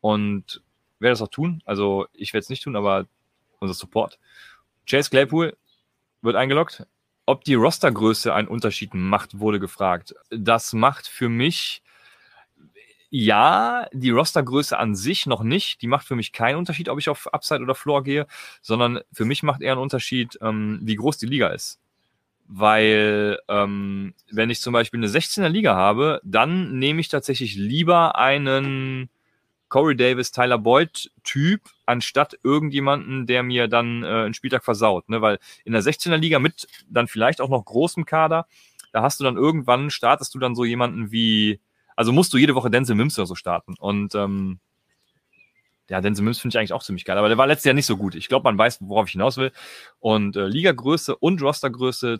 Und 0.00 0.64
werde 1.02 1.12
das 1.12 1.22
auch 1.22 1.28
tun. 1.28 1.62
Also 1.66 2.06
ich 2.12 2.32
werde 2.32 2.42
es 2.42 2.48
nicht 2.48 2.62
tun, 2.62 2.76
aber 2.76 3.06
unser 3.58 3.74
Support. 3.74 4.18
Chase 4.88 5.10
Claypool 5.10 5.56
wird 6.22 6.36
eingeloggt. 6.36 6.86
Ob 7.26 7.44
die 7.44 7.54
Rostergröße 7.54 8.34
einen 8.34 8.48
Unterschied 8.48 8.94
macht, 8.94 9.38
wurde 9.38 9.60
gefragt. 9.60 10.14
Das 10.30 10.72
macht 10.72 11.06
für 11.06 11.28
mich 11.28 11.82
ja 13.10 13.86
die 13.92 14.10
Rostergröße 14.10 14.76
an 14.78 14.94
sich 14.94 15.26
noch 15.26 15.42
nicht. 15.42 15.82
Die 15.82 15.86
macht 15.86 16.06
für 16.06 16.16
mich 16.16 16.32
keinen 16.32 16.56
Unterschied, 16.56 16.88
ob 16.88 16.98
ich 16.98 17.08
auf 17.08 17.32
Upside 17.32 17.62
oder 17.62 17.74
Floor 17.74 18.02
gehe, 18.02 18.26
sondern 18.62 19.00
für 19.12 19.24
mich 19.24 19.42
macht 19.42 19.60
eher 19.60 19.72
einen 19.72 19.82
Unterschied, 19.82 20.38
ähm, 20.40 20.80
wie 20.82 20.96
groß 20.96 21.18
die 21.18 21.26
Liga 21.26 21.48
ist. 21.48 21.78
Weil 22.48 23.38
ähm, 23.48 24.14
wenn 24.30 24.50
ich 24.50 24.60
zum 24.60 24.72
Beispiel 24.72 24.98
eine 24.98 25.08
16er 25.08 25.48
Liga 25.48 25.76
habe, 25.76 26.20
dann 26.24 26.78
nehme 26.78 27.00
ich 27.00 27.08
tatsächlich 27.08 27.54
lieber 27.54 28.16
einen 28.16 29.10
Corey 29.72 29.96
Davis, 29.96 30.32
Tyler 30.32 30.58
Boyd 30.58 31.10
Typ, 31.24 31.62
anstatt 31.86 32.38
irgendjemanden, 32.42 33.26
der 33.26 33.42
mir 33.42 33.68
dann 33.68 34.02
äh, 34.02 34.06
einen 34.06 34.34
Spieltag 34.34 34.64
versaut. 34.64 35.08
Ne? 35.08 35.22
Weil 35.22 35.38
in 35.64 35.72
der 35.72 35.82
16er 35.82 36.18
Liga 36.18 36.38
mit 36.38 36.68
dann 36.90 37.08
vielleicht 37.08 37.40
auch 37.40 37.48
noch 37.48 37.64
großem 37.64 38.04
Kader, 38.04 38.46
da 38.92 39.00
hast 39.00 39.18
du 39.18 39.24
dann 39.24 39.38
irgendwann, 39.38 39.88
startest 39.88 40.34
du 40.34 40.38
dann 40.38 40.54
so 40.54 40.66
jemanden 40.66 41.10
wie, 41.10 41.58
also 41.96 42.12
musst 42.12 42.34
du 42.34 42.36
jede 42.36 42.54
Woche 42.54 42.70
Denzel 42.70 42.96
Mims 42.96 43.18
oder 43.18 43.24
so 43.24 43.34
starten. 43.34 43.74
Und 43.78 44.14
ähm, 44.14 44.60
ja, 45.88 46.02
Denzel 46.02 46.22
Mims 46.22 46.38
finde 46.38 46.52
ich 46.52 46.58
eigentlich 46.58 46.74
auch 46.74 46.82
ziemlich 46.82 47.06
geil, 47.06 47.16
aber 47.16 47.28
der 47.28 47.38
war 47.38 47.46
letztes 47.46 47.64
Jahr 47.64 47.74
nicht 47.74 47.86
so 47.86 47.96
gut. 47.96 48.14
Ich 48.14 48.28
glaube, 48.28 48.44
man 48.44 48.58
weiß, 48.58 48.76
worauf 48.82 49.06
ich 49.06 49.12
hinaus 49.12 49.38
will. 49.38 49.52
Und 50.00 50.36
äh, 50.36 50.48
Ligagröße 50.48 51.16
und 51.16 51.40
Rostergröße 51.40 52.18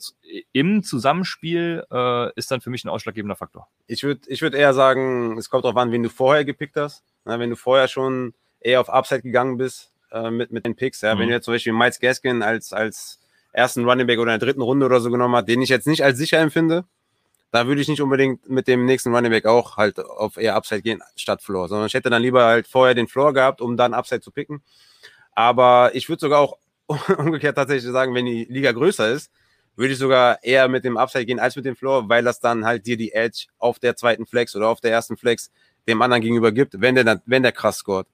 im 0.53 0.83
Zusammenspiel 0.83 1.85
äh, 1.93 2.33
ist 2.35 2.51
dann 2.51 2.63
für 2.63 2.71
mich 2.71 2.83
ein 2.87 2.89
ausschlaggebender 2.89 3.37
Faktor. 3.37 3.69
Ich 3.87 4.05
würde 4.05 4.23
ich 4.29 4.41
würd 4.41 4.55
eher 4.55 4.73
sagen, 4.73 5.37
es 5.37 5.51
kommt 5.51 5.65
darauf 5.65 5.77
an, 5.77 5.93
wen 5.93 6.03
du 6.03 6.09
vorher 6.09 6.47
gepickt 6.47 6.77
hast. 6.77 7.05
Na, 7.25 7.39
wenn 7.39 7.51
du 7.51 7.57
vorher 7.57 7.89
schon 7.89 8.35
eher 8.61 8.81
auf 8.81 8.91
Upside 8.91 9.23
gegangen 9.23 9.57
bist 9.57 9.93
äh, 10.11 10.31
mit, 10.31 10.51
mit 10.53 10.65
den 10.65 10.77
Picks. 10.77 11.01
Ja? 11.01 11.15
Mhm. 11.15 11.21
Wenn 11.21 11.29
du 11.29 11.35
jetzt 11.35 11.45
zum 11.45 11.55
Beispiel 11.55 11.73
Miles 11.73 12.01
Gaskin 12.01 12.43
als, 12.43 12.73
als 12.73 13.21
ersten 13.53 13.85
Running 13.89 14.07
Back 14.07 14.19
oder 14.19 14.35
in 14.35 14.41
der 14.41 14.47
dritten 14.47 14.63
Runde 14.63 14.87
oder 14.87 15.01
so 15.01 15.11
genommen 15.11 15.37
hast, 15.37 15.49
den 15.49 15.63
ich 15.63 15.69
jetzt 15.69 15.87
nicht 15.87 16.05
als 16.05 16.19
sicher 16.19 16.39
empfinde, 16.39 16.85
da 17.51 17.67
würde 17.67 17.83
ich 17.83 17.89
nicht 17.89 18.01
unbedingt 18.01 18.49
mit 18.49 18.67
dem 18.67 18.87
nächsten 18.87 19.15
Running 19.15 19.31
Back 19.31 19.47
auch 19.47 19.77
halt 19.77 19.99
auf 20.01 20.39
eher 20.39 20.57
Upside 20.57 20.83
gehen 20.83 21.03
statt 21.17 21.43
Floor, 21.43 21.69
sondern 21.69 21.87
ich 21.87 21.95
hätte 21.95 22.09
dann 22.09 22.23
lieber 22.23 22.45
halt 22.45 22.67
vorher 22.67 22.95
den 22.95 23.09
Floor 23.09 23.35
gehabt, 23.35 23.61
um 23.61 23.77
dann 23.77 23.95
Upside 23.95 24.23
zu 24.23 24.31
picken. 24.31 24.63
Aber 25.35 25.91
ich 25.95 26.09
würde 26.09 26.21
sogar 26.21 26.41
auch 26.41 26.59
umgekehrt 27.19 27.57
tatsächlich 27.57 27.91
sagen, 27.93 28.15
wenn 28.15 28.27
die 28.27 28.47
Liga 28.47 28.73
größer 28.73 29.11
ist, 29.11 29.31
würde 29.77 29.93
ich 29.93 29.99
sogar 29.99 30.43
eher 30.43 30.69
mit 30.69 30.85
dem 30.85 30.97
Upside 30.97 31.27
gehen 31.27 31.41
als 31.41 31.57
mit 31.57 31.65
dem 31.65 31.77
Floor, 31.77 32.09
weil 32.09 32.25
das 32.25 32.41
dann 32.41 32.65
halt 32.65 32.87
dir 32.87 32.97
die 32.97 33.13
Edge 33.13 33.47
auf 33.59 33.79
der 33.79 33.97
zweiten 33.97 34.27
Flex 34.27 34.55
oder 34.55 34.69
auf 34.69 34.81
der 34.81 34.93
ersten 34.93 35.17
Flex 35.17 35.51
dem 35.89 36.01
anderen 36.03 36.23
gegenüber 36.23 36.53
gibt, 36.53 36.81
wenn 36.81 36.95
der, 36.95 37.05
dann- 37.05 37.23
wenn 37.27 37.43
der 37.43 37.53
krass 37.53 37.79
scoret. 37.79 38.07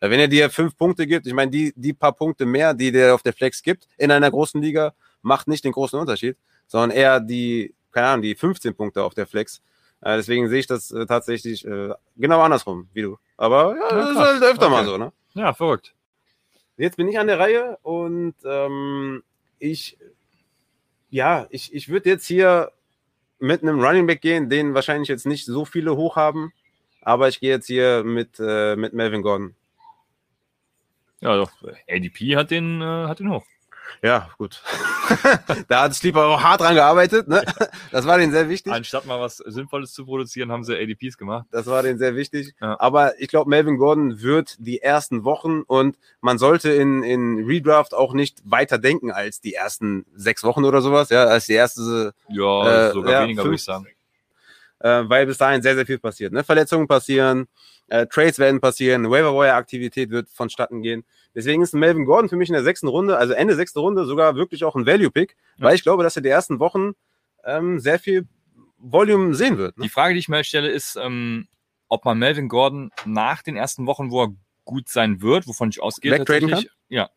Weil 0.00 0.10
Wenn 0.10 0.20
er 0.20 0.28
dir 0.28 0.50
fünf 0.50 0.76
Punkte 0.76 1.06
gibt, 1.06 1.26
ich 1.26 1.32
meine, 1.32 1.50
die, 1.50 1.72
die 1.76 1.92
paar 1.94 2.12
Punkte 2.12 2.44
mehr, 2.46 2.74
die 2.74 2.92
der 2.92 3.14
auf 3.14 3.22
der 3.22 3.32
Flex 3.32 3.62
gibt 3.62 3.88
in 3.96 4.10
einer 4.10 4.30
großen 4.30 4.60
Liga, 4.60 4.92
macht 5.22 5.48
nicht 5.48 5.64
den 5.64 5.72
großen 5.72 5.98
Unterschied, 5.98 6.36
sondern 6.66 6.90
eher 6.90 7.20
die, 7.20 7.74
keine 7.92 8.08
Ahnung, 8.08 8.22
die 8.22 8.34
15 8.34 8.74
Punkte 8.74 9.02
auf 9.02 9.14
der 9.14 9.26
Flex. 9.26 9.62
Äh, 10.02 10.16
deswegen 10.16 10.48
sehe 10.48 10.58
ich 10.58 10.66
das 10.66 10.90
äh, 10.90 11.06
tatsächlich 11.06 11.64
äh, 11.64 11.90
genau 12.16 12.40
andersrum, 12.42 12.88
wie 12.92 13.02
du. 13.02 13.18
Aber 13.38 13.74
ja, 13.76 13.88
das 13.96 14.10
ist 14.10 14.16
halt 14.18 14.42
öfter 14.42 14.68
mal 14.68 14.80
Okay. 14.82 14.90
so, 14.90 14.98
ne? 14.98 15.12
Ja, 15.34 15.54
verrückt. 15.54 15.94
Jetzt 16.76 16.96
bin 16.96 17.08
ich 17.08 17.18
an 17.18 17.28
der 17.28 17.38
Reihe 17.38 17.78
und 17.82 18.34
ähm, 18.44 19.22
ich, 19.58 19.96
ja, 21.10 21.46
ich, 21.50 21.72
ich 21.72 21.88
würde 21.88 22.10
jetzt 22.10 22.26
hier 22.26 22.72
mit 23.38 23.62
einem 23.62 23.80
Running 23.80 24.06
Back 24.06 24.20
gehen, 24.20 24.48
den 24.50 24.74
wahrscheinlich 24.74 25.08
jetzt 25.08 25.26
nicht 25.26 25.46
so 25.46 25.64
viele 25.64 25.96
hoch 25.96 26.16
haben, 26.16 26.52
aber 27.04 27.28
ich 27.28 27.40
gehe 27.40 27.50
jetzt 27.50 27.66
hier 27.66 28.02
mit, 28.04 28.38
äh, 28.40 28.76
mit 28.76 28.92
Melvin 28.94 29.22
Gordon. 29.22 29.54
Ja, 31.20 31.36
doch. 31.36 31.50
ADP 31.88 32.36
hat 32.36 32.50
den, 32.50 32.80
äh, 32.82 32.84
hat 32.84 33.18
den 33.20 33.30
hoch. 33.30 33.44
Ja, 34.02 34.30
gut. 34.38 34.62
da 35.68 35.82
hat 35.82 35.94
Sleeper 35.94 36.26
auch 36.26 36.42
hart 36.42 36.60
dran 36.60 36.74
gearbeitet, 36.74 37.28
ne? 37.28 37.42
Das 37.90 38.06
war 38.06 38.18
denen 38.18 38.32
sehr 38.32 38.48
wichtig. 38.48 38.72
Anstatt 38.72 39.06
mal 39.06 39.20
was 39.20 39.36
Sinnvolles 39.36 39.92
zu 39.92 40.04
produzieren, 40.04 40.50
haben 40.50 40.64
sie 40.64 40.74
ADPs 40.74 41.16
gemacht. 41.16 41.46
Das 41.50 41.66
war 41.66 41.82
denen 41.82 41.98
sehr 41.98 42.16
wichtig. 42.16 42.54
Ja. 42.60 42.78
Aber 42.80 43.18
ich 43.20 43.28
glaube, 43.28 43.48
Melvin 43.50 43.76
Gordon 43.78 44.20
wird 44.20 44.56
die 44.58 44.80
ersten 44.82 45.24
Wochen 45.24 45.62
und 45.62 45.98
man 46.20 46.38
sollte 46.38 46.70
in, 46.72 47.02
in 47.02 47.44
Redraft 47.46 47.94
auch 47.94 48.14
nicht 48.14 48.42
weiter 48.44 48.78
denken 48.78 49.10
als 49.12 49.40
die 49.40 49.54
ersten 49.54 50.06
sechs 50.14 50.44
Wochen 50.44 50.64
oder 50.64 50.80
sowas, 50.82 51.10
ja, 51.10 51.24
als 51.24 51.46
die 51.46 51.52
erste 51.54 52.14
Ja, 52.28 52.88
Äh, 52.88 52.92
sogar 52.92 53.12
ja, 53.12 53.22
weniger, 53.22 53.42
würde 53.44 53.50
fünf- 53.50 53.60
ich 53.60 53.64
sagen. 53.64 53.86
Äh, 54.84 55.08
weil 55.08 55.24
bis 55.26 55.38
dahin 55.38 55.62
sehr, 55.62 55.74
sehr 55.74 55.86
viel 55.86 55.98
passiert. 55.98 56.32
Ne? 56.34 56.44
Verletzungen 56.44 56.86
passieren, 56.86 57.46
äh, 57.88 58.06
Trades 58.06 58.38
werden 58.38 58.60
passieren, 58.60 59.10
Waiver-Wire-Aktivität 59.10 60.10
wird 60.10 60.28
vonstatten 60.28 60.82
gehen. 60.82 61.04
Deswegen 61.34 61.62
ist 61.62 61.72
Melvin 61.74 62.04
Gordon 62.04 62.28
für 62.28 62.36
mich 62.36 62.50
in 62.50 62.52
der 62.52 62.62
sechsten 62.64 62.88
Runde, 62.88 63.16
also 63.16 63.32
Ende 63.32 63.54
sechste 63.56 63.80
Runde, 63.80 64.04
sogar 64.04 64.36
wirklich 64.36 64.62
auch 64.64 64.76
ein 64.76 64.84
Value-Pick, 64.86 65.36
Ja. 65.56 65.64
weil 65.66 65.74
ich 65.74 65.82
glaube, 65.82 66.02
dass 66.02 66.16
er 66.16 66.22
die 66.22 66.28
ersten 66.28 66.60
Wochen 66.60 66.92
ähm, 67.44 67.80
sehr 67.80 67.98
viel 67.98 68.28
Volume 68.78 69.34
sehen 69.34 69.56
wird. 69.56 69.78
Ne? 69.78 69.84
Die 69.84 69.88
Frage, 69.90 70.12
die 70.14 70.20
ich 70.20 70.28
mir 70.28 70.44
stelle, 70.44 70.68
ist, 70.68 70.96
ähm, 71.00 71.48
ob 71.88 72.04
man 72.04 72.18
Melvin 72.18 72.48
Gordon 72.48 72.90
nach 73.06 73.42
den 73.42 73.56
ersten 73.56 73.86
Wochen, 73.86 74.10
wo 74.10 74.24
er 74.24 74.34
gut 74.66 74.88
sein 74.90 75.22
wird, 75.22 75.46
wovon 75.46 75.70
ich 75.70 75.82
ausgehe, 75.82 76.12
Wegtraden 76.12 76.48
tatsächlich- 76.50 76.72
Ja, 76.88 77.08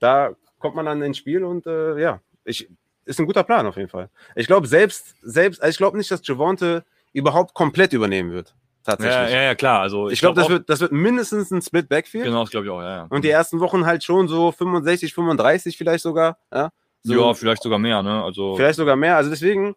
Da 0.00 0.34
kommt 0.58 0.74
man 0.76 0.86
dann 0.86 1.02
ins 1.02 1.18
Spiel 1.18 1.44
und 1.44 1.66
äh, 1.66 2.00
ja, 2.00 2.20
ich, 2.44 2.68
ist 3.04 3.18
ein 3.20 3.26
guter 3.26 3.42
Plan 3.44 3.66
auf 3.66 3.76
jeden 3.76 3.88
Fall. 3.88 4.10
Ich 4.34 4.46
glaube 4.46 4.66
selbst, 4.66 5.14
selbst, 5.22 5.60
also 5.62 5.70
ich 5.70 5.76
glaube 5.76 5.96
nicht, 5.98 6.10
dass 6.10 6.26
Javonte 6.26 6.84
überhaupt 7.12 7.54
komplett 7.54 7.92
übernehmen 7.92 8.32
wird. 8.32 8.54
Tatsächlich. 8.84 9.30
ja, 9.30 9.36
ja, 9.36 9.42
ja, 9.44 9.54
klar. 9.54 9.80
Also 9.80 10.10
ich 10.10 10.20
glaube, 10.20 10.36
das 10.36 10.44
auch- 10.46 10.50
wird, 10.50 10.68
das 10.68 10.80
wird 10.80 10.92
mindestens 10.92 11.50
ein 11.50 11.62
Split 11.62 11.88
Backfield. 11.88 12.24
Genau, 12.24 12.40
das 12.42 12.50
glaube 12.50 12.66
ich 12.66 12.72
auch, 12.72 12.82
ja. 12.82 12.96
ja. 12.96 13.06
Und 13.08 13.24
die 13.24 13.30
ersten 13.30 13.60
Wochen 13.60 13.86
halt 13.86 14.04
schon 14.04 14.28
so 14.28 14.52
65, 14.52 15.14
35 15.14 15.78
vielleicht 15.78 16.02
sogar. 16.02 16.36
Ja, 16.52 16.70
so, 17.02 17.14
ja, 17.14 17.34
vielleicht 17.34 17.62
sogar 17.62 17.78
mehr, 17.78 18.02
ne? 18.02 18.22
Also, 18.22 18.56
vielleicht 18.56 18.76
sogar 18.76 18.96
mehr. 18.96 19.16
Also 19.16 19.30
deswegen 19.30 19.74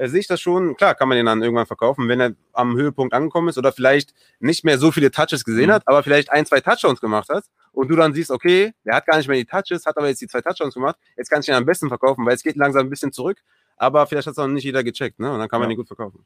äh, 0.00 0.08
sehe 0.08 0.20
ich 0.20 0.26
das 0.26 0.40
schon. 0.40 0.76
Klar, 0.76 0.94
kann 0.94 1.08
man 1.08 1.16
den 1.16 1.26
dann 1.26 1.42
irgendwann 1.42 1.66
verkaufen, 1.66 2.08
wenn 2.08 2.20
er 2.20 2.32
am 2.52 2.76
Höhepunkt 2.76 3.12
angekommen 3.14 3.48
ist 3.48 3.58
oder 3.58 3.72
vielleicht 3.72 4.14
nicht 4.40 4.64
mehr 4.64 4.78
so 4.78 4.90
viele 4.92 5.10
Touches 5.10 5.44
gesehen 5.44 5.68
Mhm. 5.68 5.72
hat, 5.74 5.82
aber 5.86 6.02
vielleicht 6.02 6.30
ein, 6.30 6.46
zwei 6.46 6.60
Touchdowns 6.60 7.00
gemacht 7.00 7.28
hat. 7.28 7.44
Und 7.72 7.88
du 7.88 7.96
dann 7.96 8.12
siehst, 8.14 8.30
okay, 8.30 8.72
der 8.84 8.96
hat 8.96 9.06
gar 9.06 9.16
nicht 9.18 9.28
mehr 9.28 9.36
die 9.38 9.44
Touches, 9.44 9.86
hat 9.86 9.96
aber 9.96 10.08
jetzt 10.08 10.20
die 10.20 10.26
zwei 10.26 10.40
Touchdowns 10.40 10.74
gemacht. 10.74 10.96
Jetzt 11.16 11.28
kann 11.30 11.40
ich 11.40 11.48
ihn 11.48 11.54
am 11.54 11.64
besten 11.66 11.88
verkaufen, 11.88 12.24
weil 12.26 12.34
es 12.34 12.42
geht 12.42 12.56
langsam 12.56 12.86
ein 12.86 12.90
bisschen 12.90 13.12
zurück. 13.12 13.38
Aber 13.76 14.06
vielleicht 14.06 14.26
hat 14.26 14.32
es 14.32 14.38
noch 14.38 14.46
nicht 14.48 14.64
jeder 14.64 14.82
gecheckt, 14.84 15.18
ne? 15.20 15.32
Und 15.32 15.38
dann 15.38 15.48
kann 15.48 15.60
man 15.60 15.68
Ja. 15.70 15.74
ihn 15.74 15.78
gut 15.78 15.86
verkaufen. 15.86 16.24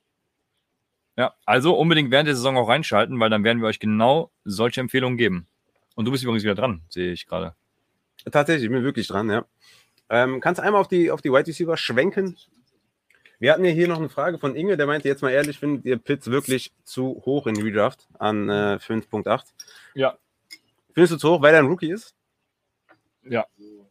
ja, 1.17 1.33
also 1.47 1.77
unbedingt 1.77 2.11
während 2.11 2.27
der 2.27 2.35
Saison 2.35 2.57
auch 2.57 2.69
reinschalten, 2.69 3.21
weil 3.21 3.31
dann 3.31 3.45
werden 3.45 3.61
wir 3.63 3.69
euch 3.69 3.79
genau 3.79 4.33
solche 4.45 4.81
Empfehlungen 4.81 5.17
geben. 5.17 5.47
Und 5.95 6.07
du 6.07 6.11
bist 6.11 6.25
übrigens 6.25 6.43
wieder 6.43 6.57
dran, 6.57 6.83
sehe 6.89 7.13
ich 7.13 7.27
gerade. 7.27 7.55
Tatsächlich, 8.31 8.65
ich 8.65 8.71
bin 8.71 8.83
wirklich 8.83 9.07
dran, 9.07 9.31
ja. 9.31 9.45
Ähm, 10.11 10.41
kannst 10.41 10.59
du 10.59 10.65
einmal 10.65 10.81
auf 10.81 10.89
die, 10.89 11.11
auf 11.13 11.21
die 11.23 11.31
Wide 11.31 11.47
Receiver 11.47 11.77
schwenken? 11.77 12.37
Wir 13.45 13.53
hatten 13.53 13.67
ja 13.67 13.73
hier 13.73 13.89
noch 13.89 13.99
eine 13.99 14.09
Frage 14.09 14.39
von 14.39 14.57
Inge, 14.57 14.79
der 14.79 14.87
meinte 14.87 15.07
jetzt 15.07 15.21
mal 15.21 15.29
ehrlich, 15.29 15.59
findet 15.59 15.85
ihr 15.85 15.99
Pitts 15.99 16.31
wirklich 16.31 16.73
zu 16.83 17.21
hoch 17.27 17.47
in 17.47 17.61
Redraft 17.61 18.09
an 18.19 18.49
äh, 18.49 18.79
5.8? 18.81 19.43
Ja. 19.93 20.17
Findest 20.95 21.13
du 21.13 21.17
zu 21.19 21.31
hoch, 21.31 21.43
weil 21.43 21.53
er 21.53 21.61
ein 21.61 21.67
Rookie 21.67 21.91
ist? 21.91 22.15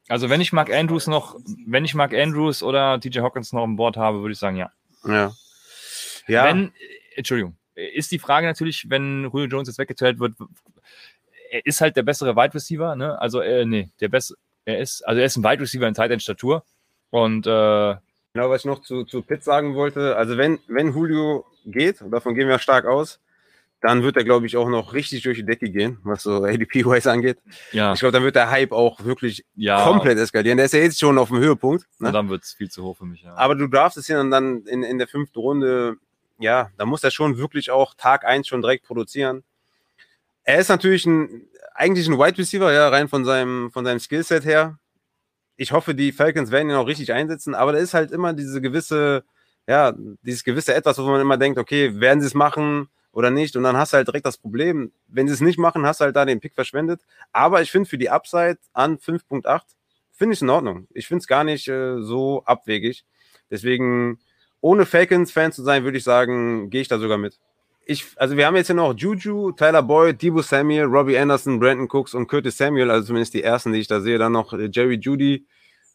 Also 0.07 0.31
wenn 0.31 0.41
ich 0.41 0.53
Mark 0.53 0.73
Andrews 0.73 1.05
noch, 1.05 1.37
wenn 1.67 1.85
ich 1.85 1.93
Mark 1.93 2.15
Andrews 2.15 2.63
oder 2.63 2.97
DJ 2.97 3.19
Hawkins 3.19 3.53
noch 3.53 3.63
an 3.63 3.75
Bord 3.75 3.95
habe, 3.95 4.21
würde 4.21 4.33
ich 4.33 4.39
sagen, 4.39 4.57
ja. 4.57 4.71
Ja. 5.05 5.31
Ja, 6.25 6.45
Wenn, 6.45 6.69
äh, 6.69 6.71
Entschuldigung, 7.17 7.55
ist 7.75 8.11
die 8.11 8.17
Frage 8.17 8.47
natürlich, 8.47 8.89
wenn 8.89 9.29
Julio 9.31 9.45
Jones 9.45 9.67
jetzt 9.67 9.77
weggeteilt 9.77 10.17
wird, 10.17 10.33
er 11.51 11.63
ist 11.63 11.79
halt 11.79 11.95
der 11.95 12.01
bessere 12.01 12.35
Wide 12.35 12.55
Receiver, 12.55 12.95
ne? 12.95 13.21
Also, 13.21 13.41
äh, 13.41 13.65
nee, 13.65 13.91
der 13.99 14.07
beste, 14.07 14.33
er 14.65 14.79
ist, 14.79 15.03
also 15.03 15.19
er 15.19 15.27
ist 15.27 15.37
ein 15.37 15.43
Wide 15.43 15.61
Receiver 15.61 15.87
in 15.87 15.93
Tight 15.93 16.09
End 16.09 16.23
Statur 16.23 16.65
und 17.11 17.45
äh, 17.45 17.95
genau, 18.33 18.49
was 18.49 18.61
ich 18.61 18.65
noch 18.65 18.81
zu, 18.81 19.03
zu 19.03 19.21
Pitts 19.21 19.45
sagen 19.45 19.75
wollte. 19.75 20.15
Also 20.15 20.37
wenn, 20.37 20.59
wenn 20.67 20.93
Julio 20.93 21.45
geht, 21.65 22.01
und 22.01 22.11
davon 22.11 22.35
gehen 22.35 22.47
wir 22.47 22.59
stark 22.59 22.85
aus, 22.85 23.19
dann 23.81 24.01
wird 24.01 24.15
er, 24.15 24.23
glaube 24.23 24.45
ich, 24.45 24.55
auch 24.55 24.69
noch 24.69 24.93
richtig 24.93 25.23
durch 25.23 25.37
die 25.37 25.45
Decke 25.45 25.69
gehen, 25.69 25.99
was 26.03 26.23
so 26.23 26.43
ADP-Wise 26.43 27.11
angeht. 27.11 27.39
ja, 27.73 27.93
Ich 27.93 27.99
glaube, 27.99 28.13
dann 28.13 28.23
wird 28.23 28.35
der 28.35 28.49
Hype 28.49 28.71
auch 28.71 29.03
wirklich 29.03 29.45
ja, 29.55 29.83
komplett 29.83 30.17
eskalieren. 30.17 30.55
Der 30.57 30.67
ist 30.67 30.73
ja 30.73 30.79
jetzt 30.79 30.99
schon 30.99 31.17
auf 31.17 31.27
dem 31.27 31.39
Höhepunkt. 31.39 31.85
Ne? 31.99 32.07
und 32.07 32.13
dann 32.13 32.29
wird 32.29 32.43
es 32.43 32.53
viel 32.53 32.71
zu 32.71 32.81
hoch 32.83 32.97
für 32.97 33.05
mich. 33.05 33.23
Ja. 33.23 33.35
Aber 33.35 33.55
du 33.55 33.67
draftest 33.67 34.09
ihn 34.09 34.31
dann 34.31 34.63
in, 34.63 34.83
in 34.83 34.97
der 34.97 35.07
fünften 35.07 35.37
Runde, 35.37 35.97
ja, 36.39 36.69
da 36.77 36.85
muss 36.85 37.03
er 37.03 37.11
schon 37.11 37.37
wirklich 37.37 37.71
auch 37.71 37.93
Tag 37.93 38.25
eins 38.25 38.47
schon 38.47 38.61
direkt 38.61 38.85
produzieren. 38.85 39.43
Er 40.43 40.59
ist 40.59 40.69
natürlich 40.69 41.05
ein, 41.05 41.47
eigentlich 41.75 42.07
ein 42.07 42.17
Wide 42.17 42.37
Receiver, 42.37 42.71
ja, 42.71 42.87
rein 42.87 43.09
von 43.09 43.25
seinem, 43.25 43.69
von 43.71 43.83
seinem 43.83 43.99
Skillset 43.99 44.45
her. 44.45 44.79
Ich 45.57 45.71
hoffe, 45.71 45.95
die 45.95 46.11
Falcons 46.11 46.51
werden 46.51 46.69
ihn 46.69 46.75
auch 46.75 46.87
richtig 46.87 47.13
einsetzen, 47.13 47.55
aber 47.55 47.73
da 47.73 47.77
ist 47.79 47.93
halt 47.93 48.11
immer 48.11 48.33
diese 48.33 48.61
gewisse, 48.61 49.23
ja, 49.67 49.93
dieses 50.23 50.43
gewisse 50.43 50.73
Etwas, 50.73 50.97
wo 50.97 51.03
man 51.03 51.21
immer 51.21 51.37
denkt, 51.37 51.59
okay, 51.59 51.99
werden 51.99 52.21
sie 52.21 52.27
es 52.27 52.33
machen 52.33 52.89
oder 53.11 53.29
nicht? 53.29 53.55
Und 53.55 53.63
dann 53.63 53.77
hast 53.77 53.93
du 53.93 53.97
halt 53.97 54.07
direkt 54.07 54.25
das 54.25 54.37
Problem, 54.37 54.91
wenn 55.07 55.27
sie 55.27 55.33
es 55.33 55.41
nicht 55.41 55.59
machen, 55.59 55.85
hast 55.85 56.01
du 56.01 56.05
halt 56.05 56.15
da 56.15 56.25
den 56.25 56.39
Pick 56.39 56.55
verschwendet. 56.55 57.01
Aber 57.31 57.61
ich 57.61 57.71
finde 57.71 57.87
für 57.87 57.97
die 57.97 58.09
Upside 58.09 58.57
an 58.73 58.97
5.8, 58.97 59.61
finde 60.11 60.33
ich 60.33 60.41
in 60.41 60.49
Ordnung. 60.49 60.87
Ich 60.93 61.07
finde 61.07 61.21
es 61.21 61.27
gar 61.27 61.43
nicht 61.43 61.67
äh, 61.67 62.01
so 62.01 62.43
abwegig. 62.45 63.05
Deswegen, 63.51 64.19
ohne 64.61 64.85
Falcons-Fan 64.85 65.51
zu 65.51 65.63
sein, 65.63 65.83
würde 65.83 65.97
ich 65.97 66.03
sagen, 66.03 66.69
gehe 66.71 66.81
ich 66.81 66.87
da 66.87 66.97
sogar 66.97 67.17
mit. 67.19 67.39
Ich, 67.85 68.05
also 68.15 68.37
wir 68.37 68.45
haben 68.45 68.55
jetzt 68.55 68.67
hier 68.67 68.75
noch 68.75 68.93
Juju, 68.95 69.51
Tyler 69.51 69.83
Boyd, 69.83 70.21
Debo 70.21 70.41
Samuel, 70.41 70.85
Robbie 70.85 71.17
Anderson, 71.17 71.59
Brandon 71.59 71.87
Cooks 71.89 72.13
und 72.13 72.27
Curtis 72.27 72.57
Samuel, 72.57 72.89
also 72.89 73.07
zumindest 73.07 73.33
die 73.33 73.43
ersten, 73.43 73.73
die 73.73 73.79
ich 73.79 73.87
da 73.87 73.99
sehe. 73.99 74.17
Dann 74.17 74.31
noch 74.31 74.53
äh, 74.53 74.69
Jerry 74.71 74.95
Judy, 74.95 75.45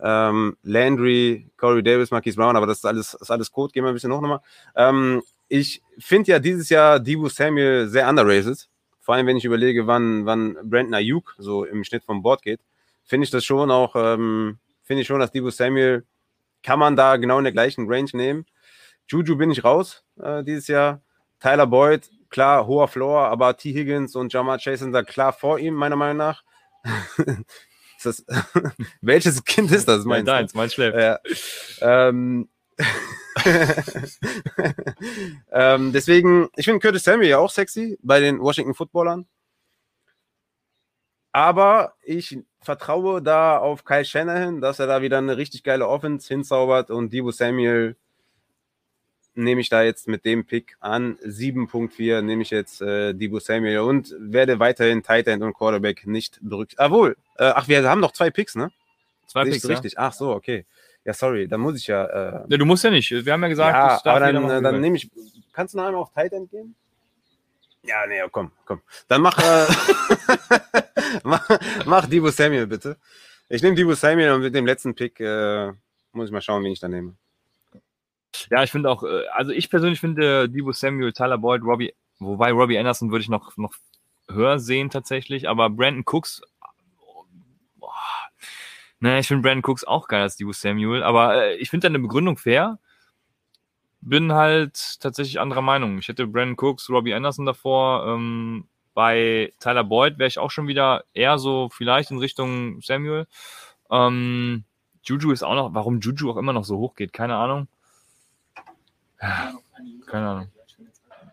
ähm, 0.01 0.57
Landry, 0.63 1.51
Corey 1.57 1.83
Davis, 1.83 2.11
Marquise 2.11 2.37
Brown, 2.37 2.57
aber 2.57 2.67
das 2.67 2.79
ist 2.79 2.85
alles, 2.85 3.15
ist 3.15 3.31
alles 3.31 3.51
Code. 3.51 3.73
Gehen 3.73 3.85
wir 3.85 3.89
ein 3.89 3.95
bisschen 3.95 4.13
hoch 4.13 4.21
nochmal. 4.21 4.41
Ähm, 4.77 5.23
ich 5.49 5.83
finde 5.99 6.33
ja 6.33 6.39
dieses 6.39 6.69
Jahr 6.69 7.01
Debo 7.01 7.29
Samuel 7.29 7.89
sehr 7.89 8.09
underrated. 8.09 8.69
Vor 9.01 9.15
allem, 9.15 9.27
wenn 9.27 9.39
ich 9.39 9.47
überlege, 9.47 9.87
wann, 9.87 10.27
wann 10.27 10.59
Brandon 10.65 10.95
Ayuk 10.95 11.35
so 11.39 11.65
im 11.65 11.85
Schnitt 11.85 12.05
vom 12.05 12.23
Board 12.23 12.43
geht, 12.43 12.61
finde 13.05 13.25
ich 13.25 13.31
das 13.31 13.47
schon 13.47 13.71
auch, 13.71 13.97
ähm, 13.97 14.59
finde 14.83 15.01
ich 15.01 15.07
schon, 15.09 15.21
dass 15.21 15.33
Debo 15.33 15.49
Samuel 15.49 16.05
kann 16.63 16.79
man 16.79 16.97
da 16.97 17.17
genau 17.17 17.39
in 17.39 17.45
der 17.45 17.53
gleichen 17.53 17.91
Range 17.91 18.11
nehmen. 18.13 18.45
Juju 19.07 19.37
bin 19.37 19.51
ich 19.51 19.65
raus 19.65 20.05
äh, 20.21 20.45
dieses 20.45 20.69
Jahr. 20.69 21.01
Tyler 21.41 21.67
Boyd, 21.67 22.11
klar, 22.31 22.67
hoher 22.67 22.89
Floor, 22.89 23.29
aber 23.29 23.57
T. 23.57 23.73
Higgins 23.73 24.15
und 24.17 24.33
Jamar 24.33 24.59
Chase 24.59 24.79
sind 24.79 24.93
da 24.93 25.03
klar 25.03 25.33
vor 25.33 25.59
ihm, 25.59 25.75
meiner 25.75 25.97
Meinung 25.97 26.17
nach. 26.17 26.43
das, 28.03 28.25
welches 29.01 29.45
Kind 29.45 29.71
ist 29.73 29.89
das? 29.89 30.05
ja, 30.05 30.09
Meinst 30.09 30.29
du? 30.29 30.33
deins, 30.33 30.55
mein 30.55 30.71
schläft. 30.71 30.97
Ja. 30.97 31.19
Ähm, 31.81 32.49
ähm, 35.53 35.93
deswegen, 35.93 36.49
ich 36.57 36.65
finde 36.65 36.81
Curtis 36.81 37.05
Samuel 37.05 37.29
ja 37.29 37.39
auch 37.39 37.51
sexy 37.51 37.99
bei 38.03 38.21
den 38.21 38.41
Washington 38.41 38.75
Footballern. 38.75 39.27
Aber 41.33 41.95
ich 42.03 42.39
vertraue 42.61 43.23
da 43.23 43.59
auf 43.59 43.85
Kyle 43.85 44.05
Shanahan, 44.05 44.61
dass 44.61 44.79
er 44.79 44.87
da 44.87 45.03
wieder 45.03 45.19
eine 45.19 45.37
richtig 45.37 45.63
geile 45.63 45.87
Offense 45.87 46.27
hinzaubert 46.29 46.91
und 46.91 47.13
Debo 47.13 47.31
Samuel 47.31 47.97
nehme 49.39 49.61
ich 49.61 49.69
da 49.69 49.83
jetzt 49.83 50.09
mit 50.09 50.25
dem 50.25 50.45
Pick 50.45 50.77
an 50.81 51.17
7.4 51.19 52.21
nehme 52.23 52.43
ich 52.43 52.51
jetzt 52.51 52.83
äh, 52.83 53.15
Debo 53.15 53.39
Samuel 53.39 53.79
und 53.81 54.15
werde 54.19 54.59
weiterhin 54.59 55.03
Tight 55.03 55.29
End 55.29 55.43
und 55.43 55.55
Quarterback 55.55 56.07
nicht 56.07 56.39
berücksichtigen. 56.43 56.85
Jawohl. 56.85 57.17
Äh, 57.37 57.53
ach, 57.55 57.69
wir 57.69 57.89
haben 57.89 58.01
noch 58.01 58.13
zwei 58.13 58.31
Picks, 58.31 58.57
ne? 58.57 58.71
Zwei 59.27 59.45
Sehe 59.45 59.53
Picks, 59.53 59.65
ich's 59.65 59.71
richtig. 59.71 59.99
Ach 59.99 60.13
so, 60.13 60.33
okay. 60.33 60.67
Ja, 61.05 61.15
sorry, 61.15 61.49
da 61.49 61.57
muss 61.57 61.77
ich 61.77 61.87
ja. 61.87 62.05
Äh, 62.05 62.33
Ja. 62.33 62.47
ja, 62.49 62.57
du 62.59 62.65
musst 62.67 62.85
ja 62.85 62.91
nicht. 62.91 63.11
Wir 63.11 63.33
haben 63.33 63.43
ja 63.43 63.49
gesagt, 63.49 64.05
ja, 64.05 64.11
aber 64.13 64.21
dann, 64.21 64.51
äh, 64.51 64.61
dann 64.61 64.81
nehme 64.81 64.97
ich. 64.97 65.09
Kannst 65.53 65.75
du 65.75 65.79
noch 65.79 65.87
einmal 65.87 66.03
auf 66.03 66.13
Tight 66.13 66.33
End 66.33 66.51
gehen? 66.51 66.75
Ja, 67.83 68.07
nee, 68.07 68.21
komm, 68.31 68.51
komm. 68.67 68.83
Dann 69.07 69.23
mach, 69.23 69.39
äh, 69.39 69.67
mach, 71.23 71.49
mach 71.87 72.07
Debo 72.07 72.31
Samuel 72.31 72.67
bitte. 72.67 72.97
Ich 73.49 73.63
nehme 73.63 73.77
Debo 73.77 73.95
Samuel 73.95 74.33
und 74.33 74.43
mit 74.43 74.55
dem 74.55 74.67
letzten 74.67 74.95
Pick 74.95 75.21
äh, 75.21 75.73
muss 76.13 76.27
ich 76.27 76.33
mal 76.33 76.43
schauen, 76.43 76.63
wen 76.65 76.73
ich 76.73 76.81
da 76.81 76.89
nehme. 76.89 77.15
Ja, 78.51 78.63
ich 78.63 78.71
finde 78.71 78.91
auch, 78.91 79.03
äh, 79.03 79.27
also 79.33 79.53
ich 79.53 79.71
persönlich 79.71 80.01
finde 80.01 80.49
Debo 80.49 80.73
Samuel, 80.73 81.13
Tyler 81.13 81.39
Boyd, 81.39 81.63
Robbie, 81.63 81.95
wobei 82.19 82.53
Robbie 82.53 82.79
Anderson 82.79 83.11
würde 83.11 83.23
ich 83.23 83.29
noch, 83.29 83.57
noch 83.57 83.75
höher 84.29 84.59
sehen 84.59 84.91
tatsächlich, 84.91 85.49
aber 85.49 85.71
Brandon 85.71 86.05
Cooks, 86.07 86.43
boah, 87.77 87.93
ne, 89.01 89.19
ich 89.19 89.29
finde 89.29 89.43
Brandon 89.43 89.69
Cooks 89.71 89.85
auch 89.85 90.09
geil 90.09 90.23
als 90.23 90.37
Debo 90.37 90.53
Samuel, 90.53 91.03
aber 91.03 91.45
äh, 91.45 91.57
ich 91.57 91.71
finde 91.71 91.89
deine 91.89 91.99
Begründung 91.99 92.37
fair. 92.37 92.79
Bin 94.01 94.33
halt 94.33 95.01
tatsächlich 95.01 95.41
anderer 95.41 95.61
Meinung. 95.61 95.99
Ich 95.99 96.07
hätte 96.07 96.29
Brandon 96.29 96.57
Cooks, 96.57 96.89
Robbie 96.89 97.15
Anderson 97.15 97.47
davor. 97.47 98.07
Ähm, 98.07 98.69
bei 98.95 99.53
Tyler 99.59 99.83
Boyd 99.83 100.19
wäre 100.19 100.29
ich 100.29 100.39
auch 100.39 100.53
schon 100.53 100.69
wieder 100.69 101.05
eher 101.15 101.39
so 101.39 101.69
vielleicht 101.73 102.13
in 102.13 102.19
Richtung 102.19 102.81
Samuel. 102.81 103.27
Ähm, 103.91 104.65
Juju 105.03 105.33
ist 105.33 105.43
auch 105.43 105.55
noch, 105.55 105.75
warum 105.75 106.01
Juju 106.01 106.31
auch 106.31 106.37
immer 106.37 106.53
noch 106.53 106.65
so 106.65 106.79
hoch 106.79 106.95
geht, 106.95 107.13
keine 107.13 107.37
Ahnung. 107.37 107.69
Keine 109.19 110.29
Ahnung. 110.29 110.53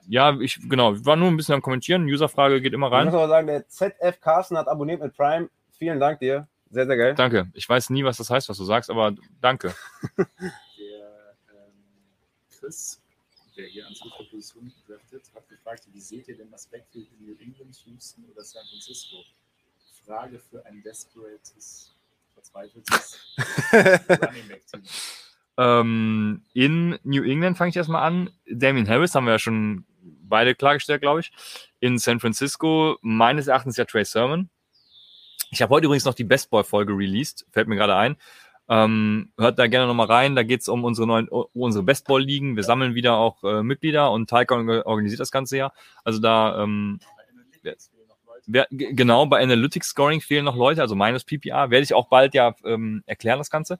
Ja, 0.07 0.39
ich, 0.39 0.59
genau, 0.69 0.93
ich 0.93 1.05
war 1.05 1.15
nur 1.15 1.29
ein 1.29 1.37
bisschen 1.37 1.55
am 1.55 1.61
Kommentieren. 1.61 2.05
Userfrage 2.05 2.61
geht 2.61 2.73
immer 2.73 2.87
Ich 2.87 2.93
rein. 2.93 3.05
muss 3.05 3.15
aber 3.15 3.27
sagen, 3.27 3.47
der 3.47 3.67
ZF 3.67 4.19
Carsten 4.21 4.57
hat 4.57 4.67
abonniert 4.67 5.01
mit 5.01 5.15
Prime. 5.15 5.49
Vielen 5.71 5.99
Dank 5.99 6.19
dir. 6.19 6.47
Sehr, 6.69 6.85
sehr 6.85 6.97
geil. 6.97 7.15
Danke. 7.15 7.49
Ich 7.53 7.67
weiß 7.67 7.89
nie, 7.89 8.03
was 8.03 8.17
das 8.17 8.29
heißt, 8.29 8.49
was 8.49 8.57
du 8.57 8.63
sagst, 8.65 8.89
aber 8.89 9.15
danke. 9.41 9.73
Der 10.17 10.27
ähm, 11.49 11.73
Chris, 12.59 13.01
der 13.55 13.65
hier 13.67 13.87
an 13.87 13.95
zweiter 13.95 14.23
Position 14.29 14.71
draftet, 14.87 15.23
hat 15.33 15.47
gefragt, 15.47 15.83
wie 15.91 16.01
seht 16.01 16.27
ihr 16.27 16.37
denn 16.37 16.51
das 16.51 16.67
Backfield 16.67 17.07
in 17.19 17.25
New 17.25 17.35
England, 17.39 17.75
Houston 17.85 18.25
oder 18.31 18.43
San 18.43 18.63
Francisco? 18.69 19.17
Frage 20.05 20.39
für 20.39 20.63
ein 20.65 20.83
desperates, 20.83 21.95
verzweifeltes 22.33 23.19
Running 23.71 24.47
Back 24.49 24.67
Team. 24.67 24.83
Ähm, 25.57 26.41
in 26.53 26.99
New 27.03 27.23
England 27.23 27.57
fange 27.57 27.69
ich 27.69 27.75
erstmal 27.75 28.03
an. 28.03 28.29
Damien 28.49 28.87
Harris 28.87 29.15
haben 29.15 29.25
wir 29.25 29.33
ja 29.33 29.39
schon 29.39 29.85
beide 30.03 30.55
klargestellt, 30.55 31.01
glaube 31.01 31.21
ich. 31.21 31.31
In 31.79 31.97
San 31.97 32.19
Francisco 32.19 32.97
meines 33.01 33.47
Erachtens 33.47 33.77
ja 33.77 33.85
Trey 33.85 34.03
Sermon. 34.05 34.49
Ich 35.51 35.61
habe 35.61 35.73
heute 35.73 35.85
übrigens 35.85 36.05
noch 36.05 36.13
die 36.15 36.23
Best 36.23 36.49
Boy-Folge 36.49 36.93
released, 36.93 37.45
fällt 37.51 37.67
mir 37.67 37.75
gerade 37.75 37.95
ein. 37.95 38.17
Ähm, 38.67 39.31
hört 39.37 39.59
da 39.59 39.67
gerne 39.67 39.85
nochmal 39.87 40.07
rein. 40.07 40.35
Da 40.35 40.41
geht's 40.43 40.67
um 40.67 40.83
unsere 40.83 41.05
neuen, 41.07 41.29
um 41.29 41.45
unsere 41.53 41.83
Best 41.83 42.07
Ball-Ligen. 42.07 42.55
Wir 42.55 42.63
sammeln 42.63 42.95
wieder 42.95 43.15
auch 43.17 43.43
äh, 43.43 43.61
Mitglieder 43.61 44.11
und 44.11 44.29
Taika 44.29 44.55
organisiert 44.55 45.19
das 45.19 45.31
Ganze 45.31 45.57
ja. 45.57 45.71
Also 46.03 46.19
da 46.19 46.63
ähm. 46.63 46.99
Wer, 48.47 48.67
g- 48.69 48.93
genau, 48.93 49.25
bei 49.25 49.41
Analytics 49.41 49.87
Scoring 49.89 50.21
fehlen 50.21 50.45
noch 50.45 50.55
Leute, 50.55 50.81
also 50.81 50.93
meines 50.93 51.23
PPA, 51.23 51.71
werde 51.71 51.83
ich 51.83 51.95
auch 51.95 52.09
bald 52.09 52.35
ja 52.35 52.53
ähm, 52.63 53.01
erklären, 53.07 53.39
das 53.39 53.49
Ganze. 53.49 53.79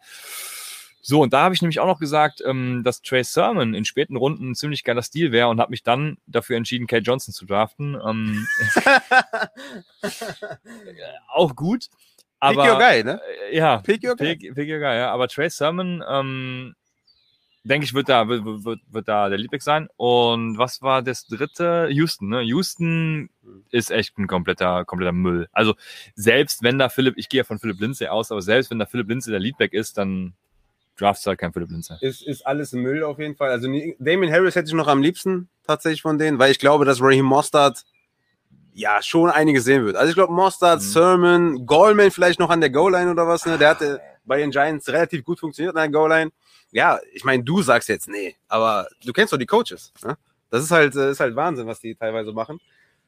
So, 1.07 1.21
und 1.21 1.33
da 1.33 1.43
habe 1.43 1.53
ich 1.53 1.61
nämlich 1.61 1.79
auch 1.79 1.85
noch 1.85 1.99
gesagt, 1.99 2.41
ähm, 2.43 2.81
dass 2.83 3.03
Trey 3.03 3.23
Sermon 3.23 3.75
in 3.75 3.85
späten 3.85 4.15
Runden 4.15 4.49
ein 4.49 4.55
ziemlich 4.55 4.83
geiler 4.83 5.03
Stil 5.03 5.31
wäre 5.31 5.49
und 5.49 5.59
habe 5.59 5.69
mich 5.69 5.83
dann 5.83 6.17
dafür 6.25 6.57
entschieden, 6.57 6.87
Kate 6.87 7.03
Johnson 7.03 7.31
zu 7.31 7.45
draften. 7.45 7.95
Ähm, 8.03 8.47
auch 11.27 11.55
gut. 11.55 11.89
Aber, 12.39 12.63
Pick 12.63 12.71
your 12.71 12.79
guy, 12.79 13.03
ne? 13.03 13.21
äh, 13.51 13.55
Ja, 13.55 13.77
Pick 13.77 14.03
your 14.03 14.15
guy. 14.15 14.35
Pick, 14.35 14.55
pick 14.55 14.67
your 14.67 14.79
guy, 14.79 14.97
ja. 14.97 15.11
Aber 15.11 15.27
Trey 15.27 15.47
Sermon, 15.47 16.03
ähm, 16.09 16.73
denke 17.63 17.85
ich, 17.85 17.93
wird 17.93 18.09
da, 18.09 18.27
wird, 18.27 18.43
wird, 18.43 18.79
wird 18.87 19.07
da 19.07 19.29
der 19.29 19.37
Liebling 19.37 19.61
sein. 19.61 19.87
Und 19.97 20.57
was 20.57 20.81
war 20.81 21.03
das 21.03 21.27
dritte? 21.27 21.87
Houston, 21.91 22.29
ne? 22.29 22.41
Houston 22.41 23.29
ist 23.69 23.91
echt 23.91 24.17
ein 24.17 24.25
kompletter, 24.25 24.85
kompletter 24.85 25.11
Müll. 25.11 25.49
Also, 25.51 25.75
selbst 26.15 26.63
wenn 26.63 26.79
da 26.79 26.89
Philipp, 26.89 27.13
ich 27.15 27.29
gehe 27.29 27.41
ja 27.41 27.43
von 27.43 27.59
Philipp 27.59 27.79
Lindsay 27.79 28.07
aus, 28.07 28.31
aber 28.31 28.41
selbst 28.41 28.71
wenn 28.71 28.79
da 28.79 28.87
Philipp 28.87 29.07
Lindsay 29.07 29.29
der 29.29 29.39
Leadback 29.39 29.73
ist, 29.73 29.99
dann 29.99 30.33
draftst 30.97 31.25
du 31.25 31.29
halt 31.29 31.39
kein 31.39 31.51
Philipp 31.53 31.69
Lindsay. 31.71 31.97
Ist, 32.01 32.21
ist 32.25 32.45
alles 32.45 32.71
Müll 32.73 33.03
auf 33.03 33.19
jeden 33.19 33.35
Fall. 33.35 33.49
Also 33.51 33.67
Damien 33.99 34.31
Harris 34.31 34.55
hätte 34.55 34.67
ich 34.67 34.73
noch 34.73 34.87
am 34.87 35.01
liebsten 35.01 35.49
tatsächlich 35.67 36.01
von 36.01 36.17
denen, 36.17 36.39
weil 36.39 36.51
ich 36.51 36.59
glaube, 36.59 36.85
dass 36.85 37.01
Raheem 37.01 37.25
Mostard 37.25 37.83
ja 38.73 39.01
schon 39.01 39.29
einiges 39.29 39.63
sehen 39.63 39.85
wird. 39.85 39.95
Also 39.95 40.09
ich 40.09 40.15
glaube, 40.15 40.33
Mostard, 40.33 40.79
Mhm. 40.81 40.83
Sermon, 40.85 41.65
Goldman 41.65 42.11
vielleicht 42.11 42.39
noch 42.39 42.49
an 42.49 42.59
der 42.61 42.69
Goal-Line 42.69 43.11
oder 43.11 43.27
was, 43.27 43.45
ne? 43.45 43.57
Der 43.57 43.69
hatte 43.69 44.01
bei 44.25 44.37
den 44.37 44.51
Giants 44.51 44.87
relativ 44.89 45.23
gut 45.23 45.39
funktioniert 45.39 45.75
an 45.75 45.91
der 45.91 45.99
Goal-Line. 45.99 46.31
Ja, 46.71 46.99
ich 47.13 47.23
meine, 47.23 47.43
du 47.43 47.61
sagst 47.61 47.87
jetzt 47.89 48.09
nee, 48.09 48.35
aber 48.49 48.87
du 49.05 49.13
kennst 49.13 49.31
doch 49.31 49.37
die 49.37 49.45
Coaches. 49.45 49.93
Ne? 50.03 50.17
Das 50.49 50.63
ist 50.63 50.71
halt, 50.71 50.95
äh, 50.95 51.11
ist 51.11 51.19
halt 51.21 51.35
Wahnsinn, 51.35 51.67
was 51.67 51.79
die 51.79 51.95
teilweise 51.95 52.33
machen. 52.33 52.59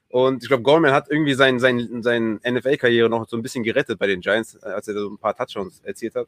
Und 0.10 0.42
ich 0.42 0.48
glaube, 0.48 0.64
Goldman 0.64 0.94
hat 0.94 1.10
irgendwie 1.10 1.34
sein, 1.34 1.60
sein, 1.60 2.02
sein 2.02 2.40
NFL-Karriere 2.48 3.10
noch 3.10 3.28
so 3.28 3.36
ein 3.36 3.42
bisschen 3.42 3.64
gerettet 3.64 4.00
bei 4.00 4.08
den 4.08 4.22
Giants, 4.22 4.56
äh, 4.64 4.68
als 4.70 4.88
er 4.88 4.94
so 4.94 5.10
ein 5.10 5.18
paar 5.18 5.36
Touchdowns 5.36 5.82
erzielt 5.84 6.16
hat. 6.16 6.28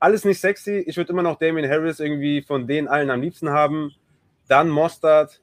Alles 0.00 0.24
nicht 0.24 0.40
sexy. 0.40 0.82
Ich 0.86 0.96
würde 0.96 1.12
immer 1.12 1.22
noch 1.22 1.38
Damien 1.38 1.70
Harris 1.70 2.00
irgendwie 2.00 2.42
von 2.42 2.66
denen 2.66 2.88
allen 2.88 3.10
am 3.10 3.20
liebsten 3.20 3.50
haben. 3.50 3.92
Dann 4.48 4.68
Mostard, 4.68 5.40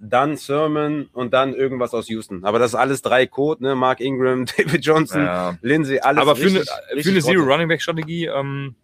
dann 0.00 0.36
Sermon 0.36 1.08
und 1.12 1.32
dann 1.32 1.54
irgendwas 1.54 1.94
aus 1.94 2.08
Houston. 2.08 2.44
Aber 2.44 2.58
das 2.58 2.70
ist 2.72 2.74
alles 2.74 3.02
drei 3.02 3.26
Code, 3.26 3.62
ne? 3.62 3.74
Mark 3.76 4.00
Ingram, 4.00 4.46
David 4.56 4.84
Johnson, 4.84 5.22
Ja. 5.22 5.56
Lindsay, 5.62 6.00
alles 6.00 6.20
Aber 6.22 6.34
für 6.36 6.46
eine, 6.48 6.60
richtig- 6.60 6.74
für 6.90 6.96
richtig 6.96 7.12
eine 7.12 7.22
Zero. 7.38 7.44
Running 7.44 7.68
Back 7.68 7.80
Strategie, 7.82 8.26
ähm, 8.26 8.74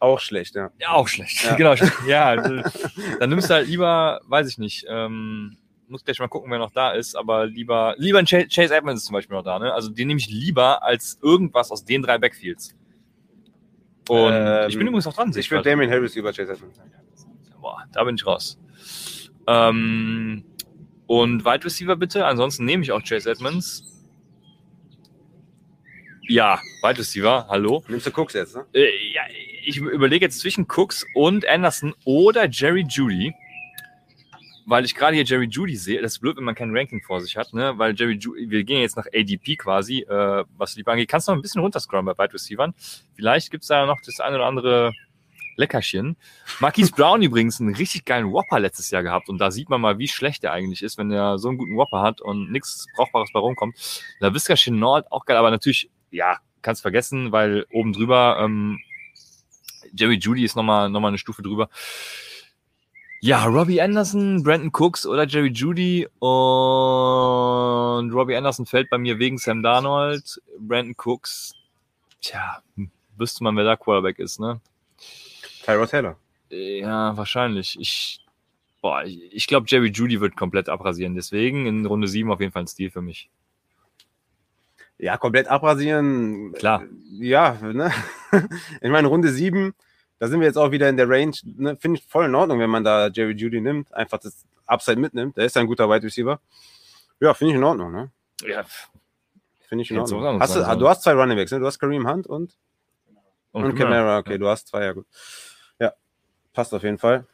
Auch 0.00 0.18
schlecht, 0.20 0.54
ja. 0.56 0.70
Ja, 0.80 0.90
auch 0.92 1.06
schlecht. 1.06 1.44
Ja. 1.44 1.54
Genau. 1.56 1.74
Ja, 2.06 2.36
d- 2.36 2.62
dann 3.20 3.30
nimmst 3.30 3.48
du 3.50 3.54
halt 3.54 3.68
lieber, 3.68 4.20
weiß 4.26 4.48
ich 4.48 4.58
nicht, 4.58 4.84
ähm, 4.88 5.56
muss 5.88 6.04
gleich 6.04 6.18
mal 6.18 6.28
gucken, 6.28 6.50
wer 6.50 6.58
noch 6.58 6.72
da 6.72 6.92
ist, 6.92 7.14
aber 7.14 7.46
lieber, 7.46 7.94
lieber 7.98 8.18
ein 8.18 8.24
Chase, 8.26 8.48
Chase 8.48 8.74
Edmonds 8.74 9.02
ist 9.02 9.06
zum 9.06 9.14
Beispiel 9.14 9.36
noch 9.36 9.44
da, 9.44 9.58
ne? 9.58 9.72
Also 9.74 9.90
den 9.90 10.08
nehme 10.08 10.18
ich 10.18 10.28
lieber 10.28 10.82
als 10.82 11.18
irgendwas 11.22 11.70
aus 11.70 11.84
den 11.84 12.02
drei 12.02 12.16
Backfields. 12.18 12.74
Und 14.08 14.32
Ähm, 14.32 14.68
ich 14.68 14.76
bin 14.76 14.86
übrigens 14.86 15.04
noch 15.04 15.14
dran, 15.14 15.32
Ich 15.36 15.50
würde 15.50 15.68
Damien 15.68 15.90
Harris 15.90 16.16
über 16.16 16.32
Chase 16.32 16.52
Edmonds. 16.52 16.80
Boah, 17.60 17.84
da 17.92 18.02
bin 18.04 18.16
ich 18.16 18.26
raus. 18.26 18.58
Ähm, 19.46 20.44
und 21.06 21.44
Wide 21.44 21.64
Receiver 21.64 21.96
bitte, 21.96 22.26
ansonsten 22.26 22.64
nehme 22.64 22.82
ich 22.82 22.92
auch 22.92 23.02
Chase 23.02 23.30
Edmonds. 23.30 23.84
Ja, 26.28 26.60
Wide 26.82 26.98
Receiver, 26.98 27.46
hallo. 27.48 27.84
Nimmst 27.88 28.06
du 28.06 28.10
Cooks 28.10 28.34
jetzt, 28.34 28.56
ne? 28.56 28.64
Äh, 28.72 28.88
ja, 29.12 29.22
ich 29.64 29.76
überlege 29.76 30.24
jetzt 30.24 30.40
zwischen 30.40 30.66
Cooks 30.68 31.04
und 31.14 31.46
Anderson 31.46 31.94
oder 32.04 32.48
Jerry 32.48 32.84
Judy. 32.88 33.34
Weil 34.66 34.84
ich 34.84 34.94
gerade 34.94 35.14
hier 35.14 35.24
Jerry 35.24 35.46
Judy 35.46 35.76
sehe. 35.76 36.00
Das 36.00 36.12
ist 36.12 36.18
blöd, 36.20 36.36
wenn 36.36 36.44
man 36.44 36.54
kein 36.54 36.76
Ranking 36.76 37.02
vor 37.02 37.20
sich 37.20 37.36
hat, 37.36 37.52
ne? 37.52 37.72
Weil 37.76 37.94
Jerry 37.94 38.14
Judy, 38.14 38.50
wir 38.50 38.64
gehen 38.64 38.80
jetzt 38.80 38.96
nach 38.96 39.06
ADP 39.06 39.56
quasi, 39.56 40.00
äh, 40.02 40.44
was 40.56 40.74
die 40.74 40.86
angeht. 40.86 41.08
Kannst 41.08 41.26
du 41.26 41.32
noch 41.32 41.38
ein 41.38 41.42
bisschen 41.42 41.60
runterscrollen 41.60 42.06
bei 42.06 42.16
Wide 42.16 42.34
Receivern? 42.34 42.74
Vielleicht 43.14 43.50
gibt's 43.50 43.66
da 43.66 43.86
noch 43.86 44.00
das 44.04 44.20
eine 44.20 44.36
oder 44.36 44.46
andere 44.46 44.92
Leckerchen. 45.56 46.16
Marquise 46.60 46.92
Brown 46.96 47.22
übrigens 47.22 47.60
einen 47.60 47.74
richtig 47.74 48.04
geilen 48.04 48.32
Whopper 48.32 48.60
letztes 48.60 48.90
Jahr 48.90 49.02
gehabt. 49.02 49.28
Und 49.28 49.38
da 49.38 49.50
sieht 49.50 49.68
man 49.68 49.80
mal, 49.80 49.98
wie 49.98 50.08
schlecht 50.08 50.44
er 50.44 50.52
eigentlich 50.52 50.82
ist, 50.82 50.98
wenn 50.98 51.10
er 51.10 51.38
so 51.38 51.48
einen 51.48 51.58
guten 51.58 51.76
Whopper 51.76 52.00
hat 52.02 52.20
und 52.20 52.50
nichts 52.52 52.86
Brauchbares 52.94 53.30
bei 53.32 53.40
rumkommt. 53.40 53.76
LaVisca 54.20 54.54
Chenault 54.54 55.10
auch 55.10 55.24
geil, 55.24 55.36
aber 55.36 55.50
natürlich, 55.50 55.90
ja, 56.10 56.38
kannst 56.62 56.82
vergessen, 56.82 57.32
weil 57.32 57.66
oben 57.72 57.92
drüber 57.92 58.38
ähm, 58.40 58.78
Jerry 59.94 60.16
Judy 60.16 60.44
ist 60.44 60.56
nochmal 60.56 60.88
noch 60.88 61.00
mal 61.00 61.08
eine 61.08 61.18
Stufe 61.18 61.42
drüber. 61.42 61.68
Ja, 63.24 63.44
Robbie 63.44 63.80
Anderson, 63.80 64.42
Brandon 64.42 64.72
Cooks 64.72 65.06
oder 65.06 65.28
Jerry 65.28 65.50
Judy 65.50 66.08
und 66.18 66.28
Robbie 68.12 68.34
Anderson 68.34 68.66
fällt 68.66 68.90
bei 68.90 68.98
mir 68.98 69.20
wegen 69.20 69.38
Sam 69.38 69.62
Darnold. 69.62 70.42
Brandon 70.58 70.96
Cooks, 71.04 71.54
tja, 72.20 72.60
wüsste 73.16 73.44
man, 73.44 73.56
wer 73.56 73.62
da 73.62 73.76
Quarterback 73.76 74.18
ist, 74.18 74.40
ne? 74.40 74.60
Tyrod 75.64 75.90
Taylor. 75.90 76.16
Ja, 76.50 77.16
wahrscheinlich. 77.16 77.78
Ich, 77.78 78.26
boah, 78.80 79.04
ich, 79.04 79.32
ich 79.32 79.46
glaube, 79.46 79.66
Jerry 79.68 79.92
Judy 79.92 80.20
wird 80.20 80.36
komplett 80.36 80.68
abrasieren. 80.68 81.14
Deswegen 81.14 81.66
in 81.66 81.86
Runde 81.86 82.08
7 82.08 82.28
auf 82.32 82.40
jeden 82.40 82.50
Fall 82.50 82.64
ein 82.64 82.66
Stil 82.66 82.90
für 82.90 83.02
mich. 83.02 83.30
Ja, 84.98 85.16
komplett 85.16 85.46
abrasieren. 85.46 86.54
Klar. 86.54 86.82
Ja, 87.12 87.56
ne? 87.62 87.92
Ich 88.80 88.90
meine, 88.90 89.06
Runde 89.06 89.28
7, 89.28 89.74
da 90.22 90.28
sind 90.28 90.38
wir 90.38 90.46
jetzt 90.46 90.56
auch 90.56 90.70
wieder 90.70 90.88
in 90.88 90.96
der 90.96 91.08
Range. 91.08 91.32
Ne? 91.44 91.76
Finde 91.80 91.98
ich 91.98 92.06
voll 92.06 92.26
in 92.26 92.34
Ordnung, 92.36 92.60
wenn 92.60 92.70
man 92.70 92.84
da 92.84 93.08
Jerry 93.08 93.32
Judy 93.32 93.60
nimmt. 93.60 93.92
Einfach 93.92 94.18
das 94.18 94.46
Upside 94.66 95.00
mitnimmt. 95.00 95.36
Der 95.36 95.46
ist 95.46 95.56
ein 95.56 95.66
guter 95.66 95.90
Wide 95.90 96.04
Receiver. 96.06 96.38
Ja, 97.18 97.34
finde 97.34 97.54
ich 97.54 97.56
in 97.58 97.64
Ordnung, 97.64 97.90
ne? 97.90 98.12
Ja. 98.44 98.62
Finde 99.68 99.82
ich 99.82 99.90
in 99.90 100.06
so 100.06 100.18
Ordnung. 100.18 100.38
was 100.38 100.50
Hast 100.50 100.56
du, 100.56 100.64
ah, 100.64 100.76
du 100.76 100.88
hast 100.88 101.02
zwei 101.02 101.14
Running 101.14 101.36
Backs, 101.36 101.50
ne? 101.50 101.58
Du 101.58 101.66
hast 101.66 101.80
Kareem 101.80 102.08
Hunt 102.08 102.28
und, 102.28 102.56
und, 103.50 103.64
Und, 103.64 103.74
Camara. 103.74 104.18
Okay, 104.18 104.38
du 104.38 104.46
hast 104.46 104.68
zwei, 104.68 104.84
ja 104.84 104.92
gut. 104.92 105.06
Ja, 105.80 105.92
passt 106.52 106.72
auf 106.72 106.84
jeden 106.84 106.98
Fall. 106.98 107.26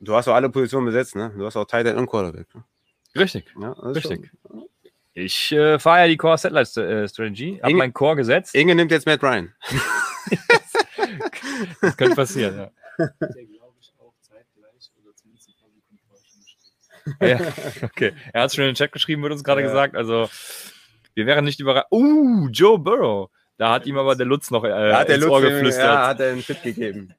Du 0.00 0.16
hast 0.16 0.26
auch 0.26 0.34
alle 0.34 0.50
Positionen 0.50 0.86
besetzt, 0.86 1.14
ne? 1.14 1.32
Du 1.38 1.46
hast 1.46 1.56
auch 1.56 1.66
Tight 1.66 1.86
End 1.86 1.98
und 2.00 2.08
Quarterback. 2.08 2.52
Ne? 2.52 2.64
Richtig. 3.14 3.44
Ja, 3.60 3.70
Richtig. 3.74 4.28
schon- 4.42 4.68
Ich 5.14 5.52
äh, 5.52 5.78
fahre 5.78 6.00
ja 6.00 6.06
die 6.08 6.16
Core 6.16 6.36
Satellite 6.36 6.84
äh, 7.04 7.08
Strategy, 7.08 7.60
habe 7.62 7.70
Inge- 7.70 7.78
mein 7.78 7.94
Core 7.94 8.16
gesetzt. 8.16 8.56
Inge 8.56 8.74
nimmt 8.74 8.90
jetzt 8.90 9.06
Matt 9.06 9.22
Ryan. 9.22 9.54
Das 11.80 11.96
könnte 11.96 12.14
passieren, 12.16 12.56
ja. 12.56 12.70
Der 12.98 13.08
glaube 13.44 13.76
ich 13.80 13.92
auch 13.98 14.12
zeitgleich 14.20 14.90
oder 15.02 15.14
zumindest 15.16 15.48
ein 15.48 15.54
paar 15.60 15.70
Sekunden 15.70 15.98
vorher 16.06 16.24
schon 16.26 16.40
geschrieben. 16.40 17.80
ja. 17.80 17.86
Okay. 17.86 18.12
Er 18.32 18.42
hat 18.42 18.54
schon 18.54 18.64
in 18.64 18.70
den 18.70 18.74
Chat 18.76 18.92
geschrieben, 18.92 19.22
wird 19.22 19.32
uns 19.32 19.44
gerade 19.44 19.60
Ja. 19.62 19.68
gesagt. 19.68 19.94
Also, 19.96 20.28
wir 21.14 21.26
wären 21.26 21.44
nicht 21.44 21.60
überrascht. 21.60 21.88
Uh, 21.90 22.48
Joe 22.48 22.78
Burrow. 22.78 23.30
Da 23.56 23.72
hat 23.72 23.86
ihm 23.86 23.98
aber 23.98 24.14
der 24.14 24.26
Lutz 24.26 24.50
noch 24.52 24.62
äh, 24.64 24.68
Da 24.68 24.98
hat 25.00 25.08
der 25.08 25.16
ins 25.16 25.24
Lutz 25.24 25.32
Ohr 25.34 25.42
ihm- 25.42 25.48
geflüstert. 25.50 25.84
Ja, 25.84 26.06
hat 26.06 26.20
er 26.20 26.32
einen 26.32 26.44
Tipp 26.44 26.62
gegeben. 26.62 27.14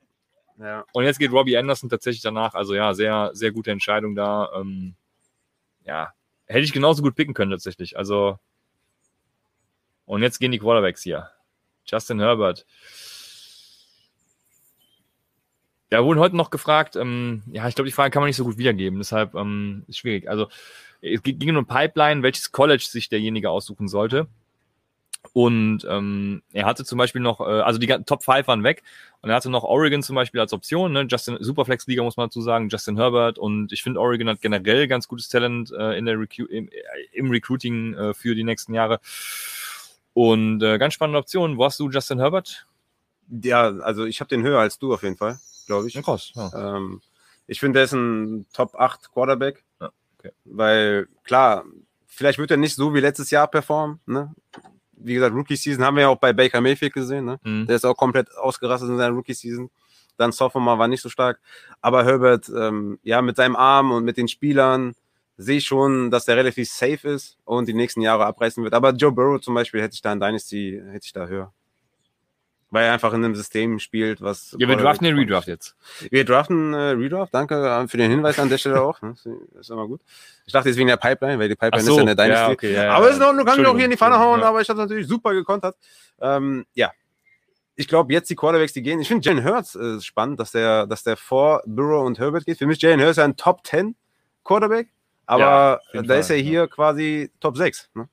Ja. 0.57 0.85
Und 0.93 1.03
jetzt 1.05 1.19
geht 1.19 1.31
Robbie 1.31 1.57
Anderson 1.57 1.89
tatsächlich 1.89 2.21
danach. 2.21 2.53
Also 2.53 2.75
ja, 2.75 2.93
sehr, 2.93 3.31
sehr 3.33 3.51
gute 3.51 3.71
Entscheidung 3.71 4.15
da. 4.15 4.49
Ähm, 4.55 4.95
ja, 5.85 6.13
hätte 6.45 6.59
ich 6.61 6.73
genauso 6.73 7.01
gut 7.01 7.15
picken 7.15 7.33
können 7.33 7.51
tatsächlich. 7.51 7.97
Also 7.97 8.37
und 10.05 10.21
jetzt 10.21 10.39
gehen 10.39 10.51
die 10.51 10.59
Quarterbacks 10.59 11.01
hier. 11.03 11.29
Justin 11.85 12.19
Herbert. 12.19 12.65
Da 15.89 16.03
wurden 16.03 16.19
heute 16.19 16.35
noch 16.35 16.51
gefragt, 16.51 16.95
ähm, 16.95 17.43
ja, 17.51 17.67
ich 17.67 17.75
glaube, 17.75 17.87
die 17.87 17.93
Frage 17.93 18.11
kann 18.11 18.21
man 18.21 18.27
nicht 18.27 18.35
so 18.35 18.43
gut 18.43 18.57
wiedergeben, 18.57 18.99
deshalb 18.99 19.33
ähm, 19.35 19.83
ist 19.87 19.97
schwierig. 19.97 20.29
Also 20.29 20.47
es 21.01 21.23
ging 21.23 21.55
um 21.55 21.65
Pipeline, 21.65 22.23
welches 22.23 22.51
College 22.51 22.85
sich 22.87 23.09
derjenige 23.09 23.49
aussuchen 23.49 23.87
sollte. 23.87 24.27
Und 25.33 25.85
ähm, 25.89 26.43
er 26.53 26.65
hatte 26.65 26.85
zum 26.85 26.97
Beispiel 26.97 27.21
noch, 27.21 27.41
äh, 27.41 27.61
also 27.61 27.77
die 27.77 27.87
Top 27.87 28.23
5 28.23 28.47
waren 28.47 28.63
weg 28.63 28.83
und 29.21 29.29
er 29.29 29.35
hatte 29.35 29.49
noch 29.49 29.63
Oregon 29.63 30.01
zum 30.01 30.15
Beispiel 30.15 30.39
als 30.39 30.53
Option, 30.53 30.93
ne? 30.93 31.07
Justin, 31.09 31.37
Superflex-Liga 31.41 32.03
muss 32.03 32.15
man 32.15 32.27
dazu 32.27 32.41
sagen, 32.41 32.69
Justin 32.69 32.95
Herbert 32.95 33.37
und 33.37 33.73
ich 33.73 33.83
finde 33.83 33.99
Oregon 33.99 34.29
hat 34.29 34.41
generell 34.41 34.87
ganz 34.87 35.07
gutes 35.07 35.27
Talent 35.27 35.71
äh, 35.71 35.97
in 35.97 36.05
der 36.05 36.17
Recu 36.17 36.45
im, 36.45 36.69
äh, 36.69 36.71
im 37.11 37.29
Recruiting 37.31 37.95
äh, 37.95 38.13
für 38.13 38.33
die 38.33 38.45
nächsten 38.45 38.73
Jahre. 38.73 39.01
Und 40.13 40.63
äh, 40.63 40.77
ganz 40.77 40.93
spannende 40.93 41.19
Option. 41.19 41.57
Wo 41.57 41.65
hast 41.65 41.79
du 41.79 41.89
Justin 41.89 42.19
Herbert? 42.19 42.65
ja, 43.29 43.67
also 43.79 44.05
ich 44.05 44.19
habe 44.19 44.29
den 44.29 44.43
höher 44.43 44.59
als 44.59 44.79
du 44.79 44.93
auf 44.93 45.03
jeden 45.03 45.17
Fall, 45.17 45.39
glaube 45.69 45.87
ich. 45.87 45.93
Ja, 45.93 46.01
krass. 46.01 46.31
Ja. 46.35 46.77
Ähm, 46.77 47.01
ich 47.47 47.59
finde, 47.59 47.77
der 47.77 47.85
ist 47.85 47.93
ein 47.93 48.45
Top 48.53 48.75
8 48.75 49.11
Quarterback. 49.11 49.63
Ja, 49.79 49.91
okay. 50.17 50.31
Weil, 50.45 51.07
klar, 51.23 51.63
vielleicht 52.07 52.39
wird 52.39 52.51
er 52.51 52.57
nicht 52.57 52.75
so 52.75 52.93
wie 52.93 52.99
letztes 52.99 53.31
Jahr 53.31 53.47
performen. 53.47 53.99
Ne? 54.05 54.33
Wie 54.93 55.13
gesagt, 55.13 55.35
Rookie-Season 55.35 55.83
haben 55.83 55.95
wir 55.95 56.01
ja 56.01 56.09
auch 56.09 56.17
bei 56.17 56.33
Baker 56.33 56.59
Mayfield 56.59 56.93
gesehen. 56.93 57.25
Ne? 57.25 57.39
Mhm. 57.43 57.67
Der 57.67 57.75
ist 57.75 57.85
auch 57.85 57.95
komplett 57.95 58.35
ausgerastet 58.35 58.89
in 58.89 58.97
seiner 58.97 59.15
Rookie-Season. 59.15 59.69
Dann 60.17 60.31
Sophomore 60.31 60.77
war 60.77 60.87
nicht 60.87 61.01
so 61.01 61.09
stark. 61.09 61.39
Aber 61.81 62.03
Herbert, 62.03 62.49
ähm, 62.49 62.99
ja, 63.03 63.21
mit 63.21 63.37
seinem 63.37 63.55
Arm 63.55 63.91
und 63.91 64.03
mit 64.03 64.17
den 64.17 64.27
Spielern 64.27 64.93
sehe 65.37 65.57
ich 65.57 65.65
schon, 65.65 66.11
dass 66.11 66.25
der 66.25 66.35
relativ 66.35 66.69
safe 66.69 67.07
ist 67.07 67.37
und 67.45 67.67
die 67.67 67.73
nächsten 67.73 68.01
Jahre 68.01 68.25
abreißen 68.25 68.61
wird. 68.63 68.73
Aber 68.73 68.91
Joe 68.91 69.13
Burrow 69.13 69.39
zum 69.39 69.53
Beispiel 69.53 69.81
hätte 69.81 69.93
ich 69.93 70.01
da 70.01 70.11
in 70.11 70.19
Dynasty, 70.19 70.81
hätte 70.91 71.05
ich 71.05 71.13
da 71.13 71.27
höher. 71.27 71.53
Weil 72.71 72.85
er 72.85 72.93
einfach 72.93 73.13
in 73.13 73.25
einem 73.25 73.35
System 73.35 73.79
spielt, 73.79 74.21
was. 74.21 74.55
Ja, 74.59 74.67
wir 74.67 74.75
draften 74.75 75.05
den 75.05 75.17
Redraft 75.17 75.47
jetzt. 75.47 75.75
Wir 76.11 76.23
draften 76.23 76.73
äh, 76.73 76.91
Redraft. 76.91 77.33
Danke 77.33 77.55
äh, 77.55 77.87
für 77.87 77.97
den 77.97 78.11
Hinweis 78.11 78.37
an 78.37 78.49
der 78.49 78.59
Stelle 78.59 78.81
auch. 78.83 79.01
ne? 79.01 79.15
Das 79.15 79.25
ist 79.61 79.69
immer 79.71 79.87
gut. 79.87 80.01
Ich 80.45 80.53
dachte 80.53 80.69
jetzt 80.69 80.77
wegen 80.77 80.87
der 80.87 80.97
Pipeline, 80.97 81.39
weil 81.39 81.49
die 81.49 81.55
Pipeline 81.55 81.83
so, 81.83 81.93
ist 81.93 81.97
ja 81.97 82.01
eine 82.03 82.15
Dynasty. 82.15 82.33
ja, 82.35 82.49
okay, 82.49 82.73
ja, 82.73 82.91
aber 82.93 83.05
ja. 83.05 83.11
ist 83.11 83.17
in 83.17 83.23
Ordnung, 83.23 83.39
du 83.39 83.45
kannst 83.45 83.59
mich 83.59 83.67
auch 83.67 83.75
hier 83.75 83.85
in 83.85 83.91
die 83.91 83.97
Pfanne 83.97 84.19
hauen, 84.19 84.43
aber 84.43 84.61
ich 84.61 84.69
habe 84.69 84.79
natürlich 84.79 85.07
super 85.07 85.33
gekontert. 85.33 85.75
Ähm, 86.21 86.65
ja. 86.75 86.91
Ich 87.75 87.87
glaube, 87.87 88.13
jetzt 88.13 88.29
die 88.29 88.35
Quarterbacks, 88.35 88.73
die 88.73 88.81
gehen. 88.81 88.99
Ich 88.99 89.07
finde 89.07 89.25
Jalen 89.27 89.43
Hurts 89.43 89.75
äh, 89.75 90.01
spannend, 90.01 90.39
dass 90.39 90.51
der, 90.51 90.85
dass 90.85 91.03
der 91.03 91.17
vor 91.17 91.63
Burrow 91.65 92.05
und 92.05 92.19
Herbert 92.19 92.45
geht. 92.45 92.57
Für 92.57 92.67
mich 92.67 92.81
Jalen 92.81 93.01
Hurts 93.01 93.17
ein 93.17 93.35
Top 93.35 93.65
10 93.65 93.95
Quarterback, 94.43 94.89
aber 95.25 95.81
da 95.93 96.03
Fall, 96.03 96.19
ist 96.19 96.29
er 96.29 96.37
hier 96.37 96.67
quasi 96.67 97.31
Top 97.39 97.57
6. 97.57 97.89
Ne? 97.95 98.09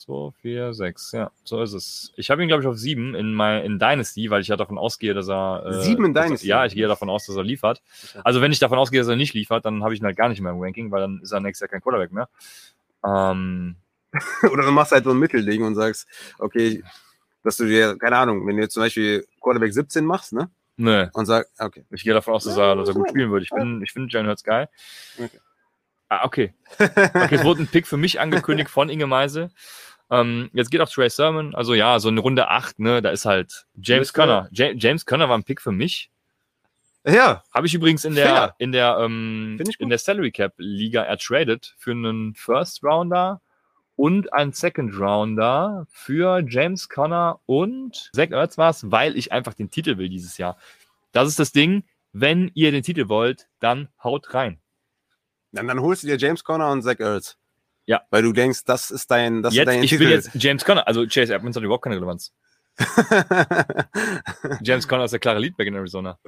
2, 0.00 0.32
4, 0.40 0.72
6, 0.74 1.12
ja, 1.12 1.30
so 1.44 1.62
ist 1.62 1.72
es. 1.74 2.12
Ich 2.16 2.30
habe 2.30 2.42
ihn, 2.42 2.48
glaube 2.48 2.62
ich, 2.62 2.66
auf 2.68 2.76
7 2.76 3.14
in, 3.14 3.34
mein, 3.34 3.64
in 3.64 3.78
Dynasty, 3.78 4.30
weil 4.30 4.40
ich 4.40 4.48
ja 4.48 4.56
davon 4.56 4.78
ausgehe, 4.78 5.12
dass 5.14 5.28
er. 5.28 5.64
Äh, 5.66 5.82
Sieben 5.82 6.04
in 6.06 6.14
dass 6.14 6.22
er- 6.24 6.26
Dynasty? 6.28 6.46
Ja, 6.48 6.64
ich 6.64 6.74
gehe 6.74 6.88
davon 6.88 7.10
aus, 7.10 7.26
dass 7.26 7.36
er 7.36 7.44
liefert. 7.44 7.82
Also, 8.24 8.40
wenn 8.40 8.50
ich 8.50 8.58
davon 8.58 8.78
ausgehe, 8.78 9.00
dass 9.00 9.08
er 9.08 9.16
nicht 9.16 9.34
liefert, 9.34 9.64
dann 9.66 9.82
habe 9.84 9.92
ich 9.94 10.00
ihn 10.00 10.06
halt 10.06 10.16
gar 10.16 10.28
nicht 10.30 10.40
mehr 10.40 10.52
im 10.52 10.60
Ranking, 10.60 10.90
weil 10.90 11.00
dann 11.02 11.20
ist 11.22 11.32
er 11.32 11.40
nächstes 11.40 11.60
Jahr 11.60 11.68
kein 11.68 11.82
Quarterback 11.82 12.12
mehr. 12.12 12.28
Ähm, 13.04 13.76
Oder 14.50 14.64
du 14.64 14.72
machst 14.72 14.92
halt 14.92 15.04
so 15.04 15.10
ein 15.10 15.18
Mittelding 15.18 15.62
und 15.62 15.74
sagst, 15.74 16.08
okay, 16.38 16.82
dass 17.44 17.56
du 17.56 17.66
dir, 17.66 17.96
keine 17.98 18.16
Ahnung, 18.16 18.46
wenn 18.46 18.56
du 18.56 18.62
jetzt 18.62 18.74
zum 18.74 18.82
Beispiel 18.82 19.24
Quarterback 19.40 19.72
17 19.72 20.04
machst, 20.04 20.32
ne? 20.32 20.50
nö, 20.76 21.06
Und 21.12 21.26
sagst, 21.26 21.52
okay. 21.60 21.84
ich 21.90 22.02
gehe 22.02 22.12
davon 22.14 22.34
aus, 22.34 22.44
dass 22.44 22.56
er, 22.56 22.74
dass 22.74 22.88
er 22.88 22.94
gut 22.94 23.08
spielen 23.10 23.30
wird. 23.30 23.42
Ich, 23.42 23.50
bin, 23.50 23.82
ich 23.82 23.92
finde 23.92 24.08
Jalen 24.10 24.26
Hurts 24.28 24.42
geil. 24.44 24.68
Okay. 25.18 25.38
Ah, 26.08 26.24
okay. 26.24 26.52
Okay, 26.78 27.36
es 27.36 27.44
wurde 27.44 27.62
ein 27.62 27.68
Pick 27.68 27.86
für 27.86 27.96
mich 27.96 28.18
angekündigt 28.18 28.68
von 28.68 28.88
Inge 28.88 29.06
Meise. 29.06 29.50
Ähm, 30.10 30.50
jetzt 30.52 30.70
geht 30.70 30.80
auch 30.80 30.88
Trey 30.88 31.08
Sermon. 31.08 31.54
Also 31.54 31.74
ja, 31.74 31.98
so 32.00 32.08
eine 32.08 32.20
Runde 32.20 32.48
8, 32.48 32.80
ne, 32.80 33.00
da 33.00 33.10
ist 33.10 33.24
halt 33.24 33.66
James 33.80 34.12
Conner. 34.12 34.48
Ja, 34.50 34.70
James 34.72 35.06
Conner 35.06 35.28
war 35.28 35.38
ein 35.38 35.44
Pick 35.44 35.60
für 35.60 35.72
mich. 35.72 36.10
Ja, 37.06 37.42
Habe 37.52 37.66
ich 37.66 37.74
übrigens 37.74 38.04
in 38.04 38.14
der, 38.14 38.26
Fair. 38.26 38.54
in 38.58 38.72
der, 38.72 38.98
ähm, 39.00 39.58
in 39.78 39.88
der 39.88 39.98
Salary 39.98 40.32
Cap 40.32 40.52
Liga 40.58 41.02
ertradet 41.02 41.74
für 41.78 41.92
einen 41.92 42.34
First 42.34 42.84
Rounder 42.84 43.40
und 43.96 44.32
einen 44.34 44.52
Second 44.52 44.98
Rounder 44.98 45.86
für 45.90 46.42
James 46.46 46.88
Conner 46.88 47.40
und 47.46 48.10
Zach 48.14 48.30
Ertz 48.30 48.58
war's, 48.58 48.90
weil 48.90 49.16
ich 49.16 49.32
einfach 49.32 49.54
den 49.54 49.70
Titel 49.70 49.96
will 49.96 50.10
dieses 50.10 50.36
Jahr. 50.36 50.58
Das 51.12 51.26
ist 51.26 51.38
das 51.38 51.52
Ding. 51.52 51.84
Wenn 52.12 52.50
ihr 52.54 52.72
den 52.72 52.82
Titel 52.82 53.08
wollt, 53.08 53.48
dann 53.60 53.88
haut 54.02 54.34
rein. 54.34 54.58
Dann, 55.52 55.68
dann 55.68 55.80
holst 55.80 56.02
du 56.02 56.06
dir 56.06 56.18
James 56.18 56.44
Conner 56.44 56.70
und 56.70 56.82
Zach 56.82 56.98
Ertz. 56.98 57.39
Ja. 57.86 58.02
Weil 58.10 58.22
du 58.22 58.32
denkst, 58.32 58.64
das 58.64 58.90
ist 58.90 59.10
dein, 59.10 59.42
das 59.42 59.54
jetzt, 59.54 59.68
ist 59.68 59.74
dein 59.74 59.82
ich 59.82 59.90
Titel. 59.90 60.04
will 60.04 60.10
jetzt 60.10 60.30
James 60.34 60.64
Conner, 60.64 60.86
also 60.86 61.06
Chase 61.06 61.34
Edmonds 61.34 61.56
hat 61.56 61.64
überhaupt 61.64 61.84
keine 61.84 61.96
Relevanz. 61.96 62.32
James 64.62 64.86
Conner 64.86 65.04
ist 65.04 65.10
der 65.10 65.20
klare 65.20 65.38
Leadback 65.38 65.68
in 65.68 65.74
Arizona. 65.74 66.18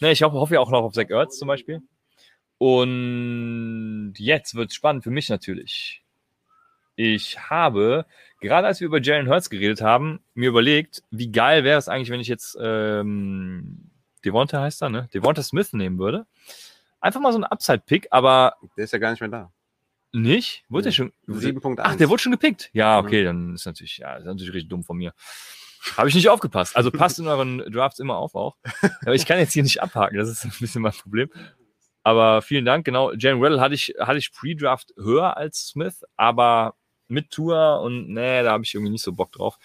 Ne, 0.00 0.12
ich 0.12 0.22
hoffe, 0.22 0.36
hoffe 0.36 0.54
ja 0.54 0.60
auch 0.60 0.70
noch 0.70 0.82
auf 0.82 0.92
Zach 0.92 1.08
Ertz 1.08 1.38
zum 1.38 1.48
Beispiel. 1.48 1.82
Und 2.58 4.14
jetzt 4.16 4.54
wird 4.54 4.70
es 4.70 4.76
spannend 4.76 5.04
für 5.04 5.10
mich 5.10 5.28
natürlich. 5.28 6.02
Ich 6.96 7.38
habe, 7.50 8.06
gerade 8.40 8.66
als 8.66 8.80
wir 8.80 8.86
über 8.86 9.00
Jalen 9.00 9.28
Hurts 9.28 9.50
geredet 9.50 9.82
haben, 9.82 10.20
mir 10.34 10.48
überlegt, 10.48 11.02
wie 11.10 11.30
geil 11.30 11.62
wäre 11.62 11.78
es 11.78 11.88
eigentlich, 11.88 12.10
wenn 12.10 12.20
ich 12.20 12.28
jetzt 12.28 12.56
ähm, 12.60 13.90
Devonta 14.24 14.62
heißt 14.62 14.82
er, 14.82 14.88
ne? 14.88 15.08
Devonta 15.12 15.42
Smith 15.42 15.74
nehmen 15.74 15.98
würde. 15.98 16.26
Einfach 17.00 17.20
mal 17.20 17.32
so 17.32 17.38
ein 17.38 17.44
Upside-Pick, 17.44 18.08
aber 18.10 18.54
der 18.76 18.84
ist 18.84 18.92
ja 18.92 18.98
gar 18.98 19.10
nicht 19.10 19.20
mehr 19.20 19.28
da. 19.28 19.52
Nicht? 20.22 20.64
Wurde 20.68 20.84
der 20.84 20.92
schon? 20.92 21.12
7.1. 21.28 21.76
Ach, 21.78 21.96
der 21.96 22.08
wurde 22.08 22.22
schon 22.22 22.32
gepickt. 22.32 22.70
Ja, 22.72 22.98
okay, 22.98 23.24
dann 23.24 23.54
ist 23.54 23.66
natürlich, 23.66 23.98
ja, 23.98 24.16
ist 24.16 24.24
natürlich 24.24 24.52
richtig 24.52 24.70
dumm 24.70 24.84
von 24.84 24.96
mir. 24.96 25.12
Habe 25.96 26.08
ich 26.08 26.14
nicht 26.14 26.28
aufgepasst. 26.28 26.76
Also 26.76 26.90
passt 26.90 27.18
in 27.18 27.28
euren 27.28 27.58
Drafts 27.70 28.00
immer 28.00 28.16
auf 28.16 28.34
auch. 28.34 28.56
Aber 29.02 29.14
ich 29.14 29.26
kann 29.26 29.38
jetzt 29.38 29.52
hier 29.52 29.62
nicht 29.62 29.82
abhaken, 29.82 30.16
das 30.16 30.28
ist 30.28 30.44
ein 30.44 30.52
bisschen 30.58 30.82
mein 30.82 30.92
Problem. 30.92 31.30
Aber 32.02 32.42
vielen 32.42 32.64
Dank, 32.64 32.84
genau. 32.84 33.12
Jalen 33.12 33.40
Waddle 33.40 33.60
hatte 33.60 33.74
ich, 33.74 33.94
hatte 33.98 34.18
ich 34.18 34.32
Pre-Draft 34.32 34.94
höher 34.96 35.36
als 35.36 35.68
Smith, 35.68 36.04
aber 36.16 36.74
mit 37.08 37.30
Tour 37.30 37.80
und 37.82 38.08
nee, 38.08 38.42
da 38.42 38.52
habe 38.52 38.64
ich 38.64 38.74
irgendwie 38.74 38.92
nicht 38.92 39.04
so 39.04 39.12
Bock 39.12 39.32
drauf. 39.32 39.58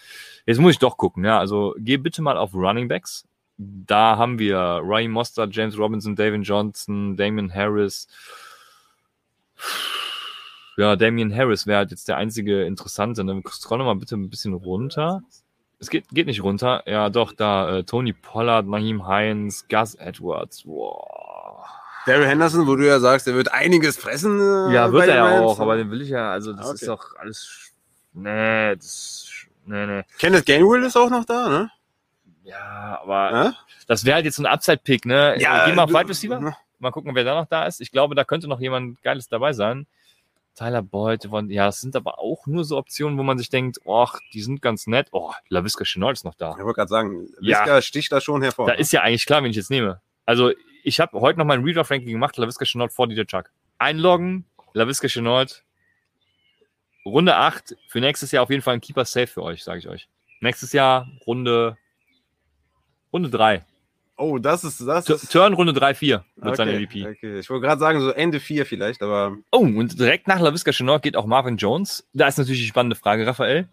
Jetzt 0.46 0.58
muss 0.58 0.72
ich 0.72 0.78
doch 0.78 0.96
gucken, 0.96 1.24
ja. 1.24 1.38
Also 1.38 1.74
geh 1.78 1.96
bitte 1.96 2.22
mal 2.22 2.36
auf 2.36 2.54
Running 2.54 2.88
Backs. 2.88 3.26
Da 3.56 4.16
haben 4.16 4.38
wir 4.38 4.80
Ryan 4.82 5.10
Mostert, 5.10 5.54
James 5.54 5.76
Robinson, 5.78 6.16
David 6.16 6.46
Johnson, 6.46 7.16
Damian 7.16 7.52
Harris. 7.52 8.06
Ja, 10.76 10.96
Damian 10.96 11.34
Harris 11.34 11.66
wäre 11.66 11.78
halt 11.78 11.90
jetzt 11.90 12.08
der 12.08 12.16
einzige 12.16 12.64
Interessante. 12.64 13.24
Ne? 13.24 13.42
Scroll 13.48 13.78
mal 13.78 13.94
bitte 13.94 14.16
ein 14.16 14.30
bisschen 14.30 14.54
runter. 14.54 15.22
Es 15.78 15.90
geht, 15.90 16.08
geht 16.10 16.26
nicht 16.26 16.42
runter. 16.42 16.82
Ja, 16.86 17.10
doch, 17.10 17.32
da 17.32 17.78
äh, 17.78 17.84
Tony 17.84 18.12
Pollard, 18.12 18.66
Naheem 18.66 19.06
Hines, 19.06 19.66
Gus 19.68 19.94
Edwards. 19.96 20.64
Wow. 20.64 21.58
Daryl 22.06 22.26
Henderson, 22.26 22.66
wo 22.66 22.74
du 22.76 22.86
ja 22.86 22.98
sagst, 23.00 23.26
der 23.26 23.34
wird 23.34 23.52
einiges 23.52 23.96
fressen. 23.96 24.40
äh, 24.40 24.72
Ja, 24.72 24.92
wird 24.92 25.08
er 25.08 25.14
ja 25.16 25.40
auch, 25.40 25.58
aber 25.60 25.76
den 25.76 25.90
will 25.90 26.02
ich 26.02 26.08
ja, 26.08 26.30
also 26.32 26.52
das 26.52 26.66
Okay. 26.66 26.74
ist 26.74 26.88
doch 26.88 27.16
alles. 27.16 27.72
Nee, 28.12 28.74
das. 28.76 29.28
Nee, 29.66 29.86
nee. 29.86 30.02
Kenneth 30.18 30.46
Gainwell 30.46 30.82
ist 30.84 30.96
auch 30.96 31.10
noch 31.10 31.24
da, 31.24 31.48
ne? 31.48 31.70
Ja, 32.44 32.98
aber 33.02 33.30
Ja, 33.32 33.54
das 33.86 34.04
wäre 34.04 34.16
halt 34.16 34.24
jetzt 34.24 34.36
so 34.36 34.42
ein 34.42 34.46
Upside-Pick, 34.46 35.06
ne? 35.06 35.36
ja 35.38 35.66
Geh 35.66 35.72
mal 35.74 35.84
auf 35.84 35.90
Wide 35.90 36.08
Receiver. 36.08 36.54
Mal 36.80 36.90
gucken, 36.90 37.14
wer 37.14 37.22
da 37.22 37.34
noch 37.40 37.46
da 37.46 37.66
ist. 37.66 37.80
Ich 37.80 37.92
glaube, 37.92 38.16
da 38.16 38.24
könnte 38.24 38.48
noch 38.48 38.58
jemand 38.58 39.00
Geiles 39.02 39.28
dabei 39.28 39.52
sein. 39.52 39.86
Tyler 40.54 40.82
Boyd, 40.82 41.24
von, 41.24 41.48
ja, 41.50 41.66
das 41.66 41.80
sind 41.80 41.96
aber 41.96 42.18
auch 42.18 42.46
nur 42.46 42.64
so 42.64 42.76
Optionen, 42.76 43.18
wo 43.18 43.22
man 43.22 43.38
sich 43.38 43.48
denkt, 43.48 43.78
ach, 43.88 44.18
die 44.32 44.42
sind 44.42 44.60
ganz 44.60 44.86
nett. 44.86 45.08
Oh, 45.12 45.32
LaVisca 45.48 45.84
Chenault 45.84 46.12
ist 46.12 46.24
noch 46.24 46.34
da. 46.34 46.50
Ich 46.58 46.64
wollte 46.64 46.74
gerade 46.74 46.88
sagen, 46.88 47.28
Ja. 47.40 47.60
Visca 47.60 47.80
sticht 47.82 48.12
da 48.12 48.20
schon 48.20 48.42
hervor. 48.42 48.66
Da 48.66 48.74
ist 48.74 48.92
ja 48.92 49.00
eigentlich 49.02 49.24
klar, 49.24 49.42
wen 49.42 49.50
ich 49.50 49.56
jetzt 49.56 49.70
nehme. 49.70 50.00
Also, 50.26 50.52
ich 50.84 51.00
habe 51.00 51.20
heute 51.20 51.38
noch 51.38 51.46
mein 51.46 51.62
Redraft-Ranking 51.62 52.10
gemacht, 52.10 52.36
LaVisca 52.36 52.64
Chenault 52.64 52.92
vor 52.92 53.08
DJ 53.08 53.22
Chuck. 53.22 53.50
Einloggen, 53.78 54.44
LaVisca 54.74 55.08
Chenault. 55.08 55.64
Runde 57.04 57.34
8, 57.34 57.76
für 57.88 58.00
nächstes 58.00 58.30
Jahr 58.30 58.44
auf 58.44 58.50
jeden 58.50 58.62
Fall 58.62 58.74
ein 58.74 58.80
Keeper 58.80 59.04
Safe 59.04 59.26
für 59.26 59.42
euch, 59.42 59.64
sage 59.64 59.80
ich 59.80 59.88
euch. 59.88 60.08
Nächstes 60.40 60.72
Jahr 60.72 61.08
Runde, 61.26 61.76
Runde 63.12 63.30
3. 63.30 63.64
oh, 64.16 64.38
das 64.38 64.64
ist 64.64 64.80
das. 64.86 65.04
T- 65.04 65.16
Turn 65.28 65.54
Runde 65.54 65.72
3, 65.72 65.94
4 65.94 66.24
wird 66.36 66.46
okay, 66.46 66.56
sein 66.56 66.68
MVP. 66.68 67.06
okay. 67.08 67.38
Ich 67.38 67.50
wollte 67.50 67.66
gerade 67.66 67.80
sagen, 67.80 68.00
so 68.00 68.10
Ende 68.10 68.40
4 68.40 68.66
vielleicht, 68.66 69.02
aber 69.02 69.36
Oh, 69.50 69.58
und 69.58 69.98
direkt 69.98 70.28
nach 70.28 70.40
LaVisca 70.40 70.70
Chenault 70.72 71.02
geht 71.02 71.16
auch 71.16 71.26
Marvin 71.26 71.56
Jones. 71.56 72.06
Da 72.12 72.28
ist 72.28 72.38
natürlich 72.38 72.60
die 72.60 72.66
spannende 72.68 72.96
Frage, 72.96 73.26
Raphael. 73.26 73.68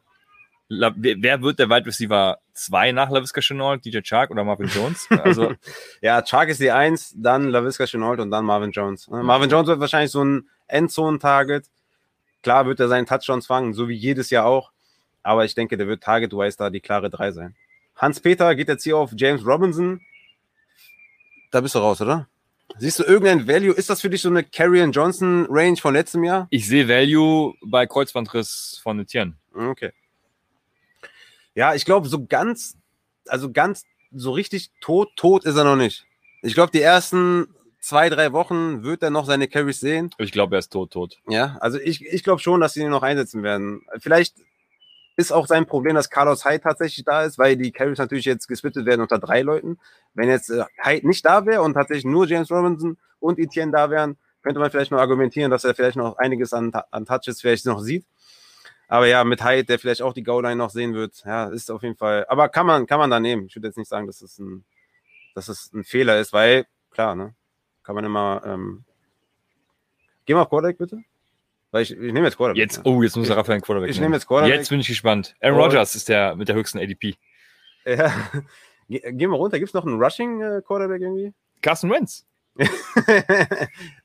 La 0.71 0.93
wer, 0.95 1.15
wer 1.19 1.41
wird 1.41 1.57
der 1.57 1.67
Wide 1.69 1.87
Receiver 1.87 2.37
2 2.53 2.91
nach 2.91 3.09
LaVisca 3.09 3.41
Chenault? 3.41 3.83
DJ 3.83 3.99
Chark 4.03 4.29
oder 4.29 4.43
Marvin 4.43 4.67
Jones? 4.67 5.07
Also, 5.09 5.53
ja, 6.01 6.21
Chark 6.21 6.49
ist 6.49 6.59
die 6.61 6.69
1, 6.71 7.15
dann 7.17 7.49
LaVisca 7.49 7.85
Chenault 7.87 8.19
und 8.19 8.29
dann 8.29 8.45
Marvin 8.45 8.71
Jones. 8.71 9.07
Ne? 9.07 9.23
Marvin 9.23 9.49
Jones 9.49 9.67
wird 9.67 9.79
wahrscheinlich 9.79 10.11
so 10.11 10.23
ein 10.23 10.47
Endzone-Target. 10.67 11.65
Klar 12.43 12.65
wird 12.67 12.79
er 12.79 12.87
seinen 12.87 13.05
Touchdowns 13.07 13.47
fangen, 13.47 13.73
so 13.73 13.89
wie 13.89 13.95
jedes 13.95 14.29
Jahr 14.29 14.45
auch. 14.45 14.71
Aber 15.23 15.43
ich 15.43 15.55
denke, 15.55 15.75
der 15.75 15.87
wird 15.87 16.03
Target-wise 16.03 16.57
da 16.57 16.69
die 16.69 16.79
klare 16.79 17.09
3 17.09 17.31
sein. 17.31 17.55
Hans-Peter 17.95 18.55
geht 18.55 18.67
jetzt 18.69 18.83
hier 18.83 18.95
auf 18.97 19.11
James 19.15 19.45
Robinson. 19.45 19.99
Da 21.51 21.61
bist 21.61 21.75
du 21.75 21.79
raus, 21.79 22.01
oder? 22.01 22.27
Siehst 22.77 22.99
du 22.99 23.03
irgendein 23.03 23.47
Value? 23.47 23.73
Ist 23.73 23.89
das 23.89 24.01
für 24.01 24.09
dich 24.09 24.21
so 24.21 24.29
eine 24.29 24.43
Carrion 24.43 24.91
Johnson 24.91 25.47
Range 25.49 25.77
von 25.77 25.93
letztem 25.93 26.23
Jahr? 26.23 26.47
Ich 26.51 26.67
sehe 26.67 26.87
Value 26.87 27.55
bei 27.65 27.87
Kreuzbandriss 27.87 28.79
von 28.83 28.99
Etienne. 28.99 29.33
Okay. 29.53 29.91
Ja, 31.55 31.73
ich 31.73 31.85
glaube, 31.85 32.07
so 32.07 32.25
ganz, 32.25 32.77
also 33.27 33.51
ganz, 33.51 33.85
so 34.11 34.31
richtig 34.31 34.71
tot, 34.81 35.09
tot 35.15 35.45
ist 35.45 35.55
er 35.55 35.63
noch 35.63 35.75
nicht. 35.75 36.05
Ich 36.41 36.53
glaube, 36.53 36.71
die 36.71 36.81
ersten 36.81 37.47
zwei, 37.79 38.09
drei 38.09 38.31
Wochen 38.33 38.83
wird 38.83 39.03
er 39.03 39.09
noch 39.09 39.25
seine 39.25 39.47
Carries 39.47 39.79
sehen. 39.79 40.11
Ich 40.17 40.31
glaube, 40.31 40.55
er 40.55 40.59
ist 40.59 40.71
tot, 40.71 40.91
tot. 40.91 41.17
Ja, 41.27 41.57
also 41.59 41.79
ich, 41.79 42.05
ich 42.05 42.23
glaube 42.23 42.41
schon, 42.41 42.61
dass 42.61 42.73
sie 42.73 42.81
ihn 42.81 42.89
noch 42.89 43.03
einsetzen 43.03 43.43
werden. 43.43 43.81
Vielleicht 43.99 44.35
ist 45.19 45.33
auch 45.33 45.47
sein 45.47 45.65
Problem, 45.65 45.95
dass 45.95 46.09
Carlos 46.09 46.45
Hyde 46.45 46.61
tatsächlich 46.61 47.03
da 47.03 47.23
ist, 47.25 47.37
weil 47.37 47.57
die 47.57 47.73
Carries 47.73 47.97
natürlich 47.97 48.23
jetzt 48.23 48.47
gesplittet 48.47 48.85
werden 48.85 49.01
unter 49.01 49.19
drei 49.19 49.41
Leuten. 49.41 49.77
Wenn 50.13 50.29
jetzt 50.29 50.49
äh, 50.49 50.63
Hyde 50.81 51.05
nicht 51.05 51.25
da 51.25 51.45
wäre 51.45 51.61
und 51.61 51.73
tatsächlich 51.73 52.05
nur 52.05 52.25
James 52.25 52.49
Robinson 52.49 52.97
und 53.19 53.37
Etienne 53.37 53.73
da 53.73 53.89
wären, 53.89 54.17
könnte 54.41 54.61
man 54.61 54.71
vielleicht 54.71 54.91
noch 54.91 54.99
argumentieren, 54.99 55.51
dass 55.51 55.65
er 55.65 55.75
vielleicht 55.75 55.97
noch 55.97 56.17
einiges 56.17 56.53
an, 56.53 56.71
an 56.91 57.05
Touches 57.05 57.41
vielleicht 57.41 57.65
noch 57.65 57.81
sieht. 57.81 58.05
Aber 58.87 59.07
ja, 59.07 59.25
mit 59.25 59.43
Hyde, 59.43 59.65
der 59.65 59.77
vielleicht 59.77 60.01
auch 60.01 60.13
die 60.13 60.23
Goal-Line 60.23 60.55
noch 60.55 60.69
sehen 60.69 60.93
wird, 60.93 61.21
ja, 61.25 61.49
ist 61.49 61.69
auf 61.69 61.83
jeden 61.83 61.97
Fall. 61.97 62.25
Aber 62.29 62.47
kann 62.47 62.65
man, 62.65 62.87
kann 62.87 62.99
man 62.99 63.09
da 63.09 63.19
nehmen. 63.19 63.47
Ich 63.47 63.55
würde 63.57 63.67
jetzt 63.67 63.77
nicht 63.77 63.89
sagen, 63.89 64.07
dass 64.07 64.21
es 64.21 64.39
ein, 64.39 64.63
dass 65.35 65.49
es 65.49 65.73
ein 65.73 65.83
Fehler 65.83 66.17
ist, 66.21 66.31
weil, 66.31 66.65
klar, 66.91 67.13
ne, 67.15 67.35
kann 67.83 67.95
man 67.95 68.05
immer. 68.05 68.41
Ähm, 68.45 68.85
Geh 70.25 70.33
mal 70.33 70.43
auf 70.43 70.49
Quarterback 70.49 70.77
bitte. 70.77 71.03
Weil 71.71 71.83
ich, 71.83 71.91
ich 71.91 71.97
nehme 71.99 72.23
jetzt 72.25 72.37
Quarterback. 72.37 72.57
Jetzt, 72.57 72.81
oh, 72.83 73.03
jetzt 73.03 73.15
muss 73.15 73.27
der 73.27 73.37
Raphael 73.37 73.55
einen 73.55 73.61
Quarterback 73.61 73.89
Ich 73.91 73.97
nehmen. 73.97 74.05
nehme 74.05 74.15
jetzt 74.15 74.27
Quarterback. 74.27 74.55
Jetzt 74.57 74.69
bin 74.69 74.79
ich 74.79 74.87
gespannt. 74.87 75.35
Aaron. 75.39 75.59
Rodgers 75.59 75.95
ist 75.95 76.09
der 76.09 76.35
mit 76.35 76.47
der 76.47 76.55
höchsten 76.55 76.79
ADP. 76.79 77.15
Ja. 77.85 78.11
Ge- 78.89 79.01
Gehen 79.13 79.29
wir 79.29 79.37
runter. 79.37 79.59
Gibt 79.59 79.69
es 79.69 79.73
noch 79.75 79.85
einen 79.85 80.01
Rushing 80.01 80.41
äh, 80.41 80.61
Quarterback 80.65 81.01
irgendwie? 81.01 81.33
Carson 81.61 81.91
Wentz. 81.91 82.25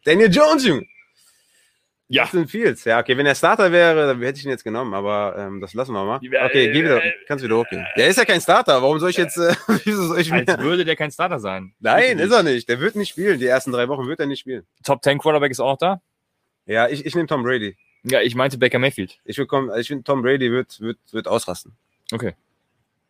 Daniel 0.05 0.31
Jones, 0.31 0.67
Junge. 0.67 0.87
Ja. 2.09 2.25
Justin 2.25 2.47
Fields. 2.47 2.85
Ja, 2.85 3.01
okay, 3.01 3.17
wenn 3.17 3.25
er 3.25 3.35
Starter 3.35 3.73
wäre, 3.73 4.07
dann 4.09 4.21
hätte 4.21 4.39
ich 4.39 4.45
ihn 4.45 4.51
jetzt 4.51 4.63
genommen, 4.63 4.93
aber 4.93 5.35
ähm, 5.39 5.61
das 5.63 5.73
lassen 5.73 5.93
wir 5.95 6.05
mal. 6.05 6.17
Okay, 6.19 6.71
geh 6.71 6.83
wieder, 6.83 7.03
äh, 7.03 7.13
kannst 7.27 7.43
wieder 7.43 7.57
hochgehen. 7.57 7.85
Der 7.97 8.09
ist 8.09 8.19
ja 8.19 8.27
kein 8.27 8.43
Starter. 8.43 8.83
Warum 8.83 8.99
soll 8.99 9.09
ich 9.11 9.17
jetzt, 9.17 9.39
äh, 9.39 9.55
wieso 9.85 10.09
soll 10.09 10.21
ich 10.21 10.31
Als 10.31 10.47
mir... 10.47 10.59
würde 10.63 10.85
der 10.85 10.97
kein 10.97 11.11
Starter 11.11 11.39
sein. 11.41 11.75
Nein, 11.81 12.19
ist 12.19 12.31
er 12.31 12.43
nicht. 12.43 12.69
Der 12.69 12.79
wird 12.79 12.95
nicht 12.95 13.09
spielen. 13.09 13.39
Die 13.41 13.47
ersten 13.47 13.73
drei 13.73 13.89
Wochen 13.89 14.07
wird 14.07 14.21
er 14.21 14.27
nicht 14.27 14.41
spielen. 14.41 14.67
Top 14.85 15.03
10 15.03 15.19
Quarterback 15.19 15.51
ist 15.51 15.61
auch 15.61 15.79
da. 15.79 16.03
Ja, 16.67 16.89
ich, 16.89 17.05
ich 17.05 17.15
nehme 17.15 17.27
Tom 17.29 17.43
Brady. 17.43 17.77
Ja, 18.05 18.21
ich 18.21 18.35
meinte 18.35 18.59
Baker 18.59 18.79
Mayfield. 18.79 19.19
Ich, 19.25 19.39
will 19.39 19.47
kommen- 19.47 19.71
ich 19.79 19.89
finde, 19.89 20.05
Tom 20.05 20.23
Brady 20.23 20.51
wird, 20.51 20.81
wird, 20.81 20.99
wird 21.13 21.27
ausrasten. 21.29 21.73
Okay. 22.13 22.35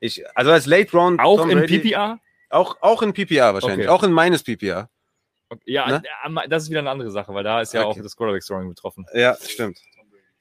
Ich, 0.01 0.23
also 0.37 0.51
als 0.53 0.67
Late 0.67 0.93
Round. 0.97 1.21
Auch 1.21 1.39
Tom 1.41 1.51
in 1.51 1.59
Brady, 1.59 1.79
PPR? 1.81 2.19
Auch, 2.51 2.77
auch 2.81 3.03
in 3.03 3.13
PPR 3.13 3.55
wahrscheinlich. 3.55 3.89
Okay. 3.89 3.89
Auch 3.89 4.03
in 4.05 4.13
meines 4.13 4.43
PPR. 4.43 4.89
Okay. 5.49 5.63
Ja, 5.67 5.87
Ne? 5.89 6.03
äh, 6.45 6.49
das 6.49 6.65
ist 6.65 6.71
wieder 6.71 6.81
eine 6.81 6.91
andere 6.91 7.11
Sache, 7.11 7.33
weil 7.35 7.43
da 7.45 7.61
ist 7.61 7.75
ja 7.75 7.85
Okay. 7.87 7.99
auch 7.99 8.03
das 8.03 8.17
Quarterback-Scoring 8.17 8.69
betroffen. 8.69 9.07
Ja, 9.15 9.37
stimmt. 9.41 9.79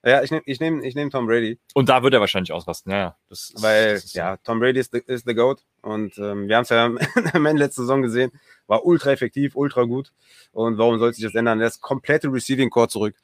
Ja, 0.05 0.21
ich 0.21 0.31
nehme 0.31 0.43
ich 0.45 0.59
nehm, 0.59 0.83
ich 0.83 0.95
nehm 0.95 1.09
Tom 1.09 1.27
Brady. 1.27 1.59
Und 1.73 1.87
da 1.87 2.03
wird 2.03 2.13
er 2.13 2.19
wahrscheinlich 2.19 2.51
ausrasten. 2.51 2.91
Ja, 2.91 2.97
ja. 2.97 3.17
Das 3.29 3.51
ist, 3.51 3.63
Weil, 3.63 3.93
das 3.93 4.05
ist, 4.05 4.15
ja, 4.15 4.35
Tom 4.37 4.59
Brady 4.59 4.79
ist 4.79 4.91
the, 4.91 4.99
ist 5.05 5.25
the 5.25 5.33
GOAT. 5.33 5.63
Und 5.81 6.17
ähm, 6.17 6.49
wir 6.49 6.57
haben 6.57 6.63
es 6.63 6.69
ja 6.69 6.85
am 7.33 7.45
Ende 7.45 7.63
letzter 7.63 7.83
Saison 7.83 8.01
gesehen. 8.01 8.31
War 8.67 8.85
ultra 8.85 9.11
effektiv, 9.11 9.55
ultra 9.55 9.83
gut. 9.83 10.11
Und 10.51 10.77
warum 10.77 10.99
sollte 10.99 11.15
sich 11.15 11.23
das 11.23 11.35
ändern? 11.35 11.61
Er 11.61 11.67
ist 11.67 11.79
komplette 11.81 12.27
Receiving 12.27 12.69
Core 12.69 12.89
zurück. 12.89 13.15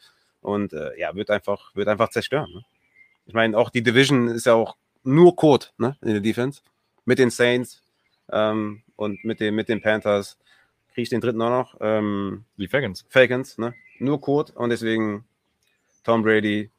Und 0.42 0.72
äh, 0.72 0.98
ja, 0.98 1.14
wird 1.16 1.30
einfach, 1.30 1.76
wird 1.76 1.90
einfach 1.90 2.10
zerstören. 2.10 2.50
Ne? 2.54 2.64
Ich 3.26 3.34
meine, 3.34 3.58
auch 3.58 3.70
die 3.70 3.84
Division 3.84 4.30
ist 4.30 4.46
ja 4.46 4.54
auch 4.54 4.78
nur 5.04 5.36
Code 5.36 5.68
ne, 5.78 5.98
in 6.02 6.12
der 6.12 6.22
Defense. 6.22 6.62
Mit 7.04 7.20
den 7.20 7.30
Saints 7.30 7.82
ähm, 8.32 8.84
und 8.96 9.24
mit, 9.26 9.42
dem, 9.42 9.56
mit 9.56 9.68
den 9.68 9.82
Panthers. 9.82 10.38
Kriege 10.94 11.04
ich 11.04 11.10
den 11.10 11.20
dritten 11.20 11.42
auch 11.42 11.50
noch. 11.50 11.78
Ähm, 11.82 12.46
Die 12.58 12.68
Falcons. 12.70 13.06
Falcons, 13.10 13.58
ne? 13.58 13.74
Nur 14.00 14.22
Code. 14.22 14.54
Und 14.54 14.70
deswegen 14.70 15.26
Tom 16.04 16.24
Brady, 16.24 16.72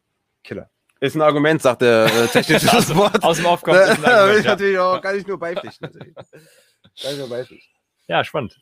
Killer. 0.43 0.71
Ist 1.01 1.15
ein 1.15 1.23
Argument, 1.23 1.63
sagt 1.63 1.83
der 1.83 2.07
äh, 2.07 2.27
technische 2.27 2.69
Support. 2.83 3.23
Aus 3.23 3.39
dem 3.39 3.47
Aufkommen. 3.47 3.79
Da 4.03 4.29
will 4.29 4.39
ich 4.39 4.45
ja. 4.45 4.51
natürlich 4.51 4.79
auch, 4.79 5.01
kann 5.01 5.17
ich 5.17 5.27
nur 5.27 5.39
beipflichten. 5.39 5.91
Kann 5.91 7.13
ich 7.13 7.19
nur 7.19 7.29
beipflichten. 7.29 7.71
ja, 8.07 8.23
spannend. 8.23 8.61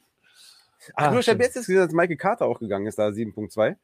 Ach, 0.95 1.09
Ah, 1.09 1.11
nur 1.11 1.21
ich 1.21 1.29
habe 1.29 1.43
jetzt 1.43 1.55
gesehen, 1.55 1.77
dass 1.77 1.93
Michael 1.93 2.17
Carter 2.17 2.47
auch 2.47 2.61
gegangen 2.61 2.87
ist, 2.87 2.99
da 2.99 3.09
7.2. 3.09 3.77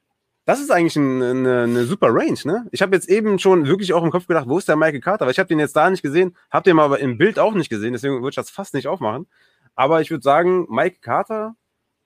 Das 0.46 0.60
ist 0.60 0.70
eigentlich 0.70 0.96
ein, 0.96 1.22
eine, 1.22 1.62
eine 1.62 1.84
super 1.84 2.08
Range, 2.10 2.38
ne? 2.44 2.66
Ich 2.70 2.82
habe 2.82 2.94
jetzt 2.94 3.08
eben 3.08 3.38
schon 3.38 3.66
wirklich 3.66 3.92
auch 3.92 4.02
im 4.04 4.10
Kopf 4.10 4.26
gedacht, 4.26 4.46
wo 4.48 4.58
ist 4.58 4.68
der 4.68 4.76
Michael 4.76 5.00
Carter? 5.00 5.24
Weil 5.24 5.32
ich 5.32 5.38
habe 5.38 5.48
den 5.48 5.58
jetzt 5.58 5.74
da 5.74 5.88
nicht 5.90 6.02
gesehen, 6.02 6.36
habe 6.50 6.64
den 6.64 6.78
aber 6.78 7.00
im 7.00 7.18
Bild 7.18 7.38
auch 7.38 7.54
nicht 7.54 7.70
gesehen, 7.70 7.92
deswegen 7.92 8.16
würde 8.16 8.30
ich 8.30 8.36
das 8.36 8.50
fast 8.50 8.74
nicht 8.74 8.86
aufmachen. 8.86 9.26
Aber 9.74 10.00
ich 10.00 10.10
würde 10.10 10.22
sagen, 10.22 10.66
Michael 10.68 11.00
Carter 11.00 11.56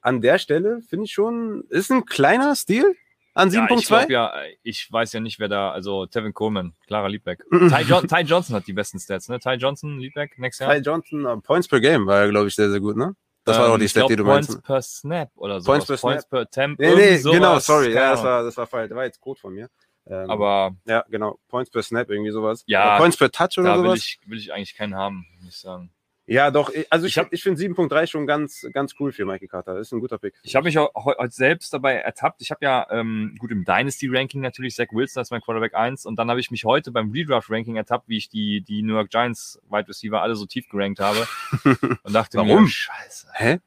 an 0.00 0.20
der 0.20 0.38
Stelle 0.38 0.80
finde 0.82 1.04
ich 1.06 1.12
schon, 1.12 1.64
ist 1.68 1.90
ein 1.90 2.06
kleiner 2.06 2.54
Stil 2.54 2.96
an 3.38 3.50
Ja, 3.50 3.64
ich 3.70 3.70
7.2. 3.86 3.86
glaube 3.88 4.12
ja, 4.12 4.32
ich 4.62 4.88
weiß 4.92 5.12
ja 5.12 5.20
nicht, 5.20 5.38
wer 5.38 5.48
da, 5.48 5.70
also 5.70 6.06
Tevin 6.06 6.34
Coleman, 6.34 6.74
Clara 6.86 7.06
Liebbeck. 7.08 7.44
Ty, 7.50 7.82
jo 7.82 8.00
Ty 8.02 8.20
Johnson 8.22 8.56
hat 8.56 8.66
die 8.66 8.72
besten 8.72 8.98
Stats, 8.98 9.28
ne? 9.28 9.38
Ty 9.38 9.54
Johnson, 9.54 9.98
Liebbeck, 9.98 10.38
nächstes 10.38 10.66
Jahr. 10.66 10.74
Ty 10.76 10.82
Johnson, 10.82 11.24
äh, 11.24 11.36
Points 11.38 11.68
per 11.68 11.80
Game 11.80 12.06
war 12.06 12.24
ja, 12.24 12.30
glaube 12.30 12.48
ich, 12.48 12.54
sehr, 12.54 12.70
sehr 12.70 12.80
gut, 12.80 12.96
ne? 12.96 13.14
Das 13.44 13.56
war 13.58 13.66
Ähm, 13.68 13.72
auch 13.72 13.78
die 13.78 13.88
Stat, 13.88 14.10
die 14.10 14.16
du 14.16 14.24
Points 14.24 14.48
meinst. 14.48 14.62
per 14.64 14.82
Snap 14.82 15.30
oder 15.36 15.60
so. 15.60 15.66
Points 15.70 15.86
per 15.86 15.96
Points 15.96 16.28
per 16.28 16.50
Temp. 16.50 16.78
Nee, 16.78 16.94
nee, 16.94 17.16
sowas. 17.16 17.34
genau, 17.36 17.58
sorry. 17.60 17.92
Ja, 17.94 18.10
das 18.10 18.22
war, 18.22 18.42
das 18.42 18.56
war 18.58 18.66
falsch. 18.66 18.88
Das 18.90 18.96
war 18.96 19.04
jetzt 19.04 19.20
Code 19.20 19.40
von 19.40 19.54
mir. 19.54 19.70
Ähm, 20.06 20.28
Aber 20.30 20.72
ja, 20.86 21.04
genau. 21.08 21.38
Points 21.48 21.70
per 21.70 21.82
Snap, 21.82 22.10
irgendwie 22.10 22.30
sowas. 22.30 22.62
Ja, 22.66 22.86
Oder 22.88 22.98
Points 22.98 23.16
per 23.16 23.30
Touch 23.30 23.56
oder 23.58 23.68
da 23.68 23.76
will 23.76 23.84
sowas. 23.84 23.98
ich, 24.00 24.18
will 24.26 24.38
ich 24.38 24.52
eigentlich 24.52 24.74
keinen 24.74 24.94
haben, 24.96 25.24
muss 25.40 25.54
ich 25.54 25.60
sagen. 25.60 25.90
Ja, 26.30 26.50
doch. 26.50 26.70
Also 26.90 27.06
ich, 27.06 27.12
Ich 27.14 27.18
hab- 27.18 27.32
ich 27.32 27.42
finde 27.42 27.58
7.3 27.58 28.06
schon 28.06 28.26
ganz, 28.26 28.66
ganz 28.74 28.94
cool 29.00 29.12
für 29.12 29.24
Mikey 29.24 29.48
Carter. 29.48 29.74
Das 29.74 29.86
ist 29.88 29.92
ein 29.92 30.00
guter 30.00 30.18
Pick. 30.18 30.34
Ich 30.42 30.54
habe 30.54 30.64
mich 30.64 30.78
auch 30.78 30.92
heu- 30.94 31.14
heute 31.16 31.32
selbst 31.34 31.72
dabei 31.72 31.94
ertappt. 31.94 32.42
Ich 32.42 32.50
habe 32.50 32.62
ja 32.64 32.86
ähm, 32.90 33.34
gut 33.38 33.50
im 33.50 33.64
Dynasty-Ranking 33.64 34.42
natürlich 34.42 34.74
Zach 34.76 34.88
Wilson 34.92 35.20
als 35.20 35.30
mein 35.30 35.40
Quarterback 35.40 35.74
1 35.74 36.04
und 36.04 36.16
dann 36.16 36.28
habe 36.28 36.38
ich 36.40 36.50
mich 36.50 36.64
heute 36.64 36.92
beim 36.92 37.10
Redraft-Ranking 37.12 37.76
ertappt, 37.76 38.08
wie 38.08 38.18
ich 38.18 38.28
die, 38.28 38.60
die 38.60 38.82
New 38.82 38.92
York 38.94 39.08
Giants 39.10 39.58
Wide 39.70 39.88
Receiver 39.88 40.20
alle 40.20 40.36
so 40.36 40.44
tief 40.44 40.68
gerankt 40.68 41.00
habe 41.00 41.26
und 42.02 42.12
dachte 42.12 42.36
Warum? 42.36 42.64
mir, 42.64 42.68
scheiße, 42.68 43.28
Hä? 43.32 43.58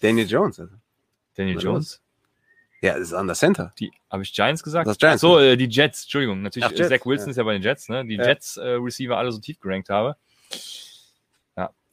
Daniel 0.00 0.26
Jones. 0.28 0.58
Also. 0.58 0.74
Daniel 1.36 1.56
Was? 1.56 1.62
Jones? 1.62 2.02
Ja, 2.80 2.94
das 2.94 3.02
ist 3.08 3.12
an 3.14 3.26
der 3.28 3.36
Center. 3.36 3.72
Die, 3.78 3.92
habe 4.10 4.24
ich 4.24 4.32
Giants 4.32 4.62
gesagt? 4.64 4.88
Das 4.88 4.98
Giants. 4.98 5.22
Ach 5.22 5.28
so, 5.28 5.38
äh, 5.38 5.56
die 5.56 5.66
Jets, 5.68 6.02
Entschuldigung. 6.02 6.42
Natürlich, 6.42 6.66
Ach, 6.66 6.72
Jets, 6.72 6.88
Zach 6.90 7.06
Wilson 7.06 7.26
ja. 7.28 7.30
ist 7.30 7.36
ja 7.36 7.42
bei 7.44 7.52
den 7.52 7.62
Jets, 7.62 7.88
ne? 7.88 8.04
Die 8.04 8.14
Ja. 8.16 8.26
Jets-Receiver 8.26 9.16
alle 9.16 9.30
so 9.32 9.38
tief 9.38 9.58
gerankt 9.60 9.88
habe. 9.88 10.16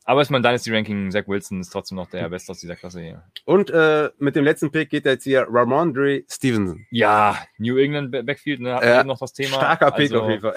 Aber 0.07 0.22
ist 0.22 0.30
mein 0.30 0.44
Dynasty-Ranking, 0.44 1.10
Zach 1.10 1.27
Wilson 1.27 1.61
ist 1.61 1.69
trotzdem 1.69 1.95
noch 1.95 2.07
der 2.10 2.30
Beste 2.30 2.52
aus 2.52 2.60
dieser 2.60 2.76
Klasse 2.76 3.02
hier. 3.02 3.23
Und 3.44 3.72
äh, 3.72 4.11
mit 4.19 4.36
dem 4.36 4.44
letzten 4.45 4.72
Pick 4.72 4.91
geht 4.91 5.06
jetzt 5.06 5.23
hier 5.23 5.48
Ramondre 5.49 6.23
Stevenson. 6.30 6.86
Ja, 6.91 7.40
New 7.57 7.77
England 7.77 8.11
Ba- 8.11 8.22
Backfield, 8.22 8.60
ne? 8.61 8.76
Hatten 8.76 8.86
wir 8.86 8.99
eben 8.99 9.07
noch 9.07 9.18
das 9.18 9.34
Thema. 9.34 9.56
Starker 9.57 9.91
Pick 9.91 10.11
also, 10.11 10.22
auf 10.22 10.30
jeden 10.30 10.41
Fall. 10.41 10.56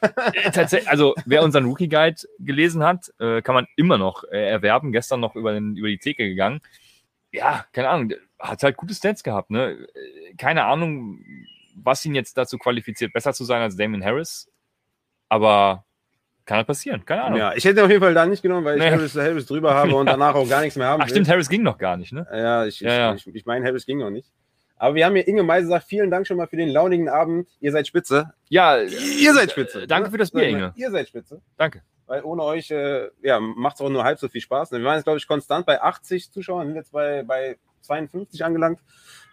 Äh, 0.00 0.50
Tatsächlich, 0.50 0.88
also 0.90 1.14
wer 1.26 1.42
unseren 1.44 1.64
Rookie 1.66 1.88
Guide 1.88 2.16
gelesen 2.40 2.82
hat, 2.82 3.12
äh, 3.20 3.40
kann 3.42 3.54
man 3.54 3.66
immer 3.76 3.98
noch 3.98 4.24
äh, 4.24 4.48
erwerben. 4.50 4.90
Gestern 4.90 5.20
noch 5.20 5.36
über, 5.36 5.52
den, 5.52 5.76
über 5.76 5.88
die 5.88 5.98
Theke 5.98 6.28
gegangen. 6.28 6.60
Ja, 7.30 7.66
keine 7.72 7.90
Ahnung, 7.90 8.12
hat 8.38 8.62
halt 8.62 8.76
gute 8.76 8.94
Stats 8.94 9.22
gehabt. 9.22 9.50
Ne? 9.50 9.86
Äh, 9.94 10.34
Keine 10.36 10.64
Ahnung, 10.64 11.20
was 11.76 12.04
ihn 12.04 12.14
jetzt 12.16 12.36
dazu 12.36 12.58
qualifiziert, 12.58 13.12
besser 13.12 13.32
zu 13.32 13.44
sein 13.44 13.62
als 13.62 13.76
Damon 13.76 14.04
Harris. 14.04 14.50
Aber 15.28 15.84
kann 16.48 16.56
halt 16.56 16.66
passieren, 16.66 17.04
keine 17.04 17.24
Ahnung. 17.24 17.38
Ja, 17.38 17.52
ich 17.54 17.64
hätte 17.64 17.84
auf 17.84 17.90
jeden 17.90 18.02
Fall 18.02 18.14
da 18.14 18.24
nicht 18.24 18.42
genommen, 18.42 18.64
weil 18.64 18.78
ich 18.78 18.82
Nee. 18.82 18.90
Harris, 18.90 19.14
Harris 19.14 19.44
drüber 19.44 19.74
habe 19.74 19.94
und 19.94 20.06
danach 20.06 20.34
auch 20.34 20.48
gar 20.48 20.62
nichts 20.62 20.76
mehr 20.76 20.88
haben 20.88 21.02
Ach 21.02 21.08
stimmt. 21.08 21.28
Harris 21.28 21.48
ging 21.48 21.62
noch 21.62 21.76
gar 21.76 21.98
nicht, 21.98 22.10
ne? 22.12 22.26
Ja, 22.32 22.64
ich, 22.64 22.80
Ja, 22.80 22.92
ja. 22.92 23.14
ich, 23.14 23.26
ich, 23.26 23.44
meine, 23.44 23.66
Harris 23.66 23.84
ging 23.84 23.98
noch 23.98 24.08
nicht. 24.08 24.32
Aber 24.78 24.94
wir 24.94 25.04
haben 25.04 25.14
hier 25.14 25.28
Inge 25.28 25.42
Meise 25.42 25.68
sagt, 25.68 25.84
vielen 25.84 26.10
Dank 26.10 26.26
schon 26.26 26.38
mal 26.38 26.46
für 26.46 26.56
den 26.56 26.70
launigen 26.70 27.10
Abend. 27.10 27.48
Ihr 27.60 27.70
seid 27.70 27.86
spitze. 27.86 28.32
Ja, 28.48 28.78
Ihr 28.78 29.34
seid 29.34 29.50
spitze. 29.50 29.82
Äh, 29.82 29.86
danke 29.86 30.10
für 30.10 30.16
das 30.16 30.30
Bier, 30.30 30.48
Inge. 30.48 30.72
Ihr 30.76 30.90
seid 30.90 31.08
spitze. 31.08 31.42
Danke. 31.58 31.82
Weil 32.06 32.22
ohne 32.22 32.42
euch 32.44 32.70
äh, 32.70 33.08
ja, 33.22 33.40
macht 33.40 33.76
es 33.76 33.82
auch 33.82 33.90
nur 33.90 34.04
halb 34.04 34.18
so 34.18 34.28
viel 34.28 34.40
Spaß. 34.40 34.72
Wir 34.72 34.82
waren 34.82 34.94
jetzt, 34.94 35.04
glaube 35.04 35.18
ich, 35.18 35.26
konstant 35.26 35.66
bei 35.66 35.82
80 35.82 36.32
Zuschauern, 36.32 36.68
sind 36.68 36.76
jetzt 36.76 36.92
bei, 36.92 37.24
bei 37.24 37.58
52 37.82 38.42
angelangt. 38.42 38.80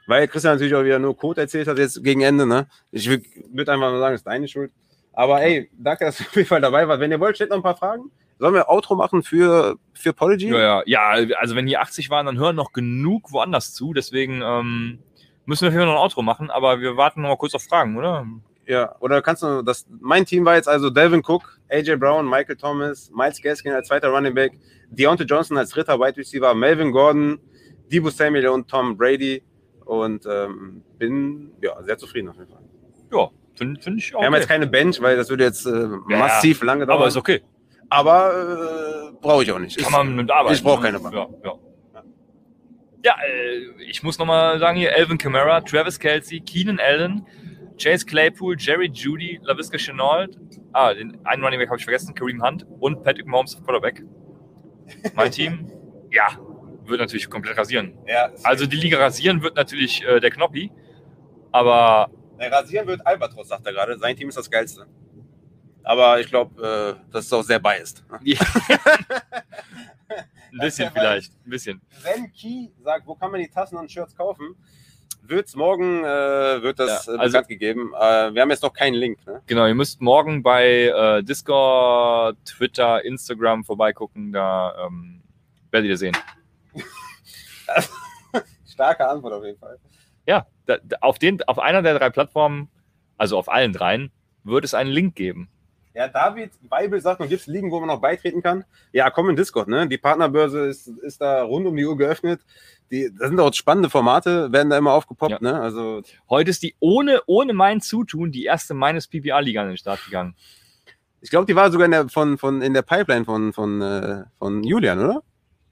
Weil 0.07 0.27
Christian 0.27 0.55
natürlich 0.55 0.75
auch 0.75 0.83
wieder 0.83 0.99
nur 0.99 1.15
Code 1.15 1.41
erzählt 1.41 1.67
hat 1.67 1.77
jetzt 1.77 2.03
gegen 2.03 2.21
Ende. 2.21 2.45
Ne? 2.45 2.67
Ich 2.91 3.09
würde 3.09 3.71
einfach 3.71 3.91
mal 3.91 3.99
sagen, 3.99 4.13
das 4.13 4.19
ist 4.19 4.27
deine 4.27 4.49
Schuld. 4.49 4.71
Aber 5.15 5.41
ey, 5.41 5.69
danke, 5.77 6.05
dass 6.05 6.17
du 6.17 6.23
auf 6.25 6.35
jeden 6.35 6.47
Fall 6.47 6.61
dabei 6.61 6.87
warst. 6.87 6.99
Wenn 6.99 7.11
ihr 7.11 7.19
wollt, 7.19 7.35
stellt 7.35 7.49
noch 7.49 7.57
ein 7.57 7.63
paar 7.63 7.77
Fragen. 7.77 8.11
Sollen 8.37 8.53
wir 8.53 8.69
Outro 8.69 8.95
machen 8.95 9.23
für, 9.23 9.77
für 9.93 10.11
Pology? 10.11 10.49
Ja, 10.49 10.83
ja, 10.83 10.83
ja, 10.85 11.37
also 11.37 11.55
wenn 11.55 11.67
hier 11.67 11.81
80 11.81 12.09
waren, 12.09 12.25
dann 12.25 12.37
hören 12.37 12.55
noch 12.57 12.73
genug 12.73 13.31
woanders 13.31 13.73
zu. 13.73 13.93
Deswegen 13.93 14.41
ähm, 14.43 14.99
müssen 15.45 15.63
wir 15.63 15.71
hier 15.71 15.85
noch 15.85 15.93
ein 15.93 15.97
Outro 15.97 16.21
machen, 16.21 16.51
aber 16.51 16.81
wir 16.81 16.97
warten 16.97 17.21
noch 17.21 17.29
mal 17.29 17.37
kurz 17.37 17.55
auf 17.55 17.63
Fragen, 17.63 17.97
oder? 17.97 18.27
Ja, 18.67 18.95
oder 18.99 19.21
kannst 19.21 19.43
du 19.43 19.61
das? 19.61 19.85
Mein 20.01 20.25
Team 20.25 20.43
war 20.43 20.55
jetzt 20.55 20.67
also 20.67 20.89
Delvin 20.89 21.21
Cook, 21.25 21.59
AJ 21.69 21.95
Brown, 21.95 22.29
Michael 22.29 22.57
Thomas, 22.57 23.09
Miles 23.15 23.41
Gaskin 23.41 23.71
als 23.71 23.87
zweiter 23.87 24.09
Running 24.09 24.33
Back, 24.33 24.53
Deontay 24.89 25.23
Johnson 25.23 25.57
als 25.57 25.69
dritter 25.69 25.97
Wide 25.99 26.17
Receiver, 26.17 26.53
Melvin 26.53 26.91
Gordon, 26.91 27.39
Debo 27.91 28.09
Samuel 28.09 28.47
und 28.47 28.67
Tom 28.67 28.97
Brady 28.97 29.43
und 29.85 30.25
ähm, 30.25 30.83
bin 30.97 31.51
ja 31.61 31.81
sehr 31.83 31.97
zufrieden 31.97 32.29
auf 32.29 32.35
jeden 32.35 32.49
Fall. 32.49 32.63
Ja, 33.13 33.29
Finde 33.57 33.81
find 33.81 33.97
ich 33.99 34.13
auch. 34.15 34.19
Wir 34.21 34.25
haben 34.27 34.33
Okay. 34.33 34.41
jetzt 34.41 34.49
keine 34.49 34.67
Bench, 34.67 35.01
weil 35.01 35.15
das 35.17 35.29
würde 35.29 35.43
jetzt 35.45 35.65
äh, 35.65 35.87
massiv 36.07 36.61
lange 36.63 36.85
dauern. 36.85 36.97
Aber 36.99 37.07
ist 37.07 37.17
okay. 37.17 37.41
Aber 37.89 39.11
äh, 39.13 39.17
brauche 39.21 39.43
ich 39.43 39.51
auch 39.51 39.59
nicht. 39.59 39.77
Kann 39.77 39.91
man 39.91 40.15
mit 40.15 40.31
arbeiten. 40.31 40.55
ich 40.55 40.63
brauche 40.63 40.81
keine 40.83 40.99
Bank. 40.99 41.13
Ja, 41.15 41.27
ja. 41.43 41.53
Ja, 43.03 43.15
äh, 43.25 43.83
ich 43.87 44.01
muss 44.03 44.17
nochmal 44.17 44.57
sagen 44.59 44.77
hier, 44.77 44.95
Alvin 44.95 45.17
Kamara, 45.17 45.61
Travis 45.61 45.99
Kelsey, 45.99 46.39
Keenan 46.39 46.79
Allen, 46.79 47.25
Chase 47.77 48.05
Claypool, 48.05 48.55
Jerry 48.57 48.89
Judy, 48.91 49.39
LaVisca 49.43 49.77
Chenault, 49.77 50.37
ah, 50.73 50.93
den 50.93 51.17
einen 51.25 51.43
Running 51.43 51.59
Back 51.59 51.69
habe 51.69 51.77
ich 51.77 51.83
vergessen, 51.83 52.15
Kareem 52.15 52.41
Hunt 52.43 52.65
und 52.79 53.03
Patrick 53.03 53.27
Mahomes 53.27 53.55
auf 53.55 53.63
Quarterback. 53.63 54.01
Mein 55.13 55.29
Team, 55.31 55.71
ja, 56.11 56.29
wird 56.85 56.99
natürlich 56.99 57.29
komplett 57.29 57.57
rasieren. 57.57 57.93
Ja, 58.07 58.31
Also 58.43 58.65
die 58.65 58.75
Liga 58.77 58.97
rasieren 58.97 59.43
wird 59.43 59.55
natürlich 59.55 60.03
äh, 60.03 60.19
der 60.19 60.31
Knoppi, 60.31 60.71
aber 61.51 62.09
Der 62.39 62.51
rasieren 62.51 62.87
wird 62.87 63.05
Albatros, 63.05 63.47
sagt 63.47 63.65
er 63.65 63.73
gerade. 63.73 63.97
Sein 63.97 64.15
Team 64.15 64.29
ist 64.29 64.37
das 64.37 64.49
geilste. 64.49 64.85
Aber 65.83 66.19
ich 66.19 66.27
glaube, 66.27 66.97
äh, 66.97 67.11
das 67.11 67.25
ist 67.25 67.33
auch 67.33 67.43
sehr 67.43 67.59
biased. 67.59 68.03
ein 68.11 68.27
bisschen 70.59 70.91
vielleicht, 70.91 71.33
ein 71.45 71.49
bisschen. 71.49 71.81
Wenn 72.01 72.31
Key 72.31 72.69
sagt, 72.83 73.05
wo 73.05 73.13
kann 73.15 73.31
man 73.31 73.39
die 73.39 73.47
Tassen 73.47 73.77
und 73.77 73.91
Shirts 73.91 74.15
kaufen, 74.15 74.55
wird's 75.21 75.55
morgen 75.55 76.03
äh, 76.03 76.61
wird 76.63 76.79
das 76.79 77.05
Ja, 77.05 77.13
äh, 77.13 77.17
also- 77.17 77.31
bekannt 77.33 77.47
gegeben. 77.49 77.93
Äh, 77.95 78.33
wir 78.33 78.41
haben 78.41 78.49
jetzt 78.49 78.63
noch 78.63 78.73
keinen 78.73 78.95
Link. 78.95 79.25
Ne? 79.27 79.41
Genau, 79.45 79.67
ihr 79.67 79.75
müsst 79.75 80.01
morgen 80.01 80.41
bei 80.43 80.85
äh, 80.87 81.23
Discord, 81.23 82.37
Twitter, 82.45 83.03
Instagram 83.05 83.63
vorbeigucken, 83.63 84.31
da 84.33 84.87
ähm, 84.87 85.21
werdet 85.71 85.89
ihr 85.89 85.97
sehen. 85.97 86.17
Starke 88.67 89.07
Antwort 89.07 89.33
auf 89.33 89.43
jeden 89.45 89.59
Fall. 89.59 89.79
Ja, 90.25 90.47
da, 90.65 90.77
auf, 91.01 91.19
den, 91.19 91.41
auf 91.43 91.59
einer 91.59 91.81
der 91.81 91.97
drei 91.97 92.09
Plattformen, 92.09 92.69
also 93.17 93.37
auf 93.37 93.49
allen 93.49 93.73
dreien, 93.73 94.11
wird 94.43 94.65
es 94.65 94.73
einen 94.73 94.89
Link 94.91 95.15
geben. 95.15 95.49
Ja, 95.93 96.09
David 96.09 96.51
Weibel 96.69 96.99
sagt 96.99 97.21
noch, 97.21 97.29
gibt 97.29 97.41
es 97.41 97.47
Ligen, 97.47 97.71
wo 97.71 97.79
man 97.79 97.87
noch 97.87 98.01
beitreten 98.01 98.41
kann? 98.41 98.65
Ja, 98.91 99.09
komm 99.09 99.29
in 99.29 99.37
Discord, 99.37 99.69
ne? 99.69 99.87
Die 99.87 99.97
Partnerbörse 99.97 100.65
ist, 100.65 100.87
ist 100.87 101.21
da 101.21 101.43
rund 101.43 101.65
um 101.65 101.75
die 101.77 101.85
Uhr 101.85 101.95
geöffnet. 101.95 102.41
Die, 102.91 103.09
das 103.17 103.29
sind 103.29 103.39
auch 103.39 103.53
spannende 103.53 103.89
Formate, 103.89 104.51
werden 104.51 104.69
da 104.69 104.77
immer 104.77 104.91
aufgepoppt, 104.91 105.31
Ja. 105.31 105.39
ne? 105.41 105.59
Also, 105.61 106.01
Heute 106.29 106.49
ist 106.49 106.61
die 106.63 106.75
ohne, 106.79 107.21
ohne 107.27 107.53
mein 107.53 107.79
Zutun 107.79 108.31
die 108.33 108.43
erste 108.43 108.73
meines 108.73 109.07
PPA-Liga 109.07 109.61
an 109.61 109.69
den 109.69 109.77
Start 109.77 110.03
gegangen. 110.03 110.35
ich 111.21 111.29
glaube, 111.29 111.45
die 111.45 111.55
war 111.55 111.71
sogar 111.71 111.85
in 111.85 111.91
der, 111.91 112.09
von, 112.09 112.37
von, 112.37 112.61
in 112.61 112.73
der 112.73 112.81
Pipeline 112.81 113.23
von, 113.23 113.53
von, 113.53 113.81
äh, 113.81 114.23
von 114.37 114.63
Julian, 114.65 114.99
oder? 114.99 115.23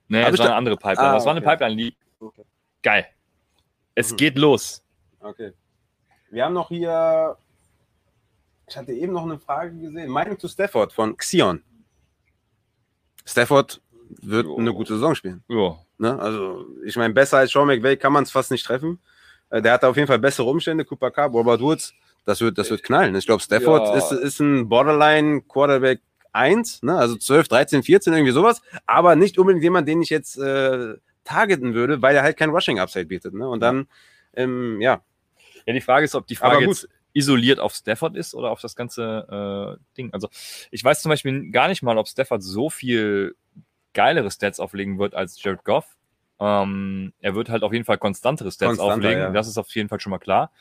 Nee, 0.07 0.23
Hab 0.23 0.31
das 0.31 0.39
war 0.39 0.45
eine 0.47 0.55
andere 0.55 0.77
Pipeline. 0.77 1.09
Ah, 1.09 1.13
das 1.15 1.25
war 1.25 1.31
eine 1.35 1.41
okay. 1.41 1.49
Pipeline-Liga. 1.49 1.97
Okay. 2.21 2.43
Geil. 2.81 3.05
Es 3.95 4.11
Mhm. 4.11 4.17
geht 4.17 4.37
los. 4.37 4.83
Okay. 5.19 5.53
Wir 6.31 6.45
haben 6.45 6.53
noch 6.53 6.69
hier, 6.69 7.37
ich 8.67 8.75
hatte 8.75 8.91
eben 8.93 9.13
noch 9.13 9.23
eine 9.23 9.37
Frage 9.39 9.77
gesehen. 9.77 10.09
Meinung 10.09 10.37
zu 10.39 10.47
Stafford 10.47 10.91
von 10.93 11.15
Xion. 11.17 11.61
Stafford 13.25 13.81
wird 14.21 14.45
Jo. 14.45 14.57
eine 14.57 14.73
gute 14.73 14.93
Saison 14.93 15.15
spielen. 15.15 15.43
Ja. 15.47 15.77
Ne? 15.97 16.19
Also, 16.19 16.65
ich 16.85 16.95
meine, 16.95 17.13
besser 17.13 17.37
als 17.37 17.51
Sean 17.51 17.67
McVay 17.67 17.95
kann 17.97 18.13
man 18.13 18.23
es 18.23 18.31
fast 18.31 18.51
nicht 18.51 18.65
treffen. 18.65 18.99
Äh, 19.49 19.61
Der 19.61 19.73
hat 19.73 19.83
auf 19.83 19.95
jeden 19.95 20.07
Fall 20.07 20.19
bessere 20.19 20.47
Umstände. 20.49 20.83
Cooper 20.85 21.11
Cup, 21.11 21.33
Robert 21.33 21.61
Woods, 21.61 21.93
das 22.25 22.41
wird, 22.41 22.57
das 22.57 22.69
wird 22.69 22.83
knallen. 22.83 23.15
Ich 23.15 23.25
glaube, 23.25 23.41
Stafford 23.41 23.87
Ja. 23.87 23.95
ist, 23.95 24.11
ist 24.11 24.39
ein 24.39 24.67
Borderline 24.67 25.41
Quarterback 25.43 26.01
1, 26.31 26.81
ne? 26.81 26.97
also 26.97 27.15
12, 27.15 27.47
13, 27.47 27.83
14, 27.83 28.13
irgendwie 28.13 28.31
sowas. 28.33 28.61
Aber 28.87 29.15
nicht 29.15 29.37
unbedingt 29.37 29.63
jemand, 29.63 29.87
den 29.87 30.01
ich 30.01 30.09
jetzt 30.09 30.37
äh, 30.37 30.95
targeten 31.23 31.73
würde, 31.73 32.01
weil 32.01 32.15
er 32.15 32.23
halt 32.23 32.37
kein 32.37 32.49
Rushing 32.49 32.79
Upside 32.79 33.05
bietet. 33.05 33.33
Ne? 33.33 33.47
Und 33.47 33.59
dann, 33.61 33.87
ähm, 34.35 34.81
ja, 34.81 35.01
Ja, 35.65 35.73
die 35.73 35.81
Frage 35.81 36.05
ist, 36.05 36.15
ob 36.15 36.27
die 36.27 36.35
Frage 36.35 36.65
jetzt 36.65 36.87
isoliert 37.13 37.59
auf 37.59 37.73
Stafford 37.73 38.15
ist 38.15 38.33
oder 38.33 38.49
auf 38.49 38.59
das 38.59 38.75
ganze 38.75 39.77
äh, 39.79 39.95
Ding. 39.95 40.11
Also 40.13 40.29
ich 40.71 40.83
weiß 40.83 41.01
zum 41.01 41.09
Beispiel 41.09 41.51
gar 41.51 41.67
nicht 41.67 41.83
mal, 41.83 41.97
ob 41.97 42.07
Stafford 42.07 42.41
so 42.43 42.69
viel 42.69 43.35
geilere 43.93 44.31
Stats 44.31 44.59
auflegen 44.59 44.97
wird 44.97 45.13
als 45.13 45.41
Jared 45.41 45.63
Goff. 45.63 45.85
Ähm, 46.39 47.13
er 47.19 47.35
wird 47.35 47.49
halt 47.49 47.63
auf 47.63 47.71
jeden 47.71 47.85
Fall 47.85 47.99
konstantere 47.99 48.51
Stats 48.51 48.77
Konstanter, 48.77 48.95
auflegen. 48.95 49.19
ja. 49.19 49.29
Das 49.31 49.47
ist 49.47 49.57
auf 49.57 49.69
jeden 49.75 49.89
Fall 49.89 49.99
schon 49.99 50.09
mal 50.09 50.17
klar. 50.19 50.51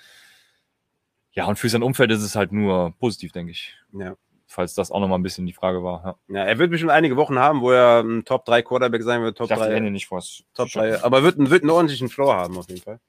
Ja, 1.32 1.46
und 1.46 1.58
für 1.58 1.70
sein 1.70 1.82
Umfeld 1.82 2.10
ist 2.10 2.22
es 2.22 2.36
halt 2.36 2.52
nur 2.52 2.94
positiv, 2.98 3.32
denke 3.32 3.52
ich. 3.52 3.74
ja. 3.98 4.16
Falls 4.52 4.74
das 4.74 4.90
auch 4.90 5.00
nochmal 5.00 5.18
ein 5.18 5.22
bisschen 5.22 5.46
die 5.46 5.54
Frage 5.54 5.82
war. 5.82 6.18
Ja. 6.28 6.36
Ja, 6.36 6.44
er 6.44 6.58
wird 6.58 6.70
bestimmt 6.70 6.92
einige 6.92 7.16
Wochen 7.16 7.38
haben, 7.38 7.62
wo 7.62 7.70
er 7.70 8.00
ein 8.00 8.24
Top 8.26 8.44
3 8.44 8.60
Quarterback 8.60 9.02
sein 9.02 9.22
wird, 9.22 9.38
Top 9.38 9.46
Ich 9.46 9.48
dachte, 9.48 9.64
die 9.64 9.70
3, 9.70 9.76
Hände 9.76 9.90
nicht 9.90 10.06
vor. 10.06 10.22
Top 10.54 10.68
3, 10.68 11.02
aber 11.02 11.22
wird, 11.22 11.38
wird 11.38 11.62
einen 11.62 11.70
ordentlichen 11.70 12.10
Floor 12.10 12.34
haben 12.36 12.58
auf 12.58 12.68
jeden 12.68 12.82
Fall. 12.82 13.00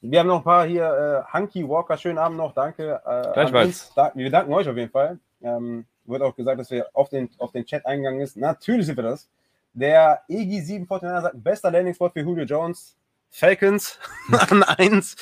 Wir 0.00 0.18
haben 0.18 0.26
noch 0.26 0.38
ein 0.38 0.44
paar 0.44 0.66
hier, 0.66 1.26
äh, 1.30 1.32
Hunky 1.32 1.68
Walker, 1.68 1.96
schönen 1.96 2.18
Abend 2.18 2.38
noch, 2.38 2.52
danke. 2.52 3.00
Äh, 3.06 3.32
Gleichfalls. 3.32 3.92
Da, 3.94 4.10
wir 4.14 4.30
danken 4.30 4.52
euch 4.52 4.68
auf 4.68 4.76
jeden 4.76 4.90
Fall. 4.90 5.20
Ähm, 5.42 5.86
wird 6.06 6.22
auch 6.22 6.34
gesagt, 6.34 6.58
dass 6.58 6.70
wir 6.72 6.88
auf 6.92 7.08
den, 7.08 7.30
auf 7.38 7.52
den 7.52 7.64
Chat 7.64 7.86
eingegangen 7.86 8.20
ist. 8.20 8.36
Natürlich 8.36 8.86
sind 8.86 8.96
wir 8.96 9.04
das. 9.04 9.28
Der 9.74 10.22
EG749 10.28 11.20
sagt, 11.20 11.44
bester 11.44 11.70
Landing-Spot 11.70 12.10
für 12.10 12.20
Julio 12.20 12.44
Jones. 12.44 12.96
Falcons 13.30 14.00
an 14.50 14.64
1, 14.64 15.14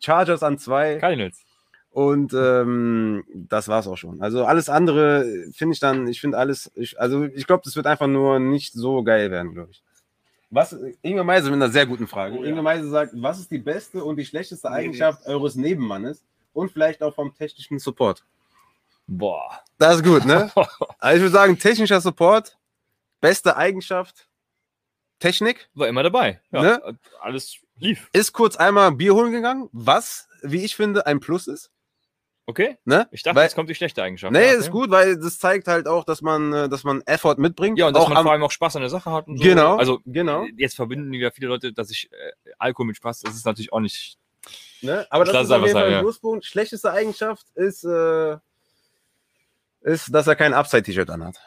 Chargers 0.00 0.42
an 0.42 0.58
2. 0.58 0.96
Cardinals. 0.96 1.42
Und 1.94 2.34
ähm, 2.34 3.22
das 3.32 3.68
war's 3.68 3.86
auch 3.86 3.96
schon. 3.96 4.20
Also 4.20 4.44
alles 4.44 4.68
andere 4.68 5.24
finde 5.52 5.74
ich 5.74 5.78
dann, 5.78 6.08
ich 6.08 6.20
finde 6.20 6.36
alles, 6.36 6.72
ich, 6.74 7.00
also 7.00 7.22
ich 7.22 7.46
glaube, 7.46 7.62
das 7.64 7.76
wird 7.76 7.86
einfach 7.86 8.08
nur 8.08 8.40
nicht 8.40 8.72
so 8.72 9.04
geil 9.04 9.30
werden, 9.30 9.54
glaube 9.54 9.70
ich. 9.70 9.80
Was, 10.50 10.76
Inge 11.02 11.22
Meise 11.22 11.50
mit 11.52 11.62
einer 11.62 11.70
sehr 11.70 11.86
guten 11.86 12.08
Frage. 12.08 12.36
Oh 12.36 12.42
ja. 12.42 12.50
Inge 12.50 12.62
Meise 12.62 12.88
sagt, 12.88 13.12
was 13.14 13.38
ist 13.38 13.52
die 13.52 13.58
beste 13.58 14.02
und 14.02 14.16
die 14.16 14.24
schlechteste 14.24 14.68
Eigenschaft 14.72 15.24
eures 15.28 15.54
Nebenmannes 15.54 16.24
und 16.52 16.72
vielleicht 16.72 17.00
auch 17.00 17.14
vom 17.14 17.32
technischen 17.32 17.78
Support? 17.78 18.24
Boah. 19.06 19.60
Das 19.78 19.94
ist 19.94 20.04
gut, 20.04 20.24
ne? 20.24 20.50
Also 20.98 21.16
ich 21.18 21.22
würde 21.22 21.32
sagen, 21.32 21.56
technischer 21.60 22.00
Support, 22.00 22.58
beste 23.20 23.56
Eigenschaft, 23.56 24.26
Technik, 25.20 25.68
War 25.74 25.86
immer 25.86 26.02
dabei. 26.02 26.40
Ja, 26.50 26.60
Ne? 26.60 26.98
Alles 27.20 27.58
lief. 27.78 28.08
ist 28.12 28.32
kurz 28.32 28.56
einmal 28.56 28.90
Bier 28.90 29.14
holen 29.14 29.30
gegangen, 29.30 29.68
was, 29.70 30.26
wie 30.42 30.64
ich 30.64 30.74
finde, 30.74 31.06
ein 31.06 31.20
Plus 31.20 31.46
ist. 31.46 31.70
Okay? 32.46 32.76
Ne? 32.84 33.08
Ich 33.10 33.22
dachte, 33.22 33.36
Weil- 33.36 33.44
jetzt 33.44 33.54
kommt 33.54 33.70
die 33.70 33.74
schlechte 33.74 34.02
Eigenschaft. 34.02 34.32
Nee, 34.32 34.40
Ja, 34.42 34.48
okay. 34.50 34.58
ist 34.58 34.70
gut, 34.70 34.90
weil 34.90 35.18
das 35.18 35.38
zeigt 35.38 35.66
halt 35.66 35.86
auch, 35.88 36.04
dass 36.04 36.20
man, 36.20 36.52
äh, 36.52 36.68
dass 36.68 36.84
man 36.84 37.00
Effort 37.06 37.36
mitbringt. 37.38 37.78
Ja, 37.78 37.86
und 37.88 37.94
dass 37.94 38.02
auch 38.04 38.10
man 38.10 38.22
vor 38.22 38.32
allem 38.32 38.42
auch 38.42 38.50
Spaß 38.50 38.76
an 38.76 38.82
der 38.82 38.90
Sache 38.90 39.10
hat. 39.10 39.26
Und 39.28 39.38
so. 39.38 39.42
Genau, 39.44 39.76
Also 39.76 40.00
genau. 40.04 40.44
jetzt 40.56 40.76
verbinden 40.76 41.12
ja 41.14 41.30
viele 41.30 41.48
Leute, 41.48 41.72
dass 41.72 41.90
ich 41.90 42.10
äh, 42.12 42.50
Alkohol 42.58 42.86
mit 42.88 42.96
Spaß, 42.96 43.20
das 43.20 43.34
ist 43.34 43.46
natürlich 43.46 43.72
auch 43.72 43.80
nicht. 43.80 44.18
Ne? 44.82 45.06
Aber 45.08 45.24
das 45.24 45.44
ist 45.46 45.50
auf 45.50 45.62
jeden 45.62 45.72
Fall 45.72 45.86
ein 45.86 45.92
ja. 45.92 46.00
Pluspunkt. 46.00 46.44
Schlechteste 46.44 46.92
Eigenschaft 46.92 47.46
ist, 47.54 47.84
äh, 47.84 48.36
ist, 49.80 50.14
dass 50.14 50.26
er 50.26 50.36
kein 50.36 50.52
Upside-T-Shirt 50.52 51.08
anhat. 51.08 51.40